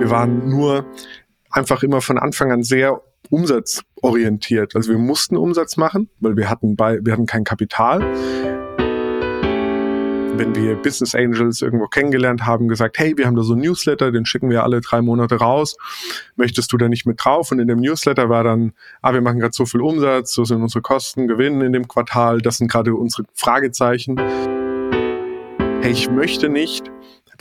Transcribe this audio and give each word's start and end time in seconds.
Wir 0.00 0.08
waren 0.08 0.48
nur 0.48 0.86
einfach 1.50 1.82
immer 1.82 2.00
von 2.00 2.16
Anfang 2.16 2.50
an 2.50 2.62
sehr 2.62 3.02
umsatzorientiert. 3.28 4.74
Also 4.74 4.92
wir 4.92 4.98
mussten 4.98 5.36
Umsatz 5.36 5.76
machen, 5.76 6.08
weil 6.20 6.38
wir 6.38 6.48
hatten 6.48 6.74
bei, 6.74 6.98
wir 7.02 7.12
hatten 7.12 7.26
kein 7.26 7.44
Kapital 7.44 8.00
wenn 10.36 10.54
wir 10.54 10.76
Business 10.76 11.14
Angels 11.14 11.60
irgendwo 11.60 11.86
kennengelernt 11.86 12.46
haben, 12.46 12.68
gesagt, 12.68 12.98
hey, 12.98 13.14
wir 13.18 13.26
haben 13.26 13.36
da 13.36 13.42
so 13.42 13.52
ein 13.52 13.58
Newsletter, 13.58 14.10
den 14.10 14.24
schicken 14.24 14.48
wir 14.48 14.62
alle 14.62 14.80
drei 14.80 15.02
Monate 15.02 15.34
raus. 15.36 15.76
Möchtest 16.36 16.72
du 16.72 16.78
da 16.78 16.88
nicht 16.88 17.04
mit 17.04 17.22
drauf? 17.22 17.52
Und 17.52 17.58
in 17.58 17.68
dem 17.68 17.80
Newsletter 17.80 18.30
war 18.30 18.42
dann, 18.42 18.72
ah, 19.02 19.12
wir 19.12 19.20
machen 19.20 19.40
gerade 19.40 19.52
so 19.52 19.66
viel 19.66 19.82
Umsatz, 19.82 20.32
so 20.32 20.44
sind 20.44 20.62
unsere 20.62 20.80
Kosten, 20.80 21.28
Gewinnen 21.28 21.60
in 21.60 21.74
dem 21.74 21.88
Quartal, 21.88 22.40
das 22.40 22.56
sind 22.56 22.70
gerade 22.70 22.94
unsere 22.94 23.24
Fragezeichen. 23.34 24.16
Hey, 25.82 25.92
ich 25.92 26.10
möchte 26.10 26.48
nicht, 26.48 26.90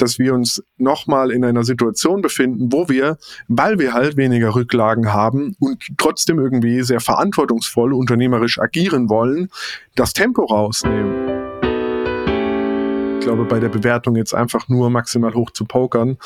dass 0.01 0.19
wir 0.19 0.33
uns 0.33 0.63
nochmal 0.77 1.31
in 1.31 1.43
einer 1.43 1.63
Situation 1.63 2.21
befinden, 2.21 2.71
wo 2.71 2.89
wir, 2.89 3.17
weil 3.47 3.79
wir 3.79 3.93
halt 3.93 4.17
weniger 4.17 4.55
Rücklagen 4.55 5.13
haben 5.13 5.55
und 5.59 5.83
trotzdem 5.97 6.39
irgendwie 6.39 6.81
sehr 6.83 6.99
verantwortungsvoll 6.99 7.93
unternehmerisch 7.93 8.59
agieren 8.59 9.09
wollen, 9.09 9.49
das 9.95 10.13
Tempo 10.13 10.45
rausnehmen 10.45 11.39
glaube, 13.29 13.45
bei 13.45 13.59
der 13.59 13.69
Bewertung 13.69 14.15
jetzt 14.15 14.33
einfach 14.33 14.69
nur 14.69 14.89
maximal 14.89 15.35
hoch 15.35 15.51
zu 15.51 15.63
pokern, 15.63 16.17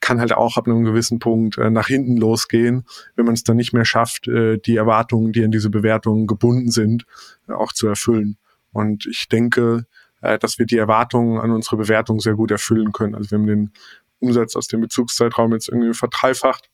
kann 0.00 0.20
halt 0.20 0.32
auch 0.32 0.56
ab 0.56 0.66
einem 0.66 0.84
gewissen 0.84 1.18
Punkt 1.18 1.58
äh, 1.58 1.68
nach 1.68 1.86
hinten 1.86 2.16
losgehen, 2.16 2.86
wenn 3.14 3.26
man 3.26 3.34
es 3.34 3.44
dann 3.44 3.56
nicht 3.56 3.74
mehr 3.74 3.84
schafft, 3.84 4.26
äh, 4.26 4.56
die 4.56 4.76
Erwartungen, 4.76 5.32
die 5.32 5.44
an 5.44 5.50
diese 5.50 5.68
Bewertungen 5.68 6.26
gebunden 6.26 6.70
sind, 6.70 7.04
äh, 7.46 7.52
auch 7.52 7.74
zu 7.74 7.86
erfüllen. 7.86 8.38
Und 8.72 9.04
ich 9.04 9.28
denke, 9.28 9.84
äh, 10.22 10.38
dass 10.38 10.58
wir 10.58 10.66
die 10.66 10.78
Erwartungen 10.78 11.38
an 11.40 11.50
unsere 11.50 11.76
Bewertung 11.76 12.20
sehr 12.20 12.34
gut 12.34 12.50
erfüllen 12.50 12.92
können. 12.92 13.14
Also 13.14 13.30
wir 13.30 13.38
haben 13.38 13.46
den 13.46 13.72
Umsatz 14.18 14.56
aus 14.56 14.66
dem 14.68 14.80
Bezugszeitraum 14.80 15.52
jetzt 15.52 15.68
irgendwie 15.68 15.94
verdreifacht 15.94 16.70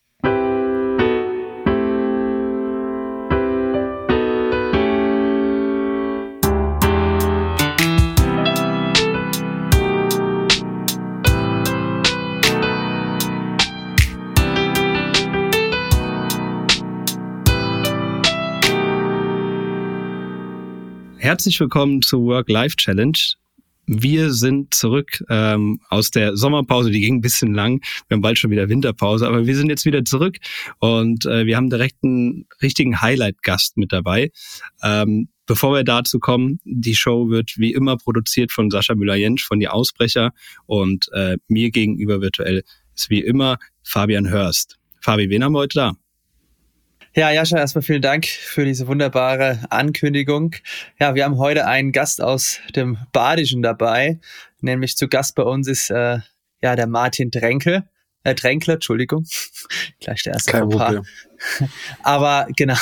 Herzlich 21.23 21.57
willkommen 21.61 22.01
zur 22.01 22.25
Work-Life-Challenge. 22.25 23.17
Wir 23.85 24.33
sind 24.33 24.73
zurück 24.73 25.23
ähm, 25.29 25.79
aus 25.87 26.11
der 26.11 26.35
Sommerpause, 26.35 26.91
die 26.91 26.99
ging 26.99 27.15
ein 27.15 27.21
bisschen 27.21 27.53
lang. 27.53 27.81
Wir 28.09 28.15
haben 28.15 28.21
bald 28.21 28.37
schon 28.37 28.51
wieder 28.51 28.67
Winterpause, 28.67 29.25
aber 29.25 29.47
wir 29.47 29.55
sind 29.55 29.69
jetzt 29.69 29.85
wieder 29.85 30.03
zurück 30.03 30.35
und 30.79 31.25
äh, 31.25 31.45
wir 31.45 31.55
haben 31.55 31.69
direkt 31.69 32.03
einen 32.03 32.45
richtigen 32.61 32.99
Highlight-Gast 32.99 33.77
mit 33.77 33.93
dabei. 33.93 34.31
Ähm, 34.83 35.29
bevor 35.45 35.73
wir 35.73 35.85
dazu 35.85 36.19
kommen, 36.19 36.59
die 36.65 36.93
Show 36.93 37.29
wird 37.29 37.53
wie 37.55 37.71
immer 37.71 37.95
produziert 37.95 38.51
von 38.51 38.69
Sascha 38.69 38.93
Müller-Jentsch 38.93 39.45
von 39.45 39.61
Die 39.61 39.69
Ausbrecher 39.69 40.33
und 40.65 41.07
äh, 41.13 41.37
mir 41.47 41.71
gegenüber 41.71 42.19
virtuell 42.19 42.63
ist 42.97 43.09
wie 43.09 43.21
immer 43.21 43.59
Fabian 43.81 44.29
Hörst. 44.29 44.77
Fabi, 44.99 45.29
wen 45.29 45.41
haben 45.41 45.53
wir 45.53 45.59
heute 45.59 45.79
da? 45.79 46.02
Ja, 47.15 47.29
Jascha, 47.29 47.59
erstmal 47.59 47.83
vielen 47.83 48.01
Dank 48.01 48.25
für 48.25 48.65
diese 48.65 48.87
wunderbare 48.87 49.59
Ankündigung. 49.69 50.55
Ja, 50.99 51.13
wir 51.13 51.25
haben 51.25 51.37
heute 51.37 51.67
einen 51.67 51.91
Gast 51.91 52.19
aus 52.21 52.57
dem 52.75 52.97
Badischen 53.11 53.61
dabei, 53.61 54.19
nämlich 54.61 54.97
zu 54.97 55.07
Gast 55.07 55.35
bei 55.35 55.43
uns 55.43 55.67
ist 55.67 55.91
äh, 55.91 56.19
ja 56.63 56.75
der 56.75 56.87
Martin 56.87 57.29
Dränkel. 57.29 57.83
Äh, 58.23 58.33
Dränkler, 58.33 58.75
Entschuldigung. 58.75 59.27
Gleich 59.99 60.23
der 60.23 60.33
erste 60.33 60.53
Kein 60.53 60.69
Problem. 60.69 61.03
Aber 62.03 62.47
genau. 62.55 62.77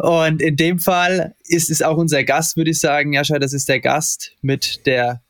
Und 0.00 0.42
in 0.42 0.56
dem 0.56 0.78
Fall 0.78 1.34
ist 1.44 1.70
es 1.70 1.80
auch 1.80 1.96
unser 1.96 2.24
Gast, 2.24 2.58
würde 2.58 2.72
ich 2.72 2.80
sagen. 2.80 3.14
Jascha, 3.14 3.38
das 3.38 3.54
ist 3.54 3.70
der 3.70 3.80
Gast 3.80 4.32
mit 4.42 4.84
der 4.84 5.22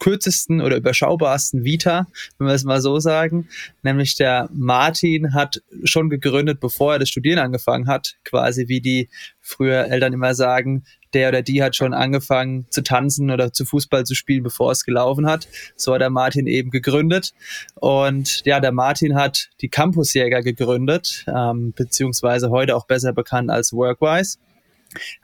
kürzesten 0.00 0.60
oder 0.60 0.76
überschaubarsten 0.76 1.64
Vita, 1.64 2.06
wenn 2.38 2.46
wir 2.46 2.54
es 2.54 2.64
mal 2.64 2.80
so 2.80 2.98
sagen. 2.98 3.48
Nämlich 3.82 4.16
der 4.16 4.48
Martin 4.52 5.34
hat 5.34 5.62
schon 5.84 6.10
gegründet, 6.10 6.60
bevor 6.60 6.94
er 6.94 6.98
das 6.98 7.08
Studieren 7.08 7.38
angefangen 7.38 7.88
hat, 7.88 8.16
quasi 8.24 8.68
wie 8.68 8.80
die 8.80 9.08
früher 9.40 9.86
Eltern 9.86 10.12
immer 10.12 10.34
sagen, 10.34 10.84
der 11.12 11.28
oder 11.28 11.42
die 11.42 11.62
hat 11.62 11.76
schon 11.76 11.94
angefangen 11.94 12.66
zu 12.70 12.82
tanzen 12.82 13.30
oder 13.30 13.52
zu 13.52 13.64
Fußball 13.64 14.04
zu 14.04 14.14
spielen, 14.14 14.42
bevor 14.42 14.72
es 14.72 14.84
gelaufen 14.84 15.26
hat. 15.26 15.48
So 15.76 15.94
hat 15.94 16.00
der 16.00 16.10
Martin 16.10 16.46
eben 16.46 16.70
gegründet. 16.70 17.32
Und 17.76 18.44
ja, 18.44 18.60
der 18.60 18.72
Martin 18.72 19.14
hat 19.14 19.50
die 19.60 19.68
Campusjäger 19.68 20.42
gegründet, 20.42 21.24
ähm, 21.28 21.72
beziehungsweise 21.76 22.50
heute 22.50 22.74
auch 22.74 22.86
besser 22.86 23.12
bekannt 23.12 23.50
als 23.50 23.72
Workwise. 23.72 24.38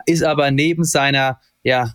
Ist 0.07 0.23
aber 0.23 0.51
neben 0.51 0.85
seiner 0.85 1.41
ja, 1.63 1.93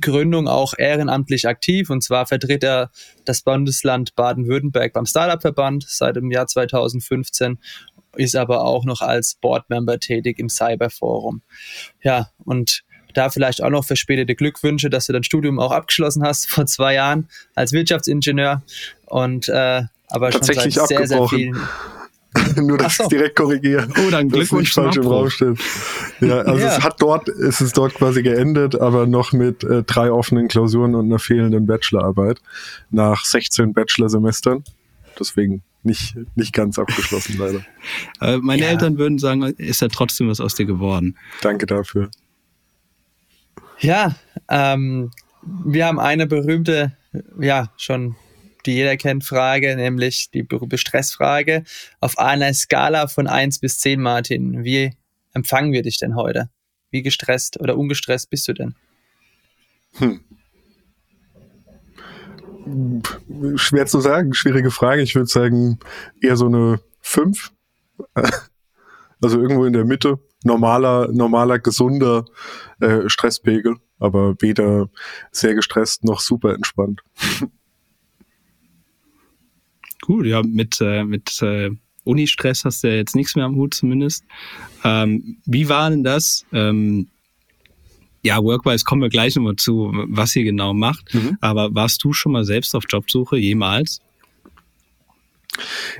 Gründung 0.00 0.48
auch 0.48 0.74
ehrenamtlich 0.76 1.46
aktiv. 1.46 1.90
Und 1.90 2.02
zwar 2.02 2.26
vertritt 2.26 2.64
er 2.64 2.90
das 3.24 3.42
Bundesland 3.42 4.14
Baden-Württemberg 4.14 4.92
beim 4.92 5.06
Startup-Verband. 5.06 5.84
Seit 5.88 6.16
dem 6.16 6.30
Jahr 6.30 6.46
2015, 6.46 7.58
ist 8.16 8.36
aber 8.36 8.64
auch 8.64 8.84
noch 8.84 9.00
als 9.00 9.36
Boardmember 9.40 9.98
tätig 9.98 10.38
im 10.38 10.48
Cyberforum. 10.48 11.42
Ja, 12.02 12.30
und 12.44 12.84
da 13.12 13.30
vielleicht 13.30 13.62
auch 13.62 13.70
noch 13.70 13.84
verspätete 13.84 14.34
Glückwünsche, 14.34 14.90
dass 14.90 15.06
du 15.06 15.12
dein 15.12 15.24
Studium 15.24 15.60
auch 15.60 15.72
abgeschlossen 15.72 16.24
hast 16.24 16.46
vor 16.50 16.66
zwei 16.66 16.94
Jahren 16.94 17.28
als 17.54 17.72
Wirtschaftsingenieur. 17.72 18.62
Und 19.06 19.48
äh, 19.48 19.82
aber 20.08 20.32
schon 20.32 20.42
seit 20.42 20.72
sehr, 20.72 21.06
sehr 21.06 21.28
vielen 21.28 21.56
Nur, 22.62 22.78
dass 22.78 22.96
so. 22.96 23.04
ich 23.04 23.08
direkt 23.08 23.36
korrigiere. 23.36 23.88
Oh, 23.90 24.10
dann 24.10 24.28
Glückwunsch 24.28 24.68
nicht 24.68 24.74
falsch 24.74 24.96
im 24.96 25.06
Raum 25.06 25.30
steht. 25.30 25.58
Ja, 26.20 26.40
also 26.40 26.60
ja. 26.60 26.68
es 26.68 26.82
hat 26.82 27.00
dort, 27.00 27.28
es 27.28 27.60
ist 27.60 27.76
dort 27.76 27.94
quasi 27.94 28.22
geendet, 28.22 28.80
aber 28.80 29.06
noch 29.06 29.32
mit 29.32 29.64
äh, 29.64 29.82
drei 29.82 30.10
offenen 30.10 30.48
Klausuren 30.48 30.94
und 30.94 31.06
einer 31.06 31.18
fehlenden 31.18 31.66
Bachelorarbeit 31.66 32.40
nach 32.90 33.24
16 33.24 33.72
Bachelorsemestern. 33.72 34.64
Deswegen 35.18 35.62
nicht, 35.82 36.16
nicht 36.34 36.52
ganz 36.52 36.78
abgeschlossen, 36.78 37.36
leider. 37.38 37.60
Äh, 38.20 38.38
meine 38.38 38.62
ja. 38.62 38.68
Eltern 38.68 38.96
würden 38.96 39.18
sagen, 39.18 39.42
ist 39.42 39.82
ja 39.82 39.88
trotzdem 39.88 40.28
was 40.28 40.40
aus 40.40 40.54
dir 40.54 40.64
geworden. 40.64 41.18
Danke 41.42 41.66
dafür. 41.66 42.10
Ja, 43.80 44.14
ähm, 44.48 45.10
wir 45.42 45.86
haben 45.86 45.98
eine 45.98 46.26
berühmte, 46.26 46.96
ja, 47.38 47.70
schon 47.76 48.16
die 48.66 48.74
jeder 48.74 48.96
kennt, 48.96 49.24
Frage, 49.24 49.76
nämlich 49.76 50.30
die 50.30 50.42
berühmte 50.42 50.78
Stressfrage. 50.78 51.64
Auf 52.00 52.18
einer 52.18 52.52
Skala 52.54 53.06
von 53.06 53.26
1 53.26 53.60
bis 53.60 53.78
10, 53.78 54.00
Martin, 54.00 54.64
wie 54.64 54.96
empfangen 55.32 55.72
wir 55.72 55.82
dich 55.82 55.98
denn 55.98 56.16
heute? 56.16 56.50
Wie 56.90 57.02
gestresst 57.02 57.60
oder 57.60 57.76
ungestresst 57.76 58.30
bist 58.30 58.48
du 58.48 58.52
denn? 58.52 58.74
Hm. 59.94 60.20
Schwer 63.56 63.86
zu 63.86 64.00
sagen, 64.00 64.32
schwierige 64.32 64.70
Frage. 64.70 65.02
Ich 65.02 65.14
würde 65.14 65.28
sagen, 65.28 65.78
eher 66.22 66.36
so 66.36 66.46
eine 66.46 66.80
5. 67.00 67.52
Also 69.22 69.40
irgendwo 69.40 69.64
in 69.64 69.72
der 69.72 69.86
Mitte. 69.86 70.18
Normaler, 70.42 71.08
normaler, 71.10 71.58
gesunder 71.58 72.26
äh, 72.80 73.08
Stresspegel, 73.08 73.76
aber 73.98 74.34
weder 74.40 74.90
sehr 75.30 75.54
gestresst 75.54 76.04
noch 76.04 76.20
super 76.20 76.52
entspannt. 76.52 77.00
Gut, 80.04 80.26
ja, 80.26 80.42
mit, 80.42 80.82
äh, 80.82 81.02
mit 81.02 81.40
äh, 81.40 81.70
Unistress 82.04 82.66
hast 82.66 82.84
du 82.84 82.88
ja 82.88 82.96
jetzt 82.96 83.16
nichts 83.16 83.36
mehr 83.36 83.46
am 83.46 83.56
Hut 83.56 83.72
zumindest. 83.72 84.22
Ähm, 84.84 85.38
wie 85.46 85.70
war 85.70 85.88
denn 85.88 86.04
das? 86.04 86.44
Ähm, 86.52 87.08
ja, 88.22 88.42
Workwise 88.42 88.84
kommen 88.84 89.00
wir 89.00 89.08
gleich 89.08 89.34
nochmal 89.34 89.56
zu, 89.56 89.90
was 90.08 90.36
ihr 90.36 90.44
genau 90.44 90.74
macht. 90.74 91.14
Mhm. 91.14 91.38
Aber 91.40 91.74
warst 91.74 92.04
du 92.04 92.12
schon 92.12 92.32
mal 92.32 92.44
selbst 92.44 92.74
auf 92.74 92.84
Jobsuche 92.86 93.38
jemals? 93.38 94.02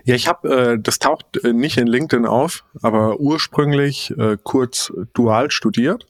Ja, 0.04 0.14
ich 0.14 0.28
habe, 0.28 0.72
äh, 0.72 0.78
das 0.80 0.98
taucht 0.98 1.44
äh, 1.44 1.52
nicht 1.52 1.78
in 1.78 1.86
LinkedIn 1.86 2.26
auf, 2.26 2.64
aber 2.82 3.20
ursprünglich 3.20 4.12
äh, 4.18 4.36
kurz 4.42 4.92
dual 5.12 5.50
studiert 5.50 6.06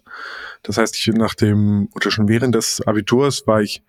das 0.64 0.78
heißt, 0.78 0.96
ich 0.96 1.06
nach 1.14 1.34
dem, 1.34 1.88
oder 1.94 2.10
schon 2.10 2.26
während 2.26 2.54
des 2.54 2.80
Abiturs 2.80 3.46
war 3.46 3.60
ich 3.60 3.82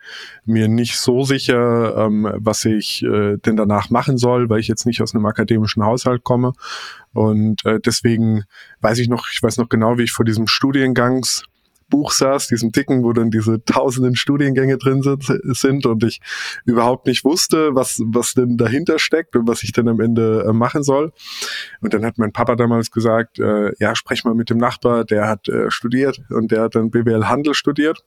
mir 0.44 0.68
nicht 0.68 1.00
so 1.00 1.24
sicher, 1.24 1.96
ähm, 1.98 2.30
was 2.36 2.66
ich 2.66 3.02
äh, 3.02 3.38
denn 3.38 3.56
danach 3.56 3.90
machen 3.90 4.18
soll, 4.18 4.50
weil 4.50 4.60
ich 4.60 4.68
jetzt 4.68 4.86
nicht 4.86 5.02
aus 5.02 5.16
einem 5.16 5.25
akademischen 5.25 5.84
Haushalt 5.84 6.25
komme. 6.25 6.52
Und 7.13 7.66
äh, 7.66 7.80
deswegen 7.80 8.44
weiß 8.81 9.00
ich 9.00 9.07
noch, 9.07 9.30
ich 9.31 9.42
weiß 9.42 9.57
noch 9.57 9.69
genau, 9.69 9.98
wie 9.98 10.04
ich 10.04 10.12
vor 10.12 10.25
diesem 10.25 10.48
Studiengangs 10.48 11.46
Buch 11.89 12.11
saß, 12.11 12.47
diesem 12.47 12.71
dicken, 12.71 13.03
wo 13.03 13.13
dann 13.13 13.31
diese 13.31 13.63
tausenden 13.63 14.15
Studiengänge 14.15 14.77
drin 14.77 15.01
sind, 15.03 15.85
und 15.85 16.03
ich 16.03 16.21
überhaupt 16.65 17.07
nicht 17.07 17.23
wusste, 17.23 17.75
was, 17.75 18.01
was 18.05 18.33
denn 18.33 18.57
dahinter 18.57 18.99
steckt 18.99 19.35
und 19.35 19.47
was 19.47 19.63
ich 19.63 19.71
dann 19.71 19.87
am 19.87 19.99
Ende 19.99 20.45
äh, 20.47 20.53
machen 20.53 20.83
soll. 20.83 21.11
Und 21.81 21.93
dann 21.93 22.05
hat 22.05 22.17
mein 22.17 22.31
Papa 22.31 22.55
damals 22.55 22.91
gesagt, 22.91 23.39
äh, 23.39 23.71
ja, 23.79 23.95
sprech 23.95 24.23
mal 24.23 24.35
mit 24.35 24.49
dem 24.49 24.57
Nachbar, 24.57 25.05
der 25.05 25.27
hat 25.27 25.47
äh, 25.47 25.69
studiert 25.69 26.21
und 26.29 26.51
der 26.51 26.63
hat 26.63 26.75
dann 26.75 26.91
BWL 26.91 27.27
Handel 27.27 27.53
studiert. 27.53 28.03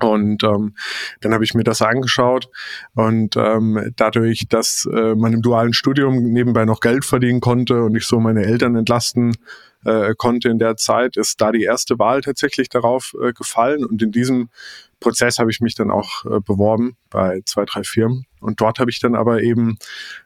Und 0.00 0.42
ähm, 0.42 0.74
dann 1.20 1.32
habe 1.32 1.44
ich 1.44 1.54
mir 1.54 1.62
das 1.62 1.80
angeschaut 1.80 2.48
und 2.94 3.36
ähm, 3.36 3.92
dadurch, 3.96 4.48
dass 4.48 4.88
äh, 4.92 5.14
man 5.14 5.32
im 5.32 5.42
dualen 5.42 5.72
Studium 5.72 6.32
nebenbei 6.32 6.64
noch 6.64 6.80
Geld 6.80 7.04
verdienen 7.04 7.40
konnte 7.40 7.82
und 7.84 7.94
ich 7.94 8.04
so 8.06 8.18
meine 8.18 8.44
Eltern 8.44 8.74
entlasten 8.74 9.36
äh, 9.84 10.14
konnte 10.16 10.48
in 10.48 10.58
der 10.58 10.76
Zeit, 10.76 11.16
ist 11.16 11.40
da 11.40 11.52
die 11.52 11.62
erste 11.62 11.98
Wahl 11.98 12.20
tatsächlich 12.20 12.68
darauf 12.68 13.14
äh, 13.22 13.32
gefallen. 13.32 13.84
Und 13.84 14.02
in 14.02 14.12
diesem 14.12 14.48
Prozess 15.00 15.38
habe 15.38 15.50
ich 15.50 15.60
mich 15.60 15.74
dann 15.74 15.90
auch 15.90 16.24
äh, 16.24 16.40
beworben 16.40 16.96
bei 17.10 17.42
zwei, 17.44 17.64
drei 17.64 17.82
Firmen. 17.84 18.26
Und 18.40 18.60
dort 18.60 18.78
habe 18.78 18.90
ich 18.90 19.00
dann 19.00 19.14
aber 19.14 19.42
eben 19.42 19.78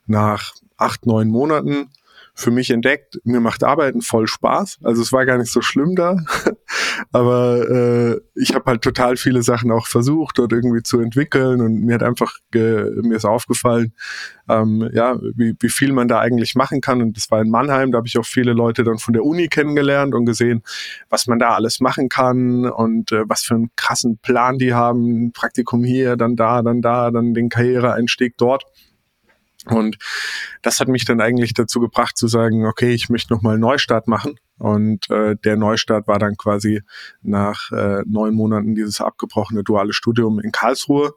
nach 0.06 0.52
acht, 0.76 1.06
neun 1.06 1.28
Monaten 1.28 1.90
für 2.38 2.52
mich 2.52 2.70
entdeckt, 2.70 3.20
mir 3.24 3.40
macht 3.40 3.64
Arbeiten 3.64 4.00
voll 4.00 4.28
Spaß. 4.28 4.78
Also 4.84 5.02
es 5.02 5.12
war 5.12 5.26
gar 5.26 5.38
nicht 5.38 5.50
so 5.50 5.60
schlimm 5.60 5.96
da, 5.96 6.18
aber 7.12 7.68
äh, 7.68 8.20
ich 8.36 8.54
habe 8.54 8.66
halt 8.66 8.82
total 8.82 9.16
viele 9.16 9.42
Sachen 9.42 9.72
auch 9.72 9.88
versucht 9.88 10.38
dort 10.38 10.52
irgendwie 10.52 10.84
zu 10.84 11.00
entwickeln 11.00 11.60
und 11.60 11.80
mir 11.80 11.96
hat 11.96 12.04
einfach 12.04 12.32
mir 12.54 13.16
ist 13.16 13.24
aufgefallen, 13.24 13.92
ähm, 14.48 14.88
ja, 14.92 15.18
wie, 15.34 15.56
wie 15.58 15.68
viel 15.68 15.92
man 15.92 16.06
da 16.06 16.20
eigentlich 16.20 16.54
machen 16.54 16.80
kann. 16.80 17.02
Und 17.02 17.16
das 17.16 17.28
war 17.32 17.40
in 17.40 17.50
Mannheim, 17.50 17.90
da 17.90 17.98
habe 17.98 18.06
ich 18.06 18.16
auch 18.18 18.24
viele 18.24 18.52
Leute 18.52 18.84
dann 18.84 18.98
von 18.98 19.14
der 19.14 19.24
Uni 19.24 19.48
kennengelernt 19.48 20.14
und 20.14 20.24
gesehen, 20.24 20.62
was 21.10 21.26
man 21.26 21.40
da 21.40 21.56
alles 21.56 21.80
machen 21.80 22.08
kann 22.08 22.66
und 22.66 23.10
äh, 23.10 23.24
was 23.26 23.42
für 23.42 23.56
einen 23.56 23.70
krassen 23.74 24.18
Plan 24.18 24.58
die 24.58 24.74
haben. 24.74 25.32
Praktikum 25.32 25.82
hier, 25.82 26.16
dann 26.16 26.36
da, 26.36 26.62
dann 26.62 26.82
da, 26.82 27.10
dann 27.10 27.34
den 27.34 27.48
Karriereeinstieg 27.48 28.36
dort. 28.36 28.64
Und 29.66 29.98
das 30.62 30.80
hat 30.80 30.88
mich 30.88 31.04
dann 31.04 31.20
eigentlich 31.20 31.52
dazu 31.52 31.80
gebracht 31.80 32.16
zu 32.16 32.28
sagen, 32.28 32.66
okay, 32.66 32.92
ich 32.92 33.08
möchte 33.08 33.32
nochmal 33.32 33.54
einen 33.54 33.62
Neustart 33.62 34.08
machen. 34.08 34.38
Und 34.58 35.08
äh, 35.10 35.36
der 35.36 35.56
Neustart 35.56 36.06
war 36.08 36.18
dann 36.18 36.36
quasi 36.36 36.82
nach 37.22 37.70
äh, 37.72 38.02
neun 38.06 38.34
Monaten 38.34 38.74
dieses 38.74 39.00
abgebrochene 39.00 39.62
duale 39.62 39.92
Studium 39.92 40.40
in 40.40 40.52
Karlsruhe 40.52 41.12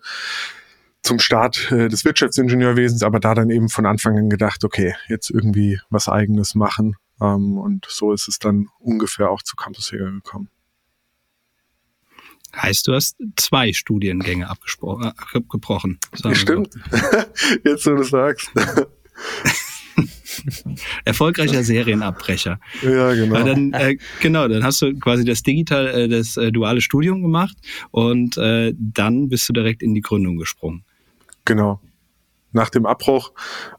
zum 1.01 1.19
Start 1.19 1.71
äh, 1.71 1.87
des 1.87 2.05
Wirtschaftsingenieurwesens, 2.05 3.03
aber 3.03 3.19
da 3.19 3.33
dann 3.33 3.49
eben 3.49 3.69
von 3.69 3.85
Anfang 3.85 4.17
an 4.17 4.29
gedacht, 4.29 4.63
okay, 4.63 4.95
jetzt 5.07 5.31
irgendwie 5.31 5.79
was 5.89 6.07
eigenes 6.07 6.53
machen. 6.53 6.95
Ähm, 7.19 7.57
und 7.57 7.85
so 7.89 8.13
ist 8.13 8.27
es 8.27 8.37
dann 8.39 8.67
ungefähr 8.79 9.29
auch 9.29 9.41
zu 9.41 9.55
Campusjäger 9.55 10.11
gekommen. 10.11 10.49
Heißt, 12.55 12.87
du 12.87 12.93
hast 12.93 13.17
zwei 13.35 13.73
Studiengänge 13.73 14.45
äh, 14.45 14.47
abgebrochen. 14.47 15.99
Stimmt. 16.33 16.73
Jetzt, 17.65 17.85
wo 17.85 17.95
du 17.95 18.03
sagst. 18.03 18.51
Erfolgreicher 21.05 21.63
Serienabbrecher. 21.63 22.59
Ja, 22.81 23.13
genau. 23.13 23.35
Weil 23.35 23.43
dann, 23.43 23.73
äh, 23.73 23.97
genau, 24.21 24.47
dann 24.47 24.63
hast 24.63 24.81
du 24.81 24.93
quasi 24.95 25.23
das 25.23 25.43
digital, 25.43 25.87
äh, 25.87 26.07
das 26.07 26.37
äh, 26.37 26.51
duale 26.51 26.81
Studium 26.81 27.21
gemacht 27.21 27.55
und 27.91 28.37
äh, 28.37 28.73
dann 28.77 29.29
bist 29.29 29.47
du 29.49 29.53
direkt 29.53 29.83
in 29.83 29.93
die 29.93 30.01
Gründung 30.01 30.37
gesprungen. 30.37 30.83
Genau 31.45 31.79
nach 32.51 32.69
dem 32.69 32.85
Abbruch 32.85 33.31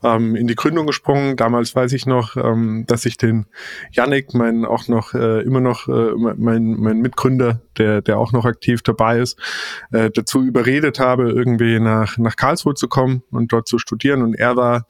ähm, 0.03 0.37
in 0.37 0.47
die 0.47 0.55
Gründung 0.55 0.87
gesprungen. 0.87 1.37
Damals 1.37 1.75
weiß 1.75 1.93
ich 1.93 2.07
noch, 2.07 2.37
ähm, 2.37 2.85
dass 2.87 3.05
ich 3.05 3.17
den 3.17 3.47
Yannick, 3.93 4.35
mein 4.35 4.65
auch 4.65 4.89
noch 4.89 5.15
äh, 5.15 5.43
immer 5.43 5.61
noch 5.61 5.89
äh, 5.89 6.13
mein, 6.17 6.75
mein 6.75 7.01
Mitgründer, 7.01 7.61
der 7.79 8.03
der 8.03 8.19
auch 8.19 8.33
noch 8.33 8.45
aktiv 8.45 8.83
dabei 8.83 9.19
ist, 9.19 9.39
äh, 9.93 10.11
dazu 10.11 10.43
überredet 10.43 10.99
habe, 10.99 11.31
irgendwie 11.31 11.81
nach 11.81 12.19
nach 12.19 12.37
Karlsruhe 12.37 12.75
zu 12.75 12.89
kommen 12.89 13.23
und 13.31 13.53
dort 13.53 13.69
zu 13.69 13.79
studieren. 13.79 14.23
Und 14.23 14.35
er 14.35 14.57
war 14.57 14.87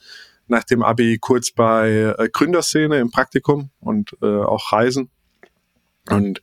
nach 0.46 0.64
dem 0.64 0.82
Abi 0.82 1.18
kurz 1.20 1.50
bei 1.52 2.14
äh, 2.18 2.28
Gründerszene 2.32 2.98
im 2.98 3.10
Praktikum 3.10 3.70
und 3.80 4.16
äh, 4.22 4.26
auch 4.26 4.72
Reisen 4.72 5.10
und 6.10 6.40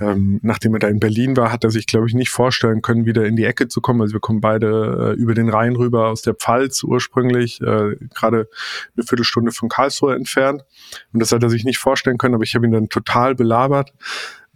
ähm, 0.00 0.40
nachdem 0.42 0.74
er 0.74 0.78
da 0.78 0.88
in 0.88 0.98
Berlin 0.98 1.36
war, 1.36 1.52
hat 1.52 1.62
er 1.62 1.70
sich, 1.70 1.86
glaube 1.86 2.06
ich, 2.06 2.14
nicht 2.14 2.30
vorstellen 2.30 2.80
können, 2.80 3.04
wieder 3.04 3.26
in 3.26 3.36
die 3.36 3.44
Ecke 3.44 3.68
zu 3.68 3.82
kommen. 3.82 4.00
Also 4.00 4.14
wir 4.14 4.20
kommen 4.20 4.40
beide 4.40 5.14
äh, 5.16 5.20
über 5.20 5.34
den 5.34 5.50
Rhein 5.50 5.76
rüber 5.76 6.08
aus 6.08 6.22
der 6.22 6.34
Pfalz 6.34 6.82
ursprünglich, 6.82 7.60
äh, 7.60 7.96
gerade 8.14 8.48
eine 8.96 9.06
Viertelstunde 9.06 9.52
von 9.52 9.68
Karlsruhe 9.68 10.14
entfernt. 10.14 10.64
Und 11.12 11.20
das 11.20 11.32
hat 11.32 11.42
er 11.42 11.50
sich 11.50 11.64
nicht 11.64 11.78
vorstellen 11.78 12.16
können, 12.16 12.34
aber 12.34 12.44
ich 12.44 12.54
habe 12.54 12.66
ihn 12.66 12.72
dann 12.72 12.88
total 12.88 13.34
belabert 13.34 13.92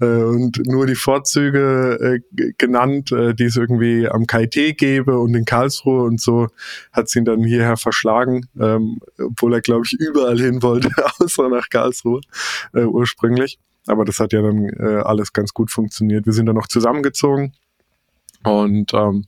äh, 0.01 0.07
und 0.07 0.67
nur 0.67 0.87
die 0.87 0.95
Vorzüge 0.95 2.21
äh, 2.37 2.53
genannt, 2.57 3.13
äh, 3.13 3.35
die 3.35 3.45
es 3.45 3.57
irgendwie 3.57 4.09
am 4.09 4.27
KIT 4.27 4.79
gäbe 4.79 5.19
und 5.19 5.35
in 5.35 5.45
Karlsruhe 5.45 6.05
und 6.05 6.21
so 6.21 6.49
hat 6.93 7.09
sie 7.09 7.21
ihn 7.21 7.25
dann 7.25 7.45
hierher 7.45 7.77
verschlagen, 7.77 8.47
ähm, 8.59 9.01
obwohl 9.19 9.55
er, 9.55 9.61
glaube 9.61 9.85
ich, 9.85 9.93
überall 9.93 10.39
hin 10.39 10.63
wollte, 10.63 10.91
außer 11.19 11.49
nach 11.49 11.69
Karlsruhe 11.69 12.21
äh, 12.75 12.85
ursprünglich. 12.85 13.59
Aber 13.89 14.05
das 14.05 14.21
hat 14.21 14.33
ja 14.33 14.43
dann 14.43 14.69
äh, 14.69 15.03
alles 15.03 15.33
ganz 15.33 15.55
gut 15.55 15.71
funktioniert. 15.71 16.27
Wir 16.27 16.33
sind 16.33 16.47
dann 16.47 16.57
noch 16.57 16.69
zusammengezogen 16.69 17.53
und 18.45 18.95
ähm, 18.95 19.25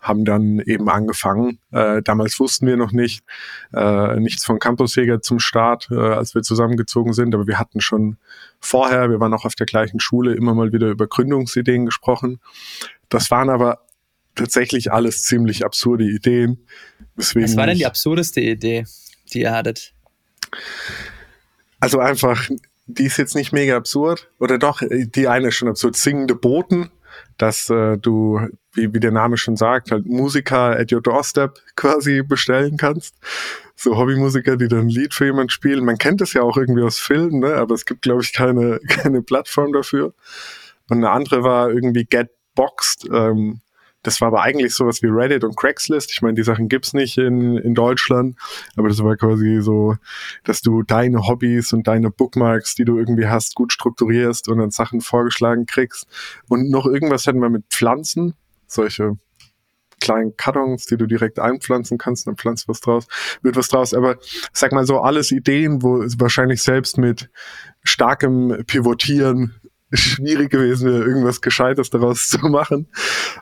haben 0.00 0.24
dann 0.24 0.58
eben 0.60 0.88
angefangen. 0.88 1.58
Äh, 1.72 2.02
damals 2.02 2.38
wussten 2.38 2.66
wir 2.66 2.76
noch 2.76 2.92
nicht 2.92 3.24
äh, 3.72 4.20
nichts 4.20 4.44
von 4.44 4.58
Campusjäger 4.58 5.22
zum 5.22 5.38
Start, 5.38 5.88
äh, 5.90 5.94
als 5.94 6.34
wir 6.34 6.42
zusammengezogen 6.42 7.14
sind, 7.14 7.34
aber 7.34 7.46
wir 7.46 7.58
hatten 7.58 7.80
schon 7.80 8.18
vorher, 8.60 9.10
wir 9.10 9.18
waren 9.18 9.32
auch 9.32 9.46
auf 9.46 9.54
der 9.54 9.66
gleichen 9.66 10.00
Schule, 10.00 10.34
immer 10.34 10.54
mal 10.54 10.72
wieder 10.72 10.88
über 10.88 11.06
Gründungsideen 11.06 11.86
gesprochen. 11.86 12.40
Das 13.08 13.30
waren 13.30 13.48
aber 13.48 13.80
tatsächlich 14.34 14.92
alles 14.92 15.24
ziemlich 15.24 15.64
absurde 15.64 16.04
Ideen. 16.04 16.66
Was 17.16 17.34
war 17.34 17.66
denn 17.66 17.78
die 17.78 17.86
absurdeste 17.86 18.40
Idee, 18.40 18.84
die 19.32 19.40
ihr 19.40 19.52
hattet? 19.52 19.94
Also 21.80 21.98
einfach 21.98 22.50
die 22.86 23.06
ist 23.06 23.16
jetzt 23.16 23.34
nicht 23.34 23.52
mega 23.52 23.76
absurd. 23.76 24.30
Oder 24.38 24.58
doch, 24.58 24.82
die 24.90 25.28
eine 25.28 25.48
ist 25.48 25.54
schon 25.56 25.68
absurd. 25.68 25.96
Singende 25.96 26.34
Boten, 26.34 26.90
dass 27.38 27.70
äh, 27.70 27.96
du, 27.96 28.40
wie, 28.72 28.92
wie 28.92 29.00
der 29.00 29.10
Name 29.10 29.36
schon 29.36 29.56
sagt, 29.56 29.90
halt 29.90 30.06
Musiker 30.06 30.78
at 30.78 30.92
your 30.92 31.00
doorstep 31.00 31.58
quasi 31.76 32.22
bestellen 32.22 32.76
kannst. 32.76 33.16
So 33.76 33.96
Hobbymusiker, 33.96 34.56
die 34.56 34.68
dann 34.68 34.80
ein 34.80 34.88
Lied 34.88 35.14
für 35.14 35.24
jemanden 35.24 35.50
spielen. 35.50 35.84
Man 35.84 35.98
kennt 35.98 36.20
das 36.20 36.32
ja 36.32 36.42
auch 36.42 36.56
irgendwie 36.56 36.82
aus 36.82 36.98
Filmen, 36.98 37.40
ne? 37.40 37.54
aber 37.54 37.74
es 37.74 37.86
gibt, 37.86 38.02
glaube 38.02 38.22
ich, 38.22 38.32
keine, 38.32 38.80
keine 38.88 39.22
Plattform 39.22 39.72
dafür. 39.72 40.14
Und 40.88 40.98
eine 40.98 41.10
andere 41.10 41.42
war 41.42 41.70
irgendwie 41.70 42.04
Get 42.04 42.30
Boxed. 42.54 43.08
Ähm, 43.10 43.60
das 44.04 44.20
war 44.20 44.28
aber 44.28 44.42
eigentlich 44.42 44.74
sowas 44.74 45.02
wie 45.02 45.08
Reddit 45.08 45.42
und 45.42 45.56
Craigslist. 45.56 46.12
Ich 46.12 46.22
meine, 46.22 46.34
die 46.34 46.44
Sachen 46.44 46.68
gibt's 46.68 46.92
nicht 46.92 47.18
in, 47.18 47.56
in 47.56 47.74
Deutschland, 47.74 48.36
aber 48.76 48.88
das 48.88 49.02
war 49.02 49.16
quasi 49.16 49.60
so, 49.60 49.96
dass 50.44 50.60
du 50.60 50.82
deine 50.82 51.26
Hobbys 51.26 51.72
und 51.72 51.88
deine 51.88 52.10
Bookmarks, 52.10 52.74
die 52.74 52.84
du 52.84 52.98
irgendwie 52.98 53.26
hast, 53.26 53.54
gut 53.54 53.72
strukturierst 53.72 54.48
und 54.48 54.58
dann 54.58 54.70
Sachen 54.70 55.00
vorgeschlagen 55.00 55.66
kriegst. 55.66 56.06
Und 56.48 56.70
noch 56.70 56.86
irgendwas 56.86 57.26
hatten 57.26 57.40
wir 57.40 57.50
mit 57.50 57.64
Pflanzen, 57.70 58.34
solche 58.66 59.16
kleinen 60.00 60.36
Kartons, 60.36 60.84
die 60.84 60.98
du 60.98 61.06
direkt 61.06 61.38
einpflanzen 61.38 61.96
kannst, 61.96 62.26
dann 62.26 62.36
pflanzt 62.36 62.68
was 62.68 62.80
draus, 62.80 63.06
wird 63.42 63.56
was 63.56 63.68
draus. 63.68 63.94
Aber 63.94 64.18
sag 64.52 64.72
mal 64.72 64.86
so, 64.86 65.00
alles 65.00 65.32
Ideen, 65.32 65.82
wo 65.82 66.02
es 66.02 66.20
wahrscheinlich 66.20 66.62
selbst 66.62 66.98
mit 66.98 67.30
starkem 67.82 68.64
Pivotieren 68.66 69.54
schwierig 69.94 70.50
gewesen 70.50 70.92
wäre, 70.92 71.04
irgendwas 71.04 71.40
Gescheites 71.40 71.90
daraus 71.90 72.28
zu 72.28 72.38
machen. 72.48 72.86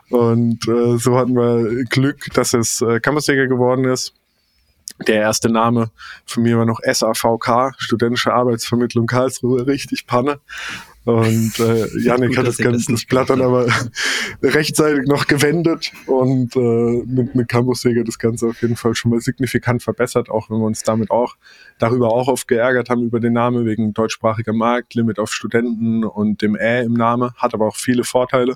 Und 0.09 0.67
äh, 0.67 0.97
so 0.97 1.17
hatten 1.17 1.35
wir 1.35 1.83
Glück, 1.85 2.27
dass 2.33 2.53
es 2.53 2.81
äh, 2.81 2.99
Campusjäger 2.99 3.47
geworden 3.47 3.85
ist. 3.85 4.13
Der 5.07 5.15
erste 5.15 5.49
Name 5.49 5.91
von 6.25 6.43
mir 6.43 6.57
war 6.57 6.65
noch 6.65 6.79
SAVK, 6.83 7.73
Studentische 7.77 8.33
Arbeitsvermittlung 8.33 9.07
Karlsruhe, 9.07 9.65
richtig 9.65 10.05
Panne. 10.05 10.39
Und 11.05 11.59
äh, 11.59 11.87
Janik 11.99 12.29
gut, 12.29 12.37
hat 12.37 12.47
das, 12.47 12.57
ganz, 12.57 12.85
das 12.85 13.05
Blatt 13.05 13.29
dann 13.29 13.41
aber 13.41 13.67
rechtzeitig 14.41 15.05
noch 15.05 15.27
gewendet 15.27 15.91
und 16.05 16.55
äh, 16.55 17.03
mit, 17.05 17.35
mit 17.35 17.49
Campussäger 17.49 18.03
das 18.03 18.17
Ganze 18.17 18.47
auf 18.47 18.61
jeden 18.61 18.77
Fall 18.77 18.95
schon 18.95 19.11
mal 19.11 19.19
signifikant 19.19 19.83
verbessert, 19.83 20.29
auch 20.29 20.49
wenn 20.49 20.59
wir 20.59 20.65
uns 20.65 20.83
damit 20.83 21.11
auch 21.11 21.35
darüber 21.77 22.13
auch 22.13 22.29
oft 22.29 22.47
geärgert 22.47 22.89
haben 22.89 23.03
über 23.03 23.19
den 23.19 23.33
Namen 23.33 23.65
wegen 23.65 23.93
deutschsprachiger 23.93 24.53
Markt, 24.53 24.95
Limit 24.95 25.19
auf 25.19 25.33
Studenten 25.33 26.05
und 26.05 26.41
dem 26.41 26.55
Ä 26.55 26.83
im 26.83 26.93
Name, 26.93 27.33
hat 27.35 27.53
aber 27.53 27.67
auch 27.67 27.75
viele 27.75 28.03
Vorteile 28.03 28.55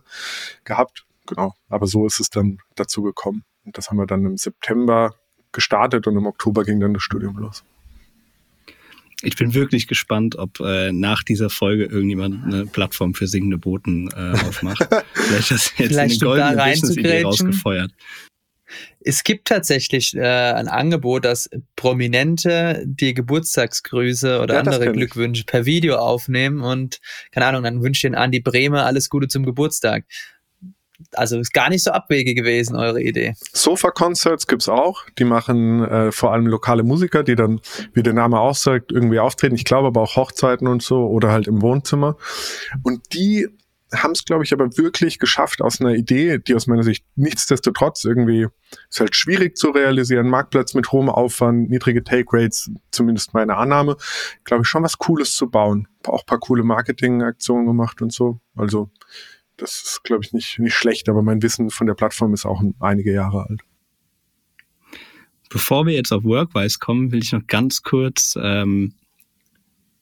gehabt. 0.63 1.05
Genau, 1.25 1.53
aber 1.67 1.87
so 1.87 2.05
ist 2.05 2.21
es 2.21 2.29
dann 2.29 2.59
dazu 2.75 3.01
gekommen. 3.03 3.43
Und 3.65 3.77
das 3.77 3.89
haben 3.89 3.97
wir 3.97 4.05
dann 4.05 4.25
im 4.25 4.37
September 4.37 5.13
gestartet 5.51 6.07
und 6.07 6.15
im 6.15 6.25
Oktober 6.25 6.63
ging 6.63 6.79
dann 6.79 6.93
das 6.93 7.03
Studium 7.03 7.37
los. 7.37 7.65
Ich 9.23 9.35
bin 9.35 9.53
wirklich 9.55 9.87
gespannt, 9.87 10.35
ob 10.37 10.59
äh, 10.59 10.91
nach 10.91 11.23
dieser 11.23 11.49
Folge 11.49 11.85
irgendjemand 11.85 12.45
eine 12.45 12.65
Plattform 12.67 13.15
für 13.15 13.27
singende 13.27 13.57
Boten 13.57 14.09
äh, 14.15 14.37
aufmacht. 14.45 14.87
Vielleicht 15.13 15.51
das 15.51 15.73
jetzt 15.77 15.87
Vielleicht 15.87 16.21
eine 16.21 16.29
goldene 16.31 16.63
Business-Idee 16.63 17.23
rausgefeuert. 17.23 17.91
Es 18.99 19.23
gibt 19.23 19.47
tatsächlich 19.47 20.15
äh, 20.15 20.21
ein 20.21 20.67
Angebot, 20.67 21.25
dass 21.25 21.49
Prominente 21.75 22.83
die 22.85 23.13
Geburtstagsgrüße 23.13 24.39
oder 24.41 24.55
ja, 24.55 24.59
andere 24.59 24.91
Glückwünsche 24.91 25.45
per 25.45 25.65
Video 25.65 25.95
aufnehmen 25.95 26.61
und 26.61 26.99
keine 27.31 27.45
Ahnung, 27.45 27.63
dann 27.63 27.81
wünscht 27.81 28.03
den 28.03 28.15
Andi 28.15 28.41
Bremer 28.41 28.85
alles 28.85 29.09
Gute 29.09 29.29
zum 29.29 29.45
Geburtstag 29.45 30.05
also 31.13 31.39
ist 31.39 31.53
gar 31.53 31.69
nicht 31.69 31.83
so 31.83 31.91
abwege 31.91 32.33
gewesen, 32.33 32.75
eure 32.75 33.01
Idee. 33.01 33.35
Sofa-Concerts 33.53 34.47
gibt's 34.47 34.69
auch. 34.69 35.05
Die 35.17 35.25
machen 35.25 35.83
äh, 35.83 36.11
vor 36.11 36.33
allem 36.33 36.47
lokale 36.47 36.83
Musiker, 36.83 37.23
die 37.23 37.35
dann, 37.35 37.61
wie 37.93 38.03
der 38.03 38.13
Name 38.13 38.39
auch 38.39 38.55
sagt, 38.55 38.91
irgendwie 38.91 39.19
auftreten. 39.19 39.55
Ich 39.55 39.65
glaube 39.65 39.87
aber 39.87 40.01
auch 40.01 40.15
Hochzeiten 40.15 40.67
und 40.67 40.81
so 40.81 41.07
oder 41.07 41.31
halt 41.31 41.47
im 41.47 41.61
Wohnzimmer. 41.61 42.17
Und 42.83 43.13
die 43.13 43.47
haben 43.93 44.11
es, 44.11 44.25
glaube 44.25 44.43
ich, 44.43 44.51
aber 44.51 44.77
wirklich 44.77 45.17
geschafft 45.17 45.61
aus 45.61 45.79
einer 45.79 45.93
Idee, 45.93 46.39
die 46.39 46.55
aus 46.55 46.67
meiner 46.67 46.83
Sicht 46.83 47.05
nichtsdestotrotz 47.15 48.03
irgendwie 48.03 48.47
ist 48.89 48.99
halt 48.99 49.15
schwierig 49.15 49.55
zu 49.55 49.69
realisieren, 49.69 50.29
Marktplatz 50.29 50.73
mit 50.73 50.91
hohem 50.91 51.09
Aufwand, 51.09 51.69
niedrige 51.69 52.03
Take 52.03 52.25
Rates, 52.33 52.69
zumindest 52.91 53.33
meine 53.33 53.55
Annahme, 53.55 53.95
glaube 54.43 54.63
ich, 54.63 54.67
schon 54.67 54.83
was 54.83 54.97
Cooles 54.97 55.35
zu 55.35 55.49
bauen. 55.49 55.87
Auch 56.05 56.25
paar 56.25 56.39
coole 56.39 56.63
Marketingaktionen 56.63 57.65
gemacht 57.65 58.01
und 58.01 58.11
so. 58.11 58.41
Also 58.55 58.89
das 59.57 59.81
ist, 59.83 60.03
glaube 60.03 60.23
ich, 60.23 60.33
nicht, 60.33 60.59
nicht 60.59 60.75
schlecht, 60.75 61.09
aber 61.09 61.21
mein 61.21 61.41
Wissen 61.41 61.69
von 61.69 61.87
der 61.87 61.95
Plattform 61.95 62.33
ist 62.33 62.45
auch 62.45 62.61
einige 62.79 63.11
Jahre 63.11 63.47
alt. 63.47 63.61
Bevor 65.49 65.85
wir 65.85 65.93
jetzt 65.93 66.11
auf 66.11 66.23
Workwise 66.23 66.77
kommen, 66.79 67.11
will 67.11 67.23
ich 67.23 67.31
noch 67.31 67.47
ganz 67.47 67.81
kurz 67.81 68.37
ähm, 68.41 68.93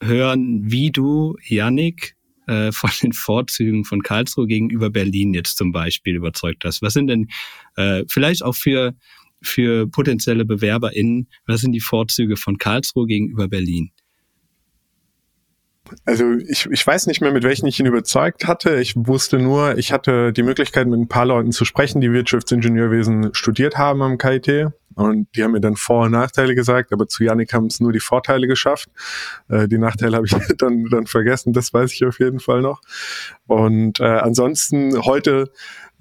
hören, 0.02 0.62
wie 0.64 0.92
du, 0.92 1.36
Yannick, 1.44 2.16
äh, 2.48 2.72
von 2.72 2.90
den 3.02 3.14
Vorzügen 3.14 3.86
von 3.86 4.02
Karlsruhe 4.02 4.48
gegenüber 4.48 4.90
Berlin 4.90 5.34
jetzt 5.34 5.58
zum 5.58 5.72
Beispiel 5.72 6.16
überzeugt 6.16 6.66
hast. 6.66 6.82
Was 6.82 6.94
sind 6.94 7.08
denn 7.08 7.28
äh, 7.76 8.04
vielleicht 8.10 8.44
auch 8.44 8.56
für, 8.56 8.96
für 9.42 9.88
potenzielle 9.88 10.46
BewerberInnen, 10.46 11.28
was 11.48 11.62
sind 11.62 11.72
die 11.72 11.82
Vorzüge 11.82 12.38
von 12.38 12.58
Karlsruhe 12.58 13.08
gegenüber 13.08 13.48
Berlin? 13.48 13.92
Also 16.06 16.34
ich, 16.34 16.68
ich 16.72 16.86
weiß 16.86 17.08
nicht 17.08 17.22
mehr, 17.22 17.32
mit 17.32 17.44
welchen 17.44 17.68
ich 17.68 17.80
ihn 17.80 17.86
überzeugt 17.86 18.48
hatte. 18.48 18.80
Ich 18.80 18.96
wusste 18.96 19.38
nur, 19.38 19.77
ich 19.77 19.92
hatte 19.92 20.34
die 20.34 20.44
Möglichkeit, 20.44 20.88
mit 20.88 21.00
ein 21.00 21.08
paar 21.08 21.25
Leuten 21.25 21.51
zu 21.51 21.65
sprechen, 21.65 22.01
die 22.01 22.12
Wirtschaftsingenieurwesen 22.12 23.34
studiert 23.34 23.77
haben 23.77 24.01
am 24.01 24.18
KIT. 24.18 24.68
Und 24.96 25.27
die 25.36 25.44
haben 25.44 25.51
mir 25.51 25.62
dann 25.62 25.75
Vor- 25.75 26.06
und 26.06 26.12
Nachteile 26.12 26.56
gesagt, 26.56 26.94
aber 26.94 27.08
zu 27.08 27.24
Janik 27.24 27.54
haben 27.54 27.65
es 27.65 27.82
nur 27.82 27.92
die 27.92 28.00
Vorteile 28.00 28.48
geschafft. 28.48 28.89
Äh, 29.50 29.68
die 29.68 29.77
Nachteile 29.77 30.15
habe 30.15 30.25
ich 30.25 30.34
dann, 30.58 30.86
dann 30.86 31.06
vergessen, 31.06 31.54
das 31.54 31.74
weiß 31.74 31.92
ich 31.94 32.06
auf 32.06 32.20
jeden 32.20 32.39
Fall 32.39 32.62
noch. 32.62 32.82
Und 33.46 34.00
äh, 34.00 34.04
ansonsten 34.06 34.98
heute 35.04 35.51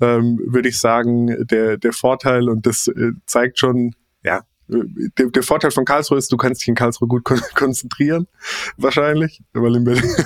ähm, 0.00 0.40
würde 0.46 0.68
ich 0.68 0.78
sagen, 0.78 1.46
der, 1.46 1.76
der 1.76 1.92
Vorteil, 1.92 2.48
und 2.48 2.66
das 2.66 2.88
äh, 2.88 3.12
zeigt 3.26 3.58
schon, 3.58 3.94
ja, 4.22 4.42
der, 4.68 5.26
der, 5.26 5.42
Vorteil 5.42 5.70
von 5.70 5.84
Karlsruhe 5.84 6.18
ist, 6.18 6.32
du 6.32 6.36
kannst 6.36 6.62
dich 6.62 6.68
in 6.68 6.74
Karlsruhe 6.74 7.08
gut 7.08 7.24
kon 7.24 7.40
konzentrieren, 7.54 8.26
wahrscheinlich, 8.76 9.42
weil 9.52 9.76
in 9.76 9.84
Berlin, 9.84 10.02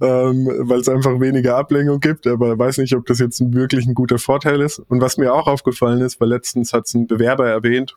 ähm, 0.00 0.48
weil 0.68 0.80
es 0.80 0.88
einfach 0.88 1.20
weniger 1.20 1.56
Ablenkung 1.56 2.00
gibt, 2.00 2.26
aber 2.26 2.58
weiß 2.58 2.78
nicht, 2.78 2.94
ob 2.94 3.06
das 3.06 3.18
jetzt 3.18 3.40
wirklich 3.52 3.86
ein 3.86 3.94
guter 3.94 4.18
Vorteil 4.18 4.60
ist. 4.60 4.78
Und 4.78 5.00
was 5.00 5.16
mir 5.16 5.34
auch 5.34 5.46
aufgefallen 5.46 6.00
ist, 6.00 6.20
weil 6.20 6.28
letztens 6.28 6.72
hat 6.72 6.86
es 6.86 6.94
ein 6.94 7.06
Bewerber 7.06 7.48
erwähnt, 7.48 7.96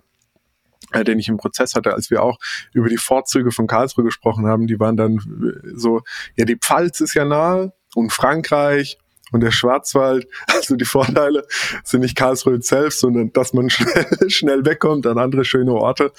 äh, 0.91 1.03
den 1.03 1.19
ich 1.19 1.29
im 1.29 1.37
Prozess 1.37 1.75
hatte, 1.75 1.93
als 1.93 2.09
wir 2.09 2.23
auch 2.23 2.39
über 2.73 2.89
die 2.89 2.97
Vorzüge 2.97 3.51
von 3.51 3.67
Karlsruhe 3.67 4.03
gesprochen 4.03 4.47
haben, 4.47 4.67
die 4.67 4.79
waren 4.79 4.97
dann 4.97 5.19
so, 5.75 6.01
ja, 6.35 6.45
die 6.45 6.57
Pfalz 6.57 6.99
ist 6.99 7.13
ja 7.13 7.25
nahe 7.25 7.73
und 7.95 8.11
Frankreich 8.11 8.97
und 9.31 9.41
der 9.41 9.51
Schwarzwald, 9.51 10.27
also 10.47 10.75
die 10.75 10.85
Vorteile 10.85 11.45
sind 11.83 12.01
nicht 12.01 12.15
Karlsruhe 12.15 12.61
selbst, 12.61 12.99
sondern 12.99 13.31
dass 13.33 13.53
man 13.53 13.69
schnell, 13.69 14.29
schnell 14.29 14.65
wegkommt 14.65 15.07
an 15.07 15.17
andere 15.17 15.45
schöne 15.45 15.73
Orte. 15.73 16.11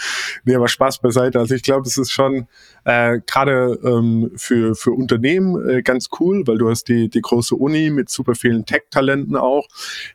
Nee, 0.45 0.54
aber 0.54 0.69
Spaß 0.69 0.99
beiseite. 0.99 1.38
Also 1.38 1.54
ich 1.54 1.62
glaube, 1.62 1.87
es 1.87 1.99
ist 1.99 2.11
schon 2.11 2.47
äh, 2.85 3.21
gerade 3.26 3.78
ähm, 3.85 4.33
für, 4.37 4.75
für 4.75 4.92
Unternehmen 4.92 5.69
äh, 5.69 5.83
ganz 5.83 6.09
cool, 6.19 6.47
weil 6.47 6.59
du 6.59 6.69
hast 6.69 6.85
die, 6.85 7.09
die 7.09 7.21
große 7.21 7.54
Uni 7.54 7.90
mit 7.90 8.11
super 8.11 8.35
vielen 8.35 8.66
Tech-Talenten 8.66 9.37
auch. 9.37 9.69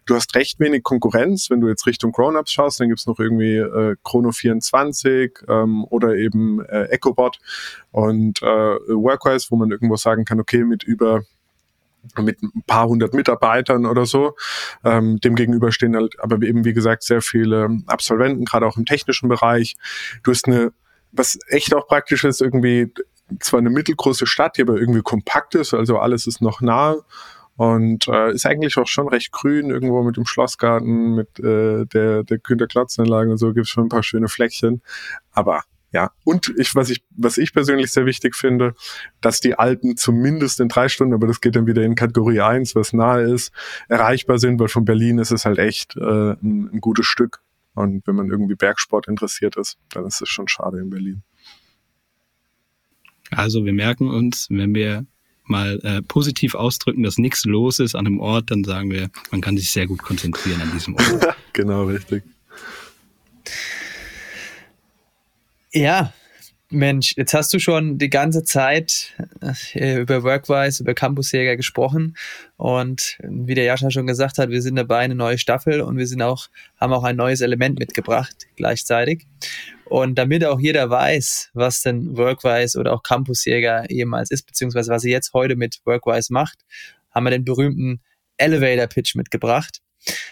Du 0.05 0.15
hast 0.15 0.35
recht 0.35 0.59
wenig 0.59 0.83
Konkurrenz. 0.83 1.49
Wenn 1.49 1.61
du 1.61 1.67
jetzt 1.67 1.85
Richtung 1.85 2.11
Grown-Ups 2.11 2.51
schaust, 2.51 2.79
dann 2.79 2.89
gibt's 2.89 3.07
noch 3.07 3.19
irgendwie 3.19 3.57
äh, 3.57 3.95
Chrono24 4.03 5.47
ähm, 5.47 5.85
oder 5.85 6.15
eben 6.15 6.63
äh, 6.65 6.85
EchoBot 6.89 7.39
und 7.91 8.41
äh, 8.41 8.45
Workwise, 8.45 9.47
wo 9.49 9.55
man 9.55 9.71
irgendwo 9.71 9.95
sagen 9.95 10.25
kann, 10.25 10.39
okay, 10.39 10.63
mit 10.63 10.83
über 10.83 11.23
mit 12.17 12.41
ein 12.41 12.63
paar 12.65 12.87
hundert 12.87 13.13
Mitarbeitern 13.13 13.85
oder 13.85 14.05
so. 14.05 14.35
Ähm, 14.83 15.19
dem 15.19 15.35
gegenüber 15.35 15.71
stehen 15.71 15.95
halt 15.95 16.19
aber 16.19 16.41
eben, 16.41 16.65
wie 16.65 16.73
gesagt, 16.73 17.03
sehr 17.03 17.21
viele 17.21 17.69
Absolventen, 17.87 18.45
gerade 18.45 18.65
auch 18.65 18.77
im 18.77 18.85
technischen 18.85 19.29
Bereich. 19.29 19.75
Du 20.23 20.31
hast 20.31 20.47
eine, 20.47 20.71
was 21.11 21.37
echt 21.47 21.73
auch 21.73 21.87
praktisch 21.87 22.23
ist, 22.23 22.41
irgendwie 22.41 22.93
zwar 23.39 23.59
eine 23.59 23.69
mittelgroße 23.69 24.25
Stadt, 24.25 24.57
die 24.57 24.61
aber 24.61 24.77
irgendwie 24.77 25.01
kompakt 25.01 25.55
ist, 25.55 25.73
also 25.73 25.99
alles 25.99 26.27
ist 26.27 26.41
noch 26.41 26.61
nahe 26.61 27.01
und 27.57 28.07
äh, 28.07 28.31
ist 28.31 28.45
eigentlich 28.45 28.77
auch 28.77 28.87
schon 28.87 29.09
recht 29.09 29.31
grün, 29.31 29.69
irgendwo 29.69 30.03
mit 30.03 30.15
dem 30.15 30.25
Schlossgarten, 30.25 31.15
mit 31.15 31.39
äh, 31.39 31.85
der, 31.85 32.23
der 32.23 32.37
Günter-Klotz-Anlage 32.37 33.31
und 33.31 33.37
so 33.37 33.53
gibt 33.53 33.65
es 33.65 33.69
schon 33.69 33.85
ein 33.85 33.89
paar 33.89 34.03
schöne 34.03 34.27
Fleckchen. 34.27 34.81
Aber 35.31 35.63
ja, 35.91 36.11
und 36.25 36.53
ich, 36.57 36.75
was 36.75 36.89
ich, 36.89 37.03
was 37.11 37.37
ich 37.37 37.53
persönlich 37.53 37.91
sehr 37.91 38.05
wichtig 38.05 38.35
finde, 38.35 38.75
dass 39.21 39.39
die 39.39 39.57
Alpen 39.57 39.95
zumindest 39.95 40.59
in 40.59 40.67
drei 40.67 40.89
Stunden, 40.89 41.13
aber 41.13 41.27
das 41.27 41.39
geht 41.39 41.55
dann 41.55 41.65
wieder 41.65 41.83
in 41.83 41.95
Kategorie 41.95 42.41
1, 42.41 42.75
was 42.75 42.91
nahe 42.93 43.21
ist, 43.21 43.53
erreichbar 43.87 44.37
sind, 44.37 44.59
weil 44.59 44.67
von 44.67 44.85
Berlin 44.85 45.17
ist 45.17 45.31
es 45.31 45.45
halt 45.45 45.59
echt 45.59 45.95
äh, 45.95 46.01
ein, 46.01 46.69
ein 46.73 46.81
gutes 46.81 47.05
Stück. 47.05 47.41
Und 47.73 48.05
wenn 48.07 48.15
man 48.15 48.29
irgendwie 48.29 48.55
Bergsport 48.55 49.07
interessiert 49.07 49.55
ist, 49.55 49.77
dann 49.89 50.05
ist 50.05 50.21
es 50.21 50.27
schon 50.27 50.47
schade 50.47 50.79
in 50.79 50.89
Berlin. 50.89 51.23
Also 53.31 53.65
wir 53.65 53.73
merken 53.73 54.09
uns, 54.09 54.47
wenn 54.49 54.73
wir 54.73 55.05
mal 55.45 55.79
äh, 55.83 56.01
positiv 56.01 56.55
ausdrücken, 56.55 57.03
dass 57.03 57.17
nichts 57.17 57.45
los 57.45 57.79
ist 57.79 57.95
an 57.95 58.05
einem 58.05 58.19
Ort, 58.19 58.51
dann 58.51 58.63
sagen 58.63 58.91
wir, 58.91 59.09
man 59.31 59.41
kann 59.41 59.57
sich 59.57 59.71
sehr 59.71 59.87
gut 59.87 60.01
konzentrieren 60.01 60.61
an 60.61 60.71
diesem 60.73 60.95
Ort. 60.95 61.35
genau, 61.53 61.85
richtig. 61.85 62.23
Ja, 65.77 66.11
Mensch, 66.71 67.13
jetzt 67.17 67.35
hast 67.35 67.53
du 67.53 67.59
schon 67.59 67.99
die 67.99 68.09
ganze 68.09 68.41
Zeit 68.43 69.13
äh, 69.75 70.01
über 70.01 70.23
Workwise, 70.23 70.81
über 70.81 70.95
Campusjäger 70.95 71.55
gesprochen 71.55 72.17
und 72.55 73.19
wie 73.21 73.53
der 73.53 73.65
Jascha 73.65 73.91
schon 73.91 74.07
gesagt 74.07 74.39
hat, 74.39 74.49
wir 74.49 74.63
sind 74.63 74.75
dabei 74.75 74.97
eine 74.97 75.13
neue 75.13 75.37
Staffel 75.37 75.81
und 75.81 75.99
wir 75.99 76.07
sind 76.07 76.23
auch 76.23 76.47
haben 76.77 76.93
auch 76.93 77.03
ein 77.03 77.15
neues 77.15 77.41
Element 77.41 77.77
mitgebracht 77.77 78.47
gleichzeitig. 78.55 79.27
Und 79.85 80.15
damit 80.15 80.43
auch 80.45 80.59
jeder 80.59 80.89
weiß, 80.89 81.51
was 81.53 81.83
denn 81.83 82.17
Workwise 82.17 82.79
oder 82.79 82.93
auch 82.93 83.03
Campusjäger 83.03 83.85
jemals 83.91 84.31
ist, 84.31 84.47
beziehungsweise 84.47 84.91
was 84.91 85.03
ihr 85.03 85.11
jetzt 85.11 85.33
heute 85.33 85.55
mit 85.55 85.81
Workwise 85.85 86.33
macht, 86.33 86.65
haben 87.11 87.25
wir 87.25 87.29
den 87.29 87.45
berühmten 87.45 88.01
Elevator 88.37 88.87
Pitch 88.87 89.13
mitgebracht. 89.13 89.81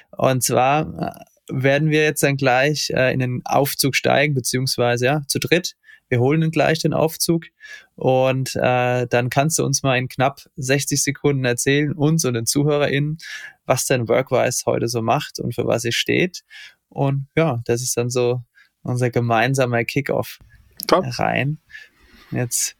Und 0.09 0.41
zwar 0.41 1.23
werden 1.49 1.89
wir 1.89 2.03
jetzt 2.03 2.23
dann 2.23 2.37
gleich 2.37 2.89
äh, 2.89 3.13
in 3.13 3.19
den 3.19 3.41
Aufzug 3.45 3.95
steigen, 3.95 4.33
beziehungsweise 4.33 5.05
ja, 5.05 5.21
zu 5.27 5.39
dritt. 5.39 5.75
Wir 6.07 6.19
holen 6.19 6.41
dann 6.41 6.51
gleich 6.51 6.79
den 6.79 6.93
Aufzug 6.93 7.45
und 7.95 8.55
äh, 8.55 9.07
dann 9.07 9.29
kannst 9.29 9.57
du 9.57 9.65
uns 9.65 9.81
mal 9.81 9.97
in 9.97 10.07
knapp 10.07 10.41
60 10.55 11.01
Sekunden 11.01 11.45
erzählen, 11.45 11.93
uns 11.93 12.25
und 12.25 12.35
den 12.35 12.45
ZuhörerInnen, 12.45 13.17
was 13.65 13.87
denn 13.87 14.07
Workwise 14.07 14.63
heute 14.67 14.87
so 14.87 15.01
macht 15.01 15.39
und 15.39 15.55
für 15.55 15.65
was 15.65 15.83
es 15.83 15.95
steht. 15.95 16.43
Und 16.89 17.27
ja, 17.35 17.59
das 17.65 17.81
ist 17.81 17.97
dann 17.97 18.09
so 18.09 18.43
unser 18.83 19.09
gemeinsamer 19.09 19.83
Kickoff 19.83 20.39
Top. 20.87 21.05
rein. 21.17 21.57
Jetzt 22.29 22.75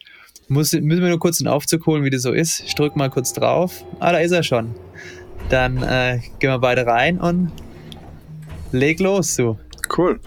muss, 0.48 0.74
müssen 0.74 1.01
wir 1.01 1.10
nur 1.10 1.19
kurz 1.19 1.39
den 1.39 1.48
Aufzug 1.48 1.86
holen, 1.88 2.03
wie 2.03 2.12
das 2.12 2.22
so 2.22 2.31
ist. 2.31 2.60
Ich 2.60 2.75
drücke 2.75 2.98
mal 2.98 3.10
kurz 3.10 3.34
drauf. 3.34 3.84
Ah, 4.00 4.12
da 4.12 4.19
ist 4.19 4.31
er 4.31 4.43
schon. 4.43 4.75
Dann 5.50 5.81
äh, 5.81 6.19
gehen 6.39 6.51
wir 6.51 6.60
beide 6.60 6.86
rein 6.86 7.19
und 7.19 7.51
leg 8.75 9.00
los, 9.00 9.36
du. 9.36 9.58
Cool. 9.96 10.20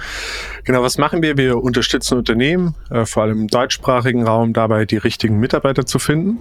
Genau, 0.65 0.83
was 0.83 0.99
machen 0.99 1.23
wir? 1.23 1.37
Wir 1.37 1.57
unterstützen 1.57 2.19
Unternehmen, 2.19 2.75
äh, 2.91 3.05
vor 3.07 3.25
allem 3.25 3.43
im 3.43 3.49
deutschsprachigen 3.49 4.27
Raum, 4.27 4.53
dabei 4.53 4.85
die 4.85 4.97
richtigen 4.97 5.39
Mitarbeiter 5.39 5.85
zu 5.85 5.99
finden. 5.99 6.39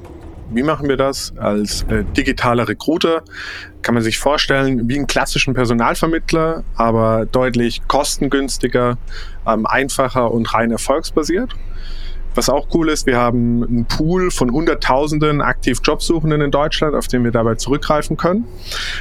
Wie 0.49 0.63
machen 0.63 0.87
wir 0.87 0.95
das? 0.95 1.33
Als 1.37 1.83
äh, 1.83 2.05
digitaler 2.15 2.69
Recruiter 2.69 3.23
kann 3.81 3.95
man 3.95 4.03
sich 4.03 4.17
vorstellen, 4.17 4.87
wie 4.87 4.95
einen 4.95 5.07
klassischen 5.07 5.53
Personalvermittler, 5.53 6.63
aber 6.75 7.25
deutlich 7.25 7.81
kostengünstiger, 7.87 8.97
ähm, 9.45 9.65
einfacher 9.65 10.31
und 10.31 10.53
rein 10.53 10.71
erfolgsbasiert. 10.71 11.53
Was 12.37 12.49
auch 12.49 12.67
cool 12.75 12.89
ist, 12.89 13.07
wir 13.07 13.17
haben 13.17 13.63
einen 13.63 13.85
Pool 13.85 14.29
von 14.29 14.51
Hunderttausenden 14.51 15.41
aktiv 15.41 15.79
Jobsuchenden 15.83 16.39
in 16.41 16.51
Deutschland, 16.51 16.93
auf 16.93 17.07
den 17.07 17.23
wir 17.23 17.31
dabei 17.31 17.55
zurückgreifen 17.55 18.15
können. 18.15 18.45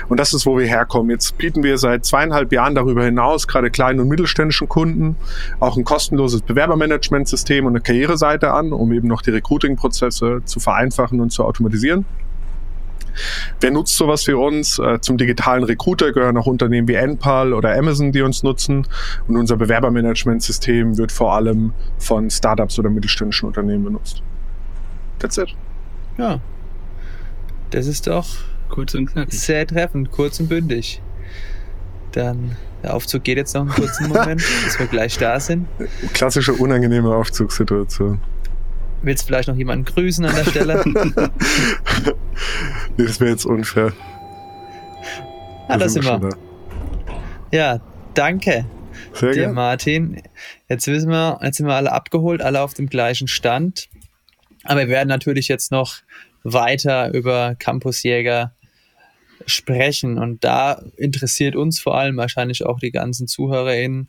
Und 0.08 0.18
das 0.18 0.32
ist, 0.32 0.46
wo 0.46 0.56
wir 0.56 0.66
herkommen. 0.66 1.10
Jetzt 1.10 1.36
bieten 1.36 1.62
wir 1.62 1.76
seit 1.76 2.06
zweieinhalb 2.06 2.50
Jahren 2.50 2.74
darüber 2.74 3.04
hinaus 3.04 3.46
gerade 3.46 3.70
kleinen 3.70 4.00
und 4.00 4.08
mittelständischen 4.08 4.70
Kunden 4.70 5.16
auch 5.60 5.76
ein 5.76 5.84
kostenloses 5.84 6.40
Bewerbermanagementsystem 6.40 7.66
und 7.66 7.72
eine 7.72 7.82
Karriereseite 7.82 8.54
an, 8.54 8.72
um 8.72 8.90
eben 8.94 9.06
noch 9.06 9.20
die 9.20 9.32
Recruiting-Prozesse 9.32 10.40
zu 10.46 10.58
vereinfachen 10.58 11.20
und 11.20 11.28
zu 11.30 11.44
automatisieren. 11.44 12.06
Wer 13.60 13.70
nutzt 13.70 13.96
sowas 13.96 14.24
für 14.24 14.38
uns? 14.38 14.78
Äh, 14.78 15.00
zum 15.00 15.18
digitalen 15.18 15.64
Recruiter 15.64 16.12
gehören 16.12 16.36
auch 16.36 16.46
Unternehmen 16.46 16.88
wie 16.88 16.94
Enpal 16.94 17.52
oder 17.52 17.76
Amazon, 17.76 18.12
die 18.12 18.22
uns 18.22 18.42
nutzen. 18.42 18.86
Und 19.28 19.36
unser 19.36 19.56
Bewerbermanagementsystem 19.56 20.98
wird 20.98 21.12
vor 21.12 21.34
allem 21.34 21.72
von 21.98 22.30
Startups 22.30 22.78
oder 22.78 22.90
mittelständischen 22.90 23.48
Unternehmen 23.48 23.84
benutzt. 23.84 24.22
That's 25.18 25.38
it. 25.38 25.54
Ja. 26.18 26.40
Das 27.70 27.86
ist 27.86 28.06
doch 28.06 28.26
kurz 28.68 28.94
und 28.94 29.06
knackig. 29.06 29.38
Sehr 29.38 29.66
treffend, 29.66 30.10
kurz 30.10 30.40
und 30.40 30.48
bündig. 30.48 31.02
Dann 32.12 32.56
der 32.82 32.94
Aufzug 32.94 33.24
geht 33.24 33.36
jetzt 33.36 33.54
noch 33.54 33.62
einen 33.62 33.70
kurzen 33.70 34.08
Moment, 34.08 34.42
bis 34.64 34.78
wir 34.78 34.86
gleich 34.86 35.18
da 35.18 35.40
sind. 35.40 35.66
Klassische 36.12 36.52
unangenehme 36.52 37.14
Aufzugssituation. 37.14 38.20
Willst 39.02 39.22
du 39.22 39.26
vielleicht 39.26 39.48
noch 39.48 39.56
jemanden 39.56 39.84
grüßen 39.84 40.24
an 40.24 40.34
der 40.34 40.44
Stelle? 40.44 40.84
das 42.96 43.20
wäre 43.20 43.30
jetzt 43.30 43.44
unfair. 43.44 43.92
Ah, 45.68 45.76
da 45.76 45.88
sind 45.88 46.04
wir. 46.04 46.18
Da. 46.18 46.28
Ja, 47.52 47.80
danke 48.14 48.66
Sehr 49.12 49.32
dir. 49.32 49.48
Martin. 49.48 50.22
Jetzt 50.68 50.86
wissen 50.86 51.10
wir, 51.10 51.38
jetzt 51.42 51.58
sind 51.58 51.66
wir 51.66 51.74
alle 51.74 51.92
abgeholt, 51.92 52.42
alle 52.42 52.62
auf 52.62 52.74
dem 52.74 52.88
gleichen 52.88 53.28
Stand. 53.28 53.88
Aber 54.64 54.80
wir 54.80 54.88
werden 54.88 55.08
natürlich 55.08 55.48
jetzt 55.48 55.70
noch 55.70 55.96
weiter 56.42 57.12
über 57.12 57.54
Campusjäger 57.58 58.54
sprechen. 59.46 60.18
Und 60.18 60.44
da 60.44 60.82
interessiert 60.96 61.56
uns 61.56 61.80
vor 61.80 61.96
allem 61.96 62.16
wahrscheinlich 62.16 62.64
auch 62.64 62.78
die 62.78 62.90
ganzen 62.90 63.26
ZuhörerInnen, 63.26 64.08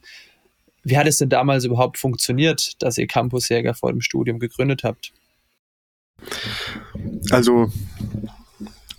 wie 0.88 0.98
hat 0.98 1.08
es 1.08 1.17
denn 1.17 1.29
damals 1.29 1.65
überhaupt 1.65 1.98
funktioniert, 1.98 2.82
dass 2.82 2.98
ihr 2.98 3.08
Campusjäger 3.08 3.74
vor 3.74 3.91
dem 3.91 4.01
Studium 4.01 4.39
gegründet 4.39 4.84
habt? 4.84 5.12
Also, 7.29 7.72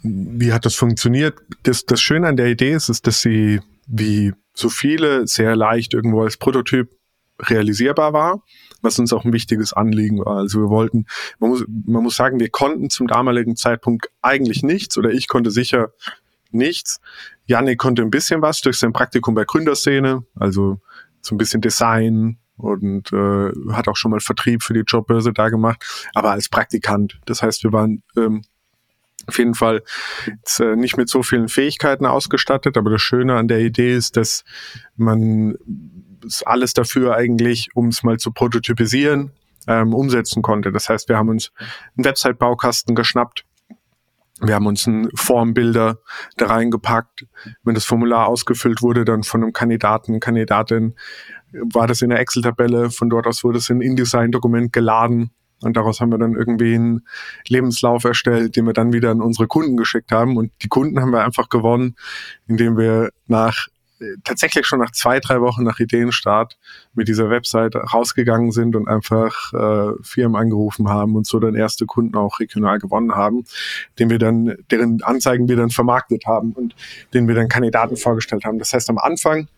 wie 0.02 0.52
hat 0.52 0.66
das 0.66 0.74
funktioniert? 0.74 1.38
Das, 1.62 1.86
das 1.86 2.00
Schöne 2.00 2.28
an 2.28 2.36
der 2.36 2.46
Idee 2.46 2.72
ist, 2.72 2.90
ist, 2.90 3.06
dass 3.06 3.22
sie 3.22 3.60
wie 3.86 4.34
so 4.52 4.68
viele 4.68 5.26
sehr 5.26 5.56
leicht 5.56 5.94
irgendwo 5.94 6.22
als 6.22 6.36
Prototyp 6.36 6.90
realisierbar 7.40 8.12
war, 8.12 8.42
was 8.82 8.98
uns 8.98 9.12
auch 9.12 9.24
ein 9.24 9.32
wichtiges 9.32 9.72
Anliegen 9.72 10.18
war. 10.18 10.38
Also 10.38 10.60
wir 10.60 10.68
wollten, 10.68 11.06
man 11.38 11.50
muss, 11.50 11.64
man 11.86 12.02
muss 12.02 12.16
sagen, 12.16 12.38
wir 12.38 12.50
konnten 12.50 12.90
zum 12.90 13.06
damaligen 13.06 13.56
Zeitpunkt 13.56 14.10
eigentlich 14.20 14.62
nichts 14.62 14.98
oder 14.98 15.10
ich 15.10 15.28
konnte 15.28 15.50
sicher 15.50 15.92
nichts. 16.50 17.00
Janik 17.46 17.78
konnte 17.78 18.02
ein 18.02 18.10
bisschen 18.10 18.42
was 18.42 18.60
durch 18.60 18.78
sein 18.78 18.92
Praktikum 18.92 19.34
bei 19.34 19.44
Gründerszene, 19.44 20.24
also 20.34 20.80
so 21.20 21.34
ein 21.34 21.38
bisschen 21.38 21.60
Design 21.60 22.38
und 22.56 23.12
äh, 23.12 23.52
hat 23.72 23.88
auch 23.88 23.96
schon 23.96 24.10
mal 24.10 24.20
Vertrieb 24.20 24.62
für 24.62 24.74
die 24.74 24.84
Jobbörse 24.86 25.32
da 25.32 25.48
gemacht, 25.48 25.84
aber 26.14 26.32
als 26.32 26.48
Praktikant. 26.48 27.20
Das 27.26 27.42
heißt, 27.42 27.62
wir 27.64 27.72
waren 27.72 28.02
ähm, 28.16 28.42
auf 29.26 29.38
jeden 29.38 29.54
Fall 29.54 29.82
jetzt, 30.26 30.60
äh, 30.60 30.74
nicht 30.74 30.96
mit 30.96 31.08
so 31.08 31.22
vielen 31.22 31.48
Fähigkeiten 31.48 32.06
ausgestattet, 32.06 32.76
aber 32.76 32.90
das 32.90 33.02
Schöne 33.02 33.36
an 33.36 33.48
der 33.48 33.60
Idee 33.60 33.94
ist, 33.94 34.16
dass 34.16 34.44
man 34.96 35.56
alles 36.44 36.72
dafür 36.72 37.14
eigentlich, 37.14 37.68
um 37.74 37.88
es 37.88 38.02
mal 38.02 38.18
zu 38.18 38.32
prototypisieren, 38.32 39.32
ähm, 39.66 39.94
umsetzen 39.94 40.42
konnte. 40.42 40.72
Das 40.72 40.88
heißt, 40.88 41.08
wir 41.08 41.16
haben 41.16 41.28
uns 41.28 41.52
einen 41.96 42.04
Website-Baukasten 42.06 42.94
geschnappt, 42.94 43.44
wir 44.40 44.54
haben 44.54 44.66
uns 44.66 44.86
einen 44.86 45.10
Formbilder 45.14 45.98
da 46.36 46.46
reingepackt. 46.46 47.26
Wenn 47.62 47.74
das 47.74 47.84
Formular 47.84 48.28
ausgefüllt 48.28 48.82
wurde, 48.82 49.04
dann 49.04 49.22
von 49.22 49.42
einem 49.42 49.52
Kandidaten, 49.52 50.20
Kandidatin, 50.20 50.94
war 51.52 51.86
das 51.86 52.02
in 52.02 52.10
der 52.10 52.20
Excel-Tabelle. 52.20 52.90
Von 52.90 53.10
dort 53.10 53.26
aus 53.26 53.42
wurde 53.42 53.58
es 53.58 53.70
in 53.70 53.80
InDesign-Dokument 53.80 54.72
geladen. 54.72 55.30
Und 55.60 55.76
daraus 55.76 56.00
haben 56.00 56.10
wir 56.10 56.18
dann 56.18 56.34
irgendwie 56.34 56.74
einen 56.74 57.06
Lebenslauf 57.48 58.04
erstellt, 58.04 58.54
den 58.54 58.66
wir 58.66 58.74
dann 58.74 58.92
wieder 58.92 59.10
an 59.10 59.20
unsere 59.20 59.48
Kunden 59.48 59.76
geschickt 59.76 60.12
haben. 60.12 60.36
Und 60.36 60.52
die 60.62 60.68
Kunden 60.68 61.00
haben 61.00 61.10
wir 61.10 61.24
einfach 61.24 61.48
gewonnen, 61.48 61.96
indem 62.46 62.76
wir 62.76 63.10
nach 63.26 63.66
tatsächlich 64.24 64.66
schon 64.66 64.78
nach 64.78 64.92
zwei, 64.92 65.20
drei 65.20 65.40
Wochen 65.40 65.64
nach 65.64 65.78
Ideenstart 65.80 66.58
mit 66.94 67.08
dieser 67.08 67.30
Website 67.30 67.74
rausgegangen 67.76 68.52
sind 68.52 68.76
und 68.76 68.88
einfach 68.88 69.52
äh, 69.52 69.92
Firmen 70.02 70.36
angerufen 70.40 70.88
haben 70.88 71.16
und 71.16 71.26
so 71.26 71.38
dann 71.38 71.54
erste 71.54 71.86
Kunden 71.86 72.16
auch 72.16 72.40
regional 72.40 72.78
gewonnen 72.78 73.14
haben, 73.14 73.44
den 73.98 74.10
wir 74.10 74.18
dann, 74.18 74.56
deren 74.70 75.02
Anzeigen 75.02 75.48
wir 75.48 75.56
dann 75.56 75.70
vermarktet 75.70 76.26
haben 76.26 76.52
und 76.52 76.74
denen 77.14 77.28
wir 77.28 77.34
dann 77.34 77.48
Kandidaten 77.48 77.96
vorgestellt 77.96 78.44
haben. 78.44 78.58
Das 78.58 78.72
heißt, 78.72 78.88
am 78.90 78.98
Anfang 78.98 79.48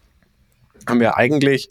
haben 0.89 1.01
wir 1.01 1.17
eigentlich 1.17 1.69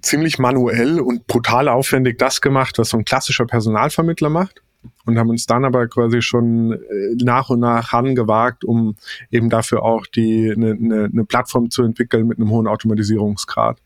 ziemlich 0.00 0.38
manuell 0.38 1.00
und 1.00 1.26
brutal 1.26 1.68
aufwendig 1.68 2.18
das 2.18 2.40
gemacht, 2.40 2.78
was 2.78 2.90
so 2.90 2.96
ein 2.96 3.04
klassischer 3.04 3.46
Personalvermittler 3.46 4.30
macht 4.30 4.62
und 5.06 5.18
haben 5.18 5.30
uns 5.30 5.46
dann 5.46 5.64
aber 5.64 5.88
quasi 5.88 6.22
schon 6.22 6.72
äh, 6.72 6.78
nach 7.22 7.50
und 7.50 7.60
nach 7.60 7.92
rangewagt, 7.92 8.64
um 8.64 8.96
eben 9.30 9.50
dafür 9.50 9.82
auch 9.82 10.06
die 10.06 10.52
eine, 10.54 10.72
eine, 10.72 11.04
eine 11.04 11.24
Plattform 11.24 11.70
zu 11.70 11.82
entwickeln 11.82 12.26
mit 12.26 12.38
einem 12.38 12.50
hohen 12.50 12.66
Automatisierungsgrad. 12.66 13.80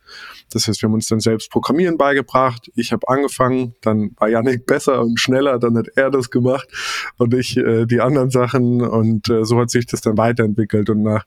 Das 0.52 0.68
heißt, 0.68 0.82
wir 0.82 0.88
haben 0.88 0.94
uns 0.94 1.09
dann 1.09 1.21
selbst 1.21 1.50
Programmieren 1.50 1.97
beigebracht. 1.97 2.71
Ich 2.75 2.92
habe 2.92 3.09
angefangen, 3.09 3.75
dann 3.80 4.12
war 4.18 4.28
Yannick 4.28 4.66
besser 4.66 5.00
und 5.00 5.18
schneller, 5.18 5.59
dann 5.59 5.77
hat 5.77 5.88
er 5.94 6.11
das 6.11 6.31
gemacht 6.31 6.68
und 7.18 7.35
ich 7.35 7.57
äh, 7.57 7.87
die 7.87 8.00
anderen 8.00 8.31
Sachen 8.31 8.83
und 8.83 9.29
äh, 9.29 9.44
so 9.44 9.59
hat 9.59 9.70
sich 9.70 9.87
das 9.87 10.00
dann 10.00 10.18
weiterentwickelt 10.18 10.90
und 10.90 11.03
nach 11.03 11.24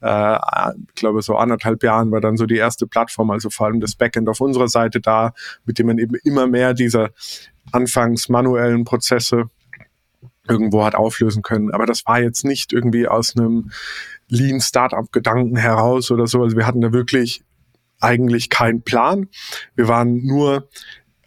äh, 0.00 0.72
ich 0.88 0.94
glaube 0.94 1.22
so 1.22 1.36
anderthalb 1.36 1.82
Jahren 1.82 2.10
war 2.10 2.20
dann 2.20 2.36
so 2.36 2.46
die 2.46 2.56
erste 2.56 2.86
Plattform, 2.86 3.30
also 3.30 3.50
vor 3.50 3.66
allem 3.66 3.80
das 3.80 3.94
Backend 3.94 4.28
auf 4.28 4.40
unserer 4.40 4.68
Seite 4.68 5.00
da, 5.00 5.32
mit 5.64 5.78
dem 5.78 5.86
man 5.86 5.98
eben 5.98 6.14
immer 6.24 6.46
mehr 6.46 6.74
dieser 6.74 7.10
anfangs 7.72 8.28
manuellen 8.28 8.84
Prozesse 8.84 9.50
irgendwo 10.48 10.84
hat 10.84 10.94
auflösen 10.94 11.42
können. 11.42 11.70
Aber 11.72 11.86
das 11.86 12.06
war 12.06 12.20
jetzt 12.20 12.44
nicht 12.44 12.72
irgendwie 12.72 13.06
aus 13.06 13.36
einem 13.36 13.70
Lean 14.28 14.60
Startup 14.60 15.10
Gedanken 15.12 15.56
heraus 15.56 16.10
oder 16.10 16.26
so. 16.26 16.42
Also 16.42 16.56
wir 16.56 16.66
hatten 16.66 16.80
da 16.80 16.92
wirklich 16.92 17.42
eigentlich 18.00 18.50
keinen 18.50 18.82
Plan. 18.82 19.28
Wir 19.74 19.88
waren 19.88 20.24
nur 20.24 20.68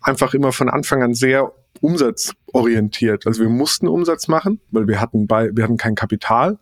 einfach 0.02 0.34
immer 0.34 0.52
von 0.52 0.70
Anfang 0.70 1.04
an 1.04 1.14
sehr 1.14 1.54
umsatzorientiert. 1.82 3.26
Also 3.26 3.42
wir 3.42 3.50
mussten 3.50 3.88
Umsatz 3.88 4.28
machen, 4.28 4.60
weil 4.72 4.88
wir 4.88 5.02
hatten 5.02 5.26
bei, 5.26 5.50
wir 5.54 5.64
hatten 5.64 5.78
kein 5.78 5.96
Kapital. 5.96 6.60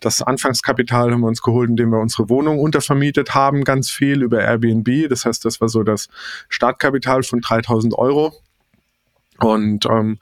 Das 0.00 0.22
Anfangskapital 0.22 1.12
haben 1.12 1.20
wir 1.20 1.28
uns 1.28 1.42
geholt, 1.42 1.68
indem 1.68 1.90
wir 1.90 2.00
unsere 2.00 2.30
Wohnung 2.30 2.58
untervermietet 2.58 3.34
haben, 3.34 3.64
ganz 3.64 3.90
viel 3.90 4.22
über 4.22 4.40
Airbnb. 4.40 5.08
Das 5.08 5.26
heißt, 5.26 5.44
das 5.44 5.60
war 5.60 5.68
so 5.68 5.82
das 5.82 6.08
Startkapital 6.48 7.22
von 7.22 7.40
3000 7.40 7.94
Euro. 7.94 8.32
Und 9.44 9.84
ähm, 9.84 10.18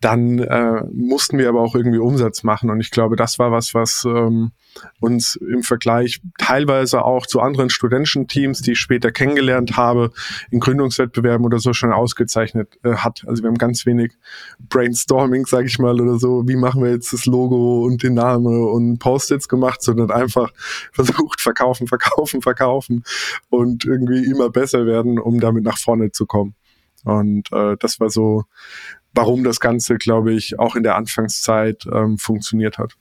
dann 0.00 0.38
äh, 0.38 0.82
mussten 0.92 1.36
wir 1.38 1.48
aber 1.48 1.60
auch 1.60 1.74
irgendwie 1.74 1.98
Umsatz 1.98 2.44
machen. 2.44 2.70
Und 2.70 2.80
ich 2.80 2.92
glaube, 2.92 3.16
das 3.16 3.40
war 3.40 3.50
was, 3.50 3.74
was 3.74 4.04
ähm, 4.04 4.52
uns 5.00 5.34
im 5.34 5.64
Vergleich 5.64 6.20
teilweise 6.38 7.04
auch 7.04 7.26
zu 7.26 7.40
anderen 7.40 7.70
Studententeams, 7.70 8.62
die 8.62 8.72
ich 8.72 8.78
später 8.78 9.10
kennengelernt 9.10 9.76
habe, 9.76 10.12
in 10.50 10.60
Gründungswettbewerben 10.60 11.44
oder 11.44 11.58
so 11.58 11.72
schon 11.72 11.92
ausgezeichnet 11.92 12.78
äh, 12.84 12.94
hat. 12.94 13.24
Also 13.26 13.42
wir 13.42 13.48
haben 13.48 13.58
ganz 13.58 13.84
wenig 13.84 14.12
Brainstorming, 14.60 15.46
sage 15.46 15.66
ich 15.66 15.80
mal, 15.80 16.00
oder 16.00 16.18
so. 16.18 16.46
Wie 16.46 16.56
machen 16.56 16.84
wir 16.84 16.90
jetzt 16.90 17.12
das 17.12 17.26
Logo 17.26 17.84
und 17.84 18.04
den 18.04 18.14
Namen 18.14 18.46
und 18.46 18.98
Post-its 19.00 19.48
gemacht, 19.48 19.82
sondern 19.82 20.12
einfach 20.12 20.52
versucht, 20.92 21.40
verkaufen, 21.40 21.88
verkaufen, 21.88 22.42
verkaufen 22.42 23.02
und 23.50 23.84
irgendwie 23.84 24.24
immer 24.24 24.50
besser 24.50 24.86
werden, 24.86 25.18
um 25.18 25.40
damit 25.40 25.64
nach 25.64 25.78
vorne 25.78 26.12
zu 26.12 26.26
kommen. 26.26 26.54
Und 27.04 27.52
äh, 27.52 27.76
das 27.78 28.00
war 28.00 28.10
so, 28.10 28.44
warum 29.12 29.44
das 29.44 29.60
Ganze, 29.60 29.96
glaube 29.96 30.32
ich, 30.34 30.58
auch 30.58 30.76
in 30.76 30.82
der 30.82 30.96
Anfangszeit 30.96 31.86
ähm, 31.92 32.18
funktioniert 32.18 32.78
hat. 32.78 32.94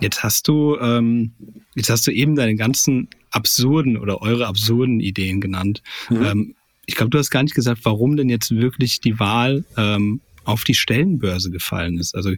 Jetzt 0.00 0.22
hast 0.22 0.48
du, 0.48 0.76
ähm, 0.80 1.32
jetzt 1.74 1.90
hast 1.90 2.06
du 2.06 2.10
eben 2.10 2.34
deine 2.34 2.56
ganzen 2.56 3.08
absurden 3.30 3.96
oder 3.96 4.22
eure 4.22 4.46
absurden 4.46 5.00
Ideen 5.00 5.40
genannt. 5.40 5.82
Mhm. 6.10 6.24
Ähm, 6.24 6.54
ich 6.86 6.96
glaube, 6.96 7.10
du 7.10 7.18
hast 7.18 7.30
gar 7.30 7.42
nicht 7.42 7.54
gesagt, 7.54 7.80
warum 7.84 8.16
denn 8.16 8.28
jetzt 8.28 8.50
wirklich 8.50 9.00
die 9.00 9.18
Wahl 9.18 9.64
ähm, 9.76 10.20
auf 10.44 10.64
die 10.64 10.74
Stellenbörse 10.74 11.50
gefallen 11.50 11.98
ist. 11.98 12.14
Also 12.14 12.32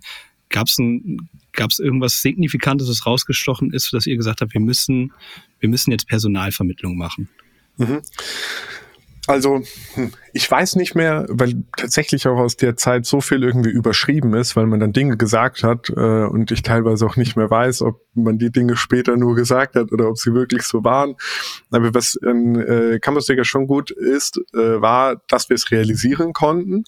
gab 0.49 0.69
es 0.69 0.79
gab's 1.53 1.79
irgendwas 1.79 2.23
Signifikantes, 2.23 2.89
was 2.89 3.07
rausgestochen 3.07 3.73
ist, 3.73 3.93
dass 3.93 4.07
ihr 4.07 4.17
gesagt 4.17 4.41
habt, 4.41 4.55
wir 4.55 4.61
müssen, 4.61 5.13
wir 5.59 5.69
müssen 5.69 5.91
jetzt 5.91 6.07
Personalvermittlung 6.07 6.97
machen? 6.97 7.29
Mhm. 7.79 8.03
Also, 9.27 9.63
hm, 9.95 10.13
ich 10.33 10.49
weiß 10.49 10.77
nicht 10.77 10.95
mehr, 10.95 11.27
weil 11.29 11.65
tatsächlich 11.77 12.29
auch 12.29 12.37
aus 12.37 12.57
der 12.57 12.77
Zeit 12.77 13.07
so 13.07 13.21
viel 13.21 13.43
irgendwie 13.43 13.71
überschrieben 13.71 14.35
ist, 14.35 14.55
weil 14.55 14.67
man 14.67 14.79
dann 14.79 14.93
Dinge 14.93 15.17
gesagt 15.17 15.65
hat 15.65 15.91
äh, 15.91 16.25
und 16.25 16.51
ich 16.53 16.63
teilweise 16.63 17.07
auch 17.07 17.17
nicht 17.17 17.37
mehr 17.37 17.51
weiß, 17.51 17.83
ob 17.83 18.01
man 18.15 18.39
die 18.39 18.53
Dinge 18.53 18.77
später 18.77 19.17
nur 19.17 19.35
gesagt 19.35 19.75
hat 19.75 19.93
oder 19.93 20.09
ob 20.09 20.19
sie 20.19 20.33
wirklich 20.33 20.63
so 20.63 20.85
waren. 20.85 21.17
Aber 21.71 21.93
was 21.93 22.15
in 22.15 22.55
äh, 22.57 22.99
Campusdigger 23.01 23.45
schon 23.45 23.67
gut 23.67 23.91
ist, 23.91 24.39
äh, 24.55 24.81
war, 24.81 25.21
dass 25.29 25.49
wir 25.49 25.55
es 25.55 25.71
realisieren 25.71 26.33
konnten, 26.33 26.85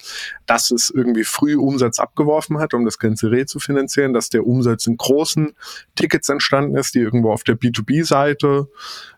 dass 0.46 0.70
es 0.70 0.90
irgendwie 0.90 1.24
früh 1.24 1.56
Umsatz 1.56 1.98
abgeworfen 1.98 2.58
hat, 2.58 2.72
um 2.72 2.84
das 2.84 2.98
ganze 2.98 3.30
Reh 3.30 3.46
zu 3.46 3.58
finanzieren, 3.58 4.12
dass 4.12 4.28
der 4.28 4.46
Umsatz 4.46 4.86
in 4.86 4.96
großen 4.96 5.54
Tickets 5.96 6.28
entstanden 6.28 6.76
ist, 6.76 6.94
die 6.94 7.00
irgendwo 7.00 7.32
auf 7.32 7.42
der 7.42 7.56
B2B-Seite 7.56 8.68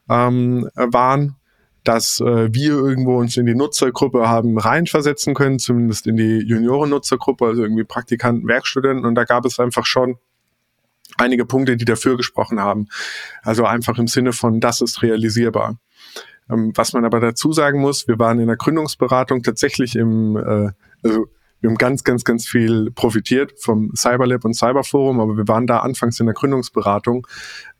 ähm, 0.09 0.69
waren 0.75 1.37
dass 1.85 2.21
äh, 2.21 2.53
wir 2.53 2.73
irgendwo 2.73 3.19
uns 3.19 3.37
in 3.37 3.47
die 3.47 3.55
Nutzergruppe 3.55 4.29
haben 4.29 4.59
reinversetzen 4.59 5.35
können, 5.35 5.59
zumindest 5.59 6.07
in 6.07 6.17
die 6.17 6.39
Junioren-Nutzergruppe, 6.39 7.47
also 7.47 7.63
irgendwie 7.63 7.85
Praktikanten, 7.85 8.47
Werkstudenten. 8.49 9.07
Und 9.07 9.15
da 9.15 9.25
gab 9.25 9.45
es 9.45 9.59
einfach 9.59 9.87
schon 9.87 10.19
einige 11.17 11.45
Punkte, 11.45 11.77
die 11.77 11.85
dafür 11.85 12.17
gesprochen 12.17 12.61
haben. 12.61 12.89
Also 13.43 13.65
einfach 13.65 13.99
im 13.99 14.07
Sinne 14.07 14.33
von, 14.33 14.61
das 14.61 14.81
ist 14.81 15.03
realisierbar. 15.03 15.79
Ähm, 16.51 16.73
was 16.75 16.93
man 16.93 17.05
aber 17.05 17.21
dazu 17.21 17.53
sagen 17.53 17.81
muss, 17.81 18.09
wir 18.09 18.19
waren 18.19 18.41
in 18.41 18.47
der 18.47 18.57
Gründungsberatung 18.57 19.43
tatsächlich 19.43 19.97
im, 19.97 20.37
äh, 20.37 20.71
also 21.03 21.27
wir 21.61 21.69
haben 21.69 21.77
ganz, 21.77 22.05
ganz, 22.05 22.25
ganz 22.25 22.47
viel 22.47 22.91
profitiert 22.91 23.53
vom 23.61 23.93
Cyberlab 23.95 24.45
und 24.45 24.55
Cyberforum, 24.55 25.21
aber 25.21 25.37
wir 25.37 25.49
waren 25.49 25.67
da 25.67 25.81
anfangs 25.81 26.19
in 26.21 26.27
der 26.27 26.35
Gründungsberatung. 26.35 27.27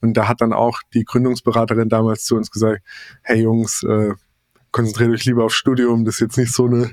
Und 0.01 0.15
da 0.15 0.29
hat 0.29 0.41
dann 0.41 0.53
auch 0.53 0.81
die 0.95 1.05
Gründungsberaterin 1.05 1.89
damals 1.89 2.25
zu 2.25 2.37
uns 2.37 2.51
gesagt, 2.51 2.83
hey 3.23 3.43
Jungs, 3.43 3.83
äh, 3.83 4.15
konzentriert 4.73 5.11
euch 5.11 5.25
lieber 5.25 5.45
aufs 5.45 5.55
Studium, 5.55 6.05
das 6.05 6.17
ist 6.17 6.21
jetzt 6.21 6.39
nicht 6.39 6.53
so 6.53 6.67
eine 6.67 6.91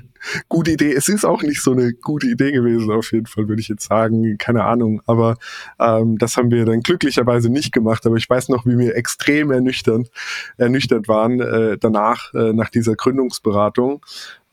gute 0.48 0.72
Idee. 0.72 0.92
Es 0.92 1.08
ist 1.08 1.24
auch 1.24 1.42
nicht 1.42 1.62
so 1.62 1.72
eine 1.72 1.92
gute 1.92 2.26
Idee 2.26 2.52
gewesen, 2.52 2.90
auf 2.90 3.12
jeden 3.12 3.26
Fall, 3.26 3.48
würde 3.48 3.60
ich 3.60 3.68
jetzt 3.68 3.86
sagen. 3.88 4.36
Keine 4.38 4.64
Ahnung. 4.64 5.02
Aber 5.06 5.36
ähm, 5.78 6.18
das 6.18 6.36
haben 6.36 6.50
wir 6.50 6.64
dann 6.64 6.80
glücklicherweise 6.80 7.50
nicht 7.50 7.72
gemacht. 7.72 8.04
Aber 8.06 8.16
ich 8.16 8.28
weiß 8.28 8.48
noch, 8.48 8.66
wie 8.66 8.78
wir 8.78 8.96
extrem 8.96 9.50
ernüchternd, 9.50 10.10
ernüchtert 10.56 11.08
waren 11.08 11.40
äh, 11.40 11.78
danach, 11.78 12.34
äh, 12.34 12.52
nach 12.52 12.70
dieser 12.70 12.94
Gründungsberatung. 12.96 14.04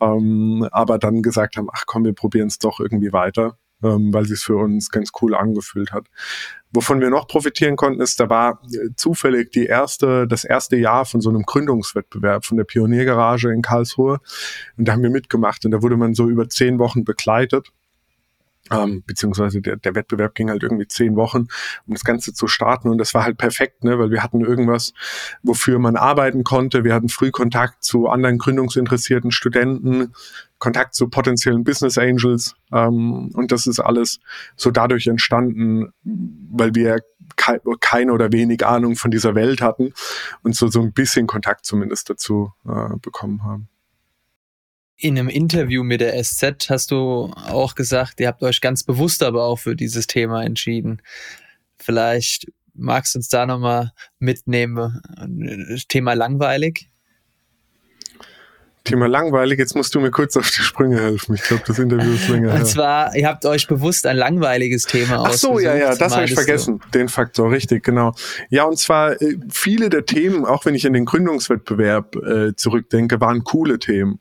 Ähm, 0.01 0.67
aber 0.71 0.99
dann 0.99 1.21
gesagt 1.21 1.57
haben, 1.57 1.69
ach 1.71 1.83
komm, 1.85 2.05
wir 2.05 2.13
probieren 2.13 2.47
es 2.47 2.59
doch 2.59 2.79
irgendwie 2.79 3.13
weiter 3.13 3.57
ähm, 3.85 4.13
weil 4.13 4.23
es 4.23 4.43
für 4.43 4.55
uns 4.55 4.89
ganz 4.89 5.11
cool 5.21 5.35
angefühlt 5.35 5.91
hat. 5.91 6.07
Wovon 6.71 6.99
wir 6.99 7.09
noch 7.09 7.27
profitieren 7.27 7.75
konnten, 7.75 8.01
ist, 8.01 8.19
da 8.19 8.29
war 8.29 8.61
äh, 8.71 8.89
zufällig 8.95 9.51
die 9.51 9.65
erste, 9.65 10.27
das 10.27 10.43
erste 10.43 10.75
Jahr 10.75 11.05
von 11.05 11.21
so 11.21 11.29
einem 11.29 11.43
Gründungswettbewerb 11.43 12.45
von 12.45 12.57
der 12.57 12.63
Pioniergarage 12.63 13.51
in 13.51 13.61
Karlsruhe. 13.61 14.19
Und 14.77 14.87
da 14.87 14.93
haben 14.93 15.03
wir 15.03 15.11
mitgemacht 15.11 15.65
und 15.65 15.71
da 15.71 15.81
wurde 15.81 15.97
man 15.97 16.15
so 16.15 16.27
über 16.27 16.49
zehn 16.49 16.79
Wochen 16.79 17.03
begleitet. 17.03 17.71
Ähm, 18.71 19.03
beziehungsweise 19.05 19.61
der, 19.61 19.75
der 19.75 19.93
Wettbewerb 19.93 20.33
ging 20.33 20.49
halt 20.49 20.63
irgendwie 20.63 20.87
zehn 20.87 21.15
Wochen, 21.15 21.47
um 21.85 21.93
das 21.93 22.03
Ganze 22.03 22.33
zu 22.33 22.47
starten 22.47 22.89
und 22.89 22.97
das 22.97 23.13
war 23.13 23.23
halt 23.23 23.37
perfekt, 23.37 23.83
ne, 23.83 23.99
weil 23.99 24.09
wir 24.09 24.23
hatten 24.23 24.41
irgendwas, 24.41 24.93
wofür 25.43 25.77
man 25.77 25.95
arbeiten 25.95 26.43
konnte. 26.43 26.83
Wir 26.83 26.95
hatten 26.95 27.09
früh 27.09 27.29
Kontakt 27.29 27.83
zu 27.83 28.07
anderen 28.07 28.39
gründungsinteressierten 28.39 29.29
Studenten, 29.29 30.13
Kontakt 30.57 30.95
zu 30.95 31.09
potenziellen 31.09 31.63
Business 31.63 31.97
Angels 31.97 32.55
ähm, 32.71 33.29
und 33.33 33.51
das 33.51 33.67
ist 33.67 33.79
alles 33.79 34.19
so 34.55 34.71
dadurch 34.71 35.07
entstanden, 35.07 35.89
weil 36.03 36.73
wir 36.75 36.99
ke 37.35 37.59
keine 37.81 38.13
oder 38.13 38.31
wenig 38.31 38.65
Ahnung 38.65 38.95
von 38.95 39.11
dieser 39.11 39.35
Welt 39.35 39.61
hatten 39.61 39.93
und 40.43 40.55
so 40.55 40.67
so 40.67 40.81
ein 40.81 40.93
bisschen 40.93 41.27
Kontakt 41.27 41.65
zumindest 41.65 42.09
dazu 42.09 42.53
äh, 42.65 42.97
bekommen 43.01 43.43
haben. 43.43 43.69
In 44.97 45.19
einem 45.19 45.27
Interview 45.27 45.83
mit 45.83 45.99
der 45.99 46.23
SZ 46.23 46.69
hast 46.69 46.91
du 46.91 47.33
auch 47.35 47.75
gesagt, 47.75 48.21
ihr 48.21 48.27
habt 48.27 48.41
euch 48.41 48.61
ganz 48.61 48.83
bewusst 48.83 49.23
aber 49.23 49.43
auch 49.43 49.59
für 49.59 49.75
dieses 49.75 50.07
Thema 50.07 50.43
entschieden. 50.43 51.01
Vielleicht 51.77 52.47
magst 52.73 53.13
du 53.13 53.19
uns 53.19 53.27
da 53.27 53.45
nochmal 53.45 53.91
mitnehmen. 54.19 55.01
Thema 55.89 56.13
langweilig. 56.13 56.89
Thema 58.85 59.07
langweilig, 59.07 59.59
jetzt 59.59 59.75
musst 59.75 59.93
du 59.95 59.99
mir 59.99 60.11
kurz 60.11 60.37
auf 60.37 60.49
die 60.49 60.61
Sprünge 60.61 61.01
helfen. 61.01 61.35
Ich 61.35 61.41
glaube, 61.41 61.63
das 61.65 61.79
Interview 61.79 62.13
ist 62.13 62.29
länger. 62.29 62.53
Und 62.53 62.65
zwar, 62.65 63.15
ihr 63.15 63.27
habt 63.27 63.45
euch 63.45 63.67
bewusst 63.67 64.05
ein 64.05 64.15
langweiliges 64.15 64.83
Thema 64.83 65.25
Ach 65.25 65.33
so, 65.33 65.59
ja, 65.59 65.75
ja, 65.75 65.95
das 65.95 66.15
habe 66.15 66.25
ich 66.25 66.33
vergessen. 66.33 66.79
Du? 66.79 66.89
Den 66.91 67.09
Faktor, 67.09 67.51
richtig, 67.51 67.83
genau. 67.83 68.13
Ja, 68.49 68.63
und 68.63 68.77
zwar 68.77 69.19
äh, 69.21 69.37
viele 69.51 69.89
der 69.89 70.05
Themen, 70.05 70.45
auch 70.45 70.65
wenn 70.65 70.75
ich 70.75 70.85
in 70.85 70.93
den 70.93 71.05
Gründungswettbewerb 71.05 72.15
äh, 72.15 72.55
zurückdenke, 72.55 73.19
waren 73.19 73.43
coole 73.43 73.79
Themen. 73.79 74.19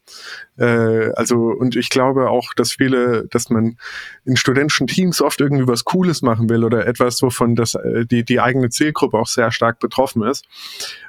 Äh, 0.57 1.11
also, 1.15 1.37
und 1.37 1.77
ich 1.77 1.91
glaube 1.91 2.31
auch, 2.31 2.55
dass 2.55 2.73
viele, 2.73 3.27
dass 3.31 3.51
man 3.51 3.77
in 4.25 4.37
studentischen 4.37 4.87
Teams 4.87 5.21
oft 5.21 5.41
irgendwie 5.41 5.69
was 5.69 5.85
Cooles 5.85 6.23
machen 6.23 6.49
will 6.49 6.65
oder 6.65 6.87
etwas, 6.87 7.21
wovon 7.23 7.55
das, 7.55 7.75
äh, 7.75 8.07
die, 8.07 8.25
die 8.25 8.41
eigene 8.41 8.71
Zielgruppe 8.71 9.19
auch 9.19 9.27
sehr 9.27 9.53
stark 9.53 9.79
betroffen 9.79 10.23
ist. 10.23 10.47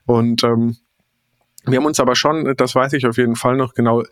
Und 0.06 0.44
ähm, 0.44 0.76
wir 1.68 1.78
haben 1.78 1.86
uns 1.86 2.00
aber 2.00 2.16
schon, 2.16 2.56
das 2.58 2.76
weiß 2.76 2.94
ich 2.94 3.06
auf 3.06 3.18
jeden 3.18 3.36
Fall 3.36 3.58
noch 3.58 3.74
genau, 3.74 4.04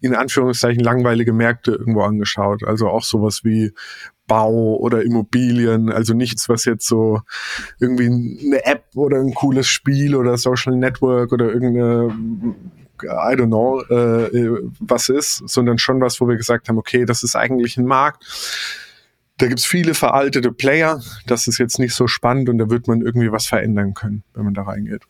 in 0.00 0.14
Anführungszeichen 0.14 0.82
langweilige 0.82 1.32
Märkte 1.32 1.72
irgendwo 1.72 2.02
angeschaut. 2.02 2.64
Also 2.64 2.88
auch 2.88 3.02
sowas 3.02 3.44
wie 3.44 3.72
Bau 4.26 4.76
oder 4.76 5.02
Immobilien, 5.02 5.90
also 5.90 6.14
nichts, 6.14 6.48
was 6.48 6.64
jetzt 6.64 6.86
so 6.86 7.22
irgendwie 7.80 8.06
eine 8.06 8.64
App 8.64 8.84
oder 8.94 9.18
ein 9.18 9.34
cooles 9.34 9.66
Spiel 9.66 10.14
oder 10.14 10.36
Social 10.36 10.76
Network 10.76 11.32
oder 11.32 11.46
irgendeine, 11.46 12.14
I 13.02 13.34
don't 13.34 13.46
know, 13.46 13.80
äh, 13.82 14.70
was 14.80 15.08
ist, 15.08 15.48
sondern 15.48 15.78
schon 15.78 16.00
was, 16.00 16.20
wo 16.20 16.28
wir 16.28 16.36
gesagt 16.36 16.68
haben, 16.68 16.78
okay, 16.78 17.04
das 17.04 17.22
ist 17.22 17.34
eigentlich 17.34 17.76
ein 17.76 17.86
Markt. 17.86 18.24
Da 19.38 19.46
gibt's 19.46 19.64
viele 19.64 19.94
veraltete 19.94 20.52
Player, 20.52 21.00
das 21.26 21.46
ist 21.46 21.58
jetzt 21.58 21.78
nicht 21.78 21.94
so 21.94 22.06
spannend 22.06 22.48
und 22.48 22.58
da 22.58 22.70
wird 22.70 22.88
man 22.88 23.02
irgendwie 23.02 23.32
was 23.32 23.46
verändern 23.46 23.94
können, 23.94 24.24
wenn 24.34 24.44
man 24.44 24.54
da 24.54 24.62
reingeht. 24.62 25.04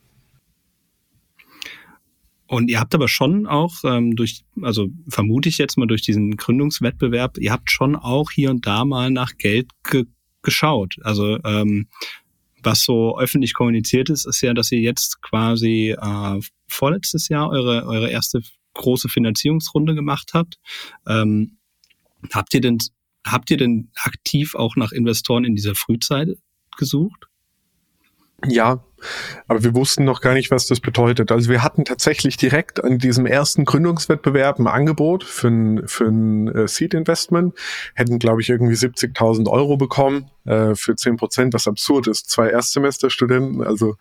Und 2.49 2.71
ihr 2.71 2.81
habt 2.81 2.95
aber 2.95 3.09
schon 3.09 3.47
auch 3.47 3.85
ähm, 3.85 4.17
durch, 4.17 4.43
also 4.63 4.89
vermute 5.09 5.51
ich 5.51 5.59
jetzt 5.59 5.77
mal 5.77 5.87
durch 5.87 6.01
diesen 6.01 6.37
Gründungswettbewerb, 6.37 7.37
ihr 7.39 7.53
habt 7.53 7.71
schon 7.71 7.95
auch 7.95 8.31
hier 8.31 8.51
und 8.51 8.67
da 8.67 8.87
mal 8.87 9.11
nach 9.11 9.37
Geld 9.37 9.71
ge 9.85 10.07
geschaut. 10.41 10.97
Also 11.03 11.39
ähm, 11.45 11.89
was 12.63 12.85
so 12.85 13.19
öffentlich 13.19 13.53
kommuniziert 13.55 14.09
ist, 14.09 14.25
ist 14.25 14.41
ja, 14.41 14.55
dass 14.55 14.73
ihr 14.73 14.81
jetzt 14.81 15.21
quasi 15.21 15.95
äh, 16.01 16.41
vorletztes 16.67 17.29
Jahr 17.29 17.51
eure, 17.51 17.85
eure 17.87 18.09
erste 18.09 18.41
große 18.75 19.09
Finanzierungsrunde 19.09 19.95
gemacht 19.95 20.31
habt. 20.33 20.59
Ähm, 21.07 21.59
habt 22.33 22.55
ihr 22.55 22.63
denn, 22.63 22.79
habt 23.27 23.51
ihr 23.51 23.59
denn 23.59 23.91
aktiv 24.03 24.55
auch 24.55 24.77
nach 24.77 24.93
Investoren 24.93 25.45
in 25.45 25.55
dieser 25.55 25.75
Frühzeit 25.75 26.39
gesucht? 26.79 27.27
Ja, 28.47 28.85
aber 29.47 29.65
wir 29.65 29.75
wussten 29.75 30.05
noch 30.05 30.21
gar 30.21 30.35
nicht, 30.35 30.51
was 30.51 30.67
das 30.67 30.81
bedeutet. 30.81 31.33
Also 31.33 31.51
wir 31.51 31.63
hatten 31.63 31.85
tatsächlich 31.85 32.37
direkt 32.37 32.83
an 32.83 32.99
diesem 32.99 33.27
ersten 33.27 33.65
Gründungswettbewerb 33.65 34.59
ein 34.59 34.67
Angebot 34.67 35.25
für 35.25 35.49
ein, 35.49 35.89
für 35.89 36.07
ein 36.07 36.49
äh, 36.49 36.69
Seed-Investment, 36.69 37.55
hätten, 37.95 38.19
glaube 38.19 38.41
ich, 38.41 38.49
irgendwie 38.49 38.75
70.000 38.75 39.49
Euro 39.49 39.77
bekommen 39.77 40.31
äh, 40.45 40.75
für 40.75 40.95
10 40.95 41.17
Prozent, 41.17 41.55
was 41.55 41.67
absurd 41.67 42.07
ist. 42.07 42.31
Zwei 42.31 42.51
Erstsemesterstudenten, 42.51 43.63
also 43.63 43.97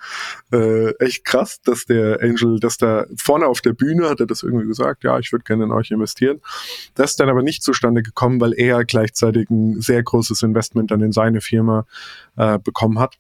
äh, 0.52 0.92
echt 0.98 1.26
krass, 1.26 1.60
dass 1.64 1.86
der 1.86 2.22
Angel, 2.22 2.60
dass 2.60 2.78
da 2.78 3.06
vorne 3.18 3.48
auf 3.48 3.62
der 3.62 3.74
Bühne 3.74 4.10
hat 4.10 4.20
er 4.20 4.28
das 4.28 4.44
irgendwie 4.44 4.68
gesagt, 4.68 5.04
ja, 5.04 5.18
ich 5.20 5.32
würde 5.32 5.46
gerne 5.46 5.66
in 5.66 5.72
euch 5.72 5.92
investieren. 5.92 6.42
Das 6.96 7.12
ist 7.12 7.20
dann 7.20 7.30
aber 7.30 7.44
nicht 7.44 7.64
zustande 7.64 8.04
gekommen, 8.04 8.42
weil 8.42 8.54
er 8.54 8.84
gleichzeitig 8.86 9.50
ein 9.50 9.82
sehr 9.82 10.02
großes 10.04 10.44
Investment 10.44 10.92
dann 10.92 11.02
in 11.02 11.12
seine 11.12 11.42
Firma 11.42 11.86
äh, 12.36 12.60
bekommen 12.60 13.00
hat. 13.00 13.16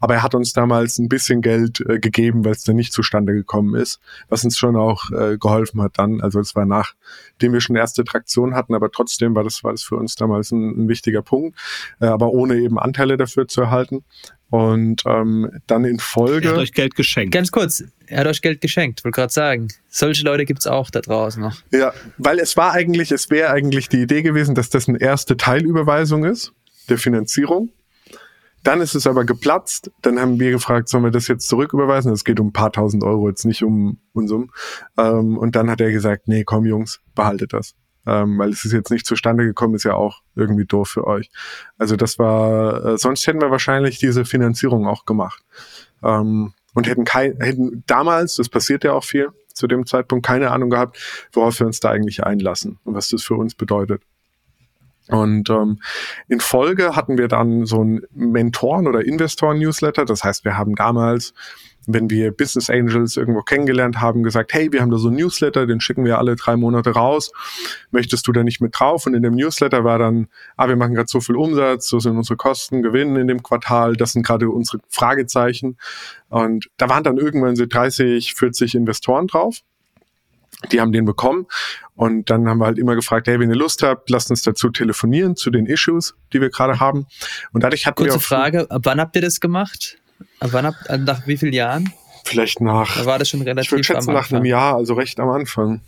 Aber 0.00 0.14
er 0.14 0.22
hat 0.22 0.34
uns 0.34 0.52
damals 0.52 0.98
ein 0.98 1.08
bisschen 1.08 1.42
Geld 1.42 1.80
äh, 1.88 1.98
gegeben, 1.98 2.44
weil 2.44 2.52
es 2.52 2.64
dann 2.64 2.76
nicht 2.76 2.92
zustande 2.92 3.32
gekommen 3.32 3.74
ist, 3.74 4.00
was 4.28 4.44
uns 4.44 4.58
schon 4.58 4.76
auch 4.76 5.10
äh, 5.10 5.38
geholfen 5.38 5.80
hat 5.80 5.92
dann. 5.98 6.20
Also 6.20 6.40
es 6.40 6.54
war 6.54 6.66
nachdem 6.66 7.52
wir 7.52 7.60
schon 7.60 7.76
erste 7.76 8.04
Traktion 8.04 8.54
hatten, 8.54 8.74
aber 8.74 8.90
trotzdem 8.90 9.34
war 9.34 9.44
das, 9.44 9.62
war 9.64 9.72
das 9.72 9.82
für 9.82 9.96
uns 9.96 10.14
damals 10.16 10.50
ein, 10.50 10.84
ein 10.84 10.88
wichtiger 10.88 11.22
Punkt. 11.22 11.58
Äh, 12.00 12.06
aber 12.06 12.30
ohne 12.30 12.56
eben 12.56 12.78
Anteile 12.78 13.16
dafür 13.16 13.48
zu 13.48 13.62
erhalten. 13.62 14.04
Und 14.50 15.04
ähm, 15.06 15.50
dann 15.66 15.86
in 15.86 15.98
Folge. 15.98 16.48
Er 16.48 16.52
hat 16.52 16.58
euch 16.58 16.72
Geld 16.72 16.94
geschenkt. 16.94 17.32
Ganz 17.32 17.50
kurz, 17.50 17.82
er 18.06 18.20
hat 18.20 18.26
euch 18.26 18.42
Geld 18.42 18.60
geschenkt, 18.60 19.02
wollte 19.02 19.14
gerade 19.14 19.32
sagen. 19.32 19.68
Solche 19.88 20.24
Leute 20.24 20.44
gibt's 20.44 20.66
auch 20.66 20.90
da 20.90 21.00
draußen 21.00 21.40
noch. 21.40 21.56
Ja, 21.70 21.94
weil 22.18 22.38
es 22.38 22.54
war 22.58 22.72
eigentlich, 22.72 23.12
es 23.12 23.30
wäre 23.30 23.50
eigentlich 23.50 23.88
die 23.88 24.02
Idee 24.02 24.20
gewesen, 24.20 24.54
dass 24.54 24.68
das 24.68 24.90
eine 24.90 25.00
erste 25.00 25.38
Teilüberweisung 25.38 26.26
ist 26.26 26.52
der 26.90 26.98
Finanzierung. 26.98 27.70
Dann 28.62 28.80
ist 28.80 28.94
es 28.94 29.06
aber 29.06 29.24
geplatzt. 29.24 29.90
Dann 30.02 30.20
haben 30.20 30.38
wir 30.38 30.50
gefragt, 30.50 30.88
sollen 30.88 31.04
wir 31.04 31.10
das 31.10 31.28
jetzt 31.28 31.48
zurücküberweisen? 31.48 32.12
Es 32.12 32.24
geht 32.24 32.40
um 32.40 32.48
ein 32.48 32.52
paar 32.52 32.72
tausend 32.72 33.02
Euro, 33.02 33.28
jetzt 33.28 33.44
nicht 33.44 33.62
um 33.62 33.98
Unsum. 34.12 34.50
Ähm, 34.96 35.36
und 35.36 35.56
dann 35.56 35.70
hat 35.70 35.80
er 35.80 35.90
gesagt, 35.90 36.28
nee, 36.28 36.44
komm 36.44 36.64
Jungs, 36.64 37.00
behaltet 37.14 37.52
das. 37.52 37.74
Ähm, 38.06 38.38
weil 38.38 38.50
es 38.50 38.64
ist 38.64 38.72
jetzt 38.72 38.90
nicht 38.90 39.06
zustande 39.06 39.44
gekommen, 39.44 39.74
ist 39.74 39.84
ja 39.84 39.94
auch 39.94 40.22
irgendwie 40.34 40.64
doof 40.64 40.88
für 40.88 41.06
euch. 41.06 41.30
Also 41.78 41.96
das 41.96 42.18
war, 42.18 42.84
äh, 42.84 42.98
sonst 42.98 43.26
hätten 43.26 43.40
wir 43.40 43.50
wahrscheinlich 43.50 43.98
diese 43.98 44.24
Finanzierung 44.24 44.86
auch 44.86 45.04
gemacht. 45.04 45.42
Ähm, 46.02 46.52
und 46.74 46.88
hätten 46.88 47.04
kein, 47.04 47.36
hätten 47.40 47.84
damals, 47.86 48.36
das 48.36 48.48
passiert 48.48 48.82
ja 48.82 48.92
auch 48.92 49.04
viel, 49.04 49.28
zu 49.54 49.66
dem 49.66 49.86
Zeitpunkt 49.86 50.26
keine 50.26 50.50
Ahnung 50.50 50.70
gehabt, 50.70 50.98
worauf 51.32 51.60
wir 51.60 51.66
uns 51.66 51.80
da 51.80 51.90
eigentlich 51.90 52.24
einlassen 52.24 52.78
und 52.84 52.94
was 52.94 53.08
das 53.08 53.22
für 53.22 53.34
uns 53.34 53.54
bedeutet. 53.54 54.02
Und 55.08 55.50
ähm, 55.50 55.80
in 56.28 56.40
Folge 56.40 56.94
hatten 56.94 57.18
wir 57.18 57.28
dann 57.28 57.66
so 57.66 57.82
ein 57.82 58.02
Mentoren- 58.14 58.86
oder 58.86 59.04
Investoren-Newsletter. 59.04 60.04
Das 60.04 60.22
heißt, 60.22 60.44
wir 60.44 60.56
haben 60.56 60.76
damals, 60.76 61.34
wenn 61.86 62.08
wir 62.08 62.30
Business 62.30 62.70
Angels 62.70 63.16
irgendwo 63.16 63.42
kennengelernt 63.42 64.00
haben, 64.00 64.22
gesagt, 64.22 64.54
hey, 64.54 64.72
wir 64.72 64.80
haben 64.80 64.92
da 64.92 64.98
so 64.98 65.08
ein 65.08 65.16
Newsletter, 65.16 65.66
den 65.66 65.80
schicken 65.80 66.04
wir 66.04 66.18
alle 66.18 66.36
drei 66.36 66.56
Monate 66.56 66.90
raus. 66.90 67.32
Möchtest 67.90 68.26
du 68.28 68.32
da 68.32 68.44
nicht 68.44 68.60
mit 68.60 68.78
drauf? 68.78 69.06
Und 69.06 69.14
in 69.14 69.24
dem 69.24 69.34
Newsletter 69.34 69.82
war 69.82 69.98
dann, 69.98 70.28
ah, 70.56 70.68
wir 70.68 70.76
machen 70.76 70.94
gerade 70.94 71.08
so 71.08 71.20
viel 71.20 71.34
Umsatz, 71.34 71.88
so 71.88 71.98
sind 71.98 72.16
unsere 72.16 72.36
Kosten, 72.36 72.82
Gewinn 72.82 73.16
in 73.16 73.26
dem 73.26 73.42
Quartal, 73.42 73.96
das 73.96 74.12
sind 74.12 74.24
gerade 74.24 74.48
unsere 74.48 74.78
Fragezeichen. 74.88 75.78
Und 76.28 76.70
da 76.76 76.88
waren 76.88 77.02
dann 77.02 77.18
irgendwann 77.18 77.56
so 77.56 77.66
30, 77.66 78.34
40 78.34 78.76
Investoren 78.76 79.26
drauf 79.26 79.62
die 80.70 80.80
haben 80.80 80.92
den 80.92 81.04
bekommen 81.04 81.46
und 81.94 82.30
dann 82.30 82.48
haben 82.48 82.58
wir 82.58 82.66
halt 82.66 82.78
immer 82.78 82.94
gefragt, 82.94 83.28
hey, 83.28 83.38
wenn 83.38 83.50
ihr 83.50 83.56
Lust 83.56 83.82
habt, 83.82 84.08
lasst 84.08 84.30
uns 84.30 84.42
dazu 84.42 84.70
telefonieren 84.70 85.36
zu 85.36 85.50
den 85.50 85.66
Issues, 85.66 86.14
die 86.32 86.40
wir 86.40 86.50
gerade 86.50 86.80
haben. 86.80 87.06
Und 87.52 87.62
dadurch 87.62 87.86
hatten 87.86 87.96
Kurze 87.96 88.12
wir 88.12 88.16
auch 88.16 88.22
Frage, 88.22 88.70
ab 88.70 88.82
wann 88.84 89.00
habt 89.00 89.14
ihr 89.16 89.22
das 89.22 89.40
gemacht? 89.40 89.98
Ab 90.40 90.50
wann 90.52 90.66
habt, 90.66 90.88
also 90.88 91.04
nach 91.04 91.26
wie 91.26 91.36
vielen 91.36 91.52
Jahren? 91.52 91.92
Vielleicht 92.24 92.60
nach. 92.60 92.96
Da 92.96 93.06
war 93.06 93.18
das 93.18 93.28
schon 93.28 93.42
relativ 93.42 93.66
Ich 93.66 93.72
würde 93.72 93.84
schätzen 93.84 94.12
nach 94.12 94.30
einem 94.30 94.44
Jahr, 94.44 94.76
also 94.76 94.94
recht 94.94 95.20
am 95.20 95.28
Anfang. 95.28 95.80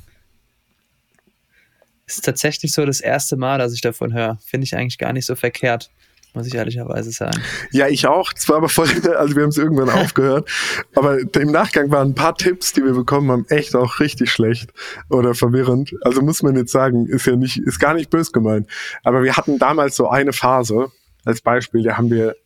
Ist 2.06 2.24
tatsächlich 2.24 2.72
so 2.72 2.84
das 2.84 3.00
erste 3.00 3.36
Mal, 3.36 3.58
dass 3.58 3.72
ich 3.72 3.80
davon 3.80 4.12
höre. 4.12 4.38
Finde 4.44 4.64
ich 4.64 4.76
eigentlich 4.76 4.98
gar 4.98 5.12
nicht 5.12 5.24
so 5.24 5.36
verkehrt. 5.36 5.90
Muss 6.34 6.46
ich 6.46 6.54
ehrlicherweise 6.54 7.10
sagen. 7.12 7.40
Ja, 7.70 7.88
ich 7.88 8.06
auch. 8.06 8.32
Zwar 8.32 8.56
aber 8.56 8.68
voll, 8.68 8.88
also 9.16 9.36
wir 9.36 9.42
haben 9.42 9.50
es 9.50 9.58
irgendwann 9.58 9.88
aufgehört. 10.02 10.50
Aber 10.94 11.18
im 11.18 11.52
Nachgang 11.52 11.90
waren 11.90 12.10
ein 12.10 12.14
paar 12.14 12.36
Tipps, 12.36 12.72
die 12.72 12.84
wir 12.84 12.92
bekommen 12.92 13.30
haben, 13.30 13.46
echt 13.48 13.74
auch 13.74 14.00
richtig 14.00 14.30
schlecht 14.30 14.72
oder 15.10 15.34
verwirrend. 15.34 15.94
Also 16.02 16.22
muss 16.22 16.42
man 16.42 16.56
jetzt 16.56 16.72
sagen, 16.72 17.06
ist 17.06 17.26
ja 17.26 17.36
nicht, 17.36 17.58
ist 17.58 17.78
gar 17.78 17.94
nicht 17.94 18.10
bös 18.10 18.32
gemeint. 18.32 18.68
Aber 19.02 19.22
wir 19.22 19.36
hatten 19.36 19.58
damals 19.58 19.96
so 19.96 20.08
eine 20.08 20.32
Phase, 20.32 20.90
als 21.24 21.40
Beispiel, 21.40 21.82
da 21.82 21.96
haben 21.96 22.10
wir, 22.10 22.36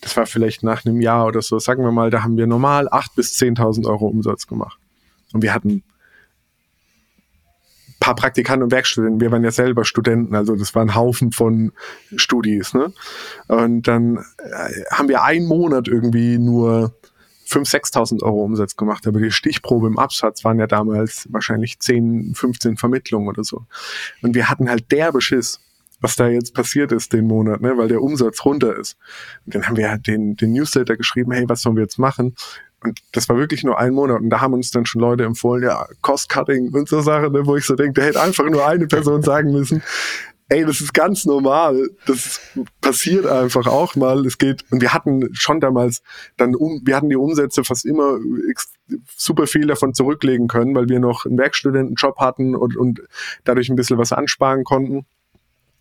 das 0.00 0.16
war 0.16 0.26
vielleicht 0.26 0.62
nach 0.62 0.84
einem 0.84 1.00
Jahr 1.00 1.26
oder 1.26 1.42
so, 1.42 1.58
sagen 1.58 1.84
wir 1.84 1.92
mal, 1.92 2.10
da 2.10 2.22
haben 2.22 2.36
wir 2.36 2.46
normal 2.46 2.88
8.000 2.88 3.06
bis 3.16 3.36
10.000 3.38 3.86
Euro 3.86 4.06
Umsatz 4.06 4.46
gemacht. 4.46 4.78
Und 5.32 5.42
wir 5.42 5.52
hatten 5.52 5.82
paar 8.04 8.14
Praktikanten 8.14 8.64
und 8.64 8.70
Werkstudenten. 8.70 9.20
Wir 9.22 9.32
waren 9.32 9.44
ja 9.44 9.50
selber 9.50 9.86
Studenten, 9.86 10.34
also 10.34 10.56
das 10.56 10.74
war 10.74 10.82
ein 10.82 10.94
Haufen 10.94 11.32
von 11.32 11.72
Studis. 12.16 12.74
Ne? 12.74 12.92
Und 13.48 13.88
dann 13.88 14.18
äh, 14.18 14.82
haben 14.90 15.08
wir 15.08 15.22
einen 15.22 15.46
Monat 15.46 15.88
irgendwie 15.88 16.36
nur 16.36 16.94
5.000, 17.48 17.92
6.000 17.94 18.22
Euro 18.22 18.44
Umsatz 18.44 18.76
gemacht. 18.76 19.06
Aber 19.06 19.20
die 19.20 19.30
Stichprobe 19.30 19.86
im 19.86 19.98
Absatz 19.98 20.44
waren 20.44 20.58
ja 20.58 20.66
damals 20.66 21.26
wahrscheinlich 21.30 21.78
10, 21.78 22.34
15 22.34 22.76
Vermittlungen 22.76 23.26
oder 23.26 23.42
so. 23.42 23.64
Und 24.20 24.34
wir 24.34 24.50
hatten 24.50 24.68
halt 24.68 24.92
derbe 24.92 25.22
Schiss, 25.22 25.60
was 26.02 26.14
da 26.14 26.28
jetzt 26.28 26.52
passiert 26.52 26.92
ist 26.92 27.14
den 27.14 27.26
Monat, 27.26 27.62
ne, 27.62 27.78
weil 27.78 27.88
der 27.88 28.02
Umsatz 28.02 28.44
runter 28.44 28.76
ist. 28.76 28.98
Und 29.46 29.54
dann 29.54 29.66
haben 29.66 29.78
wir 29.78 29.90
halt 29.90 30.06
den, 30.06 30.36
den 30.36 30.52
Newsletter 30.52 30.98
geschrieben, 30.98 31.32
hey, 31.32 31.48
was 31.48 31.62
sollen 31.62 31.76
wir 31.76 31.84
jetzt 31.84 31.98
machen? 31.98 32.34
Und 32.84 33.00
das 33.12 33.28
war 33.28 33.38
wirklich 33.38 33.64
nur 33.64 33.78
ein 33.78 33.94
Monat. 33.94 34.20
Und 34.20 34.30
da 34.30 34.40
haben 34.40 34.52
uns 34.52 34.70
dann 34.70 34.84
schon 34.84 35.00
Leute 35.00 35.24
empfohlen, 35.24 35.64
ja, 35.64 35.86
Cost-Cutting 36.02 36.72
und 36.74 36.88
so 36.88 37.00
Sachen, 37.00 37.32
ne, 37.32 37.46
wo 37.46 37.56
ich 37.56 37.64
so 37.64 37.74
denke, 37.74 38.00
da 38.00 38.06
hätte 38.06 38.20
einfach 38.20 38.44
nur 38.44 38.66
eine 38.66 38.86
Person 38.86 39.22
sagen 39.22 39.52
müssen, 39.52 39.82
ey, 40.48 40.64
das 40.64 40.80
ist 40.80 40.92
ganz 40.92 41.24
normal. 41.24 41.88
Das 42.06 42.40
passiert 42.80 43.26
einfach 43.26 43.66
auch 43.66 43.96
mal. 43.96 44.26
Es 44.26 44.38
geht, 44.38 44.64
und 44.70 44.82
wir 44.82 44.92
hatten 44.92 45.34
schon 45.34 45.60
damals 45.60 46.02
dann 46.36 46.54
um, 46.54 46.82
wir 46.84 46.96
hatten 46.96 47.08
die 47.08 47.16
Umsätze 47.16 47.64
fast 47.64 47.86
immer 47.86 48.18
super 49.16 49.46
viel 49.46 49.66
davon 49.66 49.94
zurücklegen 49.94 50.46
können, 50.46 50.74
weil 50.74 50.88
wir 50.88 51.00
noch 51.00 51.24
einen 51.24 51.38
Werkstudentenjob 51.38 52.18
hatten 52.18 52.54
und, 52.54 52.76
und 52.76 53.00
dadurch 53.44 53.70
ein 53.70 53.76
bisschen 53.76 53.98
was 53.98 54.12
ansparen 54.12 54.64
konnten. 54.64 55.06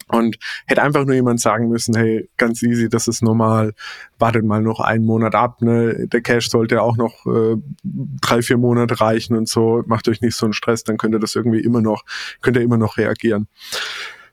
Und 0.08 0.38
hätte 0.66 0.82
einfach 0.82 1.06
nur 1.06 1.16
jemand 1.16 1.40
sagen 1.42 1.70
müssen, 1.70 1.96
hey, 1.96 2.30
ganz 2.38 2.62
easy, 2.62 2.90
das 2.90 3.08
ist 3.08 3.22
normal, 3.22 3.74
wartet 4.20 4.46
mal 4.46 4.62
noch 4.62 4.80
einen 4.80 5.06
Monat 5.06 5.36
ab, 5.36 5.62
ne? 5.62 6.08
Der 6.08 6.22
Cash 6.22 6.50
sollte 6.50 6.82
auch 6.82 6.98
noch 6.98 7.26
äh, 7.26 7.56
drei, 7.84 8.42
vier 8.42 8.58
Monate 8.58 9.00
reichen 9.00 9.36
und 9.36 9.48
so, 9.48 9.84
macht 9.88 10.08
euch 10.08 10.22
nicht 10.22 10.36
so 10.36 10.46
einen 10.46 10.54
Stress, 10.54 10.84
dann 10.84 10.98
könnt 10.98 11.16
ihr 11.16 11.20
das 11.20 11.36
irgendwie 11.36 11.62
immer 11.62 11.82
noch, 11.82 12.04
könnt 12.42 12.58
ihr 12.58 12.64
immer 12.64 12.78
noch 12.78 12.98
reagieren. 12.98 13.48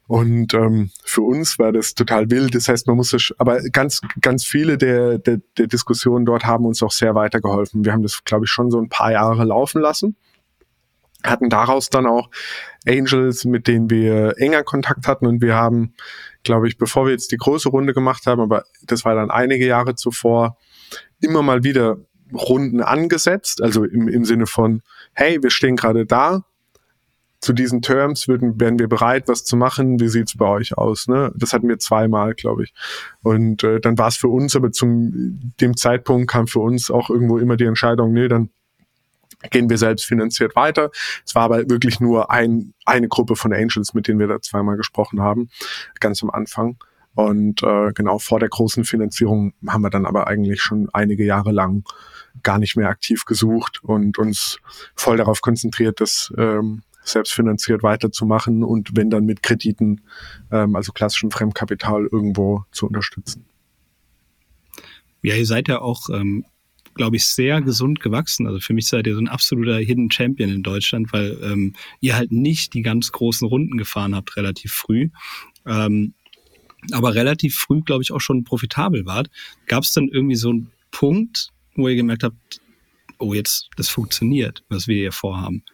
Und 0.07 0.55
ähm, 0.55 0.91
für 1.05 1.23
uns 1.23 1.61
war 1.61 1.71
das 1.71 1.95
total 1.95 2.29
wild. 2.33 2.57
Das 2.57 2.67
heißt, 2.67 2.89
man 2.89 2.97
muss 2.97 3.11
das, 3.11 3.33
aber 3.39 3.61
ganz, 3.71 4.01
ganz 4.21 4.45
viele 4.45 4.77
der, 4.77 5.19
der, 5.19 5.41
der 5.57 5.69
Diskussionen 5.69 6.25
dort 6.25 6.45
haben 6.45 6.67
uns 6.67 6.83
auch 6.83 6.91
sehr 6.91 7.15
weitergeholfen. 7.15 7.85
Wir 7.85 7.93
haben 7.93 8.03
das, 8.03 8.25
glaube 8.25 8.47
ich, 8.47 8.51
schon 8.51 8.73
so 8.73 8.81
ein 8.81 8.89
paar 8.89 9.13
Jahre 9.13 9.45
laufen 9.45 9.81
lassen 9.81 10.17
hatten 11.25 11.49
daraus 11.49 11.91
dann 11.91 12.07
auch 12.07 12.31
Angels, 12.87 13.45
mit 13.45 13.67
denen 13.67 13.91
wir 13.91 14.35
enger 14.39 14.63
Kontakt 14.63 15.07
hatten 15.07 15.27
und 15.27 15.43
wir 15.43 15.55
haben, 15.55 15.95
glaube 16.45 16.69
ich, 16.69 16.79
bevor 16.79 17.07
wir 17.07 17.13
jetzt 17.13 17.33
die 17.33 17.37
große 17.37 17.69
Runde 17.69 17.93
gemacht 17.93 18.27
haben, 18.27 18.41
aber 18.41 18.65
das 18.83 19.05
war 19.05 19.15
dann 19.15 19.31
einige 19.31 19.67
Jahre 19.67 19.95
zuvor, 19.95 20.57
immer 21.21 21.43
mal 21.43 21.63
wieder 21.63 21.99
Runden 22.33 22.81
angesetzt, 22.81 23.63
also 23.63 23.85
im, 23.85 24.09
im 24.09 24.25
Sinne 24.25 24.47
von, 24.47 24.83
hey, 25.13 25.43
wir 25.43 25.51
stehen 25.51 25.77
gerade 25.77 26.07
da, 26.07 26.45
zu 27.41 27.55
diesen 27.55 27.81
Terms 27.81 28.29
würden, 28.29 28.61
wären 28.61 28.79
wir 28.79 28.89
bereit, 28.89 29.27
was 29.27 29.45
zu 29.45 29.57
machen. 29.57 29.99
Wie 29.99 30.09
sieht's 30.09 30.37
bei 30.37 30.47
euch 30.47 30.77
aus? 30.77 31.09
Ne? 31.09 31.33
Das 31.35 31.53
hatten 31.53 31.69
wir 31.69 31.79
zweimal, 31.79 32.35
glaube 32.35 32.65
ich. 32.65 32.75
Und 33.23 33.65
äh, 33.65 33.81
dann 33.81 33.97
war 33.97 34.09
es 34.09 34.17
für 34.17 34.29
uns, 34.29 34.55
aber 34.57 34.73
zum 34.73 35.55
dem 35.61 35.77
Zeitpunkt 35.77 36.31
kam 36.31 36.47
für 36.47 36.61
uns 36.61 36.91
auch 36.91 37.09
irgendwo 37.09 37.39
immer 37.39 37.57
die 37.57 37.65
Entscheidung, 37.65 38.13
nee, 38.13 38.29
dann 38.29 38.51
gehen 39.51 39.71
wir 39.71 39.79
selbst 39.79 40.05
finanziert 40.05 40.55
weiter. 40.57 40.91
Es 41.25 41.35
war 41.35 41.45
aber 41.45 41.69
wirklich 41.71 42.01
nur 42.01 42.31
ein, 42.31 42.75
eine 42.85 43.09
Gruppe 43.09 43.37
von 43.37 43.53
Angels, 43.53 43.95
mit 43.95 44.09
denen 44.09 44.19
wir 44.19 44.27
da 44.27 44.41
zweimal 44.41 44.77
gesprochen 44.77 45.21
haben, 45.21 45.49
ganz 45.99 46.23
am 46.23 46.31
Anfang. 46.31 46.77
Und 47.15 47.63
äh, 47.63 47.93
genau 47.93 48.19
vor 48.19 48.39
der 48.39 48.49
großen 48.49 48.85
Finanzierung 48.85 49.53
haben 49.67 49.83
wir 49.83 49.91
dann 49.91 50.07
aber 50.07 50.27
eigentlich 50.29 50.63
schon 50.63 50.89
einige 50.93 51.25
Jahre 51.25 51.53
lang 51.53 51.85
gar 52.43 52.59
nicht 52.59 52.77
mehr 52.77 52.89
aktiv 52.89 53.25
gesucht 53.25 53.83
und 53.83 54.17
uns 54.19 54.59
voll 54.95 55.17
darauf 55.17 55.41
konzentriert, 55.41 56.01
das 56.01 56.33
ähm, 56.39 56.83
selbstfinanziert 57.03 57.83
weiterzumachen 57.83 58.63
und 58.63 58.91
wenn 58.95 59.11
dann 59.11 59.25
mit 59.25 59.43
Krediten, 59.43 60.03
ähm, 60.53 60.77
also 60.77 60.93
klassischem 60.93 61.31
Fremdkapital 61.31 62.07
irgendwo 62.07 62.65
zu 62.71 62.87
unterstützen. 62.87 63.47
Ja, 65.23 65.35
ihr 65.35 65.47
seid 65.47 65.69
ja 65.69 65.81
auch 65.81 66.09
ähm, 66.11 66.45
glaube 67.01 67.17
ich, 67.17 67.27
sehr 67.27 67.63
gesund 67.63 68.01
gewachsen. 68.01 68.47
Also 68.47 68.61
für 68.61 68.75
mich 68.75 68.87
seid 68.87 69.07
ihr 69.07 69.15
so 69.15 69.23
ein 69.23 69.29
absoluter 69.29 69.79
Hidden 69.79 70.11
Champion 70.11 70.51
in 70.51 70.63
Deutschland, 70.63 71.15
weil 71.15 71.39
ähm, 71.43 71.73
ihr 72.01 72.15
halt 72.15 72.31
nicht 72.31 72.75
die 72.75 72.83
ganz 72.83 73.11
großen 73.11 73.49
Runden 73.49 73.79
gefahren 73.79 74.15
habt, 74.15 74.37
relativ 74.37 74.75
früh. 74.75 75.09
Ähm, 75.65 76.13
aber 76.93 77.15
relativ 77.15 77.57
früh, 77.57 77.81
glaube 77.81 78.03
ich, 78.03 78.13
auch 78.13 78.21
schon 78.21 78.45
profitabel 78.45 79.07
wart. 79.07 79.31
Gab 79.67 79.85
es 79.85 79.95
dann 79.95 80.09
irgendwie 80.09 80.37
so 80.37 80.51
einen 80.51 80.73
Punkt, 80.91 81.49
wo 81.75 81.89
ihr 81.89 81.97
gemerkt 81.97 82.23
habt, 82.23 82.61
oh, 83.19 83.33
jetzt, 83.33 83.71
das 83.79 83.89
funktioniert, 83.89 84.63
was 84.69 84.87
wir 84.87 84.97
hier 84.97 85.13
vorhaben? 85.13 85.65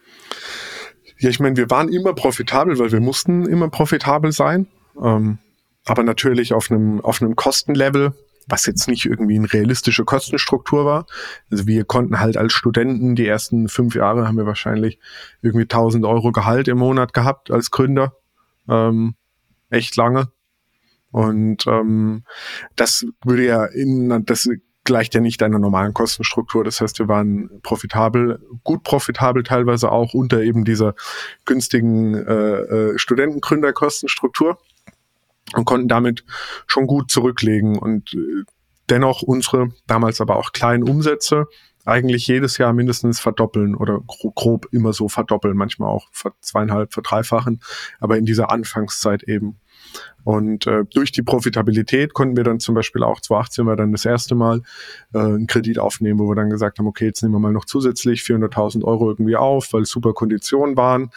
Ja, 1.19 1.29
ich 1.29 1.41
meine, 1.41 1.57
wir 1.57 1.69
waren 1.69 1.89
immer 1.89 2.13
profitabel, 2.13 2.79
weil 2.79 2.93
wir 2.93 3.01
mussten 3.01 3.45
immer 3.45 3.69
profitabel 3.69 4.31
sein. 4.31 4.67
Ähm, 5.03 5.39
aber 5.83 6.03
natürlich 6.03 6.53
auf 6.53 6.71
einem, 6.71 7.01
auf 7.01 7.21
einem 7.21 7.35
Kostenlevel, 7.35 8.13
was 8.47 8.65
jetzt 8.65 8.87
nicht 8.87 9.05
irgendwie 9.05 9.37
eine 9.37 9.51
realistische 9.51 10.05
Kostenstruktur 10.05 10.85
war. 10.85 11.05
Also 11.51 11.67
wir 11.67 11.83
konnten 11.83 12.19
halt 12.19 12.37
als 12.37 12.53
Studenten 12.53 13.15
die 13.15 13.27
ersten 13.27 13.67
fünf 13.67 13.95
Jahre 13.95 14.27
haben 14.27 14.37
wir 14.37 14.45
wahrscheinlich 14.45 14.99
irgendwie 15.41 15.63
1000 15.63 16.05
Euro 16.05 16.31
Gehalt 16.31 16.67
im 16.67 16.79
Monat 16.79 17.13
gehabt 17.13 17.51
als 17.51 17.71
Gründer. 17.71 18.13
Ähm, 18.69 19.15
echt 19.69 19.95
lange. 19.97 20.31
Und 21.11 21.67
ähm, 21.67 22.23
das 22.75 23.05
würde 23.23 23.45
ja 23.45 23.65
in, 23.65 24.25
das 24.25 24.49
gleicht 24.83 25.13
ja 25.13 25.19
nicht 25.19 25.43
einer 25.43 25.59
normalen 25.59 25.93
Kostenstruktur. 25.93 26.63
Das 26.63 26.79
heißt, 26.79 26.99
wir 26.99 27.09
waren 27.09 27.61
profitabel, 27.61 28.39
gut 28.63 28.83
profitabel 28.83 29.43
teilweise 29.43 29.91
auch 29.91 30.13
unter 30.13 30.41
eben 30.41 30.63
dieser 30.63 30.95
günstigen 31.45 32.15
äh, 32.15 32.91
äh, 32.91 32.97
Studentengründerkostenstruktur 32.97 34.57
und 35.53 35.65
konnten 35.65 35.87
damit 35.87 36.23
schon 36.65 36.87
gut 36.87 37.11
zurücklegen 37.11 37.77
und 37.77 38.13
äh, 38.13 38.43
dennoch 38.89 39.21
unsere 39.21 39.69
damals 39.85 40.21
aber 40.21 40.37
auch 40.37 40.51
kleinen 40.51 40.83
Umsätze 40.83 41.47
eigentlich 41.87 42.27
jedes 42.27 42.57
Jahr 42.57 42.73
mindestens 42.73 43.19
verdoppeln 43.19 43.73
oder 43.73 44.01
grob 44.05 44.67
immer 44.71 44.91
so 44.91 45.07
verdoppeln, 45.07 45.55
manchmal 45.55 45.89
auch 45.89 46.07
zweieinhalb, 46.41 46.93
verdreifachen, 46.93 47.61
aber 47.99 48.17
in 48.17 48.25
dieser 48.25 48.51
Anfangszeit 48.51 49.23
eben. 49.23 49.59
Und 50.25 50.67
äh, 50.67 50.83
durch 50.93 51.13
die 51.13 51.21
Profitabilität 51.21 52.13
konnten 52.13 52.35
wir 52.35 52.43
dann 52.43 52.59
zum 52.59 52.75
Beispiel 52.75 53.03
auch 53.03 53.21
2018 53.21 53.65
war 53.65 53.77
dann 53.77 53.93
das 53.93 54.03
erste 54.03 54.35
Mal 54.35 54.63
äh, 55.13 55.19
einen 55.19 55.47
Kredit 55.47 55.79
aufnehmen, 55.79 56.19
wo 56.19 56.27
wir 56.27 56.35
dann 56.35 56.49
gesagt 56.49 56.79
haben, 56.79 56.87
okay, 56.87 57.05
jetzt 57.05 57.23
nehmen 57.23 57.35
wir 57.35 57.39
mal 57.39 57.53
noch 57.53 57.63
zusätzlich 57.63 58.19
400.000 58.21 58.83
Euro 58.83 59.09
irgendwie 59.09 59.37
auf, 59.37 59.71
weil 59.71 59.85
super 59.85 60.11
Konditionen 60.11 60.75
waren 60.75 61.11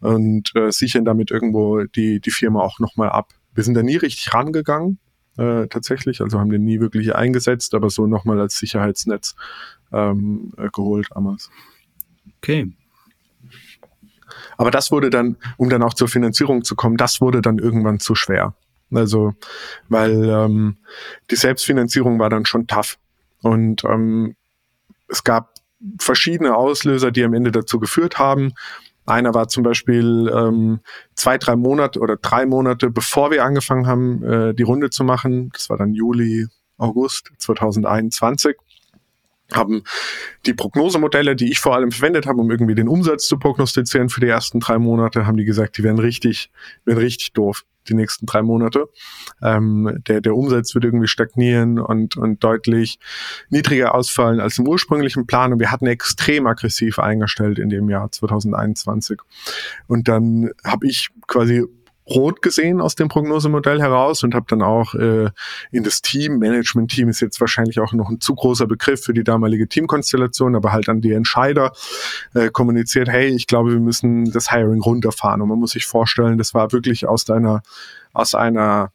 und 0.00 0.54
äh, 0.54 0.70
sichern 0.70 1.06
damit 1.06 1.30
irgendwo 1.30 1.84
die, 1.84 2.20
die 2.20 2.30
Firma 2.30 2.60
auch 2.60 2.78
nochmal 2.80 3.08
ab. 3.08 3.32
Wir 3.54 3.64
sind 3.64 3.74
da 3.74 3.82
nie 3.82 3.96
richtig 3.96 4.32
rangegangen, 4.32 4.98
äh, 5.36 5.66
tatsächlich, 5.68 6.20
also 6.20 6.38
haben 6.38 6.50
den 6.50 6.64
nie 6.64 6.80
wirklich 6.80 7.14
eingesetzt, 7.14 7.74
aber 7.74 7.90
so 7.90 8.06
nochmal 8.06 8.40
als 8.40 8.58
Sicherheitsnetz 8.58 9.34
ähm, 9.92 10.52
äh, 10.56 10.68
geholt 10.72 11.08
damals. 11.14 11.50
Okay. 12.38 12.72
Aber 14.56 14.70
das 14.70 14.90
wurde 14.90 15.10
dann, 15.10 15.36
um 15.56 15.68
dann 15.70 15.82
auch 15.82 15.94
zur 15.94 16.08
Finanzierung 16.08 16.64
zu 16.64 16.74
kommen, 16.74 16.96
das 16.96 17.20
wurde 17.20 17.42
dann 17.42 17.58
irgendwann 17.58 18.00
zu 18.00 18.14
schwer. 18.14 18.54
Also, 18.94 19.34
weil 19.88 20.28
ähm, 20.28 20.76
die 21.30 21.36
Selbstfinanzierung 21.36 22.18
war 22.18 22.30
dann 22.30 22.44
schon 22.44 22.66
tough. 22.66 22.98
Und 23.40 23.84
ähm, 23.84 24.36
es 25.08 25.24
gab 25.24 25.54
verschiedene 25.98 26.54
Auslöser, 26.54 27.10
die 27.10 27.24
am 27.24 27.34
Ende 27.34 27.50
dazu 27.50 27.80
geführt 27.80 28.18
haben, 28.18 28.52
einer 29.04 29.34
war 29.34 29.48
zum 29.48 29.62
Beispiel 29.62 30.30
ähm, 30.34 30.80
zwei, 31.14 31.38
drei 31.38 31.56
Monate 31.56 32.00
oder 32.00 32.16
drei 32.16 32.46
Monate, 32.46 32.90
bevor 32.90 33.30
wir 33.30 33.44
angefangen 33.44 33.86
haben, 33.86 34.22
äh, 34.22 34.54
die 34.54 34.62
Runde 34.62 34.90
zu 34.90 35.04
machen. 35.04 35.50
Das 35.52 35.70
war 35.70 35.76
dann 35.76 35.92
Juli, 35.92 36.46
August 36.78 37.30
2021 37.38 38.56
haben 39.54 39.82
die 40.46 40.54
Prognosemodelle, 40.54 41.36
die 41.36 41.50
ich 41.50 41.60
vor 41.60 41.74
allem 41.74 41.92
verwendet 41.92 42.26
habe, 42.26 42.40
um 42.40 42.50
irgendwie 42.50 42.74
den 42.74 42.88
Umsatz 42.88 43.26
zu 43.26 43.38
prognostizieren 43.38 44.08
für 44.08 44.20
die 44.20 44.28
ersten 44.28 44.60
drei 44.60 44.78
Monate, 44.78 45.26
haben 45.26 45.36
die 45.36 45.44
gesagt, 45.44 45.78
die 45.78 45.82
werden 45.82 45.98
richtig, 45.98 46.50
werden 46.84 46.98
richtig 46.98 47.32
doof 47.32 47.64
die 47.88 47.94
nächsten 47.94 48.26
drei 48.26 48.42
Monate. 48.42 48.88
Ähm, 49.42 49.98
der, 50.06 50.20
der 50.20 50.36
Umsatz 50.36 50.74
wird 50.74 50.84
irgendwie 50.84 51.08
stagnieren 51.08 51.78
und, 51.78 52.16
und 52.16 52.42
deutlich 52.44 52.98
niedriger 53.50 53.94
ausfallen 53.94 54.40
als 54.40 54.58
im 54.58 54.68
ursprünglichen 54.68 55.26
Plan. 55.26 55.52
Und 55.52 55.60
wir 55.60 55.70
hatten 55.70 55.86
extrem 55.86 56.46
aggressiv 56.46 56.98
eingestellt 56.98 57.58
in 57.58 57.68
dem 57.68 57.88
Jahr 57.90 58.10
2021. 58.10 59.18
Und 59.88 60.08
dann 60.08 60.50
habe 60.64 60.86
ich 60.86 61.08
quasi 61.26 61.64
rot 62.14 62.42
gesehen 62.42 62.80
aus 62.80 62.94
dem 62.94 63.08
Prognosemodell 63.08 63.80
heraus 63.80 64.22
und 64.22 64.34
habe 64.34 64.46
dann 64.48 64.62
auch 64.62 64.94
äh, 64.94 65.30
in 65.70 65.84
das 65.84 66.02
Team, 66.02 66.38
Management-Team 66.38 67.08
ist 67.08 67.20
jetzt 67.20 67.40
wahrscheinlich 67.40 67.80
auch 67.80 67.92
noch 67.92 68.10
ein 68.10 68.20
zu 68.20 68.34
großer 68.34 68.66
Begriff 68.66 69.02
für 69.04 69.14
die 69.14 69.24
damalige 69.24 69.68
Teamkonstellation, 69.68 70.54
aber 70.54 70.72
halt 70.72 70.88
an 70.88 71.00
die 71.00 71.12
Entscheider 71.12 71.72
äh, 72.34 72.50
kommuniziert, 72.50 73.08
hey, 73.08 73.28
ich 73.28 73.46
glaube, 73.46 73.72
wir 73.72 73.80
müssen 73.80 74.30
das 74.30 74.50
Hiring 74.50 74.80
runterfahren. 74.80 75.40
Und 75.40 75.48
man 75.48 75.58
muss 75.58 75.72
sich 75.72 75.86
vorstellen, 75.86 76.38
das 76.38 76.54
war 76.54 76.72
wirklich 76.72 77.06
aus 77.06 77.28
einer, 77.30 77.62
aus 78.12 78.34
einer 78.34 78.92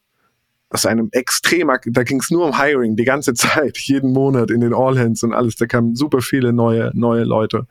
aus 0.70 0.86
einem 0.86 1.10
extremer, 1.12 1.80
da 1.86 2.04
ging 2.04 2.20
es 2.20 2.30
nur 2.30 2.46
um 2.46 2.60
Hiring 2.60 2.96
die 2.96 3.06
ganze 3.06 3.34
Zeit, 3.36 3.78
jeden 3.78 4.12
Monat 4.12 4.52
in 4.52 4.62
den 4.62 4.74
All 4.74 4.98
Hands 5.00 5.22
und 5.24 5.34
alles. 5.34 5.56
Da 5.56 5.66
kamen 5.66 5.96
super 5.96 6.22
viele 6.22 6.54
neue 6.54 6.92
neue 6.94 7.24
Leute. 7.24 7.68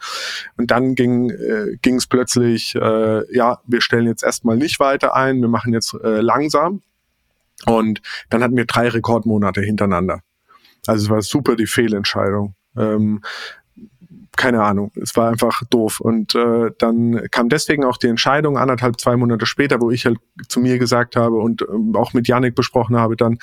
Und 0.57 0.71
dann 0.71 0.95
ging 0.95 1.31
äh, 1.31 1.99
plötzlich, 2.09 2.75
äh, 2.75 3.37
ja, 3.37 3.61
wir 3.67 3.81
stellen 3.81 4.07
jetzt 4.07 4.23
erstmal 4.23 4.57
nicht 4.57 4.81
weiter 4.81 5.15
ein, 5.15 5.41
wir 5.41 5.49
machen 5.49 5.73
jetzt 5.73 5.95
äh, 6.03 6.21
langsam. 6.21 6.83
Und 7.65 8.01
dann 8.31 8.43
hatten 8.43 8.57
wir 8.57 8.67
drei 8.67 8.89
Rekordmonate 8.89 9.63
hintereinander. 9.63 10.21
Also 10.87 11.05
es 11.05 11.11
war 11.11 11.23
super 11.23 11.57
die 11.57 11.67
Fehlentscheidung. 11.67 12.55
Ähm, 12.77 13.23
keine 14.37 14.63
Ahnung, 14.63 14.93
es 15.01 15.17
war 15.17 15.31
einfach 15.31 15.63
doof. 15.71 16.01
Und 16.01 16.35
äh, 16.35 16.71
dann 16.79 17.29
kam 17.31 17.49
deswegen 17.49 17.85
auch 17.85 17.97
die 17.97 18.09
Entscheidung 18.09 18.59
anderthalb, 18.59 19.01
zwei 19.01 19.17
Monate 19.17 19.47
später, 19.47 19.81
wo 19.81 19.91
ich 19.91 20.07
halt 20.07 20.19
zu 20.49 20.61
mir 20.61 20.79
gesagt 20.79 21.17
habe 21.17 21.37
und 21.37 21.63
äh, 21.63 21.97
auch 21.97 22.13
mit 22.13 22.29
Yannick 22.29 22.55
besprochen 22.55 22.97
habe, 22.97 23.17
dann, 23.17 23.39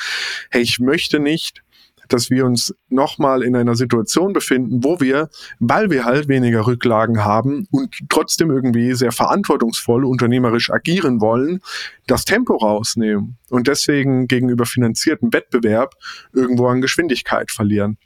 hey, 0.49 0.61
ich 0.61 0.79
möchte 0.79 1.19
nicht, 1.19 1.63
dass 2.09 2.29
wir 2.29 2.45
uns 2.45 2.75
nochmal 2.89 3.43
in 3.43 3.55
einer 3.55 3.75
Situation 3.75 4.33
befinden, 4.33 4.83
wo 4.83 4.99
wir, 4.99 5.29
weil 5.59 5.89
wir 5.89 6.05
halt 6.05 6.27
weniger 6.27 6.67
Rücklagen 6.67 7.23
haben 7.23 7.67
und 7.71 7.95
trotzdem 8.09 8.51
irgendwie 8.51 8.93
sehr 8.93 9.11
verantwortungsvoll 9.11 10.05
unternehmerisch 10.05 10.69
agieren 10.69 11.21
wollen, 11.21 11.61
das 12.07 12.25
Tempo 12.25 12.55
rausnehmen 12.55 13.37
und 13.49 13.67
deswegen 13.67 14.27
gegenüber 14.27 14.65
finanzierten 14.65 15.33
Wettbewerb 15.33 15.95
irgendwo 16.33 16.67
an 16.67 16.81
Geschwindigkeit 16.81 17.51
verlieren. 17.51 17.97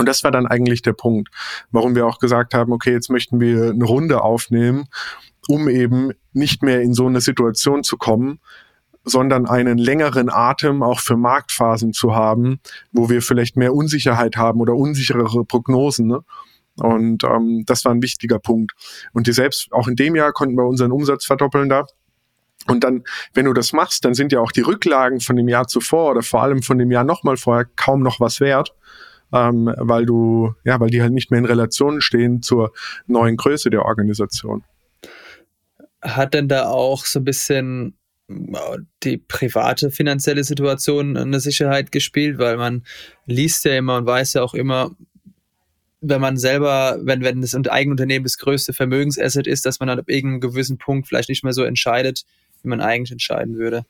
Und 0.00 0.06
das 0.06 0.24
war 0.24 0.30
dann 0.30 0.46
eigentlich 0.46 0.80
der 0.80 0.94
Punkt, 0.94 1.28
warum 1.72 1.94
wir 1.94 2.06
auch 2.06 2.20
gesagt 2.20 2.54
haben, 2.54 2.72
okay, 2.72 2.90
jetzt 2.90 3.10
möchten 3.10 3.38
wir 3.38 3.68
eine 3.68 3.84
Runde 3.84 4.22
aufnehmen, 4.22 4.86
um 5.46 5.68
eben 5.68 6.12
nicht 6.32 6.62
mehr 6.62 6.80
in 6.80 6.94
so 6.94 7.06
eine 7.06 7.20
Situation 7.20 7.84
zu 7.84 7.98
kommen, 7.98 8.40
sondern 9.04 9.44
einen 9.44 9.76
längeren 9.76 10.30
Atem 10.30 10.82
auch 10.82 11.00
für 11.00 11.18
Marktphasen 11.18 11.92
zu 11.92 12.14
haben, 12.14 12.60
wo 12.92 13.10
wir 13.10 13.20
vielleicht 13.20 13.58
mehr 13.58 13.74
Unsicherheit 13.74 14.38
haben 14.38 14.62
oder 14.62 14.74
unsicherere 14.74 15.44
Prognosen. 15.44 16.06
Ne? 16.06 16.20
Und 16.76 17.22
ähm, 17.24 17.64
das 17.66 17.84
war 17.84 17.92
ein 17.92 18.02
wichtiger 18.02 18.38
Punkt. 18.38 18.72
Und 19.12 19.26
die 19.26 19.32
selbst, 19.32 19.70
auch 19.70 19.86
in 19.86 19.96
dem 19.96 20.16
Jahr 20.16 20.32
konnten 20.32 20.56
wir 20.56 20.64
unseren 20.64 20.92
Umsatz 20.92 21.26
verdoppeln 21.26 21.68
da. 21.68 21.84
Und 22.68 22.84
dann, 22.84 23.04
wenn 23.34 23.44
du 23.44 23.52
das 23.52 23.74
machst, 23.74 24.06
dann 24.06 24.14
sind 24.14 24.32
ja 24.32 24.40
auch 24.40 24.52
die 24.52 24.62
Rücklagen 24.62 25.20
von 25.20 25.36
dem 25.36 25.48
Jahr 25.48 25.66
zuvor 25.66 26.12
oder 26.12 26.22
vor 26.22 26.42
allem 26.42 26.62
von 26.62 26.78
dem 26.78 26.90
Jahr 26.90 27.04
nochmal 27.04 27.36
vorher 27.36 27.66
kaum 27.76 28.00
noch 28.02 28.18
was 28.18 28.40
wert 28.40 28.74
ähm, 29.32 29.72
weil 29.76 30.06
du, 30.06 30.54
ja, 30.64 30.80
weil 30.80 30.90
die 30.90 31.02
halt 31.02 31.12
nicht 31.12 31.30
mehr 31.30 31.38
in 31.38 31.46
Relation 31.46 32.00
stehen 32.00 32.42
zur 32.42 32.72
neuen 33.06 33.36
Größe 33.36 33.70
der 33.70 33.84
Organisation. 33.84 34.64
Hat 36.02 36.34
denn 36.34 36.48
da 36.48 36.68
auch 36.68 37.04
so 37.04 37.20
ein 37.20 37.24
bisschen 37.24 37.94
äh, 38.28 38.78
die 39.02 39.18
private 39.18 39.90
finanzielle 39.90 40.44
Situation 40.44 41.16
eine 41.16 41.40
Sicherheit 41.40 41.92
gespielt, 41.92 42.38
weil 42.38 42.56
man 42.56 42.84
liest 43.26 43.64
ja 43.64 43.76
immer 43.76 43.96
und 43.96 44.06
weiß 44.06 44.34
ja 44.34 44.42
auch 44.42 44.54
immer, 44.54 44.92
wenn 46.00 46.20
man 46.20 46.36
selber, 46.36 46.98
wenn, 47.02 47.22
wenn 47.22 47.42
das 47.42 47.54
Eigenunternehmen 47.54 48.24
das 48.24 48.38
größte 48.38 48.72
Vermögensasset 48.72 49.46
ist, 49.46 49.66
dass 49.66 49.80
man 49.80 49.88
dann 49.88 49.98
ab 49.98 50.08
irgendeinem 50.08 50.40
gewissen 50.40 50.78
Punkt 50.78 51.08
vielleicht 51.08 51.28
nicht 51.28 51.44
mehr 51.44 51.52
so 51.52 51.62
entscheidet, 51.62 52.24
wie 52.62 52.68
man 52.68 52.80
eigentlich 52.80 53.12
entscheiden 53.12 53.56
würde. 53.58 53.84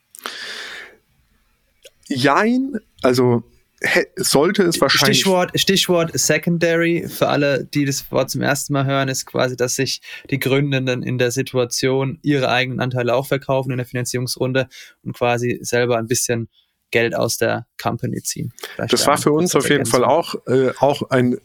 Jein, 2.08 2.80
also 3.02 3.44
sollte 4.16 4.64
es 4.64 4.80
wahrscheinlich. 4.80 5.18
Stichwort, 5.18 5.58
Stichwort 5.58 6.10
Secondary, 6.14 7.08
für 7.08 7.28
alle, 7.28 7.64
die 7.64 7.84
das 7.84 8.10
Wort 8.12 8.30
zum 8.30 8.42
ersten 8.42 8.72
Mal 8.72 8.84
hören, 8.84 9.08
ist 9.08 9.26
quasi, 9.26 9.56
dass 9.56 9.76
sich 9.76 10.02
die 10.30 10.38
Gründenden 10.38 11.02
in 11.02 11.18
der 11.18 11.30
Situation 11.30 12.18
ihre 12.22 12.50
eigenen 12.50 12.80
Anteile 12.80 13.14
auch 13.14 13.26
verkaufen 13.26 13.70
in 13.70 13.78
der 13.78 13.86
Finanzierungsrunde 13.86 14.68
und 15.02 15.16
quasi 15.16 15.58
selber 15.62 15.96
ein 15.96 16.06
bisschen 16.06 16.48
Geld 16.90 17.14
aus 17.14 17.38
der 17.38 17.66
Company 17.80 18.22
ziehen. 18.22 18.52
Vielleicht 18.74 18.92
das 18.92 19.06
war 19.06 19.16
für 19.16 19.32
uns 19.32 19.54
auf 19.54 19.68
jeden 19.70 19.86
Fall 19.86 20.04
auch, 20.04 20.34
äh, 20.46 20.72
auch 20.78 21.08
ein 21.10 21.38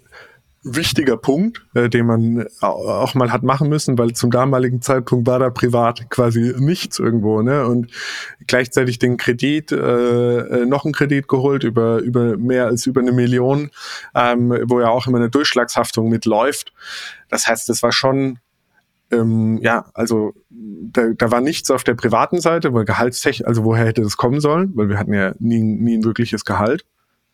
wichtiger 0.66 1.16
Punkt, 1.16 1.66
äh, 1.76 1.90
den 1.90 2.08
man 2.08 2.48
auch 2.60 3.14
mal 3.14 3.32
hat 3.32 3.44
machen 3.44 3.70
müssen, 3.70 3.98
weil 3.98 4.14
zum 4.14 4.32
damaligen 4.32 4.82
Zeitpunkt 4.82 5.28
war 5.28 5.40
da 5.40 5.52
privat 5.52 6.10
quasi 6.10 6.56
nichts 6.58 6.98
irgendwo, 7.00 7.42
ne? 7.42 7.66
Und 7.68 7.92
gleichzeitig 8.48 8.98
den 8.98 9.18
Kredit, 9.18 9.72
äh, 9.72 10.38
äh, 10.38 10.66
noch 10.66 10.84
einen 10.84 10.94
Kredit 10.94 11.28
geholt 11.28 11.64
über 11.64 12.00
über 12.00 12.36
mehr 12.38 12.66
als 12.66 12.86
über 12.88 13.02
eine 13.02 13.12
Million, 13.12 13.70
ähm, 14.16 14.50
wo 14.66 14.82
ja 14.82 14.90
auch 14.90 15.08
immer 15.08 15.18
eine 15.18 15.30
Durchschlagshaftung 15.30 16.10
mitläuft. 16.10 16.74
Das 17.30 17.48
heißt, 17.48 17.70
das 17.70 17.84
war 17.84 17.92
schon 17.92 18.40
ähm, 19.12 19.60
ja, 19.62 19.86
also 19.94 20.34
da, 20.50 21.10
da 21.16 21.32
war 21.32 21.42
nichts 21.42 21.70
auf 21.70 21.84
der 21.84 21.94
privaten 21.94 22.42
Seite, 22.42 22.74
weil 22.74 22.86
Gehaltstech, 22.86 23.46
also 23.48 23.64
woher 23.64 23.86
hätte 23.86 24.02
das 24.02 24.18
kommen 24.18 24.40
sollen, 24.40 24.72
weil 24.76 24.90
wir 24.90 24.98
hatten 24.98 25.14
ja 25.14 25.34
nie, 25.40 25.62
nie 25.62 25.98
ein 25.98 26.04
wirkliches 26.04 26.44
Gehalt. 26.44 26.86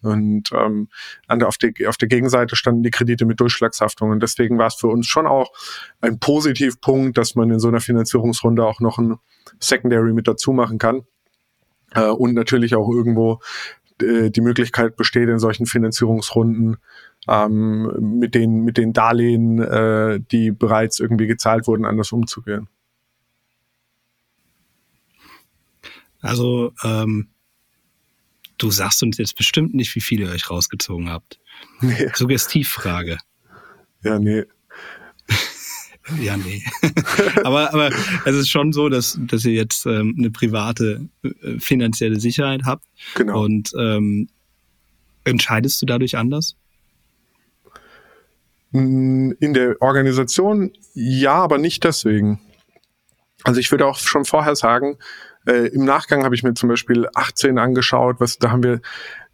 Und 0.01 0.51
ähm, 0.53 0.89
an 1.27 1.39
der, 1.39 1.47
auf, 1.47 1.57
der, 1.57 1.71
auf 1.87 1.97
der 1.97 2.07
Gegenseite 2.07 2.55
standen 2.55 2.83
die 2.83 2.91
Kredite 2.91 3.25
mit 3.25 3.39
Durchschlagshaftung. 3.39 4.09
Und 4.09 4.21
deswegen 4.23 4.57
war 4.57 4.67
es 4.67 4.75
für 4.75 4.87
uns 4.87 5.07
schon 5.07 5.27
auch 5.27 5.51
ein 6.01 6.19
Positivpunkt, 6.19 7.17
dass 7.17 7.35
man 7.35 7.51
in 7.51 7.59
so 7.59 7.67
einer 7.67 7.81
Finanzierungsrunde 7.81 8.65
auch 8.65 8.79
noch 8.79 8.97
ein 8.97 9.17
Secondary 9.59 10.13
mit 10.13 10.27
dazu 10.27 10.53
machen 10.53 10.77
kann. 10.77 11.03
Äh, 11.93 12.07
und 12.07 12.33
natürlich 12.33 12.75
auch 12.75 12.89
irgendwo 12.89 13.39
äh, 14.01 14.31
die 14.31 14.41
Möglichkeit 14.41 14.95
besteht, 14.95 15.29
in 15.29 15.39
solchen 15.39 15.65
Finanzierungsrunden 15.65 16.77
ähm, 17.27 18.17
mit, 18.19 18.35
den, 18.35 18.63
mit 18.63 18.77
den 18.77 18.93
Darlehen, 18.93 19.59
äh, 19.59 20.19
die 20.31 20.51
bereits 20.51 20.99
irgendwie 20.99 21.27
gezahlt 21.27 21.67
wurden, 21.67 21.85
anders 21.85 22.11
umzugehen. 22.11 22.67
Also 26.21 26.71
ähm, 26.83 27.30
Du 28.61 28.69
sagst 28.69 29.01
uns 29.01 29.17
jetzt 29.17 29.35
bestimmt 29.35 29.73
nicht, 29.73 29.95
wie 29.95 30.01
viele 30.01 30.25
ihr 30.25 30.31
euch 30.31 30.51
rausgezogen 30.51 31.09
habt. 31.09 31.39
Nee. 31.79 32.11
Suggestivfrage. 32.13 33.17
Ja, 34.03 34.19
nee. 34.19 34.43
ja, 36.21 36.37
nee. 36.37 36.63
aber, 37.43 37.73
aber 37.73 37.89
es 38.23 38.35
ist 38.35 38.49
schon 38.49 38.71
so, 38.71 38.87
dass, 38.87 39.17
dass 39.19 39.45
ihr 39.45 39.53
jetzt 39.53 39.87
ähm, 39.87 40.13
eine 40.15 40.29
private 40.29 41.09
äh, 41.23 41.59
finanzielle 41.59 42.19
Sicherheit 42.19 42.61
habt. 42.63 42.85
Genau. 43.15 43.43
Und 43.43 43.71
ähm, 43.79 44.29
entscheidest 45.23 45.81
du 45.81 45.87
dadurch 45.87 46.15
anders? 46.15 46.55
In 48.73 49.35
der 49.39 49.81
Organisation 49.81 50.71
ja, 50.93 51.33
aber 51.33 51.57
nicht 51.57 51.83
deswegen. 51.83 52.39
Also 53.43 53.59
ich 53.59 53.71
würde 53.71 53.87
auch 53.87 53.97
schon 53.97 54.23
vorher 54.23 54.55
sagen, 54.55 54.99
äh, 55.47 55.67
Im 55.67 55.85
Nachgang 55.85 56.23
habe 56.23 56.35
ich 56.35 56.43
mir 56.43 56.53
zum 56.53 56.69
Beispiel 56.69 57.07
18 57.15 57.57
angeschaut, 57.57 58.17
was 58.19 58.37
da 58.37 58.51
haben 58.51 58.63
wir, 58.63 58.81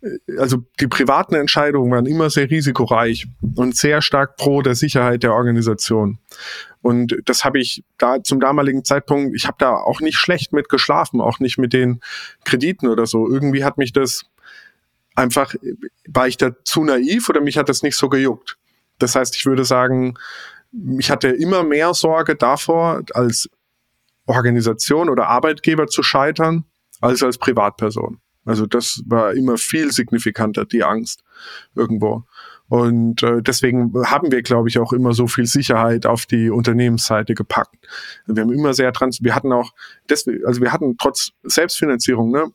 äh, 0.01 0.37
also 0.37 0.63
die 0.79 0.87
privaten 0.87 1.35
Entscheidungen 1.35 1.91
waren 1.91 2.05
immer 2.05 2.29
sehr 2.29 2.49
risikoreich 2.49 3.27
und 3.55 3.75
sehr 3.75 4.01
stark 4.01 4.37
pro 4.37 4.61
der 4.61 4.75
Sicherheit 4.75 5.23
der 5.23 5.33
Organisation. 5.33 6.19
Und 6.81 7.17
das 7.25 7.43
habe 7.43 7.59
ich 7.59 7.83
da 7.97 8.23
zum 8.23 8.39
damaligen 8.39 8.85
Zeitpunkt, 8.85 9.35
ich 9.35 9.47
habe 9.47 9.57
da 9.59 9.75
auch 9.75 9.99
nicht 9.99 10.17
schlecht 10.17 10.53
mit 10.53 10.69
geschlafen, 10.69 11.19
auch 11.19 11.39
nicht 11.39 11.57
mit 11.57 11.73
den 11.73 11.99
Krediten 12.45 12.87
oder 12.87 13.05
so. 13.05 13.29
Irgendwie 13.29 13.65
hat 13.65 13.77
mich 13.77 13.91
das 13.91 14.25
einfach, 15.15 15.55
war 16.07 16.27
ich 16.27 16.37
da 16.37 16.51
zu 16.63 16.85
naiv 16.85 17.27
oder 17.27 17.41
mich 17.41 17.57
hat 17.57 17.67
das 17.67 17.83
nicht 17.83 17.97
so 17.97 18.07
gejuckt. 18.07 18.57
Das 18.99 19.15
heißt, 19.15 19.35
ich 19.35 19.45
würde 19.45 19.65
sagen, 19.65 20.17
ich 20.97 21.11
hatte 21.11 21.29
immer 21.29 21.63
mehr 21.63 21.93
Sorge 21.93 22.35
davor, 22.35 23.01
als 23.13 23.49
Organisation 24.27 25.09
oder 25.09 25.27
Arbeitgeber 25.27 25.87
zu 25.87 26.03
scheitern, 26.03 26.65
als 27.01 27.23
als 27.23 27.37
Privatperson. 27.37 28.19
Also 28.45 28.65
das 28.65 29.03
war 29.05 29.33
immer 29.33 29.57
viel 29.57 29.91
signifikanter, 29.91 30.65
die 30.65 30.83
Angst 30.83 31.23
irgendwo. 31.75 32.23
Und 32.69 33.23
äh, 33.23 33.41
deswegen 33.41 33.93
haben 34.05 34.31
wir, 34.31 34.41
glaube 34.41 34.69
ich, 34.69 34.79
auch 34.79 34.93
immer 34.93 35.13
so 35.13 35.27
viel 35.27 35.45
Sicherheit 35.45 36.05
auf 36.05 36.25
die 36.25 36.49
Unternehmensseite 36.49 37.33
gepackt. 37.33 37.75
Wir 38.25 38.43
haben 38.43 38.51
immer 38.51 38.73
sehr 38.73 38.91
trans, 38.93 39.23
wir 39.23 39.35
hatten 39.35 39.53
auch, 39.53 39.71
deswegen, 40.09 40.45
also 40.45 40.61
wir 40.61 40.73
hatten 40.73 40.97
trotz 40.97 41.31
Selbstfinanzierung, 41.43 42.31
ne, 42.31 42.51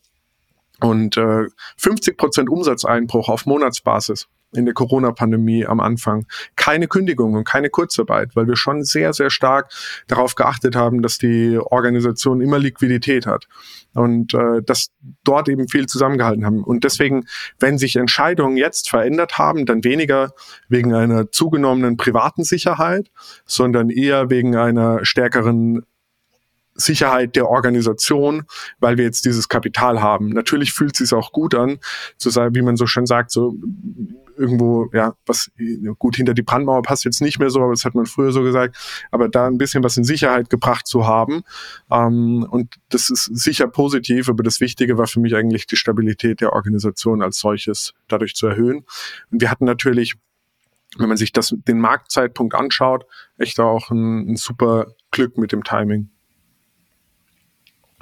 und 0.80 1.16
äh, 1.16 1.46
50 1.76 2.16
Prozent 2.16 2.50
Umsatzeinbruch 2.50 3.28
auf 3.28 3.47
Monatsbasis 3.47 4.28
in 4.55 4.64
der 4.64 4.74
Corona-Pandemie 4.74 5.66
am 5.66 5.80
Anfang. 5.80 6.26
Keine 6.57 6.88
Kündigung 6.88 7.34
und 7.34 7.44
keine 7.44 7.70
Kurzarbeit, 7.70 8.36
weil 8.36 8.46
wir 8.46 8.57
schon 8.57 8.84
sehr, 8.84 9.12
sehr 9.12 9.30
stark 9.30 9.72
darauf 10.09 10.34
geachtet 10.34 10.76
haben, 10.76 11.03
dass 11.03 11.18
die 11.18 11.59
Organisation 11.59 12.40
immer 12.40 12.59
Liquidität 12.59 13.26
hat 13.26 13.48
und 13.94 14.34
äh, 14.34 14.62
dass 14.64 14.88
dort 15.24 15.48
eben 15.48 15.68
viel 15.68 15.86
zusammengehalten 15.86 16.44
haben. 16.44 16.62
Und 16.62 16.84
deswegen, 16.84 17.24
wenn 17.59 17.78
sich 17.78 17.96
Entscheidungen 17.96 18.57
jetzt 18.57 18.90
verändert 18.90 19.38
haben, 19.38 19.66
dann 19.66 19.84
weniger 19.84 20.32
wegen 20.68 20.94
einer 20.94 21.30
zugenommenen 21.30 21.96
privaten 21.96 22.44
Sicherheit, 22.44 23.11
sondern 23.46 23.90
eher 23.90 24.30
wegen 24.30 24.57
einer 24.57 25.05
stärkeren 25.05 25.82
Sicherheit 26.74 27.36
der 27.36 27.48
Organisation, 27.48 28.44
weil 28.80 28.96
wir 28.96 29.05
jetzt 29.05 29.24
dieses 29.24 29.48
Kapital 29.48 30.00
haben. 30.00 30.30
Natürlich 30.30 30.72
fühlt 30.72 30.92
es 30.92 30.98
sich 30.98 31.16
auch 31.16 31.32
gut 31.32 31.55
an, 31.55 31.78
zu 32.16 32.30
sagen, 32.30 32.55
wie 32.55 32.62
man 32.62 32.76
so 32.76 32.86
schön 32.86 33.07
sagt, 33.07 33.30
so 33.30 33.55
irgendwo, 34.37 34.89
ja, 34.93 35.14
was 35.26 35.51
gut 35.99 36.16
hinter 36.16 36.35
die 36.35 36.43
Brandmauer 36.43 36.83
passt 36.83 37.05
jetzt 37.05 37.20
nicht 37.20 37.39
mehr 37.39 37.51
so, 37.51 37.61
aber 37.61 37.72
das 37.72 37.85
hat 37.85 37.95
man 37.95 38.07
früher 38.07 38.33
so 38.33 38.43
gesagt, 38.43 38.76
aber 39.11 39.28
da 39.28 39.47
ein 39.47 39.59
bisschen 39.59 39.85
was 39.85 39.97
in 39.97 40.05
Sicherheit 40.05 40.51
gebracht 40.51 40.87
zu 40.87 41.07
haben. 41.07 41.43
Ähm, 41.91 42.47
und 42.51 42.74
das 42.89 43.11
ist 43.11 43.24
sicher 43.24 43.68
positiv, 43.68 44.28
aber 44.28 44.43
das 44.43 44.61
Wichtige 44.61 44.99
war 44.99 45.07
für 45.07 45.20
mich 45.20 45.35
eigentlich 45.35 45.66
die 45.66 45.76
Stabilität 45.76 46.41
der 46.41 46.53
Organisation 46.53 47.22
als 47.22 47.39
solches 47.39 47.95
dadurch 48.09 48.35
zu 48.35 48.47
erhöhen. 48.47 48.85
Und 49.30 49.41
wir 49.41 49.51
hatten 49.51 49.64
natürlich 49.64 50.16
wenn 50.99 51.09
man 51.09 51.16
sich 51.16 51.33
das, 51.33 51.55
den 51.66 51.78
Marktzeitpunkt 51.78 52.55
anschaut, 52.55 53.07
echt 53.39 53.61
auch 53.61 53.91
ein, 53.91 54.33
ein 54.33 54.37
super 54.37 54.89
Glück 55.11 55.39
mit 55.39 55.53
dem 55.53 55.64
Timing. 55.64 56.11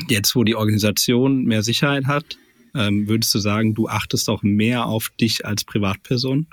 Jetzt, 0.09 0.35
wo 0.35 0.45
die 0.45 0.57
Organisation 0.57 1.45
mehr 1.45 1.63
Sicherheit 1.63 2.07
hat, 2.07 2.37
ähm, 2.75 3.09
würdest 3.09 3.35
du 3.35 3.39
sagen, 3.39 3.75
du 3.75 3.89
achtest 3.89 4.29
auch 4.29 4.43
mehr 4.43 4.87
auf 4.87 5.11
dich 5.21 5.45
als 5.47 5.65
Privatperson? 5.65 6.47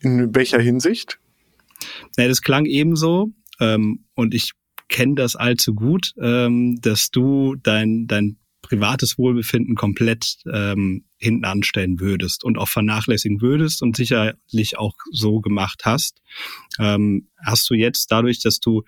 In 0.00 0.34
welcher 0.34 0.60
Hinsicht? 0.60 1.18
Ja, 2.16 2.28
das 2.28 2.42
klang 2.42 2.66
ebenso 2.66 3.32
ähm, 3.60 4.04
und 4.14 4.34
ich 4.34 4.52
kenne 4.88 5.14
das 5.14 5.36
allzu 5.36 5.74
gut, 5.74 6.12
ähm, 6.20 6.80
dass 6.80 7.10
du 7.10 7.54
dein, 7.56 8.06
dein 8.06 8.36
privates 8.60 9.18
Wohlbefinden 9.18 9.74
komplett 9.74 10.38
ähm, 10.52 11.04
hinten 11.16 11.44
anstellen 11.44 12.00
würdest 12.00 12.44
und 12.44 12.58
auch 12.58 12.68
vernachlässigen 12.68 13.40
würdest 13.40 13.82
und 13.82 13.96
sicherlich 13.96 14.78
auch 14.78 14.94
so 15.10 15.40
gemacht 15.40 15.82
hast. 15.84 16.20
Ähm, 16.78 17.28
hast 17.44 17.68
du 17.70 17.74
jetzt 17.74 18.10
dadurch, 18.10 18.40
dass 18.40 18.60
du 18.60 18.82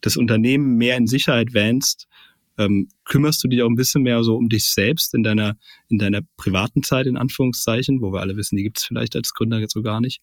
das 0.00 0.16
Unternehmen 0.16 0.76
mehr 0.76 0.96
in 0.96 1.06
Sicherheit 1.06 1.54
wähnst, 1.54 2.06
ähm, 2.58 2.88
kümmerst 3.04 3.42
du 3.42 3.48
dich 3.48 3.62
auch 3.62 3.68
ein 3.68 3.76
bisschen 3.76 4.02
mehr 4.02 4.22
so 4.22 4.36
um 4.36 4.48
dich 4.48 4.70
selbst 4.70 5.14
in 5.14 5.22
deiner, 5.22 5.56
in 5.88 5.98
deiner 5.98 6.20
privaten 6.36 6.82
Zeit, 6.82 7.06
in 7.06 7.16
Anführungszeichen, 7.16 8.00
wo 8.00 8.12
wir 8.12 8.20
alle 8.20 8.36
wissen, 8.36 8.56
die 8.56 8.62
gibt 8.62 8.78
es 8.78 8.84
vielleicht 8.84 9.16
als 9.16 9.34
Gründer 9.34 9.58
jetzt 9.58 9.74
so 9.74 9.82
gar 9.82 10.00
nicht? 10.00 10.22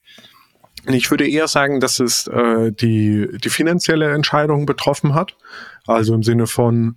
Ich 0.87 1.11
würde 1.11 1.27
eher 1.27 1.47
sagen, 1.47 1.79
dass 1.79 1.99
es 1.99 2.27
äh, 2.27 2.71
die, 2.71 3.27
die 3.43 3.49
finanzielle 3.49 4.11
Entscheidung 4.11 4.65
betroffen 4.65 5.13
hat. 5.13 5.37
Also 5.85 6.15
im 6.15 6.23
Sinne 6.23 6.47
von 6.47 6.95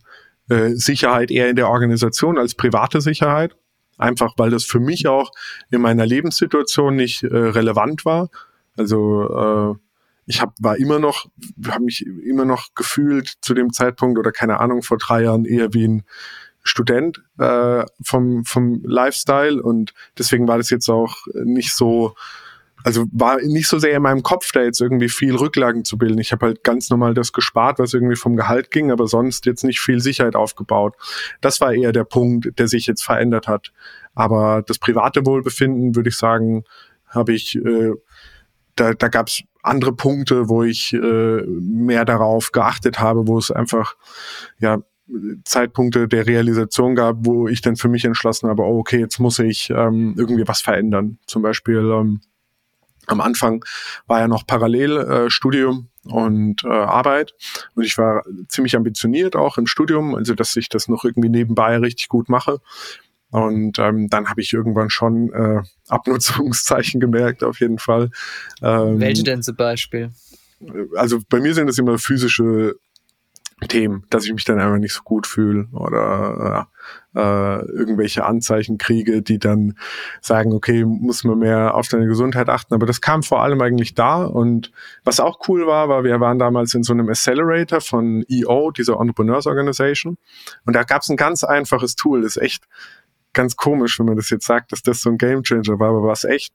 äh, 0.49 0.71
Sicherheit 0.71 1.31
eher 1.31 1.51
in 1.51 1.57
der 1.57 1.69
Organisation 1.69 2.39
als 2.39 2.55
private 2.55 3.01
Sicherheit. 3.01 3.57
Einfach 3.99 4.35
weil 4.37 4.51
das 4.51 4.65
für 4.65 4.81
mich 4.81 5.07
auch 5.07 5.31
in 5.71 5.81
meiner 5.81 6.07
Lebenssituation 6.07 6.97
nicht 6.97 7.23
äh, 7.25 7.37
relevant 7.37 8.05
war. 8.05 8.31
Also 8.77 9.77
äh, 9.77 9.84
ich 10.27 10.41
hab, 10.41 10.55
war 10.61 10.77
immer 10.77 10.99
noch, 10.99 11.27
habe 11.69 11.85
mich 11.85 12.07
immer 12.07 12.45
noch 12.45 12.69
gefühlt 12.75 13.35
zu 13.41 13.55
dem 13.55 13.73
Zeitpunkt 13.73 14.19
oder 14.19 14.33
keine 14.33 14.61
Ahnung 14.61 14.83
vor 14.83 14.99
drei 14.99 15.23
Jahren 15.23 15.45
eher 15.45 15.75
wie 15.75 15.87
ein 15.87 16.03
Student 16.63 17.23
äh, 17.39 17.85
vom 18.03 18.45
vom 18.45 18.83
Lifestyle 18.85 19.63
und 19.63 19.93
deswegen 20.19 20.49
war 20.49 20.57
das 20.57 20.71
jetzt 20.71 20.89
auch 20.89 21.19
nicht 21.35 21.75
so, 21.75 22.15
also 22.85 23.05
war 23.13 23.37
nicht 23.43 23.69
so 23.69 23.79
sehr 23.79 23.95
in 23.95 24.03
meinem 24.03 24.23
Kopf, 24.23 24.51
da 24.51 24.63
jetzt 24.63 24.81
irgendwie 24.81 25.11
viel 25.11 25.37
Rücklagen 25.37 25.85
zu 25.85 25.99
bilden. 25.99 26.19
Ich 26.19 26.33
habe 26.33 26.47
halt 26.47 26.65
ganz 26.65 26.89
normal 26.89 27.13
das 27.13 27.35
gespart, 27.35 27.79
was 27.79 27.93
irgendwie 27.93 28.17
vom 28.17 28.35
Gehalt 28.35 28.71
ging, 28.71 28.91
aber 28.91 29.07
sonst 29.07 29.45
jetzt 29.45 29.63
nicht 29.63 29.81
viel 29.81 30.01
Sicherheit 30.01 30.37
aufgebaut. 30.37 30.97
Das 31.43 31.61
war 31.61 31.75
eher 31.75 31.93
der 31.93 32.05
Punkt, 32.05 32.59
der 32.59 32.67
sich 32.67 32.87
jetzt 32.87 33.05
verändert 33.05 33.47
hat. 33.47 33.73
Aber 34.15 34.63
das 34.67 34.79
private 34.79 35.27
Wohlbefinden, 35.27 35.95
würde 35.95 36.09
ich 36.09 36.17
sagen, 36.17 36.65
habe 37.09 37.35
ich 37.35 37.57
äh, 37.57 37.93
da, 38.77 38.95
da 38.95 39.09
gab 39.09 39.29
es 39.29 39.43
andere 39.65 39.93
Punkte, 39.95 40.49
wo 40.49 40.63
ich 40.63 40.93
äh, 40.93 41.43
mehr 41.47 42.05
darauf 42.05 42.53
geachtet 42.53 43.01
habe, 43.01 43.27
wo 43.27 43.39
es 43.39 43.51
einfach 43.51 43.97
ja 44.59 44.79
Zeitpunkte 45.45 46.09
der 46.09 46.27
Realisation 46.27 46.95
gab, 46.95 47.17
wo 47.21 47.49
ich 47.49 47.61
dann 47.61 47.77
für 47.77 47.89
mich 47.89 48.05
entschlossen 48.05 48.49
habe, 48.49 48.63
oh, 48.63 48.79
okay, 48.79 48.99
jetzt 48.99 49.19
muss 49.19 49.39
ich 49.39 49.71
ähm, 49.71 50.15
irgendwie 50.17 50.49
was 50.49 50.63
verändern. 50.63 51.19
Zum 51.27 51.43
Beispiel 51.43 51.79
ähm, 51.79 52.21
am 53.07 53.21
Anfang 53.21 53.65
war 54.07 54.21
ja 54.21 54.29
noch 54.29 54.47
parallel 54.47 54.97
äh, 54.97 55.31
Studium 55.31 55.89
und 56.05 56.65
äh, 56.65 56.69
Arbeit 56.69 57.35
und 57.75 57.85
ich 57.85 57.99
war 57.99 58.25
ziemlich 58.49 58.77
ambitioniert 58.77 59.37
auch 59.37 59.59
im 59.59 59.67
Studium, 59.67 60.15
also 60.15 60.35
dass 60.35 60.57
ich 60.57 60.69
das 60.69 60.89
noch 60.89 61.05
irgendwie 61.05 61.29
nebenbei 61.29 61.79
richtig 61.79 62.09
gut 62.09 62.29
mache 62.29 62.61
und 63.35 63.81
ähm, 63.81 64.09
dann 64.09 64.29
habe 64.29 64.41
ich 64.41 64.53
irgendwann 64.53 64.91
schon 64.91 65.33
äh, 65.33 65.61
Abnutzungszeichen 65.89 67.01
gemerkt, 67.01 67.43
auf 67.43 67.59
jeden 67.59 67.81
Fall. 67.81 68.11
Ähm, 68.63 69.01
Welche 69.01 69.25
denn 69.25 69.43
zum 69.43 69.57
Beispiel? 69.57 70.13
Also 70.95 71.19
bei 71.29 71.41
mir 71.41 71.53
sind 71.53 71.69
es 71.69 71.77
immer 71.77 71.99
physische 71.99 72.77
Themen, 73.67 74.05
dass 74.09 74.25
ich 74.25 74.33
mich 74.33 74.45
dann 74.45 74.61
einfach 74.61 74.79
nicht 74.79 74.93
so 74.93 75.03
gut 75.03 75.27
fühle 75.27 75.67
oder 75.73 76.69
äh, 77.17 77.65
irgendwelche 77.73 78.25
Anzeichen 78.25 78.79
kriege, 78.79 79.21
die 79.21 79.41
dann 79.41 79.77
sagen, 80.21 80.53
okay, 80.53 80.85
muss 80.85 81.25
man 81.25 81.41
mehr 81.41 81.75
auf 81.75 81.89
deine 81.89 82.07
Gesundheit 82.07 82.49
achten. 82.49 82.73
Aber 82.73 82.87
das 82.87 83.01
kam 83.01 83.25
vor 83.25 83.43
allem 83.43 83.61
eigentlich 83.61 83.95
da. 83.95 84.23
Und 84.23 84.71
was 85.03 85.19
auch 85.19 85.41
cool 85.49 85.67
war, 85.67 85.89
war, 85.89 86.05
wir 86.05 86.21
waren 86.21 86.39
damals 86.39 86.75
in 86.75 86.85
so 86.85 86.93
einem 86.93 87.09
Accelerator 87.09 87.81
von 87.81 88.25
EO, 88.29 88.71
dieser 88.71 89.01
Entrepreneurs 89.01 89.49
Organization. 89.49 90.19
Und 90.67 90.77
da 90.77 90.85
gab 90.85 91.03
es 91.03 91.09
ein 91.09 91.17
ganz 91.17 91.43
einfaches 91.43 91.97
Tool, 91.97 92.23
das 92.23 92.37
ist 92.37 92.43
echt 92.43 92.65
ganz 93.35 93.57
komisch, 93.57 93.99
wenn 93.99 94.07
man 94.07 94.17
das 94.17 94.31
jetzt 94.31 94.47
sagt, 94.47 94.73
dass 94.73 94.83
das 94.83 95.01
so 95.01 95.11
ein 95.11 95.19
Gamechanger 95.19 95.79
war, 95.79 95.91
aber 95.91 96.03
war 96.03 96.13
es 96.13 96.25
echt, 96.25 96.53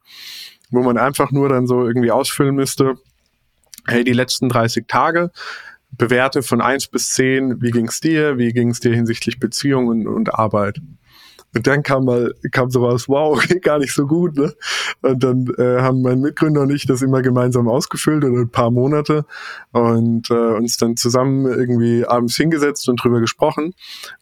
wo 0.71 0.81
man 0.81 0.97
einfach 0.97 1.31
nur 1.31 1.49
dann 1.49 1.67
so 1.67 1.85
irgendwie 1.85 2.11
ausfüllen 2.11 2.55
müsste, 2.55 2.95
hey, 3.87 4.03
die 4.03 4.13
letzten 4.13 4.49
30 4.49 4.87
Tage, 4.87 5.31
bewerte 5.91 6.43
von 6.43 6.61
eins 6.61 6.87
bis 6.87 7.11
zehn, 7.11 7.61
wie 7.61 7.71
ging's 7.71 7.99
dir, 7.99 8.37
wie 8.37 8.53
ging's 8.53 8.79
dir 8.79 8.93
hinsichtlich 8.93 9.39
Beziehung 9.39 9.87
und, 9.87 10.07
und 10.07 10.33
Arbeit. 10.33 10.79
Und 11.55 11.65
dann 11.65 11.81
kam 11.81 12.05
mal, 12.05 12.33
kam 12.51 12.69
sowas, 12.69 13.09
wow, 13.09 13.43
gar 13.61 13.79
nicht 13.79 13.93
so 13.93 14.05
gut, 14.05 14.37
ne? 14.37 14.53
Und 15.01 15.23
dann 15.23 15.47
äh, 15.57 15.81
haben 15.81 16.01
mein 16.01 16.21
Mitgründer 16.21 16.61
und 16.61 16.69
ich 16.69 16.85
das 16.85 17.01
immer 17.01 17.21
gemeinsam 17.21 17.67
ausgefüllt 17.67 18.23
oder 18.23 18.41
ein 18.41 18.51
paar 18.51 18.69
Monate 18.69 19.25
und 19.71 20.29
äh, 20.29 20.33
uns 20.33 20.77
dann 20.77 20.95
zusammen 20.95 21.45
irgendwie 21.45 22.05
abends 22.05 22.35
hingesetzt 22.35 22.87
und 22.87 23.03
drüber 23.03 23.19
gesprochen. 23.19 23.73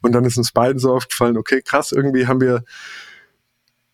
Und 0.02 0.14
dann 0.14 0.24
ist 0.24 0.38
uns 0.38 0.54
beiden 0.54 0.80
so 0.80 0.94
aufgefallen, 0.94 1.38
okay, 1.38 1.62
krass, 1.62 1.92
irgendwie 1.92 2.28
haben 2.28 2.40
wir 2.40 2.64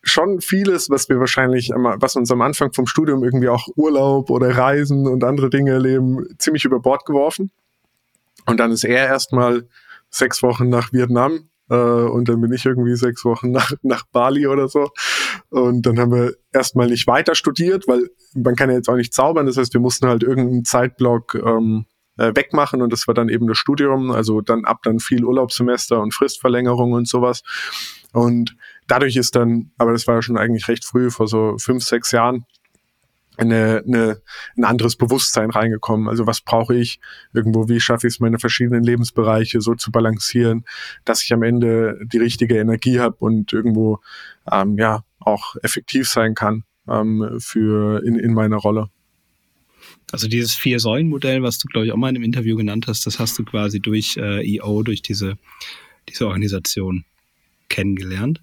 schon 0.02 0.40
vieles, 0.40 0.90
was 0.90 1.08
wir 1.08 1.18
wahrscheinlich, 1.18 1.70
was 1.70 2.14
uns 2.14 2.30
am 2.30 2.42
Anfang 2.42 2.72
vom 2.72 2.86
Studium 2.86 3.24
irgendwie 3.24 3.48
auch 3.48 3.66
Urlaub 3.74 4.30
oder 4.30 4.56
Reisen 4.56 5.08
und 5.08 5.24
andere 5.24 5.50
Dinge 5.50 5.72
erleben, 5.72 6.26
ziemlich 6.38 6.64
über 6.64 6.78
Bord 6.78 7.04
geworfen. 7.04 7.50
Und 8.46 8.60
dann 8.60 8.70
ist 8.70 8.84
er 8.84 9.06
erstmal 9.06 9.66
sechs 10.10 10.42
Wochen 10.42 10.68
nach 10.68 10.92
Vietnam 10.92 11.48
äh, 11.70 11.74
und 11.74 12.28
dann 12.28 12.40
bin 12.40 12.52
ich 12.52 12.64
irgendwie 12.64 12.96
sechs 12.96 13.24
Wochen 13.24 13.50
nach, 13.50 13.72
nach 13.82 14.04
Bali 14.12 14.46
oder 14.46 14.68
so. 14.68 14.90
Und 15.50 15.86
dann 15.86 15.98
haben 15.98 16.12
wir 16.12 16.34
erstmal 16.52 16.88
nicht 16.88 17.06
weiter 17.06 17.34
studiert, 17.34 17.88
weil 17.88 18.08
man 18.34 18.56
kann 18.56 18.70
ja 18.70 18.76
jetzt 18.76 18.88
auch 18.88 18.96
nicht 18.96 19.14
zaubern. 19.14 19.46
Das 19.46 19.56
heißt, 19.56 19.72
wir 19.72 19.80
mussten 19.80 20.06
halt 20.06 20.22
irgendeinen 20.22 20.64
Zeitblock 20.64 21.34
ähm, 21.34 21.86
äh, 22.16 22.32
wegmachen 22.34 22.82
und 22.82 22.92
das 22.92 23.08
war 23.08 23.14
dann 23.14 23.28
eben 23.28 23.46
das 23.46 23.58
Studium, 23.58 24.10
also 24.12 24.40
dann 24.40 24.64
ab 24.64 24.78
dann 24.84 25.00
viel 25.00 25.24
Urlaubssemester 25.24 26.00
und 26.00 26.14
Fristverlängerung 26.14 26.92
und 26.92 27.08
sowas. 27.08 27.42
Und 28.12 28.56
dadurch 28.86 29.16
ist 29.16 29.34
dann, 29.34 29.72
aber 29.78 29.92
das 29.92 30.06
war 30.06 30.16
ja 30.16 30.22
schon 30.22 30.38
eigentlich 30.38 30.68
recht 30.68 30.84
früh, 30.84 31.10
vor 31.10 31.26
so 31.26 31.56
fünf, 31.58 31.82
sechs 31.82 32.12
Jahren, 32.12 32.44
eine, 33.36 33.82
eine, 33.86 34.20
ein 34.56 34.64
anderes 34.64 34.96
Bewusstsein 34.96 35.50
reingekommen. 35.50 36.08
Also 36.08 36.26
was 36.26 36.40
brauche 36.40 36.74
ich 36.74 37.00
irgendwo, 37.32 37.68
wie 37.68 37.80
schaffe 37.80 38.06
ich 38.06 38.14
es, 38.14 38.20
meine 38.20 38.38
verschiedenen 38.38 38.82
Lebensbereiche 38.82 39.60
so 39.60 39.74
zu 39.74 39.90
balancieren, 39.90 40.64
dass 41.04 41.22
ich 41.22 41.32
am 41.32 41.42
Ende 41.42 41.98
die 42.12 42.18
richtige 42.18 42.58
Energie 42.58 43.00
habe 43.00 43.16
und 43.18 43.52
irgendwo 43.52 44.00
ähm, 44.50 44.78
ja 44.78 45.04
auch 45.18 45.56
effektiv 45.62 46.08
sein 46.08 46.34
kann 46.34 46.64
ähm, 46.88 47.38
für 47.40 48.04
in, 48.04 48.18
in 48.18 48.34
meiner 48.34 48.56
Rolle. 48.56 48.90
Also 50.12 50.28
dieses 50.28 50.54
Vier-Säulen-Modell, 50.54 51.42
was 51.42 51.58
du, 51.58 51.66
glaube 51.66 51.86
ich, 51.86 51.92
auch 51.92 51.96
mal 51.96 52.10
in 52.10 52.16
einem 52.16 52.24
Interview 52.24 52.56
genannt 52.56 52.86
hast, 52.86 53.06
das 53.06 53.18
hast 53.18 53.38
du 53.38 53.44
quasi 53.44 53.80
durch 53.80 54.16
äh, 54.16 54.56
EO, 54.56 54.82
durch 54.82 55.02
diese, 55.02 55.36
diese 56.08 56.26
Organisation 56.26 57.04
kennengelernt 57.68 58.40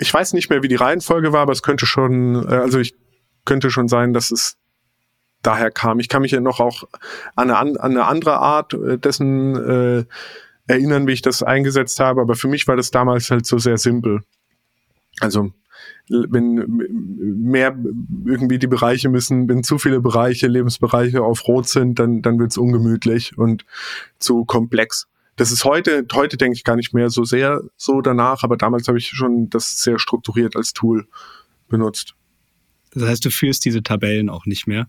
ich 0.00 0.12
weiß 0.12 0.32
nicht 0.32 0.48
mehr, 0.48 0.62
wie 0.62 0.68
die 0.68 0.76
Reihenfolge 0.76 1.32
war, 1.32 1.40
aber 1.40 1.52
es 1.52 1.62
könnte 1.62 1.86
schon, 1.86 2.48
äh, 2.48 2.54
also 2.54 2.78
ich 2.78 2.94
könnte 3.44 3.70
schon 3.70 3.86
sein, 3.86 4.12
dass 4.12 4.30
es 4.30 4.56
daher 5.42 5.70
kam. 5.70 6.00
Ich 6.00 6.08
kann 6.08 6.22
mich 6.22 6.32
ja 6.32 6.40
noch 6.40 6.58
auch 6.60 6.84
an 7.36 7.50
eine, 7.50 7.58
an 7.58 7.76
eine 7.78 8.06
andere 8.06 8.38
Art 8.38 8.74
äh, 8.74 8.98
dessen 8.98 9.56
äh, 9.56 10.04
erinnern, 10.66 11.06
wie 11.06 11.12
ich 11.12 11.22
das 11.22 11.42
eingesetzt 11.42 12.00
habe, 12.00 12.20
aber 12.20 12.34
für 12.34 12.48
mich 12.48 12.66
war 12.66 12.76
das 12.76 12.90
damals 12.90 13.30
halt 13.30 13.46
so 13.46 13.58
sehr 13.58 13.76
simpel. 13.76 14.22
Also 15.20 15.52
wenn 16.08 16.54
mehr 17.42 17.76
irgendwie 18.24 18.58
die 18.58 18.66
Bereiche 18.66 19.08
müssen, 19.08 19.48
wenn 19.48 19.62
zu 19.62 19.78
viele 19.78 20.00
Bereiche, 20.00 20.48
Lebensbereiche 20.48 21.22
auf 21.22 21.46
Rot 21.46 21.68
sind, 21.68 21.98
dann, 21.98 22.22
dann 22.22 22.38
wird 22.38 22.50
es 22.50 22.58
ungemütlich 22.58 23.38
und 23.38 23.64
zu 24.18 24.44
komplex 24.44 25.08
das 25.40 25.52
ist 25.52 25.64
heute, 25.64 26.06
heute 26.12 26.36
denke 26.36 26.54
ich 26.54 26.64
gar 26.64 26.76
nicht 26.76 26.92
mehr 26.92 27.08
so 27.08 27.24
sehr 27.24 27.62
so 27.78 28.02
danach, 28.02 28.42
aber 28.42 28.58
damals 28.58 28.86
habe 28.88 28.98
ich 28.98 29.06
schon 29.06 29.48
das 29.48 29.80
sehr 29.82 29.98
strukturiert 29.98 30.54
als 30.54 30.74
Tool 30.74 31.08
benutzt. 31.66 32.14
Das 32.92 33.08
heißt, 33.08 33.24
du 33.24 33.30
führst 33.30 33.64
diese 33.64 33.82
Tabellen 33.82 34.28
auch 34.28 34.44
nicht 34.44 34.66
mehr. 34.66 34.86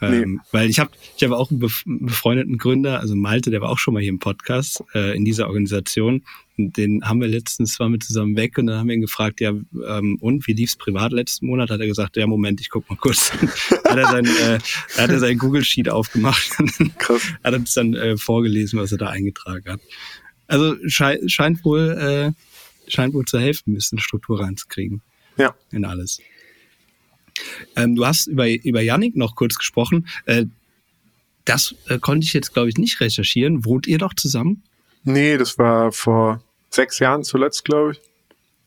Nee. 0.00 0.22
Ähm, 0.22 0.40
weil 0.50 0.68
ich 0.68 0.78
habe 0.80 0.90
ich 1.16 1.22
hab 1.22 1.30
auch 1.30 1.50
einen 1.50 1.60
befreundeten 1.60 2.58
Gründer, 2.58 3.00
also 3.00 3.14
Malte, 3.14 3.50
der 3.50 3.60
war 3.60 3.70
auch 3.70 3.78
schon 3.78 3.94
mal 3.94 4.00
hier 4.00 4.10
im 4.10 4.18
Podcast 4.18 4.82
äh, 4.94 5.16
in 5.16 5.24
dieser 5.24 5.46
Organisation. 5.46 6.24
Den 6.56 7.04
haben 7.04 7.20
wir 7.20 7.28
letztens 7.28 7.74
zwar 7.74 7.88
mit 7.88 8.02
zusammen 8.02 8.36
weg 8.36 8.58
und 8.58 8.66
dann 8.66 8.78
haben 8.78 8.88
wir 8.88 8.94
ihn 8.94 9.00
gefragt, 9.00 9.40
ja, 9.40 9.50
ähm, 9.50 10.18
und 10.20 10.46
wie 10.46 10.52
lief's 10.52 10.76
privat 10.76 11.12
letzten 11.12 11.46
Monat? 11.46 11.70
Hat 11.70 11.80
er 11.80 11.86
gesagt, 11.86 12.16
ja, 12.16 12.26
Moment, 12.26 12.60
ich 12.60 12.70
guck 12.70 12.88
mal 12.90 12.96
kurz. 12.96 13.32
hat 13.84 13.96
er 13.96 14.06
sein, 14.06 14.26
äh, 14.26 14.58
hat 14.96 15.10
er 15.10 15.18
sein 15.20 15.38
Google 15.38 15.64
Sheet 15.64 15.88
aufgemacht 15.88 16.58
und 16.58 16.98
Krass. 16.98 17.22
hat 17.42 17.54
uns 17.54 17.74
dann 17.74 17.94
äh, 17.94 18.16
vorgelesen, 18.16 18.78
was 18.78 18.92
er 18.92 18.98
da 18.98 19.08
eingetragen 19.08 19.68
hat. 19.68 19.80
Also 20.46 20.76
schei 20.86 21.18
scheint 21.26 21.64
wohl 21.64 22.34
äh, 22.36 22.90
scheint 22.90 23.14
wohl 23.14 23.24
zu 23.24 23.38
helfen, 23.38 23.72
ein 23.72 23.74
bisschen 23.74 23.98
Struktur 23.98 24.40
reinzukriegen. 24.40 25.02
Ja. 25.36 25.54
In 25.70 25.84
alles. 25.84 26.20
Ähm, 27.76 27.96
du 27.96 28.06
hast 28.06 28.26
über, 28.26 28.48
über 28.48 28.80
Yannick 28.80 29.16
noch 29.16 29.34
kurz 29.34 29.56
gesprochen. 29.56 30.06
Äh, 30.26 30.46
das 31.44 31.74
äh, 31.88 31.98
konnte 31.98 32.24
ich 32.24 32.32
jetzt, 32.32 32.54
glaube 32.54 32.68
ich, 32.68 32.76
nicht 32.78 33.00
recherchieren. 33.00 33.64
Wohnt 33.64 33.86
ihr 33.86 33.98
doch 33.98 34.14
zusammen? 34.14 34.62
Nee, 35.04 35.36
das 35.36 35.58
war 35.58 35.92
vor 35.92 36.42
sechs 36.70 36.98
Jahren 36.98 37.24
zuletzt, 37.24 37.64
glaube 37.64 37.92
ich. 37.92 38.00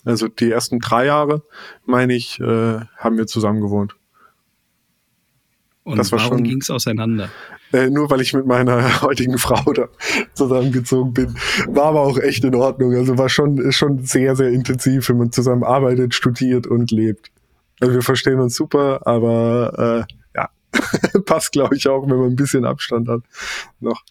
Also 0.06 0.28
die 0.28 0.52
ersten 0.52 0.80
drei 0.80 1.06
Jahre, 1.06 1.42
meine 1.86 2.16
ich, 2.16 2.40
äh, 2.40 2.80
haben 2.98 3.18
wir 3.18 3.28
zusammen 3.28 3.62
gewohnt. 3.62 3.96
Und 5.84 5.98
das 5.98 6.12
war 6.12 6.20
warum 6.20 6.44
ging 6.44 6.60
es 6.62 6.70
auseinander? 6.70 7.30
Äh, 7.74 7.90
nur 7.90 8.10
weil 8.10 8.22
ich 8.22 8.34
mit 8.34 8.46
meiner 8.46 9.02
heutigen 9.02 9.38
Frau 9.38 9.74
da 9.74 9.88
zusammengezogen 10.34 11.14
bin. 11.14 11.36
War 11.68 11.88
aber 11.88 12.02
auch 12.02 12.18
echt 12.18 12.44
in 12.44 12.56
Ordnung. 12.56 12.94
Also 12.94 13.18
war 13.18 13.30
schon, 13.30 13.72
schon 13.72 14.04
sehr, 14.06 14.36
sehr 14.36 14.50
intensiv, 14.50 15.10
wenn 15.10 15.18
man 15.18 15.32
zusammen 15.32 15.64
arbeitet, 15.64 16.14
studiert 16.14 16.68
und 16.68 16.92
lebt. 16.92 17.32
Also 17.80 17.94
wir 17.94 18.02
verstehen 18.02 18.40
uns 18.40 18.56
super, 18.56 19.06
aber 19.06 20.06
äh, 20.08 20.14
ja, 20.36 20.50
passt 21.26 21.52
glaube 21.52 21.76
ich 21.76 21.88
auch, 21.88 22.04
wenn 22.10 22.18
man 22.18 22.32
ein 22.32 22.36
bisschen 22.36 22.66
Abstand 22.66 23.08
hat 23.08 23.22
noch. 23.80 24.04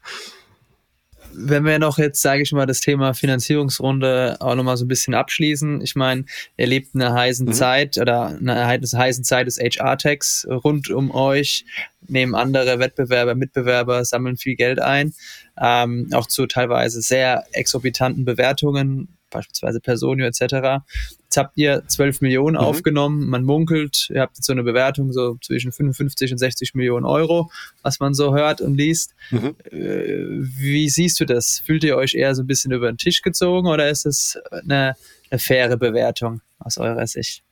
Wenn 1.39 1.67
wir 1.67 1.79
noch 1.79 1.99
jetzt, 1.99 2.23
sage 2.23 2.43
ich 2.43 2.53
mal, 2.53 2.64
das 2.64 2.81
Thema 2.81 3.12
Finanzierungsrunde 3.12 4.37
auch 4.41 4.55
nochmal 4.55 4.79
so 4.79 4.87
ein 4.87 4.89
bisschen 4.89 5.12
abschließen. 5.12 5.83
Ich 5.83 5.95
meine, 5.95 6.25
ihr 6.57 6.67
lebt 6.67 6.95
in 6.95 7.03
einer 7.03 7.14
heißen 7.14 7.49
mhm. 7.49 7.53
Zeit 7.53 7.99
oder 7.99 8.29
einer 8.29 8.67
heißen 8.67 9.23
Zeit 9.23 9.47
des 9.47 9.59
HR-Techs 9.59 10.47
rund 10.49 10.89
um 10.89 11.11
euch, 11.11 11.67
nehmen 12.09 12.35
andere 12.35 12.79
Wettbewerber, 12.79 13.35
Mitbewerber, 13.35 14.03
sammeln 14.07 14.39
viel 14.39 14.57
Geld 14.57 14.81
ein, 14.81 15.12
ähm, 15.61 16.09
auch 16.12 16.27
zu 16.27 16.47
teilweise 16.47 17.03
sehr 17.03 17.45
exorbitanten 17.53 18.25
Bewertungen 18.25 19.16
beispielsweise 19.31 19.81
Personio 19.81 20.27
etc. 20.27 20.85
Jetzt 21.22 21.37
habt 21.37 21.57
ihr 21.57 21.83
12 21.87 22.20
Millionen 22.20 22.57
mhm. 22.57 22.62
aufgenommen, 22.62 23.29
man 23.29 23.45
munkelt, 23.45 24.09
ihr 24.12 24.20
habt 24.20 24.37
jetzt 24.37 24.47
so 24.47 24.53
eine 24.53 24.62
Bewertung 24.62 25.12
so 25.12 25.37
zwischen 25.43 25.72
55 25.72 26.33
und 26.33 26.39
60 26.39 26.74
Millionen 26.74 27.05
Euro, 27.05 27.51
was 27.83 28.01
man 28.01 28.14
so 28.14 28.35
hört 28.35 28.61
und 28.61 28.77
liest. 28.77 29.14
Mhm. 29.31 29.57
Äh, 29.70 30.24
wie 30.59 30.89
siehst 30.89 31.20
du 31.20 31.24
das? 31.24 31.61
Fühlt 31.64 31.85
ihr 31.85 31.97
euch 31.97 32.14
eher 32.14 32.35
so 32.35 32.43
ein 32.43 32.47
bisschen 32.47 32.72
über 32.72 32.91
den 32.91 32.99
Tisch 32.99 33.22
gezogen 33.22 33.68
oder 33.68 33.91
ist 33.91 34.07
es 34.07 34.39
eine, 34.51 34.95
eine 35.31 35.39
faire 35.39 35.77
Bewertung 35.77 36.41
aus 36.59 36.79
eurer 36.79 37.07
Sicht? 37.07 37.43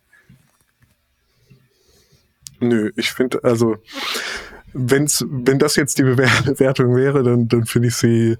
Nö, 2.61 2.93
ich 2.97 3.11
finde, 3.11 3.43
also 3.45 3.77
wenn's, 4.75 5.25
wenn 5.29 5.59
das 5.59 5.77
jetzt 5.77 5.99
die 5.99 6.03
Bewertung 6.03 6.95
wäre, 6.97 7.22
dann, 7.22 7.49
dann 7.49 7.64
finde 7.64 7.89
ich 7.89 7.97
sie 7.97 8.37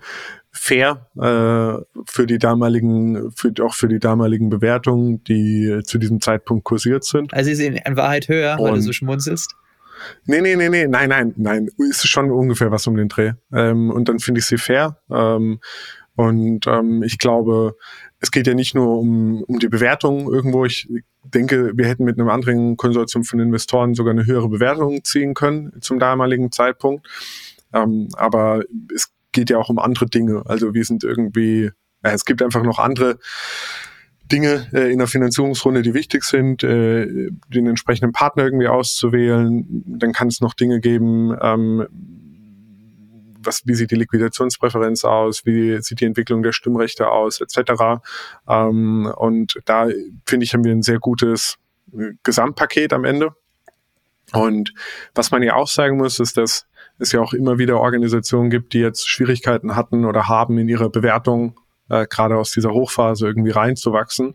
fair 0.51 1.09
äh, 1.17 1.83
für 2.07 2.27
die 2.27 2.39
damaligen, 2.39 3.33
für, 3.33 3.53
auch 3.63 3.75
für 3.75 3.89
die 3.89 3.99
damaligen 3.99 4.51
Bewertungen, 4.51 5.23
die 5.25 5.81
zu 5.85 5.99
diesem 5.99 6.21
Zeitpunkt 6.21 6.65
kursiert 6.65 7.05
sind. 7.05 7.33
Also 7.35 7.51
ist 7.51 7.61
in 7.61 7.97
Wahrheit 7.97 8.29
höher, 8.29 8.59
Und, 8.59 8.71
weil 8.71 8.75
du 8.75 8.83
so 8.83 8.93
schmunzelst? 8.93 9.55
Nee, 10.27 10.41
nee, 10.41 10.57
nee, 10.57 10.69
nee, 10.69 10.87
nein, 10.87 11.09
nein, 11.09 11.35
nein. 11.37 11.69
Ist 11.79 12.07
schon 12.09 12.31
ungefähr 12.31 12.71
was 12.71 12.87
um 12.87 12.97
den 12.97 13.09
Dreh. 13.09 13.33
Ähm, 13.53 13.91
und 13.91 14.09
dann 14.09 14.19
finde 14.19 14.41
ich 14.41 14.47
sie 14.47 14.59
fair. 14.59 14.99
Ähm, 15.11 15.61
und 16.17 16.67
ähm, 16.67 17.03
ich 17.03 17.19
glaube, 17.19 17.77
es 18.25 18.31
geht 18.31 18.47
ja 18.47 18.55
nicht 18.55 18.75
nur 18.75 18.99
um, 18.99 19.43
um 19.43 19.59
die 19.59 19.69
Bewertung 19.69 20.33
irgendwo. 20.33 20.65
Ich 20.65 20.89
denke, 21.23 21.73
wir 21.77 21.87
hätten 21.87 22.05
mit 22.05 22.19
einem 22.19 22.31
anderen 22.31 22.79
Konsortium 22.79 23.23
von 23.23 23.39
Investoren 23.39 23.95
sogar 23.95 24.13
eine 24.13 24.25
höhere 24.25 24.49
Bewertung 24.49 25.05
ziehen 25.05 25.35
können 25.35 25.73
zum 25.83 25.99
damaligen 25.99 26.51
Zeitpunkt. 26.51 27.07
Ähm, 27.75 28.09
aber 28.17 28.63
es 28.95 29.13
geht 29.33 29.51
ja 29.51 29.59
auch 29.59 29.69
um 29.69 29.79
andere 29.79 30.07
Dinge. 30.07 30.43
Also 30.47 30.73
wir 30.73 30.85
sind 30.85 31.05
irgendwie, 31.05 31.71
ja, 32.03 32.13
es 32.13 32.25
gibt 32.25 32.43
einfach 32.43 32.63
noch 32.63 32.79
andere 32.79 33.19
Dinge 34.33 34.69
äh, 34.73 34.91
in 34.91 35.01
der 35.01 35.07
Finanzierungsrunde, 35.07 35.83
die 35.83 35.93
wichtig 35.93 36.25
sind, 36.25 36.65
äh, 36.65 37.29
den 37.49 37.67
entsprechenden 37.67 38.13
Partner 38.13 38.45
irgendwie 38.45 38.69
auszuwählen. 38.69 39.85
Dann 39.87 40.13
kann 40.13 40.29
es 40.29 40.41
noch 40.41 40.55
Dinge 40.55 40.81
geben, 40.81 41.37
ähm, 41.43 41.87
was, 43.47 43.67
wie 43.67 43.75
sieht 43.75 43.91
die 43.91 43.97
Liquidationspräferenz 43.97 45.05
aus, 45.05 45.47
wie 45.47 45.81
sieht 45.81 46.01
die 46.01 46.07
Entwicklung 46.07 46.43
der 46.43 46.53
Stimmrechte 46.53 47.09
aus, 47.09 47.41
etc. 47.41 48.03
Ähm, 48.49 49.13
und 49.17 49.61
da 49.65 49.89
finde 50.27 50.45
ich, 50.45 50.55
haben 50.55 50.65
wir 50.65 50.73
ein 50.73 50.83
sehr 50.83 50.99
gutes 50.99 51.59
äh, 51.93 52.13
Gesamtpaket 52.23 52.93
am 52.93 53.05
Ende. 53.05 53.35
Und 54.33 54.73
was 55.15 55.31
man 55.31 55.43
ja 55.43 55.55
auch 55.55 55.69
sagen 55.69 55.97
muss, 55.99 56.19
ist, 56.19 56.37
dass 56.37 56.67
es 56.99 57.13
ja 57.13 57.21
auch 57.21 57.33
immer 57.33 57.59
wieder 57.59 57.81
Organisationen 57.81 58.51
gibt, 58.51 58.73
die 58.73 58.81
jetzt 58.81 59.09
Schwierigkeiten 59.09 59.77
hatten 59.77 60.05
oder 60.05 60.29
haben 60.29 60.59
in 60.59 60.69
ihrer 60.69 60.91
Bewertung, 60.91 61.59
äh, 61.89 62.07
gerade 62.09 62.37
aus 62.37 62.53
dieser 62.53 62.73
Hochphase 62.73 63.27
irgendwie 63.27 63.51
reinzuwachsen 63.51 64.35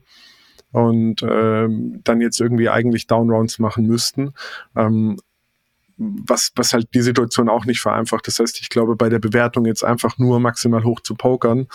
und 0.72 1.24
ähm, 1.24 2.02
dann 2.04 2.22
jetzt 2.22 2.40
irgendwie 2.40 2.70
eigentlich 2.70 3.08
Downrounds 3.08 3.60
machen 3.60 3.88
müssten. 3.88 4.34
Ähm, 4.76 5.18
was, 6.00 6.52
was 6.56 6.74
halt 6.74 6.88
die 6.94 7.02
Situation 7.02 7.50
auch 7.50 7.66
nicht 7.66 7.82
vereinfacht. 7.82 8.26
Das 8.26 8.40
heißt, 8.40 8.62
ich 8.62 8.70
glaube, 8.70 8.96
bei 8.96 9.10
der 9.10 9.20
Bewertung 9.20 9.66
jetzt 9.66 9.84
einfach 9.84 10.18
nur 10.18 10.40
maximal 10.40 10.84
hoch 10.84 11.02
zu 11.02 11.14
pokern, 11.14 11.68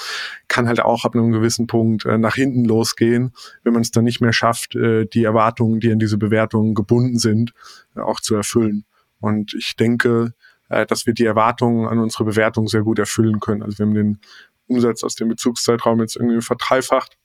kann 0.48 0.66
halt 0.66 0.80
auch 0.80 1.04
ab 1.04 1.14
einem 1.14 1.30
gewissen 1.30 1.66
Punkt 1.66 2.06
äh, 2.06 2.16
nach 2.16 2.34
hinten 2.34 2.64
losgehen, 2.64 3.32
wenn 3.62 3.74
man 3.74 3.82
es 3.82 3.90
dann 3.90 4.04
nicht 4.04 4.20
mehr 4.20 4.32
schafft, 4.32 4.74
äh, 4.74 5.04
die 5.04 5.24
Erwartungen, 5.24 5.78
die 5.80 5.92
an 5.92 5.98
diese 5.98 6.16
Bewertungen 6.16 6.74
gebunden 6.74 7.18
sind, 7.18 7.52
äh, 7.94 8.00
auch 8.00 8.20
zu 8.20 8.34
erfüllen. 8.34 8.84
Und 9.20 9.54
ich 9.54 9.76
denke, 9.76 10.32
äh, 10.70 10.86
dass 10.86 11.06
wir 11.06 11.12
die 11.12 11.26
Erwartungen 11.26 11.86
an 11.86 11.98
unsere 11.98 12.24
Bewertung 12.24 12.66
sehr 12.66 12.82
gut 12.82 12.98
erfüllen 12.98 13.40
können. 13.40 13.62
Also 13.62 13.78
wir 13.78 13.86
haben 13.86 13.94
den 13.94 14.20
Umsatz 14.66 15.04
aus 15.04 15.14
dem 15.16 15.28
Bezugszeitraum 15.28 16.00
jetzt 16.00 16.16
irgendwie 16.16 16.40
verdreifacht, 16.40 17.18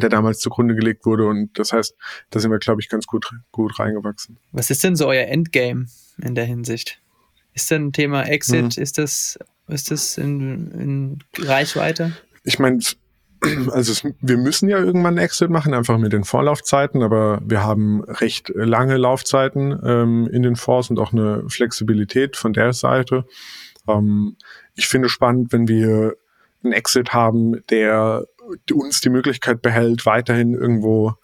der 0.00 0.08
damals 0.08 0.38
zugrunde 0.38 0.74
gelegt 0.74 1.04
wurde. 1.04 1.26
Und 1.26 1.58
das 1.58 1.72
heißt, 1.72 1.94
da 2.30 2.40
sind 2.40 2.50
wir, 2.50 2.58
glaube 2.58 2.80
ich, 2.80 2.88
ganz 2.88 3.06
gut, 3.06 3.30
gut 3.50 3.78
reingewachsen. 3.78 4.38
Was 4.52 4.70
ist 4.70 4.82
denn 4.84 4.96
so 4.96 5.06
euer 5.08 5.26
Endgame 5.26 5.86
in 6.22 6.34
der 6.34 6.44
Hinsicht? 6.44 7.00
Ist 7.54 7.70
denn 7.70 7.86
ein 7.86 7.92
Thema 7.92 8.22
Exit, 8.22 8.76
mhm. 8.76 8.82
ist 8.82 8.98
das, 8.98 9.38
ist 9.68 9.90
das 9.90 10.16
in, 10.16 10.70
in 10.72 11.18
Reichweite? 11.38 12.12
Ich 12.44 12.58
meine, 12.58 12.80
also 13.70 13.92
es, 13.92 14.04
wir 14.20 14.36
müssen 14.36 14.68
ja 14.68 14.78
irgendwann 14.78 15.18
einen 15.18 15.24
Exit 15.24 15.50
machen, 15.50 15.74
einfach 15.74 15.98
mit 15.98 16.12
den 16.12 16.24
Vorlaufzeiten, 16.24 17.02
aber 17.02 17.40
wir 17.44 17.62
haben 17.62 18.02
recht 18.04 18.50
lange 18.54 18.96
Laufzeiten 18.96 19.78
ähm, 19.84 20.28
in 20.32 20.42
den 20.42 20.56
Fonds 20.56 20.90
und 20.90 20.98
auch 20.98 21.12
eine 21.12 21.44
Flexibilität 21.48 22.36
von 22.36 22.52
der 22.52 22.72
Seite. 22.72 23.24
Ähm, 23.88 24.36
ich 24.74 24.88
finde 24.88 25.08
spannend, 25.08 25.52
wenn 25.52 25.68
wir 25.68 26.16
einen 26.64 26.72
Exit 26.72 27.12
haben, 27.12 27.64
der 27.68 28.26
uns 28.72 29.00
die 29.00 29.10
Möglichkeit 29.10 29.62
behält, 29.62 30.06
weiterhin 30.06 30.54
irgendwo 30.54 31.14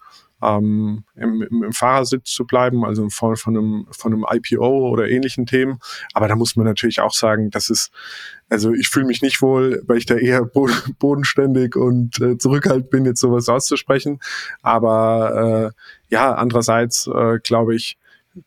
ähm, 0.41 1.03
im, 1.15 1.41
im, 1.41 1.63
im 1.63 1.73
Fahrersitz 1.73 2.31
zu 2.31 2.45
bleiben, 2.45 2.85
also 2.85 3.03
in 3.03 3.09
Form 3.09 3.35
von 3.35 3.57
einem, 3.57 3.87
von 3.91 4.13
einem 4.13 4.25
IPO 4.29 4.89
oder 4.89 5.09
ähnlichen 5.09 5.45
Themen. 5.45 5.79
Aber 6.13 6.27
da 6.27 6.35
muss 6.35 6.55
man 6.55 6.65
natürlich 6.65 7.01
auch 7.01 7.13
sagen, 7.13 7.49
dass 7.49 7.69
es, 7.69 7.91
also 8.49 8.73
ich 8.73 8.87
fühle 8.87 9.05
mich 9.05 9.21
nicht 9.21 9.41
wohl, 9.41 9.83
weil 9.85 9.97
ich 9.97 10.05
da 10.05 10.15
eher 10.15 10.45
bodenständig 10.99 11.75
und 11.75 12.21
äh, 12.21 12.37
zurückhaltend 12.37 12.89
bin, 12.89 13.05
jetzt 13.05 13.19
sowas 13.19 13.49
auszusprechen. 13.49 14.19
Aber 14.61 15.73
äh, 15.75 16.13
ja, 16.13 16.33
andererseits 16.33 17.07
äh, 17.07 17.39
glaube 17.43 17.75
ich, 17.75 17.97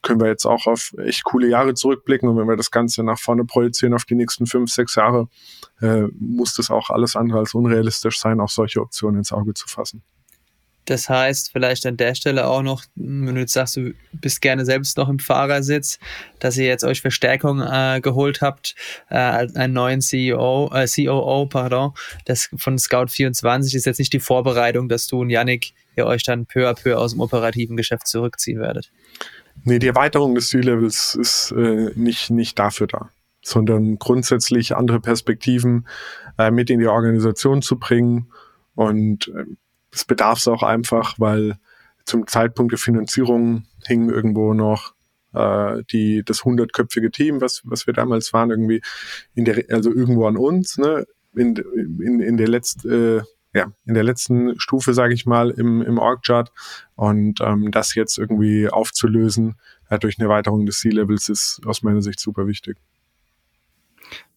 können 0.03 0.21
wir 0.21 0.29
jetzt 0.29 0.47
auch 0.47 0.67
auf 0.67 0.95
echt 0.99 1.25
coole 1.25 1.49
Jahre 1.49 1.75
zurückblicken. 1.75 2.29
Und 2.29 2.37
wenn 2.37 2.49
wir 2.49 2.57
das 2.57 2.71
Ganze 2.71 3.03
nach 3.03 3.19
vorne 3.19 3.45
projizieren 3.45 3.95
auf 3.95 4.05
die 4.05 4.15
nächsten 4.15 4.47
fünf, 4.47 4.71
sechs 4.71 4.95
Jahre, 4.95 5.29
äh, 5.81 6.05
muss 6.19 6.55
das 6.55 6.71
auch 6.71 6.91
alles 6.91 7.17
andere 7.17 7.39
als 7.41 7.55
unrealistisch 7.55 8.19
sein, 8.19 8.41
auch 8.41 8.49
solche 8.49 8.81
Optionen 8.81 9.19
ins 9.19 9.33
Auge 9.33 9.55
zu 9.55 9.69
fassen. 9.69 10.03
Das 10.85 11.09
heißt, 11.09 11.53
vielleicht 11.53 11.87
an 11.87 11.97
der 11.97 12.17
Stelle 12.17 12.47
auch 12.49 12.63
noch, 12.63 12.85
wenn 12.97 13.35
du 13.35 13.41
jetzt 13.41 13.53
sagst, 13.53 13.77
du 13.77 13.93
bist 14.13 14.41
gerne 14.41 14.65
selbst 14.65 14.97
noch 14.97 15.09
im 15.09 15.21
Fahrersitz, 15.21 16.01
dass 16.41 16.57
ihr 16.57 16.67
jetzt 16.67 16.83
euch 16.83 17.01
Verstärkung 17.01 17.61
äh, 17.61 18.01
geholt 18.03 18.41
habt, 18.41 18.75
äh, 19.09 19.15
einen 19.15 19.75
neuen 19.75 20.01
CEO, 20.01 20.73
äh, 20.75 20.89
COO, 20.89 21.47
pardon, 21.47 21.93
das 22.25 22.51
von 22.57 22.79
Scout24 22.79 23.77
ist 23.77 23.87
jetzt 23.87 24.01
nicht 24.01 24.13
die 24.13 24.19
Vorbereitung, 24.19 24.89
dass 24.89 25.07
du 25.07 25.21
und 25.21 25.31
Yannick 25.31 25.73
ihr 25.95 26.07
euch 26.07 26.25
dann 26.25 26.47
peu 26.47 26.69
à 26.69 26.75
peu 26.75 26.97
aus 26.99 27.13
dem 27.13 27.21
operativen 27.21 27.77
Geschäft 27.77 28.09
zurückziehen 28.09 28.59
werdet. 28.59 28.91
Nee, 29.65 29.79
die 29.79 29.89
Erweiterung 29.89 30.35
des 30.35 30.49
C-Levels 30.49 31.15
ist 31.15 31.53
äh, 31.53 31.91
nicht, 31.95 32.31
nicht 32.31 32.59
dafür 32.59 32.87
da, 32.87 33.11
sondern 33.43 33.99
grundsätzlich 33.99 34.77
andere 34.77 35.01
Perspektiven 35.01 35.87
äh, 36.39 36.51
mit 36.51 36.71
in 36.71 36.81
die 36.81 36.87
Organisation 36.87 37.63
zu 37.63 37.79
bringen 37.79 38.33
und 38.75 39.29
äh, 39.29 39.45
es 39.93 40.05
bedarf 40.05 40.39
es 40.39 40.49
auch 40.49 40.63
einfach, 40.63 41.17
weil 41.19 41.59
zum 42.05 42.27
Zeitpunkt 42.27 42.73
der 42.73 42.79
Finanzierung 42.79 43.67
hing 43.87 44.11
irgendwo 44.11 44.55
noch 44.55 44.95
äh, 45.35 45.83
die 45.91 46.23
das 46.25 46.45
hundertköpfige 46.45 47.11
Team, 47.11 47.41
was 47.41 47.63
was 47.65 47.87
wir 47.87 47.95
damals 47.95 48.33
waren, 48.33 48.51
irgendwie 48.51 48.83
in 49.35 49.45
der 49.45 49.65
also 49.71 49.93
irgendwo 49.93 50.27
an 50.27 50.37
uns, 50.37 50.79
ne? 50.79 51.07
In, 51.35 51.57
in, 51.57 52.21
in 52.21 52.37
der 52.37 52.49
letzten 52.49 53.19
äh, 53.19 53.23
ja, 53.55 53.71
in 53.85 53.95
der 53.95 54.03
letzten 54.03 54.59
Stufe, 54.59 54.95
sage 54.95 55.15
ich 55.15 55.27
mal, 55.27 55.51
im, 55.51 55.83
im 55.83 55.99
Org-Chart. 55.99 56.51
Und 56.95 57.41
ähm, 57.41 57.71
das 57.71 57.95
jetzt 57.95 58.19
irgendwie 58.19 58.69
aufzulösen 58.69 59.57
äh, 59.91 59.99
durch 59.99 60.19
eine 60.19 60.29
Erweiterung 60.29 60.67
des 60.67 60.81
C-Levels 60.81 61.29
ist 61.29 61.61
aus 61.67 61.83
meiner 61.83 62.03
Sicht 62.03 62.19
super 62.19 62.47
wichtig. 62.47 62.79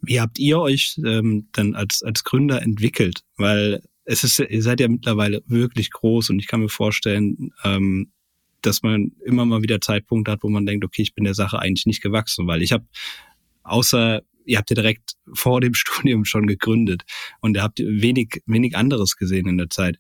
Wie 0.02 0.20
habt 0.20 0.38
ihr 0.40 0.60
euch 0.60 1.00
ähm, 1.06 1.48
dann 1.54 1.76
als, 1.76 2.04
als 2.04 2.24
Gründer 2.24 2.62
entwickelt? 2.62 3.22
Weil 3.38 3.82
es 4.06 4.24
ist, 4.24 4.40
ihr 4.40 4.62
seid 4.62 4.80
ja 4.80 4.88
mittlerweile 4.88 5.42
wirklich 5.48 5.92
groß 5.92 6.30
und 6.30 6.40
ich 6.40 6.48
kann 6.48 6.62
mir 6.62 6.70
vorstellen, 6.70 7.52
ähm, 7.64 8.12
dass 8.62 8.84
man 8.84 9.12
immer 9.24 9.46
mal 9.46 9.62
wieder 9.62 9.82
Zeitpunkte 9.82 10.32
hat, 10.32 10.44
wo 10.44 10.50
man 10.50 10.66
denkt, 10.66 10.86
okay, 10.86 11.02
ich 11.02 11.14
bin 11.14 11.24
der 11.24 11.34
Sache 11.34 11.60
eigentlich 11.60 11.86
nicht 11.86 12.02
gewachsen, 12.02 12.48
weil 12.48 12.62
ich 12.62 12.72
habe 12.72 12.86
außer 13.64 14.22
ihr 14.46 14.58
habt 14.58 14.70
ja 14.70 14.76
direkt 14.76 15.14
vor 15.34 15.62
dem 15.62 15.74
Studium 15.76 16.26
schon 16.26 16.48
gegründet 16.48 17.04
und 17.42 17.56
ihr 17.56 17.64
habt 17.64 17.80
wenig, 17.80 18.42
wenig 18.46 18.76
anderes 18.76 19.18
gesehen 19.18 19.48
in 19.48 19.58
der 19.58 19.70
Zeit. 19.70 20.00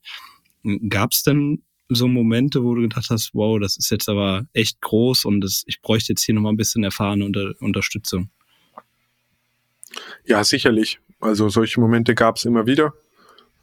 Gab 0.89 1.11
es 1.11 1.23
denn 1.23 1.63
so 1.89 2.07
Momente, 2.07 2.63
wo 2.63 2.73
du 2.73 2.81
gedacht 2.81 3.09
hast, 3.09 3.31
wow, 3.33 3.59
das 3.59 3.77
ist 3.77 3.91
jetzt 3.91 4.09
aber 4.09 4.47
echt 4.53 4.81
groß 4.81 5.25
und 5.25 5.41
das, 5.41 5.63
ich 5.67 5.81
bräuchte 5.81 6.13
jetzt 6.13 6.23
hier 6.23 6.33
nochmal 6.33 6.53
ein 6.53 6.57
bisschen 6.57 6.83
erfahrene 6.83 7.25
Unter 7.25 7.53
Unterstützung? 7.59 8.29
Ja, 10.25 10.43
sicherlich. 10.43 10.99
Also 11.19 11.49
solche 11.49 11.79
Momente 11.79 12.15
gab 12.15 12.37
es 12.37 12.45
immer 12.45 12.65
wieder. 12.65 12.93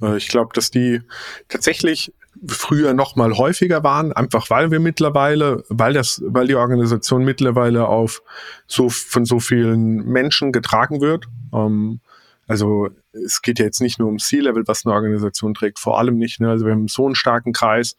Äh, 0.01 0.17
ich 0.17 0.29
glaube, 0.29 0.51
dass 0.55 0.71
die 0.71 1.01
tatsächlich 1.49 2.13
früher 2.47 2.95
noch 2.95 3.17
mal 3.17 3.37
häufiger 3.37 3.85
waren, 3.85 4.13
einfach 4.13 4.51
weil 4.51 4.71
wir 4.71 4.81
mittlerweile, 4.81 5.65
weil 5.69 5.93
das, 5.93 6.23
weil 6.27 6.47
die 6.47 6.55
Organisation 6.55 7.25
mittlerweile 7.25 7.87
auf 7.87 8.23
so 8.67 8.89
von 8.89 9.25
so 9.25 9.39
vielen 9.39 10.05
Menschen 10.07 10.53
getragen 10.53 11.01
wird. 11.01 11.27
Ähm, 11.53 12.01
also 12.49 12.89
es 13.13 13.43
geht 13.43 13.59
ja 13.59 13.65
jetzt 13.65 13.81
nicht 13.81 13.99
nur 13.99 14.09
um 14.09 14.19
C-Level, 14.19 14.65
was 14.67 14.85
eine 14.85 14.95
Organisation 14.95 15.55
trägt, 15.55 15.79
vor 15.79 15.99
allem 15.99 16.17
nicht. 16.17 16.41
Ne? 16.41 16.51
Also 16.51 16.67
wir 16.67 16.73
haben 16.73 16.89
so 16.89 17.07
einen 17.07 17.15
starken 17.15 17.53
Kreis 17.53 17.97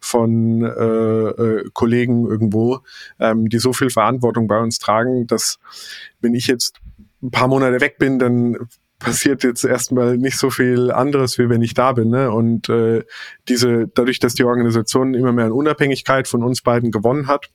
von 0.00 0.62
äh, 0.62 0.68
äh, 0.68 1.70
Kollegen 1.72 2.26
irgendwo, 2.26 2.80
ähm, 3.18 3.48
die 3.48 3.58
so 3.58 3.72
viel 3.72 3.90
Verantwortung 3.90 4.46
bei 4.46 4.60
uns 4.60 4.78
tragen, 4.78 5.26
dass 5.26 5.58
wenn 6.20 6.34
ich 6.34 6.46
jetzt 6.46 6.78
ein 7.22 7.30
paar 7.30 7.48
Monate 7.48 7.80
weg 7.80 7.98
bin, 7.98 8.18
dann 8.18 8.68
passiert 8.98 9.44
jetzt 9.44 9.64
erstmal 9.64 10.16
nicht 10.16 10.36
so 10.36 10.50
viel 10.50 10.90
anderes, 10.90 11.38
wie 11.38 11.48
wenn 11.48 11.62
ich 11.62 11.74
da 11.74 11.92
bin. 11.92 12.08
Ne? 12.10 12.30
Und 12.30 12.68
äh, 12.68 13.04
diese, 13.48 13.88
dadurch, 13.88 14.18
dass 14.18 14.34
die 14.34 14.44
Organisation 14.44 15.14
immer 15.14 15.32
mehr 15.32 15.46
an 15.46 15.52
Unabhängigkeit 15.52 16.26
von 16.26 16.42
uns 16.42 16.62
beiden 16.62 16.90
gewonnen 16.90 17.28
hat, 17.28 17.48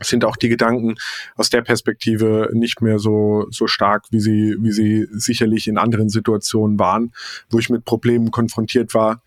sind 0.00 0.24
auch 0.24 0.36
die 0.36 0.48
Gedanken 0.48 0.94
aus 1.36 1.50
der 1.50 1.62
Perspektive 1.62 2.50
nicht 2.52 2.80
mehr 2.80 2.98
so 3.00 3.46
so 3.50 3.66
stark, 3.66 4.04
wie 4.10 4.20
sie 4.20 4.56
wie 4.60 4.70
sie 4.70 5.08
sicherlich 5.10 5.66
in 5.66 5.76
anderen 5.76 6.08
Situationen 6.08 6.78
waren, 6.78 7.12
wo 7.50 7.58
ich 7.58 7.68
mit 7.68 7.84
Problemen 7.84 8.30
konfrontiert 8.30 8.94
war, 8.94 9.22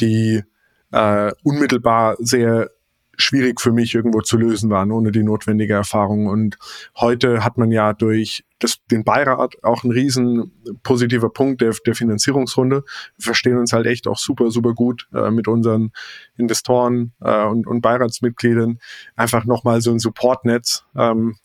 die 0.00 0.42
äh, 0.90 1.32
unmittelbar 1.44 2.16
sehr 2.18 2.70
schwierig 3.16 3.60
für 3.60 3.72
mich 3.72 3.94
irgendwo 3.94 4.20
zu 4.20 4.36
lösen 4.36 4.70
waren, 4.70 4.90
ohne 4.90 5.12
die 5.12 5.22
notwendige 5.22 5.74
Erfahrung. 5.74 6.26
Und 6.26 6.58
heute 6.96 7.44
hat 7.44 7.58
man 7.58 7.70
ja 7.70 7.92
durch 7.92 8.44
das, 8.58 8.78
den 8.90 9.04
Beirat 9.04 9.54
auch 9.62 9.84
ein 9.84 9.90
riesen 9.90 10.52
positiver 10.82 11.30
Punkt 11.30 11.60
der, 11.60 11.74
der 11.84 11.94
Finanzierungsrunde. 11.94 12.84
Wir 13.16 13.24
verstehen 13.24 13.58
uns 13.58 13.72
halt 13.72 13.86
echt 13.86 14.06
auch 14.06 14.18
super, 14.18 14.50
super 14.50 14.74
gut 14.74 15.08
äh, 15.14 15.30
mit 15.30 15.48
unseren 15.48 15.92
Investoren 16.36 17.12
äh, 17.20 17.44
und, 17.44 17.66
und 17.66 17.80
Beiratsmitgliedern. 17.80 18.78
Einfach 19.14 19.44
nochmal 19.44 19.80
so 19.80 19.90
ein 19.90 19.98
Supportnetz, 19.98 20.84
ähm, 20.96 21.36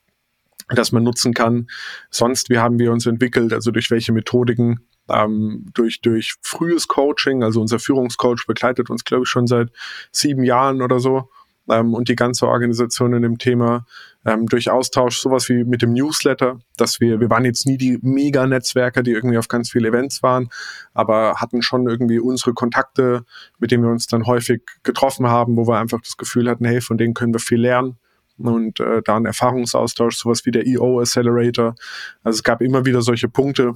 das 0.70 0.92
man 0.92 1.04
nutzen 1.04 1.34
kann. 1.34 1.68
Sonst, 2.10 2.50
wie 2.50 2.60
haben 2.60 2.80
wir 2.80 2.92
uns 2.92 3.06
entwickelt, 3.06 3.54
also 3.54 3.72
durch 3.72 3.92
welche 3.92 4.14
Methodiken, 4.14 4.80
ähm, 5.10 5.66
durch, 5.74 6.02
durch 6.02 6.36
frühes 6.42 6.88
Coaching, 6.88 7.44
also 7.44 7.60
unser 7.60 7.80
Führungscoach 7.80 8.46
begleitet 8.48 8.90
uns, 8.90 9.04
glaube 9.04 9.24
ich, 9.24 9.30
schon 9.30 9.48
seit 9.48 9.70
sieben 10.12 10.44
Jahren 10.44 10.82
oder 10.82 11.00
so 11.00 11.30
ähm, 11.72 11.94
und 11.94 12.10
die 12.10 12.16
ganze 12.16 12.48
Organisation 12.48 13.14
in 13.14 13.22
dem 13.22 13.38
Thema 13.38 13.86
ähm, 14.26 14.46
durch 14.46 14.70
Austausch, 14.70 15.18
sowas 15.18 15.50
wie 15.50 15.64
mit 15.64 15.82
dem 15.82 15.94
Newsletter, 15.94 16.60
dass 16.78 17.00
wir, 17.00 17.20
wir 17.20 17.30
waren 17.30 17.46
jetzt 17.46 17.66
nie 17.66 17.78
die 17.78 17.98
Mega-Netzwerker, 18.02 19.02
die 19.02 19.12
irgendwie 19.12 19.38
auf 19.38 19.48
ganz 19.48 19.72
viele 19.72 19.88
Events 19.88 20.22
waren, 20.22 20.50
aber 20.94 21.36
hatten 21.38 21.62
schon 21.62 21.88
irgendwie 21.88 22.20
unsere 22.20 22.54
Kontakte, 22.54 23.26
mit 23.60 23.72
denen 23.72 23.84
wir 23.84 23.92
uns 23.92 24.08
dann 24.08 24.26
häufig 24.28 24.62
getroffen 24.84 25.28
haben, 25.28 25.58
wo 25.58 25.68
wir 25.68 25.78
einfach 25.78 26.02
das 26.02 26.18
Gefühl 26.18 26.50
hatten, 26.50 26.66
hey, 26.66 26.82
von 26.82 26.98
denen 26.98 27.14
können 27.14 27.34
wir 27.34 27.40
viel 27.40 27.62
lernen 27.62 27.98
und 28.38 28.80
äh, 28.80 29.02
da 29.04 29.18
ein 29.18 29.26
Erfahrungsaustausch, 29.26 30.18
sowas 30.18 30.46
wie 30.46 30.52
der 30.52 30.66
EO 30.66 31.00
Accelerator. 31.00 31.76
Also 32.24 32.38
es 32.38 32.44
gab 32.44 32.62
immer 32.62 32.86
wieder 32.86 33.02
solche 33.02 33.30
Punkte, 33.30 33.74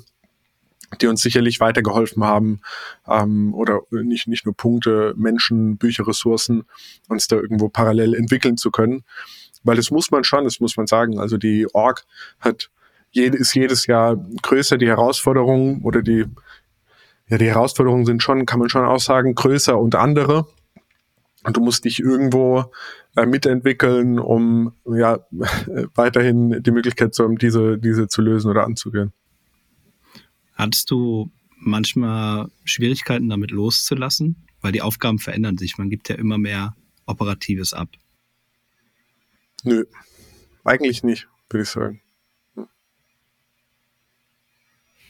die 1.02 1.08
uns 1.08 1.22
sicherlich 1.22 1.60
weitergeholfen 1.60 2.24
haben 2.24 2.62
ähm, 3.08 3.54
oder 3.54 3.82
nicht, 3.92 4.28
nicht 4.28 4.46
nur 4.46 4.56
Punkte, 4.56 5.14
Menschen, 5.18 5.78
Bücher, 5.78 6.08
Ressourcen, 6.08 6.66
uns 7.08 7.28
da 7.28 7.36
irgendwo 7.36 7.70
parallel 7.70 8.14
entwickeln 8.14 8.58
zu 8.58 8.72
können. 8.72 9.04
Weil 9.64 9.76
das 9.76 9.92
muss 9.92 10.12
man 10.12 10.24
schon, 10.24 10.44
das 10.44 10.60
muss 10.60 10.78
man 10.78 10.88
sagen. 10.88 11.20
Also 11.20 11.38
die 11.38 11.68
Org 11.74 12.06
hat 12.40 12.70
jede, 13.12 13.38
ist 13.38 13.56
jedes 13.56 13.88
Jahr 13.88 14.18
größer, 14.42 14.78
die 14.78 14.88
Herausforderungen 14.88 15.82
oder 15.82 16.02
die, 16.02 16.26
ja, 17.28 17.38
die 17.38 17.48
Herausforderungen 17.48 18.06
sind 18.06 18.22
schon, 18.22 18.46
kann 18.46 18.60
man 18.60 18.70
schon 18.70 18.86
auch 18.86 19.00
sagen, 19.00 19.34
größer 19.34 19.78
und 19.78 19.96
andere. 19.96 20.48
Und 21.44 21.58
du 21.58 21.62
musst 21.62 21.86
dich 21.86 22.00
irgendwo 22.00 22.72
äh, 23.16 23.26
mitentwickeln, 23.26 24.20
um 24.20 24.74
ja 24.86 25.20
weiterhin 25.96 26.62
die 26.62 26.72
Möglichkeit 26.72 27.14
zu 27.14 27.24
haben, 27.24 27.38
diese, 27.38 27.78
diese 27.78 28.08
zu 28.08 28.22
lösen 28.22 28.50
oder 28.50 28.66
anzugehen. 28.66 29.14
Hattest 30.56 30.90
du 30.90 31.32
manchmal 31.58 32.50
Schwierigkeiten 32.64 33.30
damit 33.30 33.52
loszulassen? 33.52 34.48
Weil 34.62 34.72
die 34.72 34.82
Aufgaben 34.82 35.20
verändern 35.20 35.58
sich. 35.58 35.78
Man 35.78 35.90
gibt 35.90 36.10
ja 36.10 36.16
immer 36.16 36.38
mehr 36.38 36.76
Operatives 37.06 37.74
ab. 37.74 37.90
Nö, 39.64 39.86
eigentlich 40.64 41.04
nicht, 41.04 41.28
würde 41.50 41.64
ich 41.64 41.70
sagen. 41.70 42.02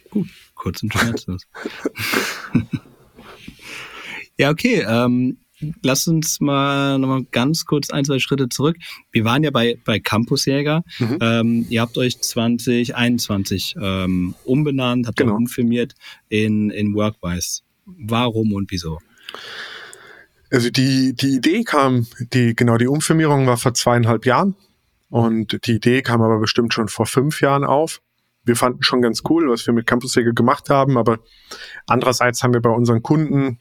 Gut, 0.10 0.30
kurz 0.56 0.82
und 0.82 0.94
schmerzlos. 0.94 1.46
ja, 4.38 4.50
okay. 4.50 4.86
Ähm, 4.88 5.45
lass 5.82 6.08
uns 6.08 6.40
mal 6.40 6.98
nochmal 7.00 7.24
ganz 7.32 7.66
kurz 7.66 7.90
ein, 7.90 8.06
zwei 8.06 8.20
Schritte 8.20 8.50
zurück. 8.50 8.78
Wir 9.12 9.26
waren 9.26 9.44
ja 9.44 9.52
bei, 9.52 9.78
bei 9.86 10.00
Campusjäger. 10.00 10.84
Mhm. 11.00 11.18
Ähm, 11.22 11.66
ihr 11.70 11.82
habt 11.82 11.98
euch 11.98 12.20
2021 12.20 13.76
ähm, 13.82 14.36
umbenannt, 14.44 15.08
habt 15.08 15.18
genau. 15.18 15.36
umfirmiert 15.36 15.96
in, 16.30 16.70
in 16.70 16.94
Workwise. 16.94 17.62
Warum 17.86 18.54
und 18.54 18.72
wieso? 18.72 19.00
Also 20.52 20.70
die, 20.70 21.14
die 21.14 21.36
Idee 21.36 21.64
kam, 21.64 22.08
die, 22.34 22.56
genau, 22.56 22.78
die 22.78 22.88
Umfirmierung 22.88 23.48
war 23.48 23.58
vor 23.58 23.74
zweieinhalb 23.74 24.26
Jahren 24.26 24.56
und 25.10 25.66
die 25.68 25.74
Idee 25.74 26.02
kam 26.02 26.22
aber 26.22 26.40
bestimmt 26.40 26.74
schon 26.74 26.88
vor 26.88 27.06
fünf 27.06 27.42
Jahren 27.42 27.64
auf. 27.64 28.02
Wir 28.44 28.56
fanden 28.56 28.84
schon 28.84 29.02
ganz 29.02 29.24
cool, 29.28 29.50
was 29.50 29.66
wir 29.66 29.74
mit 29.74 29.88
Campusjäger 29.88 30.34
gemacht 30.34 30.70
haben, 30.70 30.98
aber 30.98 31.20
andererseits 31.88 32.44
haben 32.44 32.54
wir 32.54 32.62
bei 32.62 32.70
unseren 32.70 33.02
Kunden 33.02 33.60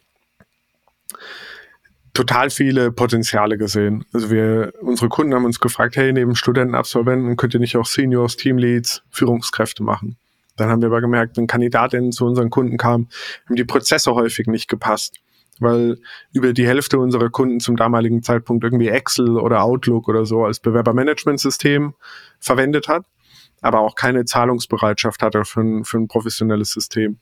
total 2.14 2.48
viele 2.48 2.92
Potenziale 2.92 3.58
gesehen. 3.58 4.04
Also 4.12 4.30
wir, 4.30 4.72
unsere 4.80 5.08
Kunden 5.08 5.34
haben 5.34 5.44
uns 5.44 5.60
gefragt, 5.60 5.96
hey, 5.96 6.12
neben 6.12 6.36
Studenten, 6.36 6.74
Absolventen 6.74 7.36
könnt 7.36 7.54
ihr 7.54 7.60
nicht 7.60 7.76
auch 7.76 7.86
Seniors, 7.86 8.36
Teamleads, 8.36 9.02
Führungskräfte 9.10 9.82
machen? 9.82 10.16
Dann 10.56 10.70
haben 10.70 10.80
wir 10.80 10.86
aber 10.86 11.00
gemerkt, 11.00 11.36
wenn 11.36 11.48
Kandidatinnen 11.48 12.12
zu 12.12 12.24
unseren 12.24 12.48
Kunden 12.48 12.76
kamen, 12.76 13.08
haben 13.46 13.56
die 13.56 13.64
Prozesse 13.64 14.14
häufig 14.14 14.46
nicht 14.46 14.68
gepasst, 14.68 15.16
weil 15.58 15.98
über 16.32 16.52
die 16.52 16.66
Hälfte 16.66 17.00
unserer 17.00 17.30
Kunden 17.30 17.58
zum 17.58 17.76
damaligen 17.76 18.22
Zeitpunkt 18.22 18.62
irgendwie 18.62 18.88
Excel 18.88 19.36
oder 19.36 19.64
Outlook 19.64 20.06
oder 20.08 20.24
so 20.24 20.44
als 20.44 20.60
Bewerbermanagementsystem 20.60 21.94
verwendet 22.38 22.86
hat 22.86 23.04
aber 23.64 23.80
auch 23.80 23.94
keine 23.94 24.26
Zahlungsbereitschaft 24.26 25.22
hatte 25.22 25.44
für 25.44 25.60
ein, 25.60 25.84
für 25.84 25.96
ein 25.96 26.06
professionelles 26.06 26.70
System. 26.70 27.18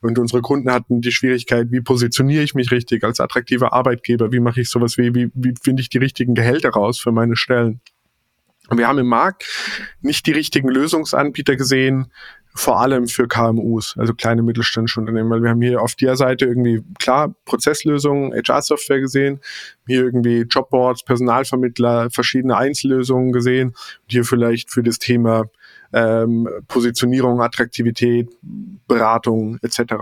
Und 0.00 0.18
unsere 0.18 0.40
Kunden 0.40 0.72
hatten 0.72 1.02
die 1.02 1.12
Schwierigkeit, 1.12 1.70
wie 1.70 1.82
positioniere 1.82 2.42
ich 2.42 2.54
mich 2.54 2.70
richtig 2.70 3.04
als 3.04 3.20
attraktiver 3.20 3.74
Arbeitgeber? 3.74 4.32
Wie 4.32 4.40
mache 4.40 4.62
ich 4.62 4.70
sowas 4.70 4.96
wie, 4.96 5.14
wie, 5.14 5.30
wie 5.34 5.54
finde 5.62 5.82
ich 5.82 5.90
die 5.90 5.98
richtigen 5.98 6.34
Gehälter 6.34 6.70
raus 6.70 6.98
für 6.98 7.12
meine 7.12 7.36
Stellen? 7.36 7.80
Und 8.68 8.78
wir 8.78 8.88
haben 8.88 8.98
im 8.98 9.06
Markt 9.06 9.44
nicht 10.00 10.26
die 10.26 10.32
richtigen 10.32 10.68
Lösungsanbieter 10.68 11.56
gesehen, 11.56 12.10
vor 12.54 12.80
allem 12.80 13.06
für 13.06 13.28
KMUs, 13.28 13.94
also 13.98 14.14
kleine 14.14 14.42
mittelständische 14.42 15.00
Unternehmen, 15.00 15.30
weil 15.30 15.42
wir 15.42 15.50
haben 15.50 15.60
hier 15.60 15.82
auf 15.82 15.94
der 15.94 16.16
Seite 16.16 16.46
irgendwie 16.46 16.82
klar 16.98 17.34
Prozesslösungen, 17.44 18.32
HR-Software 18.32 19.00
gesehen, 19.00 19.40
hier 19.86 20.02
irgendwie 20.02 20.42
Jobboards, 20.42 21.04
Personalvermittler, 21.04 22.10
verschiedene 22.10 22.56
Einzellösungen 22.56 23.32
gesehen 23.32 23.68
und 23.68 24.10
hier 24.10 24.24
vielleicht 24.24 24.70
für 24.70 24.82
das 24.82 24.98
Thema 24.98 25.50
ähm, 25.92 26.48
Positionierung, 26.68 27.40
Attraktivität, 27.40 28.28
Beratung 28.42 29.58
etc. 29.62 29.94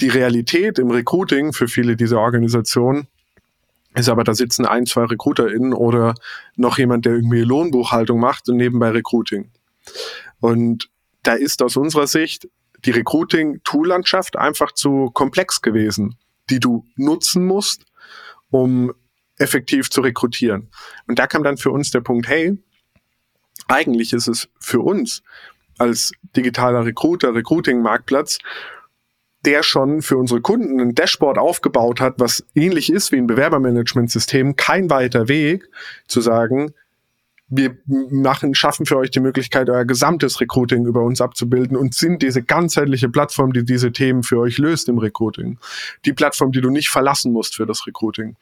Die 0.00 0.08
Realität 0.08 0.78
im 0.78 0.90
Recruiting 0.90 1.52
für 1.52 1.68
viele 1.68 1.96
dieser 1.96 2.20
Organisationen 2.20 3.08
ist 3.94 4.08
aber, 4.08 4.22
da 4.22 4.34
sitzen 4.34 4.66
ein, 4.66 4.86
zwei 4.86 5.04
RecruiterInnen 5.04 5.72
oder 5.72 6.14
noch 6.56 6.78
jemand, 6.78 7.04
der 7.04 7.14
irgendwie 7.14 7.40
Lohnbuchhaltung 7.40 8.20
macht 8.20 8.48
und 8.48 8.56
nebenbei 8.56 8.90
Recruiting. 8.90 9.50
Und 10.40 10.88
da 11.22 11.34
ist 11.34 11.62
aus 11.62 11.76
unserer 11.76 12.06
Sicht 12.06 12.48
die 12.84 12.92
Recruiting-Tool-Landschaft 12.92 14.36
einfach 14.36 14.72
zu 14.72 15.10
komplex 15.12 15.62
gewesen, 15.62 16.16
die 16.48 16.60
du 16.60 16.84
nutzen 16.96 17.44
musst, 17.44 17.84
um 18.50 18.92
effektiv 19.36 19.90
zu 19.90 20.00
rekrutieren. 20.00 20.68
Und 21.06 21.18
da 21.18 21.26
kam 21.26 21.42
dann 21.42 21.56
für 21.56 21.70
uns 21.70 21.90
der 21.90 22.00
Punkt, 22.00 22.28
hey, 22.28 22.56
eigentlich 23.68 24.12
ist 24.12 24.28
es 24.28 24.48
für 24.58 24.80
uns 24.80 25.22
als 25.78 26.12
digitaler 26.36 26.84
Recruiter, 26.84 27.34
Recruiting-Marktplatz, 27.34 28.38
der 29.44 29.62
schon 29.62 30.02
für 30.02 30.16
unsere 30.16 30.40
Kunden 30.40 30.80
ein 30.80 30.94
Dashboard 30.94 31.38
aufgebaut 31.38 32.00
hat, 32.00 32.14
was 32.18 32.44
ähnlich 32.54 32.92
ist 32.92 33.12
wie 33.12 33.18
ein 33.18 33.28
Bewerbermanagementsystem, 33.28 34.56
kein 34.56 34.90
weiter 34.90 35.28
Weg 35.28 35.68
zu 36.08 36.20
sagen, 36.20 36.74
wir 37.50 37.76
machen, 37.86 38.54
schaffen 38.54 38.84
für 38.84 38.98
euch 38.98 39.10
die 39.10 39.20
Möglichkeit, 39.20 39.70
euer 39.70 39.84
gesamtes 39.84 40.40
Recruiting 40.40 40.84
über 40.84 41.02
uns 41.02 41.20
abzubilden 41.20 41.76
und 41.76 41.94
sind 41.94 42.22
diese 42.22 42.42
ganzheitliche 42.42 43.08
Plattform, 43.08 43.52
die 43.52 43.64
diese 43.64 43.90
Themen 43.90 44.22
für 44.22 44.38
euch 44.38 44.58
löst 44.58 44.88
im 44.88 44.98
Recruiting. 44.98 45.58
Die 46.04 46.12
Plattform, 46.12 46.52
die 46.52 46.60
du 46.60 46.68
nicht 46.68 46.90
verlassen 46.90 47.32
musst 47.32 47.56
für 47.56 47.64
das 47.64 47.86
Recruiting. 47.86 48.36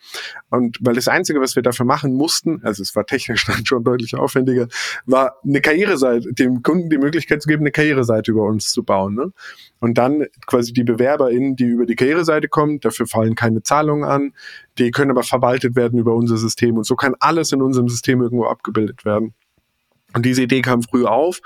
Und 0.51 0.79
weil 0.81 0.95
das 0.95 1.07
Einzige, 1.07 1.41
was 1.41 1.55
wir 1.55 1.63
dafür 1.63 1.87
machen 1.87 2.15
mussten, 2.15 2.61
also 2.65 2.83
es 2.83 2.97
war 2.97 3.07
technisch 3.07 3.45
dann 3.47 3.65
schon 3.65 3.85
deutlich 3.85 4.17
aufwendiger, 4.17 4.67
war 5.05 5.37
eine 5.45 5.61
Karriereseite, 5.61 6.33
dem 6.33 6.63
Kunden 6.63 6.91
die 6.91 6.99
Möglichkeit 6.99 7.43
zu 7.43 7.49
geben, 7.49 7.63
eine 7.63 7.71
Karriereseite 7.71 8.33
über 8.33 8.43
uns 8.43 8.73
zu 8.73 8.83
bauen. 8.83 9.15
Ne? 9.15 9.33
Und 9.79 9.99
dann 9.99 10.27
quasi 10.47 10.73
die 10.73 10.85
BewerberInnen, 10.85 11.57
die 11.57 11.67
über 11.67 11.87
die 11.87 11.97
Karriereseite 11.97 12.49
kommen, 12.49 12.81
dafür 12.81 13.07
fallen 13.07 13.35
keine 13.35 13.63
Zahlungen 13.63 14.05
an, 14.05 14.33
die 14.79 14.91
können 14.91 15.11
aber 15.11 15.23
verwaltet 15.23 15.77
werden 15.77 15.99
über 15.99 16.15
unser 16.15 16.39
System. 16.39 16.77
Und 16.77 16.85
so 16.85 16.97
kann 16.97 17.15
alles 17.21 17.53
in 17.53 17.63
unserem 17.63 17.89
System 17.89 18.23
irgendwo 18.23 18.47
abgebildet 18.47 19.05
werden. 19.05 19.35
Und 20.15 20.25
diese 20.25 20.43
Idee 20.43 20.63
kam 20.63 20.83
früh 20.83 21.05
auf 21.05 21.41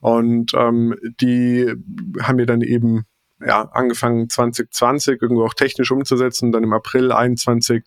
und 0.00 0.52
ähm, 0.54 0.96
die 1.20 1.72
haben 2.20 2.38
wir 2.38 2.46
dann 2.46 2.62
eben 2.62 3.04
ja, 3.40 3.62
angefangen 3.72 4.28
2020 4.28 5.22
irgendwo 5.22 5.44
auch 5.44 5.54
technisch 5.54 5.90
umzusetzen, 5.90 6.50
dann 6.50 6.64
im 6.64 6.72
April 6.72 7.12
21 7.12 7.84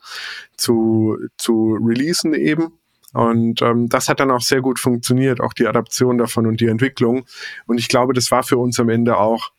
zu, 0.55 1.17
zu 1.37 1.77
releasen 1.81 2.33
eben. 2.33 2.77
Und 3.13 3.61
ähm, 3.61 3.89
das 3.89 4.07
hat 4.07 4.21
dann 4.21 4.31
auch 4.31 4.41
sehr 4.41 4.61
gut 4.61 4.79
funktioniert, 4.79 5.41
auch 5.41 5.51
die 5.51 5.67
Adaption 5.67 6.17
davon 6.17 6.47
und 6.47 6.61
die 6.61 6.67
Entwicklung. 6.67 7.25
Und 7.67 7.77
ich 7.77 7.89
glaube, 7.89 8.13
das 8.13 8.31
war 8.31 8.43
für 8.43 8.57
uns 8.57 8.79
am 8.79 8.87
Ende 8.87 9.17
auch 9.17 9.51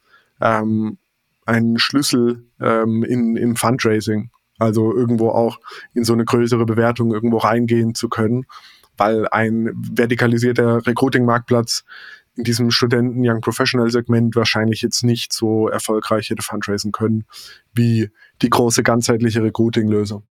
ähm, 0.43 0.99
ein 1.47 1.79
Schlüssel 1.79 2.45
ähm, 2.61 3.05
in, 3.05 3.37
im 3.37 3.57
Fundraising. 3.57 4.31
Also 4.59 4.95
irgendwo 4.95 5.31
auch 5.31 5.59
in 5.95 6.05
so 6.05 6.13
eine 6.13 6.25
größere 6.25 6.67
Bewertung 6.67 7.13
irgendwo 7.13 7.39
reingehen 7.39 7.95
zu 7.95 8.09
können, 8.09 8.45
weil 8.97 9.27
ein 9.29 9.71
vertikalisierter 9.75 10.87
Recruiting-Marktplatz 10.87 11.85
in 12.37 12.45
diesem 12.45 12.71
Studenten 12.71 13.29
Young 13.29 13.41
Professional 13.41 13.91
Segment 13.91 14.37
wahrscheinlich 14.37 14.83
jetzt 14.83 15.03
nicht 15.03 15.33
so 15.33 15.69
erfolgreich 15.69 16.31
hätte 16.31 16.43
fundraisen 16.43 16.93
können 16.93 17.25
wie 17.75 18.11
die 18.41 18.51
große 18.51 18.83
ganzheitliche 18.83 19.43
Recruiting-Lösung. 19.43 20.27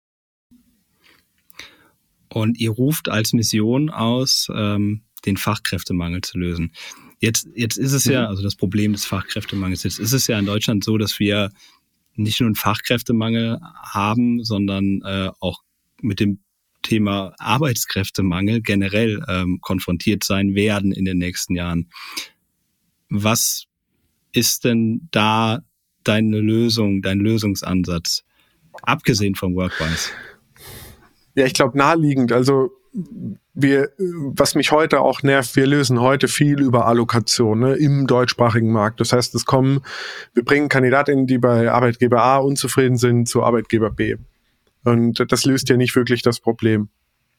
Und 2.32 2.58
ihr 2.58 2.70
ruft 2.70 3.08
als 3.08 3.32
Mission 3.32 3.90
aus, 3.90 4.48
ähm, 4.54 5.02
den 5.26 5.36
Fachkräftemangel 5.36 6.20
zu 6.22 6.38
lösen. 6.38 6.72
Jetzt, 7.20 7.48
jetzt 7.54 7.76
ist 7.76 7.92
es 7.92 8.06
ja, 8.06 8.26
also 8.26 8.42
das 8.42 8.56
Problem 8.56 8.92
des 8.92 9.04
Fachkräftemangels, 9.04 9.82
jetzt 9.82 9.98
ist 9.98 10.12
es 10.12 10.26
ja 10.26 10.38
in 10.38 10.46
Deutschland 10.46 10.82
so, 10.82 10.96
dass 10.96 11.18
wir 11.18 11.50
nicht 12.14 12.40
nur 12.40 12.46
einen 12.46 12.54
Fachkräftemangel 12.54 13.60
haben, 13.82 14.42
sondern 14.42 15.02
äh, 15.04 15.30
auch 15.38 15.60
mit 16.00 16.18
dem 16.18 16.40
Thema 16.82 17.34
Arbeitskräftemangel 17.38 18.62
generell 18.62 19.22
ähm, 19.28 19.60
konfrontiert 19.60 20.24
sein 20.24 20.54
werden 20.54 20.92
in 20.92 21.04
den 21.04 21.18
nächsten 21.18 21.54
Jahren. 21.54 21.90
Was 23.10 23.66
ist 24.32 24.64
denn 24.64 25.08
da 25.10 25.60
deine 26.04 26.40
Lösung, 26.40 27.02
dein 27.02 27.18
Lösungsansatz, 27.18 28.24
abgesehen 28.82 29.34
vom 29.34 29.54
Workwise? 29.54 30.10
Ja, 31.34 31.44
ich 31.44 31.52
glaube 31.52 31.76
naheliegend. 31.76 32.32
Also 32.32 32.70
wir, 32.92 33.90
was 33.98 34.54
mich 34.54 34.72
heute 34.72 35.00
auch 35.00 35.22
nervt, 35.22 35.54
wir 35.56 35.66
lösen 35.66 36.00
heute 36.00 36.28
viel 36.28 36.60
über 36.60 36.86
Allokation 36.86 37.60
ne, 37.60 37.74
im 37.74 38.06
deutschsprachigen 38.06 38.72
Markt. 38.72 39.00
Das 39.00 39.12
heißt, 39.12 39.34
es 39.34 39.44
kommen, 39.44 39.82
wir 40.34 40.44
bringen 40.44 40.68
Kandidatinnen, 40.68 41.26
die 41.26 41.38
bei 41.38 41.70
Arbeitgeber 41.70 42.22
A 42.22 42.38
unzufrieden 42.38 42.96
sind, 42.96 43.28
zu 43.28 43.42
Arbeitgeber 43.42 43.90
B. 43.90 44.16
Und 44.84 45.24
das 45.30 45.44
löst 45.44 45.68
ja 45.68 45.76
nicht 45.76 45.94
wirklich 45.94 46.22
das 46.22 46.40
Problem. 46.40 46.88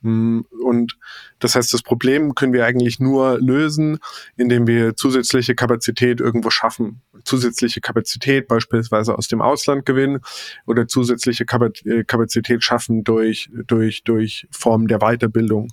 Mm, 0.02 0.42
und 0.64 0.98
das 1.40 1.56
heißt, 1.56 1.74
das 1.74 1.84
Problem 1.84 2.36
können 2.36 2.54
wir 2.54 2.66
eigentlich 2.66 3.00
nur 3.00 3.40
lösen, 3.40 4.00
indem 4.36 4.68
wir 4.68 4.96
zusätzliche 4.96 5.56
Kapazität 5.56 6.20
irgendwo 6.20 6.50
schaffen. 6.50 7.02
Zusätzliche 7.24 7.82
Kapazität 7.82 8.48
beispielsweise 8.48 9.18
aus 9.18 9.28
dem 9.28 9.42
Ausland 9.42 9.86
gewinnen 9.86 10.22
oder 10.66 10.88
zusätzliche 10.88 11.46
äh, 11.46 12.04
Kapazität 12.04 12.64
schaffen 12.64 13.04
durch, 13.04 13.50
durch, 13.68 14.04
durch 14.04 14.48
Formen 14.52 14.88
der 14.88 15.00
Weiterbildung. 15.00 15.70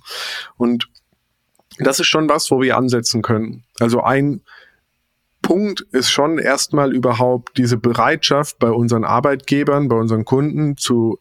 Und 0.57 0.89
das 1.79 1.99
ist 1.99 2.07
schon 2.07 2.29
was, 2.29 2.51
wo 2.51 2.61
wir 2.61 2.77
ansetzen 2.77 3.21
können. 3.21 3.63
Also 3.79 4.01
ein 4.01 4.41
Punkt 5.41 5.81
ist 5.91 6.11
schon 6.11 6.37
erstmal 6.37 6.93
überhaupt 6.93 7.57
diese 7.57 7.77
Bereitschaft 7.77 8.59
bei 8.59 8.69
unseren 8.69 9.05
Arbeitgebern, 9.05 9.87
bei 9.87 9.95
unseren 9.95 10.25
Kunden 10.25 10.77
zu 10.77 11.19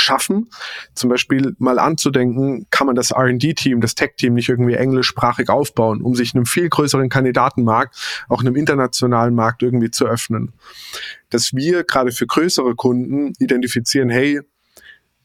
schaffen. 0.00 0.48
Zum 0.94 1.10
Beispiel 1.10 1.54
mal 1.58 1.78
anzudenken, 1.78 2.66
kann 2.70 2.86
man 2.86 2.96
das 2.96 3.10
R&D-Team, 3.10 3.80
das 3.80 3.94
Tech-Team 3.94 4.34
nicht 4.34 4.48
irgendwie 4.48 4.74
englischsprachig 4.74 5.48
aufbauen, 5.48 6.02
um 6.02 6.14
sich 6.14 6.34
einem 6.34 6.46
viel 6.46 6.68
größeren 6.68 7.08
Kandidatenmarkt, 7.08 7.96
auch 8.28 8.40
einem 8.40 8.56
internationalen 8.56 9.34
Markt 9.34 9.62
irgendwie 9.62 9.90
zu 9.90 10.06
öffnen. 10.06 10.52
Dass 11.30 11.54
wir 11.54 11.84
gerade 11.84 12.12
für 12.12 12.26
größere 12.26 12.74
Kunden 12.74 13.32
identifizieren, 13.38 14.10
hey, 14.10 14.40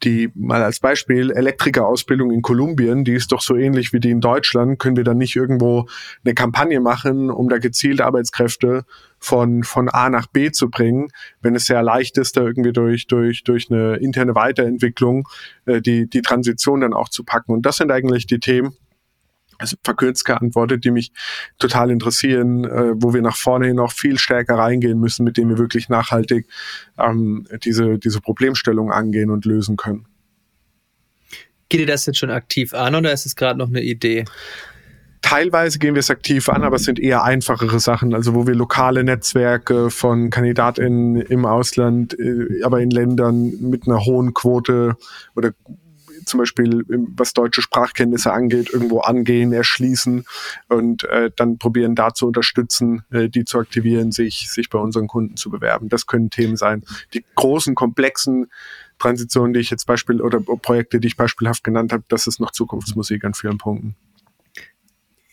die 0.03 0.29
mal 0.35 0.61
als 0.61 0.79
Beispiel 0.79 1.31
Elektrikerausbildung 1.31 2.31
in 2.31 2.41
Kolumbien, 2.41 3.05
die 3.05 3.13
ist 3.13 3.31
doch 3.31 3.41
so 3.41 3.55
ähnlich 3.55 3.93
wie 3.93 3.99
die 3.99 4.11
in 4.11 4.21
Deutschland, 4.21 4.79
können 4.79 4.97
wir 4.97 5.03
dann 5.03 5.17
nicht 5.17 5.35
irgendwo 5.35 5.87
eine 6.25 6.33
Kampagne 6.33 6.79
machen, 6.79 7.29
um 7.29 7.47
da 7.49 7.57
gezielt 7.57 8.01
Arbeitskräfte 8.01 8.85
von, 9.19 9.63
von 9.63 9.87
A 9.89 10.09
nach 10.09 10.27
B 10.27 10.51
zu 10.51 10.69
bringen, 10.69 11.07
wenn 11.41 11.55
es 11.55 11.65
sehr 11.65 11.81
leicht 11.81 12.17
ist, 12.17 12.35
da 12.35 12.41
irgendwie 12.41 12.73
durch, 12.73 13.07
durch, 13.07 13.43
durch 13.43 13.71
eine 13.71 13.95
interne 13.95 14.35
Weiterentwicklung 14.35 15.27
äh, 15.65 15.81
die, 15.81 16.09
die 16.09 16.21
Transition 16.21 16.81
dann 16.81 16.93
auch 16.93 17.09
zu 17.09 17.23
packen. 17.23 17.53
Und 17.53 17.65
das 17.65 17.77
sind 17.77 17.91
eigentlich 17.91 18.27
die 18.27 18.39
Themen, 18.39 18.75
also 19.57 19.77
verkürzt 19.83 20.25
geantwortet, 20.25 20.83
die 20.83 20.91
mich 20.91 21.11
total 21.59 21.91
interessieren, 21.91 22.65
äh, 22.65 22.93
wo 22.95 23.13
wir 23.13 23.21
nach 23.21 23.35
vorne 23.35 23.67
hin 23.67 23.75
noch 23.75 23.91
viel 23.91 24.17
stärker 24.17 24.55
reingehen 24.55 24.99
müssen, 24.99 25.23
mit 25.23 25.37
denen 25.37 25.49
wir 25.49 25.57
wirklich 25.57 25.89
nachhaltig 25.89 26.47
ähm, 26.97 27.47
diese, 27.63 27.99
diese 27.99 28.21
Problemstellung 28.21 28.91
angehen 28.91 29.29
und 29.29 29.45
lösen 29.45 29.77
können. 29.77 30.05
Geht 31.69 31.81
ihr 31.81 31.87
das 31.87 32.05
jetzt 32.05 32.19
schon 32.19 32.29
aktiv 32.29 32.73
an 32.73 32.95
oder 32.95 33.11
ist 33.11 33.25
es 33.25 33.35
gerade 33.35 33.57
noch 33.57 33.69
eine 33.69 33.81
Idee? 33.81 34.25
Teilweise 35.23 35.79
gehen 35.79 35.95
wir 35.95 36.01
es 36.01 36.11
aktiv 36.11 36.49
an, 36.49 36.63
aber 36.63 36.75
es 36.75 36.83
sind 36.83 36.99
eher 36.99 37.23
einfachere 37.23 37.79
Sachen, 37.79 38.13
also 38.13 38.35
wo 38.35 38.45
wir 38.45 38.55
lokale 38.55 39.05
Netzwerke 39.05 39.89
von 39.89 40.29
KandidatInnen 40.29 41.15
im 41.15 41.45
Ausland, 41.45 42.13
äh, 42.19 42.61
aber 42.63 42.81
in 42.81 42.91
Ländern 42.91 43.53
mit 43.61 43.87
einer 43.87 44.05
hohen 44.05 44.33
Quote 44.33 44.97
oder 45.33 45.53
zum 46.25 46.39
Beispiel 46.39 46.83
was 47.15 47.33
deutsche 47.33 47.61
Sprachkenntnisse 47.61 48.31
angeht, 48.31 48.69
irgendwo 48.71 48.99
angehen, 48.99 49.53
erschließen 49.53 50.25
und 50.69 51.03
äh, 51.05 51.31
dann 51.35 51.57
probieren 51.57 51.95
da 51.95 52.13
zu 52.13 52.27
unterstützen, 52.27 53.03
äh, 53.11 53.29
die 53.29 53.45
zu 53.45 53.59
aktivieren, 53.59 54.11
sich, 54.11 54.49
sich 54.49 54.69
bei 54.69 54.79
unseren 54.79 55.07
Kunden 55.07 55.37
zu 55.37 55.49
bewerben. 55.49 55.89
Das 55.89 56.07
können 56.07 56.29
Themen 56.29 56.57
sein. 56.57 56.83
Die 57.13 57.23
großen, 57.35 57.75
komplexen 57.75 58.47
Transitionen, 58.99 59.53
die 59.53 59.59
ich 59.59 59.69
jetzt 59.69 59.85
Beispiel 59.85 60.21
oder 60.21 60.39
Projekte, 60.39 60.99
die 60.99 61.07
ich 61.07 61.17
beispielhaft 61.17 61.63
genannt 61.63 61.91
habe, 61.91 62.03
das 62.07 62.27
ist 62.27 62.39
noch 62.39 62.51
Zukunftsmusik 62.51 63.23
an 63.25 63.33
vielen 63.33 63.57
Punkten. 63.57 63.95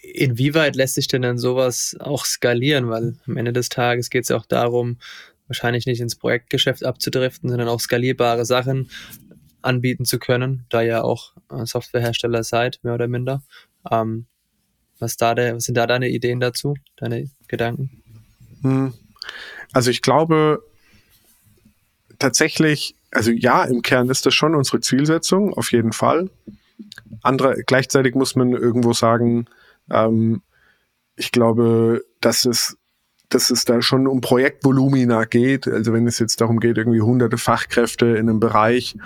Inwieweit 0.03 0.77
lässt 0.77 0.95
sich 0.95 1.09
denn 1.09 1.23
dann 1.23 1.39
sowas 1.39 1.97
auch 2.01 2.25
skalieren? 2.25 2.89
Weil 2.89 3.17
am 3.27 3.37
Ende 3.37 3.53
des 3.53 3.69
Tages 3.69 4.11
geht 4.11 4.25
es 4.25 4.31
ja 4.31 4.37
auch 4.37 4.47
darum, 4.47 4.99
wahrscheinlich 5.47 5.87
nicht 5.87 6.01
ins 6.01 6.17
Projektgeschäft 6.17 6.85
abzudriften, 6.85 7.49
sondern 7.51 7.69
auch 7.69 7.81
skalierbare 7.81 8.45
Sachen 8.45 8.89
anbieten 9.63 10.05
zu 10.05 10.19
können, 10.19 10.67
da 10.69 10.83
ihr 10.83 11.05
auch 11.05 11.33
äh, 11.51 11.65
Softwarehersteller 11.65 12.43
seid, 12.45 12.81
mehr 12.83 12.95
oder 12.95 13.09
minder. 13.09 13.43
Ähm, 13.91 14.27
was, 14.99 15.17
da 15.17 15.35
der, 15.35 15.57
was 15.57 15.65
sind 15.65 15.77
da 15.77 15.87
deine 15.87 16.09
Ideen 16.09 16.41
dazu, 16.41 16.75
deine 16.97 17.31
Gedanken? 17.49 18.03
Hm. 18.63 18.93
Also 19.73 19.91
ich 19.91 20.03
glaube 20.03 20.63
tatsächlich, 22.19 22.95
also 23.11 23.31
ja, 23.31 23.65
im 23.65 23.83
Kern 23.83 24.11
ist 24.11 24.27
das 24.27 24.35
schon 24.35 24.55
unsere 24.55 24.81
Zielsetzung, 24.81 25.55
auf 25.55 25.73
jeden 25.73 25.93
Fall. 25.93 26.31
Andere, 27.23 27.63
gleichzeitig 27.67 28.15
muss 28.15 28.37
man 28.37 28.53
irgendwo 28.53 28.93
sagen, 28.93 29.47
ähm, 29.91 30.43
ich 31.17 31.33
glaube, 31.33 32.05
dass 32.21 32.45
es 32.45 32.77
dass 33.31 33.51
es 33.51 33.65
da 33.65 33.81
schon 33.81 34.07
um 34.07 34.21
Projektvolumina 34.21 35.25
geht. 35.25 35.67
Also 35.67 35.93
wenn 35.93 36.07
es 36.07 36.19
jetzt 36.19 36.41
darum 36.41 36.59
geht, 36.59 36.77
irgendwie 36.77 37.01
hunderte 37.01 37.39
Fachkräfte 37.39 38.07
in 38.07 38.29
einem 38.29 38.41
Bereich 38.41 38.97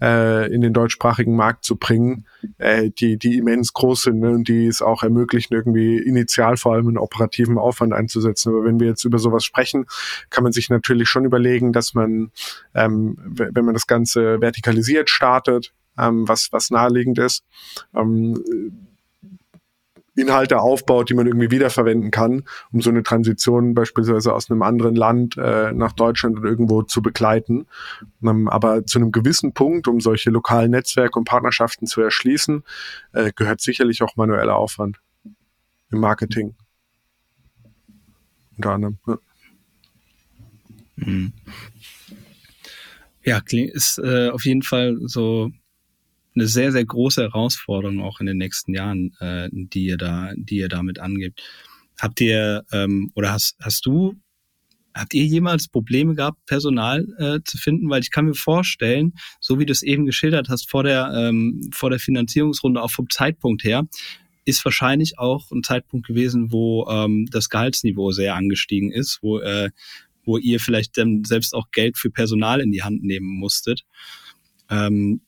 äh, 0.00 0.52
in 0.52 0.60
den 0.60 0.74
deutschsprachigen 0.74 1.34
Markt 1.34 1.64
zu 1.64 1.76
bringen, 1.76 2.26
äh, 2.58 2.90
die, 2.90 3.16
die 3.16 3.38
immens 3.38 3.72
groß 3.72 4.02
sind 4.02 4.20
ne, 4.20 4.30
und 4.30 4.48
die 4.48 4.66
es 4.66 4.82
auch 4.82 5.02
ermöglichen, 5.02 5.54
irgendwie 5.54 5.98
initial 5.98 6.58
vor 6.58 6.74
allem 6.74 6.88
einen 6.88 6.98
operativen 6.98 7.56
Aufwand 7.56 7.94
einzusetzen. 7.94 8.50
Aber 8.50 8.64
wenn 8.64 8.78
wir 8.80 8.86
jetzt 8.86 9.04
über 9.04 9.18
sowas 9.18 9.44
sprechen, 9.44 9.86
kann 10.28 10.44
man 10.44 10.52
sich 10.52 10.68
natürlich 10.68 11.08
schon 11.08 11.24
überlegen, 11.24 11.72
dass 11.72 11.94
man, 11.94 12.30
ähm, 12.74 13.16
wenn 13.24 13.64
man 13.64 13.74
das 13.74 13.86
Ganze 13.86 14.40
vertikalisiert 14.40 15.08
startet, 15.08 15.72
ähm, 15.98 16.28
was, 16.28 16.52
was 16.52 16.70
naheliegend 16.70 17.18
ist, 17.18 17.44
ähm, 17.94 18.89
Inhalte 20.16 20.60
aufbaut, 20.60 21.08
die 21.10 21.14
man 21.14 21.26
irgendwie 21.26 21.50
wiederverwenden 21.50 22.10
kann, 22.10 22.44
um 22.72 22.80
so 22.80 22.90
eine 22.90 23.02
Transition 23.02 23.74
beispielsweise 23.74 24.34
aus 24.34 24.50
einem 24.50 24.62
anderen 24.62 24.94
Land 24.94 25.36
äh, 25.36 25.72
nach 25.72 25.92
Deutschland 25.92 26.38
oder 26.38 26.48
irgendwo 26.48 26.82
zu 26.82 27.02
begleiten. 27.02 27.66
Ähm, 28.22 28.48
aber 28.48 28.84
zu 28.86 28.98
einem 28.98 29.12
gewissen 29.12 29.52
Punkt, 29.52 29.88
um 29.88 30.00
solche 30.00 30.30
lokalen 30.30 30.72
Netzwerke 30.72 31.18
und 31.18 31.24
Partnerschaften 31.24 31.86
zu 31.86 32.00
erschließen, 32.00 32.64
äh, 33.12 33.32
gehört 33.34 33.60
sicherlich 33.60 34.02
auch 34.02 34.16
manueller 34.16 34.56
Aufwand 34.56 35.00
im 35.90 36.00
Marketing. 36.00 36.54
Unter 38.56 38.72
anderem. 38.72 38.98
Ja. 39.06 39.18
Mhm. 40.96 41.32
Ja, 43.22 43.40
ist 43.50 43.98
äh, 43.98 44.30
auf 44.30 44.44
jeden 44.44 44.62
Fall 44.62 44.96
so 45.04 45.50
eine 46.34 46.46
sehr, 46.46 46.72
sehr 46.72 46.84
große 46.84 47.22
Herausforderung 47.22 48.00
auch 48.00 48.20
in 48.20 48.26
den 48.26 48.38
nächsten 48.38 48.74
Jahren, 48.74 49.12
äh, 49.20 49.48
die 49.52 49.86
ihr 49.86 49.96
da, 49.96 50.32
die 50.36 50.58
ihr 50.58 50.68
damit 50.68 50.98
angebt. 50.98 51.42
Habt 52.00 52.20
ihr 52.20 52.64
ähm, 52.72 53.10
oder 53.14 53.32
hast, 53.32 53.56
hast 53.60 53.84
du, 53.84 54.14
habt 54.94 55.12
ihr 55.12 55.24
jemals 55.24 55.68
Probleme 55.68 56.14
gehabt, 56.14 56.38
Personal 56.46 57.06
äh, 57.18 57.40
zu 57.44 57.58
finden? 57.58 57.90
Weil 57.90 58.00
ich 58.00 58.10
kann 58.10 58.26
mir 58.26 58.34
vorstellen, 58.34 59.14
so 59.40 59.58
wie 59.58 59.66
du 59.66 59.72
es 59.72 59.82
eben 59.82 60.06
geschildert 60.06 60.48
hast 60.48 60.70
vor 60.70 60.82
der, 60.82 61.12
ähm, 61.14 61.68
vor 61.72 61.90
der 61.90 61.98
Finanzierungsrunde, 61.98 62.80
auch 62.80 62.90
vom 62.90 63.10
Zeitpunkt 63.10 63.64
her, 63.64 63.86
ist 64.44 64.64
wahrscheinlich 64.64 65.18
auch 65.18 65.50
ein 65.50 65.62
Zeitpunkt 65.62 66.06
gewesen, 66.06 66.52
wo 66.52 66.86
ähm, 66.88 67.26
das 67.30 67.48
Gehaltsniveau 67.50 68.12
sehr 68.12 68.34
angestiegen 68.34 68.90
ist, 68.90 69.18
wo, 69.22 69.38
äh, 69.40 69.70
wo 70.24 70.38
ihr 70.38 70.60
vielleicht 70.60 70.96
dann 70.96 71.24
selbst 71.24 71.54
auch 71.54 71.70
Geld 71.70 71.98
für 71.98 72.10
Personal 72.10 72.60
in 72.60 72.72
die 72.72 72.82
Hand 72.82 73.02
nehmen 73.02 73.26
musstet. 73.26 73.84
Ähm, 74.70 75.20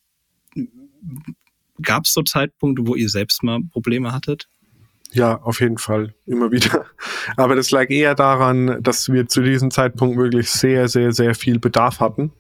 Gab 1.81 2.05
es 2.05 2.15
so 2.15 2.23
Zeitpunkte, 2.23 2.87
wo 2.87 2.95
ihr 2.95 3.09
selbst 3.09 3.43
mal 3.43 3.61
Probleme 3.71 4.13
hattet? 4.13 4.49
Ja, 5.13 5.41
auf 5.43 5.61
jeden 5.61 5.79
Fall, 5.79 6.15
immer 6.27 6.53
wieder. 6.53 6.87
Aber 7.37 7.55
das 7.55 7.71
lag 7.71 7.91
eher 7.91 8.15
daran, 8.15 8.83
dass 8.83 9.13
wir 9.13 9.27
zu 9.27 9.43
diesem 9.43 9.71
Zeitpunkt 9.71 10.17
wirklich 10.17 10.51
sehr, 10.51 10.89
sehr, 10.89 11.13
sehr 11.13 11.35
viel 11.35 11.59
Bedarf 11.59 12.01
hatten. 12.01 12.33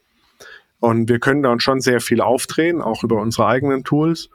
Und 0.81 1.09
wir 1.09 1.19
können 1.19 1.43
da 1.43 1.51
uns 1.51 1.63
schon 1.63 1.81
sehr 1.81 2.01
viel 2.01 2.21
aufdrehen, 2.21 2.81
auch 2.81 3.05
über 3.05 3.21
unsere 3.21 3.47
eigenen 3.47 3.85
Tools. 3.85 4.31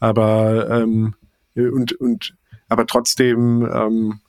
Aber 0.00 0.68
ähm, 0.68 1.14
und, 1.54 1.92
und 1.92 2.36
aber 2.68 2.86
trotzdem 2.86 3.66
ähm, 3.72 4.20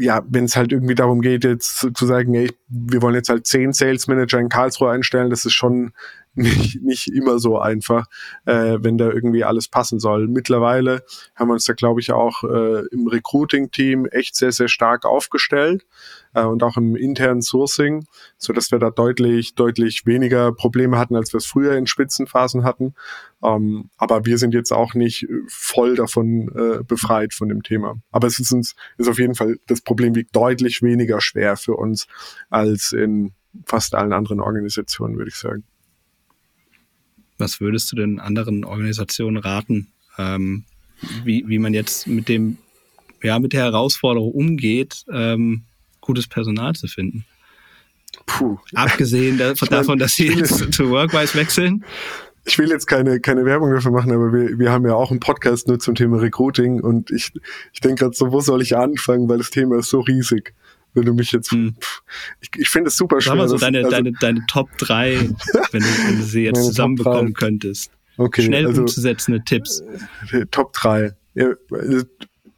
ja, 0.00 0.22
wenn 0.28 0.44
es 0.44 0.56
halt 0.56 0.72
irgendwie 0.72 0.94
darum 0.94 1.20
geht, 1.20 1.44
jetzt 1.44 1.76
zu, 1.76 1.90
zu 1.92 2.06
sagen, 2.06 2.34
ey, 2.34 2.50
wir 2.68 3.02
wollen 3.02 3.14
jetzt 3.14 3.28
halt 3.28 3.46
zehn 3.46 3.72
Sales 3.72 4.08
Manager 4.08 4.38
in 4.38 4.48
Karlsruhe 4.48 4.90
einstellen, 4.90 5.30
das 5.30 5.44
ist 5.44 5.52
schon 5.52 5.92
nicht, 6.34 6.82
nicht 6.82 7.08
immer 7.08 7.38
so 7.38 7.58
einfach, 7.58 8.06
äh, 8.46 8.78
wenn 8.80 8.96
da 8.96 9.10
irgendwie 9.10 9.44
alles 9.44 9.68
passen 9.68 10.00
soll. 10.00 10.28
Mittlerweile 10.28 11.02
haben 11.34 11.48
wir 11.48 11.54
uns 11.54 11.66
da, 11.66 11.74
glaube 11.74 12.00
ich, 12.00 12.12
auch 12.12 12.42
äh, 12.44 12.86
im 12.90 13.06
Recruiting-Team 13.06 14.06
echt 14.06 14.36
sehr, 14.36 14.52
sehr 14.52 14.68
stark 14.68 15.04
aufgestellt 15.04 15.84
äh, 16.34 16.44
und 16.44 16.62
auch 16.62 16.76
im 16.76 16.96
internen 16.96 17.42
Sourcing, 17.42 18.06
so 18.38 18.52
dass 18.52 18.70
wir 18.70 18.78
da 18.78 18.90
deutlich, 18.90 19.54
deutlich 19.54 20.06
weniger 20.06 20.52
Probleme 20.52 20.98
hatten, 20.98 21.16
als 21.16 21.32
wir 21.34 21.38
es 21.38 21.46
früher 21.46 21.76
in 21.76 21.86
Spitzenphasen 21.86 22.64
hatten. 22.64 22.94
Ähm, 23.42 23.90
aber 23.98 24.24
wir 24.24 24.38
sind 24.38 24.54
jetzt 24.54 24.72
auch 24.72 24.94
nicht 24.94 25.26
voll 25.48 25.96
davon 25.96 26.48
äh, 26.54 26.82
befreit 26.82 27.34
von 27.34 27.48
dem 27.48 27.62
Thema. 27.62 27.96
Aber 28.10 28.26
es 28.26 28.38
ist 28.38 28.52
uns, 28.52 28.74
ist 28.96 29.08
auf 29.08 29.18
jeden 29.18 29.34
Fall, 29.34 29.58
das 29.66 29.82
Problem 29.82 30.14
wiegt 30.14 30.34
deutlich 30.34 30.80
weniger 30.82 31.20
schwer 31.20 31.56
für 31.56 31.74
uns 31.74 32.06
als 32.48 32.92
in 32.92 33.32
fast 33.66 33.94
allen 33.94 34.14
anderen 34.14 34.40
Organisationen, 34.40 35.18
würde 35.18 35.28
ich 35.28 35.36
sagen. 35.36 35.64
Was 37.42 37.60
würdest 37.60 37.90
du 37.90 37.96
denn 37.96 38.20
anderen 38.20 38.64
Organisationen 38.64 39.36
raten, 39.36 39.88
ähm, 40.16 40.62
wie, 41.24 41.42
wie 41.48 41.58
man 41.58 41.74
jetzt 41.74 42.06
mit 42.06 42.28
dem, 42.28 42.56
ja, 43.20 43.40
mit 43.40 43.52
der 43.52 43.64
Herausforderung 43.64 44.30
umgeht, 44.30 45.04
ähm, 45.12 45.62
gutes 46.00 46.28
Personal 46.28 46.74
zu 46.74 46.86
finden? 46.86 47.24
Puh. 48.26 48.58
Abgesehen 48.74 49.38
davon, 49.38 49.68
davon 49.68 49.98
dass 49.98 50.14
sie 50.14 50.28
jetzt 50.28 50.72
zu 50.72 50.90
Workwise 50.90 51.34
wechseln. 51.34 51.84
Ich 52.44 52.58
will 52.58 52.68
jetzt 52.68 52.86
keine, 52.86 53.18
keine 53.18 53.44
Werbung 53.44 53.72
dafür 53.72 53.90
machen, 53.90 54.12
aber 54.12 54.32
wir, 54.32 54.56
wir 54.60 54.70
haben 54.70 54.86
ja 54.86 54.94
auch 54.94 55.10
einen 55.10 55.18
Podcast 55.18 55.66
nur 55.66 55.80
zum 55.80 55.96
Thema 55.96 56.20
Recruiting 56.20 56.80
und 56.80 57.10
ich, 57.10 57.32
ich 57.72 57.80
denke 57.80 58.04
gerade 58.04 58.14
so, 58.14 58.30
wo 58.30 58.40
soll 58.40 58.62
ich 58.62 58.76
anfangen, 58.76 59.28
weil 59.28 59.38
das 59.38 59.50
Thema 59.50 59.78
ist 59.78 59.88
so 59.88 59.98
riesig 59.98 60.54
wenn 60.94 61.04
du 61.04 61.14
mich 61.14 61.32
jetzt. 61.32 61.50
Hm. 61.52 61.74
Ich, 62.40 62.50
ich 62.56 62.68
finde 62.68 62.88
es 62.88 62.96
super 62.96 63.20
schwer. 63.20 63.32
Sag 63.32 63.38
mal 63.38 63.48
so 63.48 63.56
deine, 63.58 63.78
also, 63.78 63.90
deine, 63.90 64.12
deine 64.12 64.44
Top 64.48 64.68
3, 64.78 65.18
wenn 65.72 65.82
du, 65.82 65.86
wenn 65.86 66.18
du 66.18 66.22
sie 66.22 66.44
jetzt 66.44 66.64
zusammenbekommen 66.64 67.34
könntest. 67.34 67.90
Okay, 68.16 68.42
Schnell 68.42 68.66
also, 68.66 68.82
umzusetzende 68.82 69.42
Tipps. 69.44 69.82
Äh, 70.32 70.46
Top 70.50 70.72
3. 70.74 71.14
Ja, 71.34 71.52
also, 71.70 72.04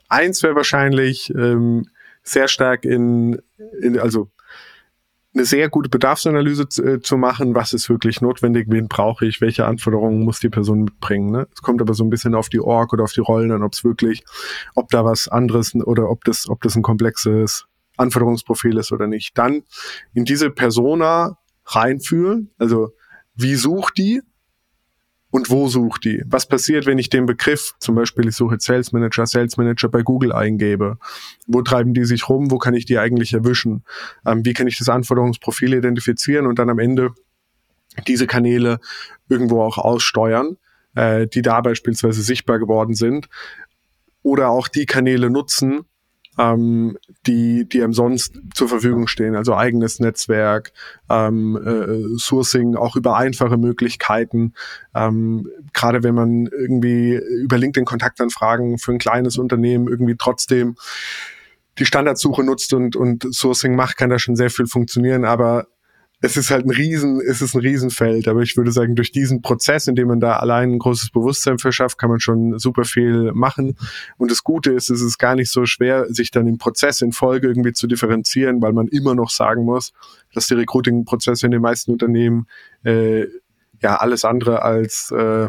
eins 0.08 0.42
wäre 0.42 0.56
wahrscheinlich 0.56 1.32
ähm, 1.34 1.86
sehr 2.22 2.48
stark 2.48 2.84
in, 2.84 3.40
in, 3.80 3.98
also 3.98 4.30
eine 5.34 5.44
sehr 5.44 5.68
gute 5.68 5.88
Bedarfsanalyse 5.88 6.68
zu, 6.68 6.84
äh, 6.84 7.00
zu, 7.00 7.16
machen, 7.16 7.54
was 7.54 7.72
ist 7.72 7.88
wirklich 7.88 8.20
notwendig, 8.20 8.66
wen 8.70 8.86
brauche 8.86 9.26
ich, 9.26 9.40
welche 9.40 9.66
Anforderungen 9.66 10.20
muss 10.20 10.38
die 10.38 10.48
Person 10.48 10.84
mitbringen. 10.84 11.30
Ne? 11.30 11.48
Es 11.52 11.60
kommt 11.60 11.80
aber 11.80 11.94
so 11.94 12.04
ein 12.04 12.10
bisschen 12.10 12.34
auf 12.34 12.48
die 12.48 12.60
Org 12.60 12.92
oder 12.92 13.02
auf 13.04 13.12
die 13.12 13.20
Rollen 13.20 13.50
an, 13.50 13.64
ob 13.64 13.72
es 13.72 13.82
wirklich, 13.82 14.24
ob 14.74 14.90
da 14.90 15.04
was 15.04 15.26
anderes 15.26 15.74
oder 15.74 16.08
ob 16.08 16.24
das, 16.24 16.48
ob 16.48 16.62
das 16.62 16.76
ein 16.76 16.82
komplexes 16.82 17.66
Anforderungsprofil 17.96 18.76
ist 18.78 18.92
oder 18.92 19.06
nicht. 19.06 19.36
Dann 19.38 19.62
in 20.12 20.24
diese 20.24 20.50
Persona 20.50 21.38
reinfühlen, 21.66 22.50
also 22.58 22.92
wie 23.34 23.54
sucht 23.54 23.98
die 23.98 24.22
und 25.34 25.50
wo 25.50 25.66
sucht 25.66 26.04
die? 26.04 26.22
Was 26.26 26.46
passiert, 26.46 26.86
wenn 26.86 26.98
ich 26.98 27.10
den 27.10 27.26
Begriff, 27.26 27.74
zum 27.80 27.96
Beispiel 27.96 28.28
ich 28.28 28.36
suche 28.36 28.56
Sales 28.60 28.92
Manager, 28.92 29.26
Sales 29.26 29.56
Manager 29.56 29.88
bei 29.88 30.02
Google 30.02 30.32
eingebe? 30.32 30.96
Wo 31.48 31.62
treiben 31.62 31.92
die 31.92 32.04
sich 32.04 32.28
rum? 32.28 32.52
Wo 32.52 32.58
kann 32.58 32.74
ich 32.74 32.84
die 32.84 32.98
eigentlich 32.98 33.34
erwischen? 33.34 33.82
Ähm, 34.24 34.44
wie 34.44 34.52
kann 34.52 34.68
ich 34.68 34.78
das 34.78 34.88
Anforderungsprofil 34.88 35.74
identifizieren 35.74 36.46
und 36.46 36.60
dann 36.60 36.70
am 36.70 36.78
Ende 36.78 37.14
diese 38.06 38.28
Kanäle 38.28 38.78
irgendwo 39.28 39.62
auch 39.62 39.76
aussteuern, 39.76 40.56
äh, 40.94 41.26
die 41.26 41.42
da 41.42 41.60
beispielsweise 41.62 42.22
sichtbar 42.22 42.60
geworden 42.60 42.94
sind? 42.94 43.28
Oder 44.22 44.50
auch 44.50 44.68
die 44.68 44.86
Kanäle 44.86 45.30
nutzen, 45.30 45.84
ähm, 46.38 46.98
die, 47.26 47.68
die 47.68 47.82
einem 47.82 47.92
sonst 47.92 48.40
zur 48.54 48.68
Verfügung 48.68 49.06
stehen. 49.06 49.36
Also 49.36 49.54
eigenes 49.54 50.00
Netzwerk, 50.00 50.72
ähm, 51.08 51.56
äh, 51.56 52.18
Sourcing, 52.18 52.76
auch 52.76 52.96
über 52.96 53.16
einfache 53.16 53.56
Möglichkeiten. 53.56 54.54
Ähm, 54.94 55.48
Gerade 55.72 56.02
wenn 56.02 56.14
man 56.14 56.46
irgendwie 56.46 57.20
über 57.42 57.58
LinkedIn 57.58 57.84
Kontaktanfragen 57.84 58.78
für 58.78 58.92
ein 58.92 58.98
kleines 58.98 59.38
Unternehmen 59.38 59.88
irgendwie 59.88 60.16
trotzdem 60.18 60.76
die 61.78 61.86
Standardsuche 61.86 62.44
nutzt 62.44 62.72
und, 62.72 62.96
und 62.96 63.26
Sourcing 63.34 63.74
macht, 63.74 63.96
kann 63.96 64.10
da 64.10 64.18
schon 64.18 64.36
sehr 64.36 64.50
viel 64.50 64.66
funktionieren. 64.66 65.24
Aber 65.24 65.66
es 66.24 66.38
ist 66.38 66.50
halt 66.50 66.64
ein 66.64 66.70
Riesen, 66.70 67.20
es 67.20 67.42
ist 67.42 67.54
ein 67.54 67.60
Riesenfeld, 67.60 68.28
aber 68.28 68.40
ich 68.40 68.56
würde 68.56 68.72
sagen, 68.72 68.94
durch 68.94 69.12
diesen 69.12 69.42
Prozess, 69.42 69.88
in 69.88 69.94
dem 69.94 70.08
man 70.08 70.20
da 70.20 70.36
allein 70.36 70.72
ein 70.72 70.78
großes 70.78 71.10
Bewusstsein 71.10 71.58
verschafft, 71.58 71.98
kann 71.98 72.08
man 72.08 72.18
schon 72.18 72.58
super 72.58 72.84
viel 72.84 73.32
machen. 73.32 73.76
Und 74.16 74.30
das 74.30 74.42
Gute 74.42 74.72
ist, 74.72 74.88
es 74.88 75.02
ist 75.02 75.18
gar 75.18 75.34
nicht 75.34 75.50
so 75.50 75.66
schwer, 75.66 76.06
sich 76.08 76.30
dann 76.30 76.46
im 76.46 76.56
Prozess 76.56 77.02
in 77.02 77.12
Folge 77.12 77.48
irgendwie 77.48 77.74
zu 77.74 77.86
differenzieren, 77.86 78.62
weil 78.62 78.72
man 78.72 78.88
immer 78.88 79.14
noch 79.14 79.28
sagen 79.28 79.66
muss, 79.66 79.92
dass 80.32 80.46
die 80.46 80.54
Recruiting-Prozesse 80.54 81.44
in 81.44 81.52
den 81.52 81.60
meisten 81.60 81.92
Unternehmen 81.92 82.46
äh, 82.84 83.26
ja 83.82 83.96
alles 83.96 84.24
andere 84.24 84.62
als 84.62 85.10
äh, 85.10 85.48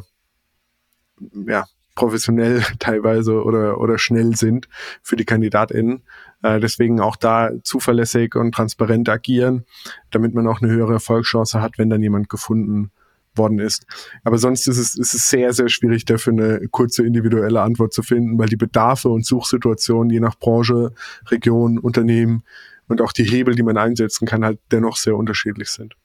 ja, 1.48 1.66
professionell 1.96 2.62
teilweise 2.80 3.42
oder, 3.44 3.80
oder 3.80 3.98
schnell 3.98 4.36
sind 4.36 4.68
für 5.02 5.16
die 5.16 5.26
KandidatInnen. 5.26 6.04
Äh, 6.46 6.60
deswegen 6.60 7.00
auch 7.00 7.16
da 7.16 7.50
zuverlässig 7.64 8.36
und 8.36 8.54
transparent 8.54 9.10
agieren, 9.10 9.66
damit 10.12 10.36
man 10.36 10.48
auch 10.48 10.62
eine 10.62 10.72
höhere 10.72 10.94
Erfolgschance 10.94 11.60
hat, 11.60 11.80
wenn 11.80 11.90
dann 11.90 12.04
jemand 12.04 12.30
gefunden 12.30 12.92
worden 13.34 13.58
ist. 13.58 13.88
Aber 14.24 14.38
sonst 14.38 14.68
ist 14.68 14.78
es, 14.78 14.96
ist 14.96 15.16
es 15.16 15.28
sehr, 15.28 15.54
sehr 15.54 15.70
schwierig, 15.70 16.06
dafür 16.06 16.34
eine 16.34 16.68
kurze 16.70 17.04
individuelle 17.04 17.64
Antwort 17.64 17.94
zu 17.94 18.04
finden, 18.04 18.38
weil 18.38 18.48
die 18.48 18.58
Bedarfe 18.58 19.10
und 19.10 19.26
Suchsituationen 19.26 20.12
je 20.12 20.20
nach 20.20 20.38
Branche, 20.38 20.94
Region, 21.32 21.80
Unternehmen 21.80 22.44
und 22.88 23.02
auch 23.02 23.12
die 23.12 23.24
Hebel, 23.24 23.56
die 23.56 23.64
man 23.64 23.78
einsetzen 23.78 24.28
kann, 24.28 24.46
halt 24.46 24.60
dennoch 24.72 24.98
sehr 24.98 25.18
unterschiedlich 25.18 25.70
sind. 25.70 25.96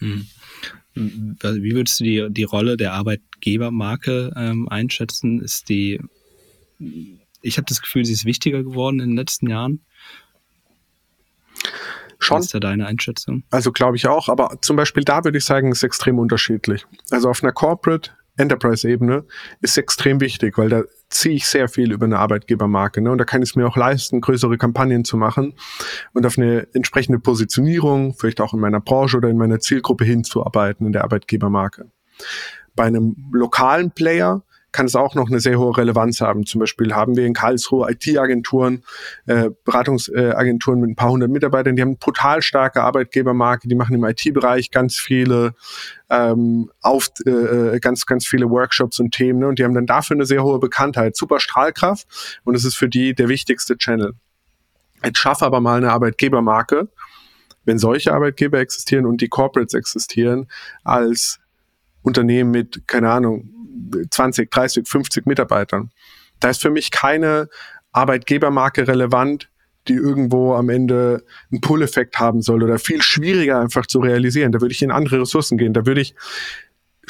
Hm. 0.00 0.26
Wie 0.94 1.72
würdest 1.72 2.00
du 2.00 2.04
die, 2.04 2.26
die 2.30 2.42
Rolle 2.42 2.76
der 2.76 2.94
Arbeitgebermarke 2.94 4.32
ähm, 4.34 4.68
einschätzen? 4.68 5.40
Ist 5.40 5.68
die 5.68 6.00
ich 7.40 7.56
habe 7.56 7.66
das 7.68 7.82
Gefühl, 7.82 8.04
sie 8.04 8.12
ist 8.12 8.24
wichtiger 8.24 8.62
geworden 8.62 9.00
in 9.00 9.10
den 9.10 9.16
letzten 9.16 9.48
Jahren. 9.48 9.84
Schon. 12.18 12.38
Was 12.38 12.46
ist 12.46 12.54
da 12.54 12.60
deine 12.60 12.86
Einschätzung? 12.86 13.44
Also 13.50 13.70
glaube 13.70 13.96
ich 13.96 14.08
auch, 14.08 14.28
aber 14.28 14.58
zum 14.60 14.76
Beispiel 14.76 15.04
da 15.04 15.24
würde 15.24 15.38
ich 15.38 15.44
sagen, 15.44 15.70
ist 15.70 15.84
extrem 15.84 16.18
unterschiedlich. 16.18 16.84
Also 17.10 17.30
auf 17.30 17.42
einer 17.42 17.52
Corporate 17.52 18.10
Enterprise-Ebene 18.38 19.24
ist 19.60 19.76
extrem 19.76 20.20
wichtig, 20.20 20.58
weil 20.58 20.68
da 20.68 20.82
ziehe 21.10 21.34
ich 21.34 21.46
sehr 21.46 21.68
viel 21.68 21.92
über 21.92 22.06
eine 22.06 22.18
Arbeitgebermarke. 22.18 23.00
Ne? 23.00 23.10
Und 23.10 23.18
da 23.18 23.24
kann 23.24 23.42
ich 23.42 23.50
es 23.50 23.56
mir 23.56 23.66
auch 23.66 23.76
leisten, 23.76 24.20
größere 24.20 24.58
Kampagnen 24.58 25.04
zu 25.04 25.16
machen 25.16 25.54
und 26.12 26.26
auf 26.26 26.38
eine 26.38 26.66
entsprechende 26.72 27.18
Positionierung, 27.18 28.14
vielleicht 28.14 28.40
auch 28.40 28.54
in 28.54 28.60
meiner 28.60 28.80
Branche 28.80 29.16
oder 29.16 29.28
in 29.28 29.38
meiner 29.38 29.60
Zielgruppe 29.60 30.04
hinzuarbeiten 30.04 30.86
in 30.86 30.92
der 30.92 31.04
Arbeitgebermarke. 31.04 31.90
Bei 32.74 32.84
einem 32.84 33.16
lokalen 33.32 33.90
Player 33.90 34.42
kann 34.72 34.86
es 34.86 34.94
auch 34.94 35.14
noch 35.14 35.28
eine 35.28 35.40
sehr 35.40 35.58
hohe 35.58 35.76
Relevanz 35.76 36.20
haben. 36.20 36.44
Zum 36.44 36.60
Beispiel 36.60 36.94
haben 36.94 37.16
wir 37.16 37.24
in 37.24 37.32
Karlsruhe 37.32 37.90
IT-Agenturen, 37.90 38.84
äh, 39.26 39.50
Beratungsagenturen 39.64 40.80
mit 40.80 40.90
ein 40.90 40.96
paar 40.96 41.10
hundert 41.10 41.30
Mitarbeitern, 41.30 41.76
die 41.76 41.82
haben 41.82 41.90
eine 41.90 41.96
brutal 41.96 42.42
starke 42.42 42.82
Arbeitgebermarke, 42.82 43.68
die 43.68 43.74
machen 43.74 43.94
im 43.94 44.04
IT-Bereich 44.04 44.70
ganz 44.70 44.96
viele 44.96 45.54
ähm, 46.10 46.70
auf 46.80 47.08
äh, 47.26 47.78
ganz 47.80 48.06
ganz 48.06 48.26
viele 48.26 48.50
Workshops 48.50 49.00
und 49.00 49.12
Themen 49.12 49.40
ne? 49.40 49.48
und 49.48 49.58
die 49.58 49.64
haben 49.64 49.74
dann 49.74 49.86
dafür 49.86 50.16
eine 50.16 50.26
sehr 50.26 50.42
hohe 50.42 50.58
Bekanntheit, 50.58 51.16
super 51.16 51.40
Strahlkraft 51.40 52.06
und 52.44 52.54
es 52.54 52.64
ist 52.64 52.76
für 52.76 52.88
die 52.88 53.14
der 53.14 53.28
wichtigste 53.28 53.76
Channel. 53.76 54.14
Jetzt 55.04 55.18
schaffe 55.18 55.46
aber 55.46 55.60
mal 55.60 55.78
eine 55.78 55.92
Arbeitgebermarke, 55.92 56.88
wenn 57.64 57.78
solche 57.78 58.12
Arbeitgeber 58.12 58.58
existieren 58.58 59.06
und 59.06 59.20
die 59.20 59.28
Corporates 59.28 59.74
existieren, 59.74 60.48
als 60.84 61.40
Unternehmen 62.02 62.50
mit, 62.50 62.86
keine 62.86 63.10
Ahnung, 63.10 63.50
20, 64.10 64.50
30, 64.50 64.88
50 64.88 65.26
Mitarbeitern. 65.26 65.90
Da 66.40 66.50
ist 66.50 66.62
für 66.62 66.70
mich 66.70 66.90
keine 66.90 67.48
Arbeitgebermarke 67.92 68.86
relevant, 68.86 69.50
die 69.88 69.94
irgendwo 69.94 70.54
am 70.54 70.68
Ende 70.68 71.24
einen 71.50 71.60
Pull-Effekt 71.60 72.18
haben 72.18 72.42
soll 72.42 72.62
oder 72.62 72.78
viel 72.78 73.02
schwieriger 73.02 73.60
einfach 73.60 73.86
zu 73.86 74.00
realisieren. 74.00 74.52
Da 74.52 74.60
würde 74.60 74.72
ich 74.72 74.82
in 74.82 74.90
andere 74.90 75.22
Ressourcen 75.22 75.56
gehen. 75.56 75.72
Da 75.72 75.86
würde 75.86 76.02
ich 76.02 76.14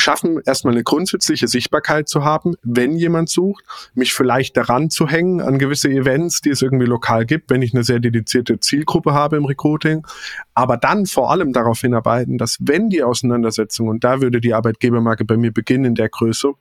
schaffen, 0.01 0.41
erstmal 0.45 0.75
eine 0.75 0.85
grundsätzliche 0.85 1.49
Sichtbarkeit 1.49 2.09
zu 2.09 2.25
haben, 2.25 2.55
wenn 2.63 2.97
jemand 2.97 3.29
sucht, 3.29 3.65
mich 3.95 4.13
vielleicht 4.13 4.57
daran 4.57 4.91
zu 4.91 5.09
hängen 5.09 5.41
an 5.41 5.59
gewisse 5.59 5.89
Events, 5.89 6.41
die 6.41 6.51
es 6.51 6.63
irgendwie 6.63 6.87
lokal 6.87 7.27
gibt, 7.27 7.51
wenn 7.51 7.63
ich 7.63 7.75
eine 7.75 7.85
sehr 7.85 8.01
dedizierte 8.01 8.61
Zielgruppe 8.61 9.13
habe 9.13 9.37
im 9.37 9.45
Recruiting, 9.45 10.07
aber 10.55 10.77
dann 10.77 11.07
vor 11.07 11.31
allem 11.31 11.53
darauf 11.53 11.81
hinarbeiten, 11.81 12.39
dass 12.39 12.59
wenn 12.61 12.89
die 12.89 13.03
Auseinandersetzung, 13.03 13.89
und 13.89 14.05
da 14.05 14.21
würde 14.21 14.41
die 14.41 14.55
Arbeitgebermarke 14.55 15.25
bei 15.25 15.37
mir 15.37 15.53
beginnen 15.53 15.85
in 15.85 15.95
der 15.95 16.09
Größe, 16.09 16.53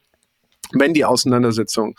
wenn 0.74 0.94
die 0.94 1.06
Auseinandersetzung 1.06 1.96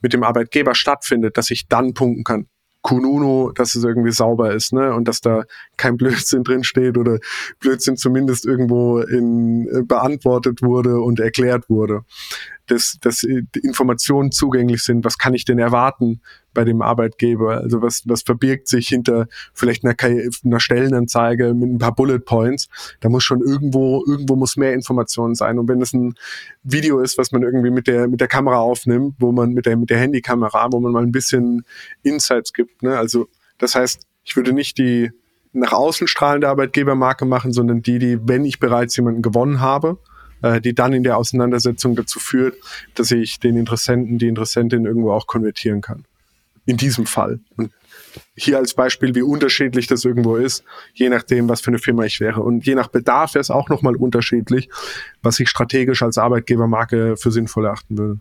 mit 0.00 0.12
dem 0.12 0.24
Arbeitgeber 0.24 0.74
stattfindet, 0.74 1.36
dass 1.36 1.50
ich 1.50 1.68
dann 1.68 1.94
punkten 1.94 2.24
kann. 2.24 2.46
Kununu, 2.82 3.52
dass 3.52 3.74
es 3.74 3.84
irgendwie 3.84 4.12
sauber 4.12 4.54
ist, 4.54 4.72
ne? 4.72 4.94
Und 4.94 5.06
dass 5.06 5.20
da 5.20 5.44
kein 5.76 5.96
Blödsinn 5.96 6.44
drin 6.44 6.64
steht 6.64 6.96
oder 6.96 7.18
Blödsinn 7.58 7.96
zumindest 7.96 8.46
irgendwo 8.46 9.00
in, 9.00 9.68
äh, 9.68 9.82
beantwortet 9.82 10.62
wurde 10.62 11.00
und 11.00 11.20
erklärt 11.20 11.68
wurde 11.68 12.04
dass, 12.70 12.98
dass 13.00 13.22
Informationen 13.22 14.30
zugänglich 14.30 14.82
sind. 14.82 15.04
Was 15.04 15.18
kann 15.18 15.34
ich 15.34 15.44
denn 15.44 15.58
erwarten 15.58 16.20
bei 16.54 16.64
dem 16.64 16.82
Arbeitgeber? 16.82 17.58
Also 17.58 17.82
was, 17.82 18.02
was 18.06 18.22
verbirgt 18.22 18.68
sich 18.68 18.88
hinter 18.88 19.26
vielleicht 19.54 19.84
einer, 19.84 19.96
einer 20.44 20.60
Stellenanzeige 20.60 21.54
mit 21.54 21.70
ein 21.70 21.78
paar 21.78 21.94
Bullet 21.94 22.20
Points? 22.20 22.68
Da 23.00 23.08
muss 23.08 23.24
schon 23.24 23.40
irgendwo, 23.40 24.04
irgendwo 24.06 24.36
muss 24.36 24.56
mehr 24.56 24.72
Information 24.72 25.34
sein. 25.34 25.58
Und 25.58 25.68
wenn 25.68 25.82
es 25.82 25.92
ein 25.92 26.14
Video 26.62 27.00
ist, 27.00 27.18
was 27.18 27.32
man 27.32 27.42
irgendwie 27.42 27.70
mit 27.70 27.86
der, 27.86 28.08
mit 28.08 28.20
der 28.20 28.28
Kamera 28.28 28.58
aufnimmt, 28.58 29.16
wo 29.18 29.32
man 29.32 29.52
mit 29.52 29.66
der, 29.66 29.76
mit 29.76 29.90
der 29.90 29.98
Handykamera, 29.98 30.68
wo 30.70 30.80
man 30.80 30.92
mal 30.92 31.02
ein 31.02 31.12
bisschen 31.12 31.64
Insights 32.02 32.52
gibt, 32.52 32.82
ne? 32.82 32.96
Also, 32.96 33.28
das 33.58 33.74
heißt, 33.74 34.02
ich 34.24 34.36
würde 34.36 34.52
nicht 34.52 34.78
die 34.78 35.10
nach 35.52 35.72
außen 35.72 36.06
strahlende 36.06 36.48
Arbeitgebermarke 36.48 37.24
machen, 37.24 37.52
sondern 37.52 37.82
die, 37.82 37.98
die, 37.98 38.18
wenn 38.28 38.44
ich 38.44 38.60
bereits 38.60 38.96
jemanden 38.96 39.22
gewonnen 39.22 39.60
habe, 39.60 39.98
äh, 40.42 40.60
die 40.60 40.74
dann 40.74 40.92
in 40.92 41.02
der 41.02 41.16
Auseinandersetzung 41.16 41.96
dazu 41.96 42.18
führt, 42.18 42.56
dass 42.94 43.10
ich 43.10 43.40
den 43.40 43.56
Interessenten, 43.56 44.18
die 44.18 44.28
Interessentin 44.28 44.84
irgendwo 44.84 45.12
auch 45.12 45.26
konvertieren 45.26 45.80
kann. 45.80 46.04
In 46.66 46.76
diesem 46.76 47.06
Fall. 47.06 47.40
Und 47.56 47.72
hier 48.36 48.58
als 48.58 48.74
Beispiel, 48.74 49.14
wie 49.14 49.22
unterschiedlich 49.22 49.86
das 49.86 50.04
irgendwo 50.04 50.36
ist, 50.36 50.64
je 50.94 51.08
nachdem, 51.08 51.48
was 51.48 51.60
für 51.60 51.68
eine 51.68 51.78
Firma 51.78 52.04
ich 52.04 52.20
wäre. 52.20 52.42
Und 52.42 52.66
je 52.66 52.74
nach 52.74 52.88
Bedarf 52.88 53.34
wäre 53.34 53.40
es 53.40 53.50
auch 53.50 53.68
nochmal 53.68 53.96
unterschiedlich, 53.96 54.68
was 55.22 55.40
ich 55.40 55.48
strategisch 55.48 56.02
als 56.02 56.18
Arbeitgebermarke 56.18 57.16
für 57.16 57.30
sinnvoll 57.30 57.66
erachten 57.66 57.98
würde. 57.98 58.20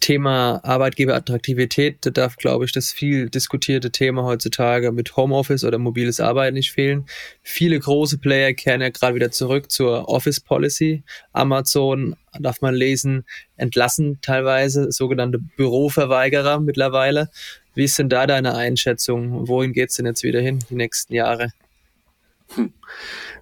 Thema 0.00 0.60
Arbeitgeberattraktivität, 0.64 1.98
da 2.06 2.10
darf, 2.10 2.36
glaube 2.36 2.64
ich, 2.64 2.72
das 2.72 2.92
viel 2.92 3.28
diskutierte 3.30 3.90
Thema 3.90 4.24
heutzutage 4.24 4.92
mit 4.92 5.16
Homeoffice 5.16 5.64
oder 5.64 5.78
mobiles 5.78 6.20
Arbeiten 6.20 6.54
nicht 6.54 6.72
fehlen. 6.72 7.06
Viele 7.42 7.78
große 7.78 8.18
Player 8.18 8.52
kehren 8.54 8.80
ja 8.80 8.90
gerade 8.90 9.14
wieder 9.14 9.30
zurück 9.30 9.70
zur 9.70 10.08
Office 10.08 10.40
Policy. 10.40 11.02
Amazon, 11.32 12.16
darf 12.38 12.60
man 12.60 12.74
lesen, 12.74 13.24
entlassen 13.56 14.18
teilweise 14.22 14.90
sogenannte 14.92 15.38
Büroverweigerer 15.38 16.60
mittlerweile. 16.60 17.30
Wie 17.74 17.84
ist 17.84 17.98
denn 17.98 18.08
da 18.08 18.26
deine 18.26 18.54
Einschätzung? 18.54 19.48
Wohin 19.48 19.72
geht 19.72 19.90
es 19.90 19.96
denn 19.96 20.06
jetzt 20.06 20.22
wieder 20.22 20.40
hin, 20.40 20.58
die 20.70 20.74
nächsten 20.74 21.14
Jahre? 21.14 21.50
Hm. 22.54 22.72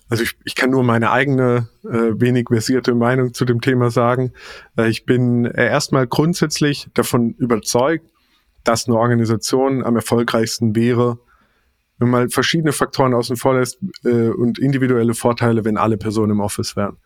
Also 0.09 0.23
ich, 0.23 0.37
ich 0.45 0.55
kann 0.55 0.71
nur 0.71 0.85
meine 0.85 1.11
eigene 1.11 1.69
äh, 1.85 2.13
wenig 2.21 2.47
versierte 2.49 2.95
Meinung 2.95 3.35
zu 3.35 3.45
dem 3.45 3.61
Thema 3.61 3.91
sagen. 3.91 4.33
Äh, 4.77 4.89
ich 4.89 5.05
bin 5.05 5.47
äh, 5.47 5.67
erstmal 5.67 6.07
grundsätzlich 6.07 6.89
davon 6.95 7.35
überzeugt, 7.39 8.09
dass 8.63 8.87
eine 8.87 8.97
Organisation 8.97 9.85
am 9.85 9.97
erfolgreichsten 9.97 10.77
wäre, 10.77 11.19
wenn 11.99 12.11
man 12.11 12.29
verschiedene 12.29 12.73
Faktoren 12.73 13.15
außen 13.15 13.37
vor 13.37 13.59
lässt 13.59 13.79
äh, 14.05 14.29
und 14.29 14.59
individuelle 14.59 15.15
Vorteile, 15.15 15.65
wenn 15.65 15.77
alle 15.77 15.97
Personen 15.97 16.33
im 16.33 16.41
Office 16.41 16.77
wären. 16.77 16.99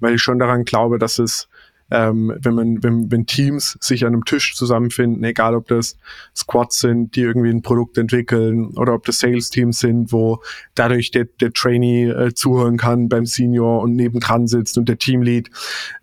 Weil 0.00 0.14
ich 0.14 0.22
schon 0.22 0.38
daran 0.38 0.64
glaube, 0.64 0.98
dass 0.98 1.18
es 1.18 1.48
ähm, 1.90 2.36
wenn 2.42 2.54
man, 2.54 2.82
wenn, 2.82 3.10
wenn 3.10 3.26
Teams 3.26 3.78
sich 3.80 4.04
an 4.04 4.12
einem 4.12 4.24
Tisch 4.24 4.54
zusammenfinden, 4.54 5.24
egal 5.24 5.54
ob 5.54 5.68
das 5.68 5.96
Squads 6.36 6.80
sind, 6.80 7.16
die 7.16 7.22
irgendwie 7.22 7.50
ein 7.50 7.62
Produkt 7.62 7.96
entwickeln 7.96 8.76
oder 8.76 8.94
ob 8.94 9.06
das 9.06 9.20
Sales-Teams 9.20 9.78
sind, 9.78 10.12
wo 10.12 10.42
dadurch 10.74 11.10
der, 11.10 11.24
der 11.40 11.52
Trainee 11.52 12.10
äh, 12.10 12.34
zuhören 12.34 12.76
kann 12.76 13.08
beim 13.08 13.24
Senior 13.24 13.80
und 13.80 13.96
nebendran 13.96 14.46
sitzt 14.46 14.76
und 14.76 14.88
der 14.88 14.98
Teamlead 14.98 15.50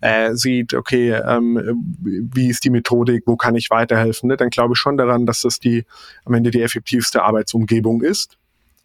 äh, 0.00 0.34
sieht, 0.34 0.74
okay, 0.74 1.12
ähm, 1.12 1.86
wie 2.02 2.48
ist 2.48 2.64
die 2.64 2.70
Methodik, 2.70 3.22
wo 3.26 3.36
kann 3.36 3.54
ich 3.54 3.70
weiterhelfen, 3.70 4.28
ne? 4.28 4.36
dann 4.36 4.50
glaube 4.50 4.74
ich 4.74 4.78
schon 4.78 4.96
daran, 4.96 5.24
dass 5.24 5.42
das 5.42 5.60
die 5.60 5.84
am 6.24 6.34
Ende 6.34 6.50
die 6.50 6.62
effektivste 6.62 7.22
Arbeitsumgebung 7.22 8.02
ist 8.02 8.38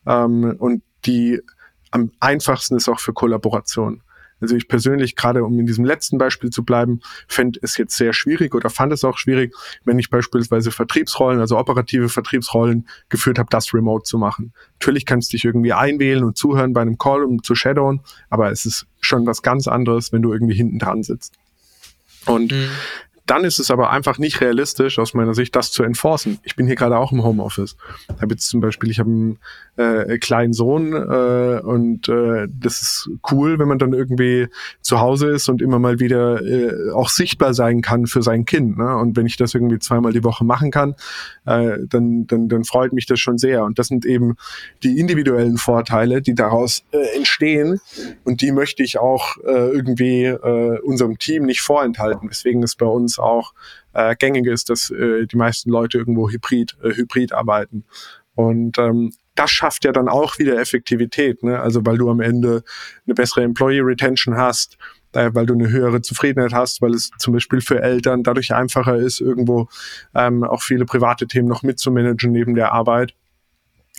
ähm, 0.06 0.56
und 0.60 0.84
die 1.06 1.42
am 1.90 2.12
einfachsten 2.20 2.78
ist 2.78 2.88
auch 2.88 3.00
für 3.00 3.14
Kollaboration. 3.14 4.02
Also 4.42 4.56
ich 4.56 4.68
persönlich, 4.68 5.16
gerade 5.16 5.44
um 5.44 5.58
in 5.60 5.66
diesem 5.66 5.86
letzten 5.86 6.18
Beispiel 6.18 6.50
zu 6.50 6.64
bleiben, 6.64 7.00
fände 7.28 7.60
es 7.62 7.78
jetzt 7.78 7.96
sehr 7.96 8.14
schwierig 8.14 8.54
oder 8.56 8.70
fand 8.70 8.92
es 8.92 9.04
auch 9.04 9.18
schwierig, 9.18 9.56
wenn 9.86 10.00
ich 10.00 10.10
beispielsweise 10.10 10.72
Vertriebsrollen, 10.72 11.40
also 11.40 11.58
operative 11.58 12.10
Vertriebsrollen 12.10 12.88
geführt 13.10 13.40
habe, 13.40 13.50
das 13.50 13.74
remote 13.74 14.04
zu 14.04 14.18
machen. 14.18 14.54
Natürlich 14.80 15.06
kannst 15.06 15.32
du 15.32 15.38
dich 15.38 15.46
irgendwie 15.46 15.74
einwählen 15.74 16.24
und 16.24 16.38
zuhören 16.38 16.74
bei 16.74 16.82
einem 16.82 16.98
Call, 16.98 17.24
um 17.24 17.44
zu 17.44 17.56
shadowen, 17.56 18.02
aber 18.30 18.52
es 18.52 18.66
ist 18.66 18.88
schon 19.00 19.26
was 19.26 19.42
ganz 19.42 19.68
anderes, 19.68 20.12
wenn 20.12 20.22
du 20.22 20.34
irgendwie 20.34 20.56
hinten 20.56 20.80
dran 20.80 21.04
sitzt. 21.04 21.36
Und 22.26 22.52
mhm. 22.52 22.70
Dann 23.32 23.46
ist 23.46 23.60
es 23.60 23.72
aber 23.72 23.92
einfach 23.92 24.18
nicht 24.18 24.42
realistisch, 24.42 25.00
aus 25.00 25.14
meiner 25.14 25.34
Sicht, 25.34 25.56
das 25.56 25.72
zu 25.72 25.84
enforcen. 25.84 26.40
Ich 26.44 26.58
bin 26.58 26.68
hier 26.68 26.76
gerade 26.76 26.98
auch 26.98 27.14
im 27.14 27.24
Homeoffice. 27.24 27.78
Ich 28.14 28.22
habe 28.22 28.34
jetzt 28.34 28.50
zum 28.50 28.60
Beispiel, 28.60 28.92
ich 28.92 29.00
habe 29.00 29.10
einen 29.10 29.40
äh, 29.78 30.18
kleinen 30.18 30.52
Sohn 30.52 30.92
äh, 30.92 31.62
und 31.64 32.10
äh, 32.10 32.50
das 32.50 32.82
ist 32.82 33.10
cool, 33.32 33.58
wenn 33.58 33.70
man 33.70 33.80
dann 33.80 33.94
irgendwie 33.94 34.50
zu 34.82 35.00
Hause 35.00 35.30
ist 35.30 35.48
und 35.48 35.62
immer 35.62 35.80
mal 35.80 36.02
wieder 36.02 36.42
äh, 36.42 36.92
auch 36.92 37.08
sichtbar 37.08 37.54
sein 37.54 37.82
kann 37.82 38.06
für 38.06 38.22
sein 38.22 38.44
Kind. 38.44 38.78
Ne? 38.78 38.98
Und 38.98 39.16
wenn 39.16 39.26
ich 39.26 39.38
das 39.38 39.54
irgendwie 39.54 39.80
zweimal 39.80 40.12
die 40.12 40.26
Woche 40.26 40.44
machen 40.44 40.70
kann, 40.70 40.96
äh, 41.46 41.78
dann, 41.88 42.28
dann, 42.28 42.50
dann 42.50 42.66
freut 42.66 42.92
mich 42.92 43.06
das 43.06 43.22
schon 43.22 43.38
sehr. 43.38 43.64
Und 43.64 43.80
das 43.80 43.88
sind 43.88 44.06
eben 44.06 44.36
die 44.84 45.00
individuellen 45.00 45.56
Vorteile, 45.56 46.22
die 46.22 46.36
daraus 46.36 46.84
äh, 46.92 47.16
entstehen. 47.16 47.80
Und 48.26 48.42
die 48.42 48.52
möchte 48.52 48.84
ich 48.84 49.00
auch 49.00 49.38
äh, 49.38 49.70
irgendwie 49.70 50.26
äh, 50.26 50.80
unserem 50.82 51.18
Team 51.18 51.46
nicht 51.46 51.62
vorenthalten. 51.62 52.28
Deswegen 52.30 52.62
ist 52.62 52.76
bei 52.76 52.86
uns 52.86 53.21
auch 53.22 53.54
äh, 53.94 54.16
gängig 54.16 54.48
ist, 54.48 54.70
dass 54.70 54.90
äh, 54.90 55.26
die 55.28 55.38
meisten 55.38 55.70
Leute 55.70 55.98
irgendwo 55.98 56.30
hybrid, 56.30 56.78
äh, 56.84 56.94
hybrid 56.94 57.34
arbeiten. 57.34 57.86
Und 58.36 58.78
ähm, 58.78 59.12
das 59.36 59.52
schafft 59.52 59.86
ja 59.86 59.92
dann 59.92 60.10
auch 60.10 60.40
wieder 60.40 60.60
Effektivität, 60.60 61.44
ne? 61.44 61.60
Also 61.60 61.86
weil 61.86 61.98
du 61.98 62.10
am 62.10 62.20
Ende 62.20 62.64
eine 63.06 63.16
bessere 63.16 63.44
Employee 63.44 63.82
Retention 63.82 64.36
hast, 64.36 64.78
äh, 65.14 65.32
weil 65.34 65.46
du 65.46 65.54
eine 65.54 65.70
höhere 65.70 66.02
Zufriedenheit 66.02 66.54
hast, 66.54 66.82
weil 66.82 66.94
es 66.94 67.12
zum 67.18 67.34
Beispiel 67.34 67.62
für 67.62 67.82
Eltern 67.82 68.24
dadurch 68.24 68.54
einfacher 68.54 68.98
ist, 68.98 69.22
irgendwo 69.22 69.68
ähm, 70.16 70.44
auch 70.44 70.62
viele 70.62 70.86
private 70.86 71.28
Themen 71.28 71.48
noch 71.48 71.64
mitzumanagen 71.64 72.32
neben 72.32 72.56
der 72.56 72.72
Arbeit, 72.72 73.14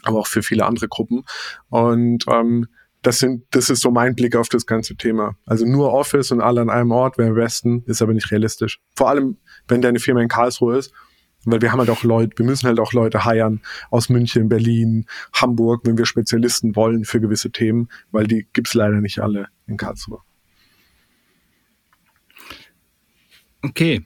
aber 0.03 0.19
auch 0.21 0.27
für 0.27 0.43
viele 0.43 0.67
andere 0.67 0.89
Gruppen. 0.89 1.25
Und 1.69 2.25
ähm, 2.29 2.69
das 3.03 3.19
sind, 3.19 3.45
das 3.51 3.69
ist 3.69 3.81
so 3.81 3.91
mein 3.91 4.15
Blick 4.15 4.37
auf 4.37 4.49
das 4.49 4.65
ganze 4.67 4.97
Thema. 4.97 5.37
Also 5.45 5.67
nur 5.67 5.93
Office 5.93 6.31
und 6.31 6.41
alle 6.41 6.61
an 6.61 6.71
einem 6.71 6.93
Ort 6.93 7.19
wäre 7.19 7.31
am 7.31 7.35
besten, 7.35 7.83
ist 7.87 8.01
aber 8.01 8.15
nicht 8.15 8.31
realistisch. 8.31 8.81
Vor 8.97 9.09
allem, 9.09 9.39
wenn 9.69 9.83
deine 9.83 9.99
Firma 9.99 10.23
in 10.23 10.29
Karlsruhe 10.29 10.79
ist, 10.79 10.93
weil 11.45 11.61
wir 11.61 11.73
haben 11.73 11.81
halt 11.81 11.91
auch 11.91 12.05
Leute, 12.05 12.39
wir 12.39 12.47
müssen 12.47 12.69
halt 12.69 12.79
auch 12.79 12.93
Leute 12.93 13.25
heiern 13.25 13.61
aus 13.91 14.09
München, 14.09 14.49
Berlin, 14.49 15.07
Hamburg, 15.33 15.83
wenn 15.85 15.99
wir 15.99 16.07
Spezialisten 16.07 16.77
wollen 16.77 17.05
für 17.05 17.21
gewisse 17.21 17.51
Themen, 17.51 17.89
weil 18.13 18.29
die 18.29 18.47
gibt's 18.53 18.75
leider 18.75 19.01
nicht 19.01 19.19
alle 19.19 19.49
in 19.67 19.77
Karlsruhe. 19.77 20.21
Okay. 23.63 24.05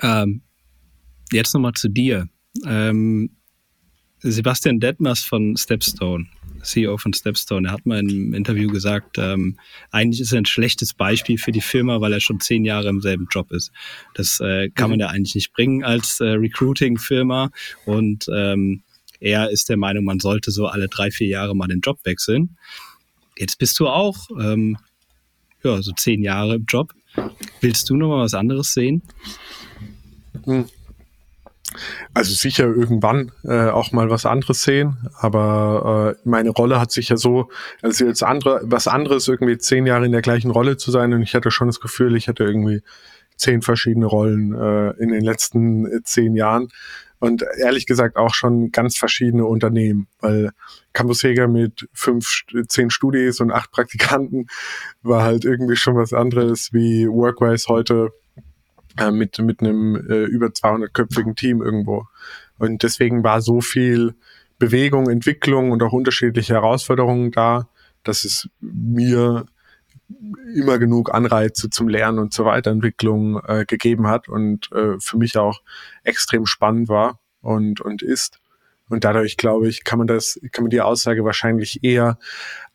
Ähm, 0.00 0.42
jetzt 1.30 1.54
nochmal 1.54 1.74
zu 1.74 1.88
dir. 1.88 2.28
Ähm, 2.66 3.36
Sebastian 4.20 4.80
Detmers 4.80 5.20
von 5.20 5.56
Stepstone, 5.56 6.26
CEO 6.64 6.96
von 6.98 7.12
Stepstone, 7.12 7.68
er 7.68 7.72
hat 7.72 7.86
mal 7.86 8.00
im 8.00 8.34
Interview 8.34 8.70
gesagt, 8.70 9.18
ähm, 9.18 9.58
eigentlich 9.90 10.20
ist 10.20 10.32
er 10.32 10.38
ein 10.38 10.46
schlechtes 10.46 10.94
Beispiel 10.94 11.38
für 11.38 11.52
die 11.52 11.60
Firma, 11.60 12.00
weil 12.00 12.12
er 12.12 12.20
schon 12.20 12.40
zehn 12.40 12.64
Jahre 12.64 12.88
im 12.88 13.00
selben 13.00 13.28
Job 13.30 13.52
ist. 13.52 13.70
Das 14.14 14.40
äh, 14.40 14.70
kann 14.70 14.90
man 14.90 14.98
mhm. 14.98 15.02
ja 15.02 15.08
eigentlich 15.08 15.34
nicht 15.34 15.52
bringen 15.52 15.84
als 15.84 16.20
äh, 16.20 16.30
Recruiting-Firma 16.30 17.50
und 17.84 18.26
ähm, 18.32 18.82
er 19.20 19.50
ist 19.50 19.68
der 19.68 19.76
Meinung, 19.76 20.04
man 20.04 20.20
sollte 20.20 20.50
so 20.50 20.66
alle 20.66 20.88
drei, 20.88 21.10
vier 21.10 21.28
Jahre 21.28 21.54
mal 21.56 21.68
den 21.68 21.80
Job 21.80 21.98
wechseln. 22.04 22.56
Jetzt 23.38 23.58
bist 23.58 23.78
du 23.80 23.88
auch 23.88 24.28
ähm, 24.38 24.76
ja, 25.62 25.80
so 25.82 25.92
zehn 25.92 26.22
Jahre 26.22 26.56
im 26.56 26.66
Job. 26.66 26.92
Willst 27.60 27.88
du 27.88 27.96
noch 27.96 28.08
mal 28.08 28.24
was 28.24 28.34
anderes 28.34 28.74
sehen? 28.74 29.02
Hm. 30.44 30.66
Also 32.12 32.34
sicher 32.34 32.66
irgendwann 32.66 33.32
äh, 33.42 33.68
auch 33.68 33.90
mal 33.92 34.10
was 34.10 34.26
anderes 34.26 34.62
sehen, 34.62 35.08
aber 35.18 36.14
äh, 36.14 36.28
meine 36.28 36.50
Rolle 36.50 36.78
hat 36.78 36.92
sich 36.92 37.08
ja 37.08 37.16
so, 37.16 37.48
also 37.82 38.04
jetzt 38.04 38.22
andere, 38.22 38.60
was 38.64 38.86
anderes 38.86 39.26
irgendwie 39.28 39.58
zehn 39.58 39.86
Jahre 39.86 40.06
in 40.06 40.12
der 40.12 40.22
gleichen 40.22 40.50
Rolle 40.50 40.76
zu 40.76 40.90
sein 40.90 41.12
und 41.14 41.22
ich 41.22 41.34
hatte 41.34 41.50
schon 41.50 41.68
das 41.68 41.80
Gefühl, 41.80 42.16
ich 42.16 42.28
hatte 42.28 42.44
irgendwie 42.44 42.82
zehn 43.36 43.62
verschiedene 43.62 44.06
Rollen 44.06 44.54
äh, 44.54 44.90
in 45.02 45.08
den 45.08 45.24
letzten 45.24 45.86
äh, 45.86 46.02
zehn 46.04 46.36
Jahren 46.36 46.68
und 47.18 47.42
ehrlich 47.58 47.86
gesagt 47.86 48.16
auch 48.16 48.34
schon 48.34 48.70
ganz 48.70 48.96
verschiedene 48.96 49.46
Unternehmen, 49.46 50.08
weil 50.20 50.50
Campus 50.92 51.22
Heger 51.22 51.48
mit 51.48 51.88
fünf, 51.94 52.42
zehn 52.68 52.90
Studis 52.90 53.40
und 53.40 53.50
acht 53.50 53.72
Praktikanten 53.72 54.46
war 55.02 55.24
halt 55.24 55.44
irgendwie 55.44 55.76
schon 55.76 55.96
was 55.96 56.12
anderes 56.12 56.72
wie 56.72 57.08
Workwise 57.08 57.66
heute 57.68 58.10
äh, 58.98 59.10
mit, 59.10 59.38
mit 59.38 59.60
einem 59.60 59.96
äh, 59.96 60.24
über 60.24 60.48
200-köpfigen 60.48 61.34
Team 61.34 61.62
irgendwo. 61.62 62.06
Und 62.58 62.82
deswegen 62.82 63.24
war 63.24 63.40
so 63.40 63.60
viel 63.60 64.14
Bewegung, 64.58 65.10
Entwicklung 65.10 65.70
und 65.72 65.82
auch 65.82 65.92
unterschiedliche 65.92 66.54
Herausforderungen 66.54 67.32
da, 67.32 67.68
dass 68.04 68.24
es 68.24 68.48
mir 68.60 69.46
immer 70.54 70.78
genug 70.78 71.12
Anreize 71.12 71.70
zum 71.70 71.88
Lernen 71.88 72.18
und 72.18 72.32
zur 72.32 72.46
Weiterentwicklung 72.46 73.40
äh, 73.46 73.64
gegeben 73.64 74.06
hat 74.06 74.28
und 74.28 74.70
äh, 74.72 74.98
für 75.00 75.16
mich 75.16 75.36
auch 75.36 75.62
extrem 76.02 76.46
spannend 76.46 76.88
war 76.88 77.18
und, 77.40 77.80
und 77.80 78.02
ist. 78.02 78.38
Und 78.88 79.04
dadurch, 79.04 79.36
glaube 79.36 79.68
ich, 79.68 79.82
kann 79.84 79.98
man 79.98 80.06
das, 80.06 80.38
kann 80.52 80.64
man 80.64 80.70
die 80.70 80.82
Aussage 80.82 81.24
wahrscheinlich 81.24 81.82
eher 81.82 82.18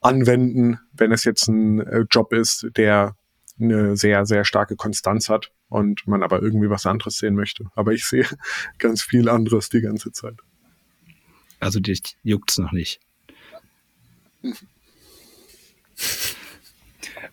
anwenden, 0.02 0.80
wenn 0.92 1.12
es 1.12 1.24
jetzt 1.24 1.48
ein 1.48 1.80
äh, 1.82 2.06
Job 2.10 2.34
ist, 2.34 2.68
der 2.76 3.16
eine 3.60 3.98
sehr, 3.98 4.26
sehr 4.26 4.46
starke 4.46 4.76
Konstanz 4.76 5.30
hat 5.30 5.52
und 5.68 6.08
man 6.08 6.24
aber 6.24 6.42
irgendwie 6.42 6.70
was 6.70 6.86
anderes 6.86 7.18
sehen 7.18 7.36
möchte. 7.36 7.66
Aber 7.76 7.94
ich 7.94 8.06
sehe 8.06 8.26
ganz 8.78 9.02
viel 9.02 9.30
anderes 9.30 9.70
die 9.70 9.82
ganze 9.82 10.12
Zeit. 10.12 10.38
Also 11.60 11.80
dich 11.80 12.02
juckt's 12.24 12.58
noch 12.58 12.72
nicht. 12.72 13.00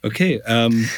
Okay, 0.03 0.43
ähm, 0.47 0.89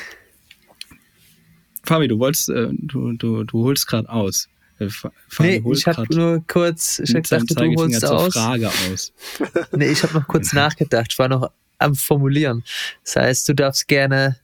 Fabi, 1.85 2.09
du 2.09 2.19
wolltest, 2.19 2.49
äh, 2.51 2.69
du, 2.73 3.13
du, 3.13 3.45
du 3.45 3.65
holst 3.65 3.87
gerade 3.87 4.09
aus. 4.09 4.49
Äh, 4.79 4.89
Fabi 4.89 5.61
nee, 5.61 5.73
ich 5.73 5.87
habe 5.87 6.07
nur 6.15 6.45
kurz, 6.47 6.99
ich 6.99 7.13
gedacht, 7.13 7.45
du 7.49 7.75
holst 7.77 8.05
aus. 8.05 8.35
Frage 8.35 8.69
aus. 8.69 9.13
nee, 9.73 9.89
ich 9.89 10.03
habe 10.03 10.15
noch 10.15 10.29
kurz 10.29 10.53
nachgedacht. 10.55 11.09
Ich 11.11 11.19
war 11.19 11.29
noch 11.29 11.51
am 11.79 11.95
Formulieren. 11.95 12.65
Das 13.05 13.17
heißt, 13.17 13.49
du 13.49 13.55
darfst 13.55 13.89
gerne 13.89 14.39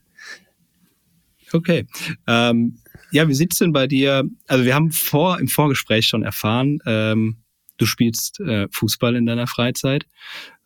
Okay. 1.54 1.86
Ähm, 2.26 2.78
ja, 3.12 3.28
wie 3.28 3.34
sieht's 3.34 3.58
denn 3.58 3.72
bei 3.72 3.86
dir? 3.86 4.28
Also 4.48 4.64
wir 4.64 4.74
haben 4.74 4.90
vor 4.90 5.38
im 5.38 5.46
Vorgespräch 5.46 6.08
schon 6.08 6.24
erfahren, 6.24 6.80
ähm, 6.84 7.36
du 7.76 7.86
spielst 7.86 8.40
äh, 8.40 8.66
Fußball 8.72 9.14
in 9.14 9.24
deiner 9.24 9.46
Freizeit. 9.46 10.04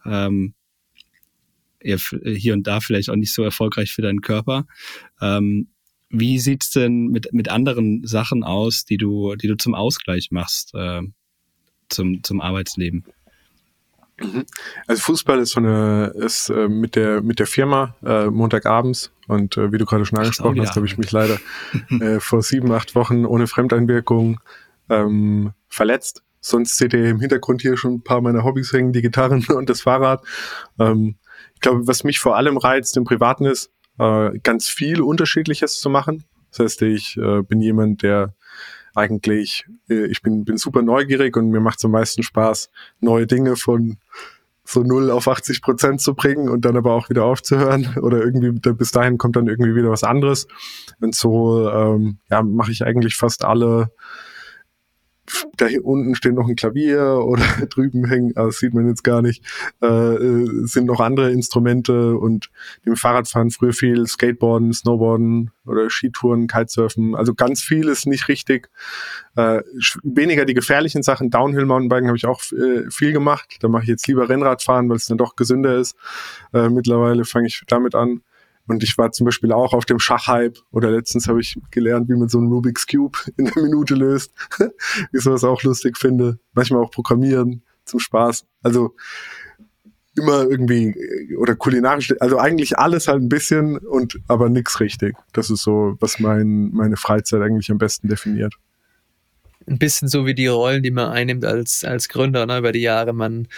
Ähm, 0.06 0.54
hier 1.80 2.54
und 2.54 2.66
da 2.66 2.80
vielleicht 2.80 3.10
auch 3.10 3.16
nicht 3.16 3.32
so 3.34 3.42
erfolgreich 3.44 3.92
für 3.92 4.02
deinen 4.02 4.22
Körper. 4.22 4.66
Ähm, 5.20 5.68
wie 6.08 6.38
sieht's 6.38 6.70
denn 6.70 7.08
mit, 7.08 7.32
mit 7.32 7.50
anderen 7.50 8.06
Sachen 8.06 8.42
aus, 8.42 8.86
die 8.86 8.96
du, 8.96 9.36
die 9.36 9.46
du 9.46 9.56
zum 9.56 9.74
Ausgleich 9.74 10.30
machst, 10.30 10.74
äh, 10.74 11.02
zum, 11.90 12.22
zum 12.24 12.40
Arbeitsleben? 12.40 13.04
Mhm. 14.20 14.46
Also 14.86 15.02
Fußball 15.02 15.38
ist 15.38 15.50
so 15.50 15.60
eine 15.60 16.12
ist 16.16 16.50
äh, 16.50 16.68
mit 16.68 16.96
der 16.96 17.22
mit 17.22 17.38
der 17.38 17.46
Firma 17.46 17.94
äh, 18.04 18.26
Montagabends 18.26 19.12
und 19.28 19.56
äh, 19.56 19.72
wie 19.72 19.78
du 19.78 19.84
gerade 19.84 20.04
schon 20.04 20.18
angesprochen 20.18 20.60
hast, 20.60 20.76
habe 20.76 20.86
ich 20.86 20.98
mich 20.98 21.12
leider 21.12 21.38
äh, 22.00 22.18
vor 22.20 22.42
sieben 22.42 22.72
acht 22.72 22.94
Wochen 22.94 23.24
ohne 23.24 23.46
Fremdeinwirkung 23.46 24.40
ähm, 24.88 25.52
verletzt. 25.68 26.22
Sonst 26.40 26.78
seht 26.78 26.94
ihr 26.94 27.10
im 27.10 27.20
Hintergrund 27.20 27.62
hier 27.62 27.76
schon 27.76 27.94
ein 27.94 28.02
paar 28.02 28.20
meiner 28.20 28.44
Hobbys 28.44 28.72
hängen, 28.72 28.92
die 28.92 29.02
Gitarren 29.02 29.44
und 29.54 29.68
das 29.68 29.82
Fahrrad. 29.82 30.24
Ähm, 30.78 31.16
ich 31.54 31.60
glaube, 31.60 31.86
was 31.86 32.04
mich 32.04 32.18
vor 32.18 32.36
allem 32.36 32.56
reizt 32.56 32.96
im 32.96 33.04
Privaten 33.04 33.44
ist, 33.44 33.70
äh, 33.98 34.38
ganz 34.42 34.68
viel 34.68 35.00
Unterschiedliches 35.00 35.80
zu 35.80 35.90
machen. 35.90 36.24
Das 36.50 36.60
heißt, 36.60 36.82
ich 36.82 37.16
äh, 37.16 37.42
bin 37.42 37.60
jemand, 37.60 38.02
der 38.02 38.34
eigentlich, 38.98 39.66
äh, 39.88 40.06
ich 40.06 40.22
bin, 40.22 40.44
bin 40.44 40.58
super 40.58 40.82
neugierig 40.82 41.36
und 41.36 41.50
mir 41.50 41.60
macht 41.60 41.78
es 41.78 41.84
am 41.84 41.92
meisten 41.92 42.22
Spaß, 42.22 42.70
neue 43.00 43.26
Dinge 43.26 43.56
von 43.56 43.98
so 44.64 44.82
null 44.82 45.10
auf 45.10 45.28
80 45.28 45.62
Prozent 45.62 46.00
zu 46.02 46.14
bringen 46.14 46.50
und 46.50 46.66
dann 46.66 46.76
aber 46.76 46.92
auch 46.92 47.08
wieder 47.08 47.24
aufzuhören. 47.24 47.94
Oder 48.02 48.18
irgendwie 48.18 48.50
bis 48.50 48.90
dahin 48.90 49.16
kommt 49.16 49.36
dann 49.36 49.46
irgendwie 49.46 49.74
wieder 49.74 49.90
was 49.90 50.04
anderes. 50.04 50.46
Und 51.00 51.14
so 51.14 51.70
ähm, 51.70 52.18
ja 52.30 52.42
mache 52.42 52.72
ich 52.72 52.84
eigentlich 52.84 53.16
fast 53.16 53.44
alle 53.44 53.90
da 55.56 55.66
hier 55.66 55.84
unten 55.84 56.14
steht 56.14 56.34
noch 56.34 56.48
ein 56.48 56.56
Klavier 56.56 57.22
oder 57.24 57.42
drüben 57.70 58.06
hängen, 58.06 58.32
ah, 58.36 58.46
das 58.46 58.58
sieht 58.58 58.74
man 58.74 58.88
jetzt 58.88 59.04
gar 59.04 59.22
nicht, 59.22 59.44
äh, 59.82 59.86
äh, 59.86 60.66
sind 60.66 60.86
noch 60.86 61.00
andere 61.00 61.30
Instrumente 61.30 62.16
und 62.16 62.50
dem 62.86 62.96
Fahrradfahren 62.96 63.50
früher 63.50 63.72
viel 63.72 64.06
Skateboarden, 64.06 64.72
Snowboarden 64.72 65.50
oder 65.66 65.90
Skitouren, 65.90 66.46
Kitesurfen, 66.46 67.14
also 67.14 67.34
ganz 67.34 67.62
viel 67.62 67.88
ist 67.88 68.06
nicht 68.06 68.28
richtig. 68.28 68.70
Äh, 69.36 69.62
weniger 70.02 70.44
die 70.44 70.54
gefährlichen 70.54 71.02
Sachen, 71.02 71.30
Downhill 71.30 71.66
Mountainbiken 71.66 72.08
habe 72.08 72.16
ich 72.16 72.26
auch 72.26 72.42
äh, 72.52 72.90
viel 72.90 73.12
gemacht. 73.12 73.58
Da 73.60 73.68
mache 73.68 73.84
ich 73.84 73.88
jetzt 73.88 74.08
lieber 74.08 74.28
Rennradfahren, 74.28 74.88
weil 74.88 74.96
es 74.96 75.06
dann 75.06 75.18
doch 75.18 75.36
gesünder 75.36 75.76
ist. 75.76 75.96
Äh, 76.52 76.68
mittlerweile 76.68 77.24
fange 77.24 77.46
ich 77.46 77.62
damit 77.68 77.94
an. 77.94 78.22
Und 78.68 78.82
ich 78.82 78.96
war 78.98 79.10
zum 79.12 79.24
Beispiel 79.24 79.50
auch 79.52 79.72
auf 79.72 79.86
dem 79.86 79.98
Schachhype 79.98 80.60
oder 80.70 80.90
letztens 80.90 81.26
habe 81.26 81.40
ich 81.40 81.58
gelernt, 81.70 82.08
wie 82.08 82.16
man 82.16 82.28
so 82.28 82.38
einen 82.38 82.48
Rubik's 82.48 82.86
Cube 82.86 83.18
in 83.36 83.48
einer 83.48 83.62
Minute 83.62 83.94
löst. 83.94 84.32
ich 85.12 85.22
sowas 85.22 85.42
auch 85.42 85.62
lustig 85.62 85.96
finde. 85.96 86.38
Manchmal 86.52 86.82
auch 86.82 86.90
programmieren 86.90 87.62
zum 87.86 87.98
Spaß. 87.98 88.44
Also 88.62 88.94
immer 90.16 90.42
irgendwie 90.42 90.94
oder 91.36 91.54
kulinarisch, 91.54 92.12
also 92.20 92.38
eigentlich 92.38 92.78
alles 92.78 93.08
halt 93.08 93.22
ein 93.22 93.28
bisschen 93.28 93.78
und 93.78 94.18
aber 94.28 94.48
nix 94.50 94.80
richtig. 94.80 95.16
Das 95.32 95.48
ist 95.48 95.62
so, 95.62 95.96
was 96.00 96.18
mein, 96.18 96.70
meine 96.72 96.96
Freizeit 96.96 97.40
eigentlich 97.40 97.70
am 97.70 97.78
besten 97.78 98.08
definiert. 98.08 98.54
Ein 99.66 99.78
bisschen 99.78 100.08
so 100.08 100.26
wie 100.26 100.34
die 100.34 100.46
Rollen, 100.46 100.82
die 100.82 100.90
man 100.90 101.10
einnimmt 101.10 101.44
als, 101.44 101.84
als 101.84 102.08
Gründer 102.08 102.46
ne, 102.46 102.58
über 102.58 102.72
die 102.72 102.80
Jahre. 102.80 103.12
Man 103.12 103.48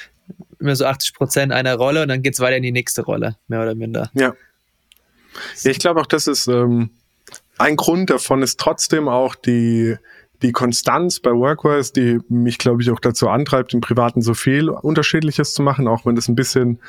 immer 0.59 0.77
so 0.77 0.85
80 0.85 1.15
Prozent 1.15 1.53
einer 1.53 1.75
Rolle 1.75 2.03
und 2.03 2.09
dann 2.09 2.23
geht's 2.23 2.41
weiter 2.41 2.57
in 2.57 2.63
die 2.63 2.73
nächste 2.73 3.03
Rolle, 3.03 3.37
mehr 3.49 3.63
oder 3.63 3.75
minder. 3.75 4.11
Ja, 4.15 4.35
ja, 5.63 5.71
ich 5.71 5.79
glaube 5.79 6.01
auch, 6.01 6.07
das 6.07 6.27
ist 6.27 6.49
ähm, 6.49 6.91
ein 7.59 7.77
Grund 7.77 8.11
davon 8.11 8.43
ist 8.43 8.59
trotzdem 8.59 9.09
auch 9.09 9.35
die 9.35 9.97
die 10.43 10.53
Konstanz 10.53 11.21
bei 11.21 11.33
Workwise, 11.33 11.93
die 11.93 12.19
mich, 12.29 12.59
glaube 12.59 12.83
ich, 12.83 12.91
auch 12.91 13.01
dazu 13.01 13.29
antreibt, 13.29 13.75
im 13.75 13.81
Privaten 13.81 14.23
so 14.23 14.35
viel 14.35 14.69
Unterschiedliches 14.71 15.53
zu 15.53 15.63
machen, 15.63 15.87
auch 15.87 16.07
wenn 16.07 16.17
das 16.17 16.29
ein 16.29 16.35
bisschen 16.35 16.81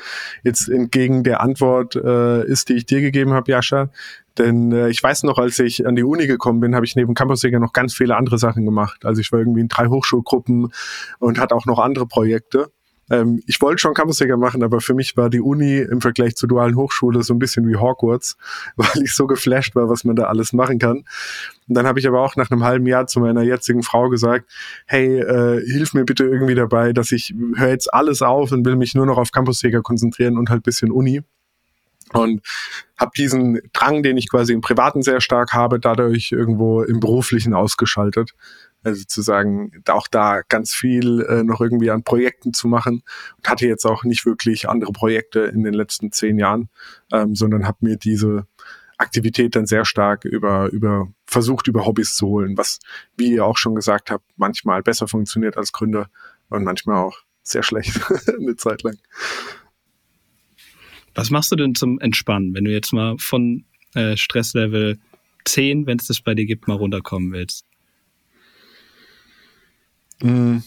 jetzt 0.42 0.68
entgegen 0.68 1.22
der 1.22 1.40
Antwort 1.42 1.96
äh, 1.96 2.44
ist, 2.46 2.68
die 2.68 2.74
ich 2.74 2.86
dir 2.86 3.00
gegeben 3.00 3.32
habe, 3.32 3.50
Jascha. 3.52 3.90
Denn 4.38 4.72
äh, 4.72 4.88
ich 4.88 5.02
weiß 5.02 5.24
noch, 5.24 5.36
als 5.36 5.58
ich 5.58 5.86
an 5.86 5.96
die 5.96 6.04
Uni 6.04 6.26
gekommen 6.26 6.60
bin, 6.60 6.74
habe 6.74 6.86
ich 6.86 6.96
neben 6.96 7.14
Campusjäger 7.14 7.58
noch 7.58 7.74
ganz 7.74 7.94
viele 7.94 8.16
andere 8.16 8.38
Sachen 8.38 8.64
gemacht. 8.64 9.04
Also 9.04 9.20
ich 9.20 9.30
war 9.32 9.38
irgendwie 9.38 9.60
in 9.60 9.68
drei 9.68 9.88
Hochschulgruppen 9.88 10.72
und 11.18 11.38
hatte 11.38 11.54
auch 11.54 11.66
noch 11.66 11.78
andere 11.78 12.06
Projekte. 12.06 12.70
Ähm, 13.10 13.42
ich 13.46 13.60
wollte 13.60 13.80
schon 13.80 13.94
Campusjäger 13.94 14.36
machen, 14.36 14.62
aber 14.62 14.80
für 14.80 14.94
mich 14.94 15.16
war 15.16 15.30
die 15.30 15.40
Uni 15.40 15.78
im 15.78 16.00
Vergleich 16.00 16.36
zur 16.36 16.48
dualen 16.48 16.76
Hochschule 16.76 17.22
so 17.22 17.34
ein 17.34 17.38
bisschen 17.38 17.68
wie 17.68 17.76
Hogwarts, 17.76 18.36
weil 18.76 19.02
ich 19.02 19.14
so 19.14 19.26
geflasht 19.26 19.74
war, 19.74 19.88
was 19.88 20.04
man 20.04 20.16
da 20.16 20.24
alles 20.24 20.52
machen 20.52 20.78
kann. 20.78 21.04
Und 21.68 21.76
dann 21.76 21.86
habe 21.86 22.00
ich 22.00 22.06
aber 22.06 22.20
auch 22.20 22.36
nach 22.36 22.50
einem 22.50 22.64
halben 22.64 22.86
Jahr 22.86 23.06
zu 23.06 23.20
meiner 23.20 23.42
jetzigen 23.42 23.82
Frau 23.82 24.08
gesagt, 24.08 24.50
hey, 24.86 25.20
äh, 25.20 25.64
hilf 25.64 25.94
mir 25.94 26.04
bitte 26.04 26.24
irgendwie 26.24 26.54
dabei, 26.54 26.92
dass 26.92 27.12
ich 27.12 27.34
höre 27.56 27.68
jetzt 27.68 27.92
alles 27.92 28.22
auf 28.22 28.52
und 28.52 28.64
will 28.64 28.76
mich 28.76 28.94
nur 28.94 29.06
noch 29.06 29.18
auf 29.18 29.32
Campusjäger 29.32 29.82
konzentrieren 29.82 30.36
und 30.36 30.50
halt 30.50 30.62
bisschen 30.62 30.90
Uni 30.90 31.22
und 32.12 32.42
habe 32.96 33.12
diesen 33.16 33.60
Drang, 33.72 34.02
den 34.02 34.16
ich 34.16 34.28
quasi 34.28 34.52
im 34.52 34.60
Privaten 34.60 35.02
sehr 35.02 35.20
stark 35.20 35.52
habe, 35.52 35.80
dadurch 35.80 36.32
irgendwo 36.32 36.82
im 36.82 37.00
Beruflichen 37.00 37.54
ausgeschaltet. 37.54 38.32
Also 38.82 39.04
zu 39.04 39.22
sagen, 39.22 39.82
auch 39.88 40.08
da 40.08 40.42
ganz 40.48 40.72
viel 40.72 41.22
äh, 41.22 41.44
noch 41.44 41.60
irgendwie 41.60 41.90
an 41.90 42.02
Projekten 42.02 42.52
zu 42.52 42.68
machen 42.68 43.02
und 43.36 43.48
hatte 43.48 43.66
jetzt 43.66 43.84
auch 43.84 44.04
nicht 44.04 44.26
wirklich 44.26 44.68
andere 44.68 44.92
Projekte 44.92 45.40
in 45.40 45.62
den 45.62 45.74
letzten 45.74 46.10
zehn 46.10 46.38
Jahren, 46.38 46.68
ähm, 47.12 47.34
sondern 47.34 47.66
habe 47.66 47.78
mir 47.80 47.96
diese 47.96 48.46
Aktivität 48.98 49.56
dann 49.56 49.66
sehr 49.66 49.84
stark 49.84 50.24
über, 50.24 50.70
über 50.70 51.12
versucht, 51.26 51.66
über 51.66 51.86
Hobbys 51.86 52.14
zu 52.14 52.28
holen, 52.28 52.56
was, 52.56 52.78
wie 53.16 53.32
ihr 53.32 53.44
auch 53.44 53.56
schon 53.56 53.74
gesagt 53.74 54.10
habt, 54.10 54.24
manchmal 54.36 54.82
besser 54.82 55.08
funktioniert 55.08 55.56
als 55.56 55.72
Gründer 55.72 56.08
und 56.48 56.64
manchmal 56.64 56.98
auch 56.98 57.18
sehr 57.42 57.62
schlecht 57.62 58.00
eine 58.28 58.56
Zeit 58.56 58.82
lang. 58.82 58.98
Was 61.14 61.30
machst 61.30 61.52
du 61.52 61.56
denn 61.56 61.74
zum 61.74 62.00
Entspannen, 62.00 62.54
wenn 62.54 62.64
du 62.64 62.70
jetzt 62.70 62.92
mal 62.92 63.16
von 63.18 63.64
äh, 63.94 64.16
Stresslevel 64.16 64.98
10, 65.44 65.86
wenn 65.86 65.98
es 65.98 66.06
das 66.06 66.20
bei 66.20 66.34
dir 66.34 66.46
gibt, 66.46 66.68
mal 66.68 66.76
runterkommen 66.76 67.32
willst? 67.32 67.66
Hm. 70.22 70.62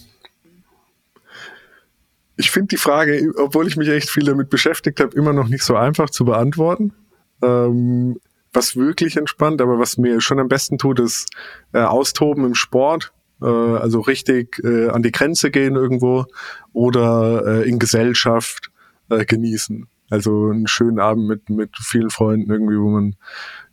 Ich 2.38 2.52
finde 2.52 2.68
die 2.68 2.78
Frage, 2.78 3.34
obwohl 3.38 3.68
ich 3.68 3.78
mich 3.78 3.88
echt 3.88 4.10
viel 4.10 4.26
damit 4.26 4.50
beschäftigt 4.50 5.00
habe, 5.00 5.16
immer 5.16 5.34
noch 5.34 5.48
nicht 5.48 5.64
so 5.64 5.76
einfach 5.76 6.10
zu 6.10 6.26
beantworten. 6.26 6.94
Ähm, 7.42 8.18
was 8.52 8.76
wirklich 8.76 9.18
entspannt, 9.18 9.62
aber 9.62 9.80
was 9.80 9.98
mir 9.98 10.22
schon 10.22 10.40
am 10.40 10.50
besten 10.50 10.78
tut, 10.78 11.00
ist 11.00 11.30
äh, 11.74 11.80
Austoben 11.80 12.46
im 12.46 12.56
Sport. 12.56 13.14
Äh, 13.42 13.46
also 13.46 14.02
richtig 14.02 14.60
äh, 14.64 14.90
an 14.90 15.02
die 15.02 15.12
Grenze 15.12 15.50
gehen 15.50 15.76
irgendwo 15.76 16.26
oder 16.74 17.46
äh, 17.46 17.70
in 17.70 17.80
Gesellschaft 17.80 18.72
äh, 19.10 19.26
genießen. 19.26 19.88
Also 20.10 20.50
einen 20.50 20.68
schönen 20.68 21.00
Abend 21.00 21.28
mit, 21.28 21.50
mit 21.50 21.70
vielen 21.78 22.10
Freunden 22.10 22.52
irgendwie, 22.52 22.80
wo 22.80 22.90
man 22.90 23.16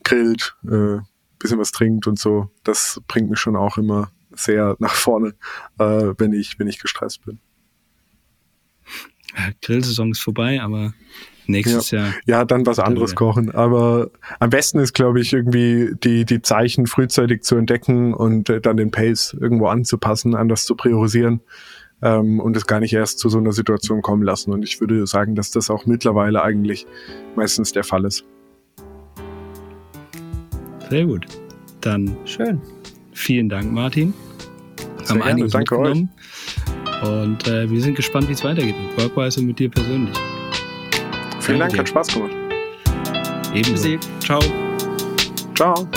grillt, 0.04 0.56
äh, 0.64 0.98
bisschen 1.38 1.58
was 1.58 1.72
trinkt 1.72 2.06
und 2.06 2.18
so. 2.18 2.48
Das 2.64 3.00
bringt 3.08 3.28
mich 3.28 3.40
schon 3.40 3.56
auch 3.56 3.76
immer 3.76 4.10
sehr 4.34 4.76
nach 4.78 4.94
vorne, 4.94 5.34
äh, 5.78 6.14
wenn 6.18 6.32
ich, 6.32 6.58
wenn 6.58 6.68
ich 6.68 6.80
gestresst 6.80 7.24
bin. 7.24 7.38
Grillsaison 9.62 10.10
ist 10.10 10.20
vorbei, 10.20 10.60
aber 10.60 10.92
nächstes 11.46 11.90
ja. 11.90 12.00
Jahr. 12.00 12.14
Ja, 12.26 12.44
dann 12.44 12.66
was 12.66 12.78
anderes 12.78 13.14
kochen. 13.14 13.50
Aber 13.50 14.10
am 14.38 14.50
besten 14.50 14.78
ist, 14.78 14.92
glaube 14.92 15.20
ich, 15.20 15.32
irgendwie 15.32 15.92
die, 16.02 16.24
die 16.24 16.42
Zeichen 16.42 16.86
frühzeitig 16.86 17.42
zu 17.42 17.56
entdecken 17.56 18.14
und 18.14 18.50
äh, 18.50 18.60
dann 18.60 18.76
den 18.76 18.90
Pace 18.90 19.36
irgendwo 19.38 19.68
anzupassen, 19.68 20.34
anders 20.34 20.64
zu 20.64 20.74
priorisieren 20.74 21.40
ähm, 22.02 22.40
und 22.40 22.56
es 22.56 22.66
gar 22.66 22.80
nicht 22.80 22.92
erst 22.92 23.18
zu 23.18 23.28
so 23.28 23.38
einer 23.38 23.52
Situation 23.52 24.02
kommen 24.02 24.22
lassen. 24.22 24.52
Und 24.52 24.62
ich 24.62 24.80
würde 24.80 25.06
sagen, 25.06 25.34
dass 25.34 25.50
das 25.50 25.70
auch 25.70 25.86
mittlerweile 25.86 26.42
eigentlich 26.42 26.86
meistens 27.36 27.72
der 27.72 27.84
Fall 27.84 28.04
ist. 28.04 28.24
Sehr 30.90 31.06
gut. 31.06 31.26
Dann 31.80 32.16
schön. 32.24 32.60
Vielen 33.12 33.48
Dank, 33.48 33.70
Martin. 33.72 34.14
Sehr 35.04 35.10
Haben 35.10 35.22
einiges 35.22 35.52
Danke 35.52 35.76
mitgenommen. 35.76 36.10
Euch. 37.02 37.08
Und 37.08 37.48
äh, 37.48 37.68
wir 37.68 37.80
sind 37.80 37.96
gespannt, 37.96 38.28
wie 38.28 38.32
es 38.32 38.44
weitergeht 38.44 38.76
mit 38.78 39.02
Workwise 39.02 39.40
und 39.40 39.46
mit 39.46 39.58
dir 39.58 39.68
persönlich. 39.68 40.16
Vielen 41.40 41.58
Dank, 41.58 41.72
dir. 41.72 41.78
hat 41.80 41.88
Spaß 41.88 42.08
gemacht. 42.08 42.32
Ebenso. 43.54 43.98
Ciao. 44.20 44.40
Ciao. 45.54 45.88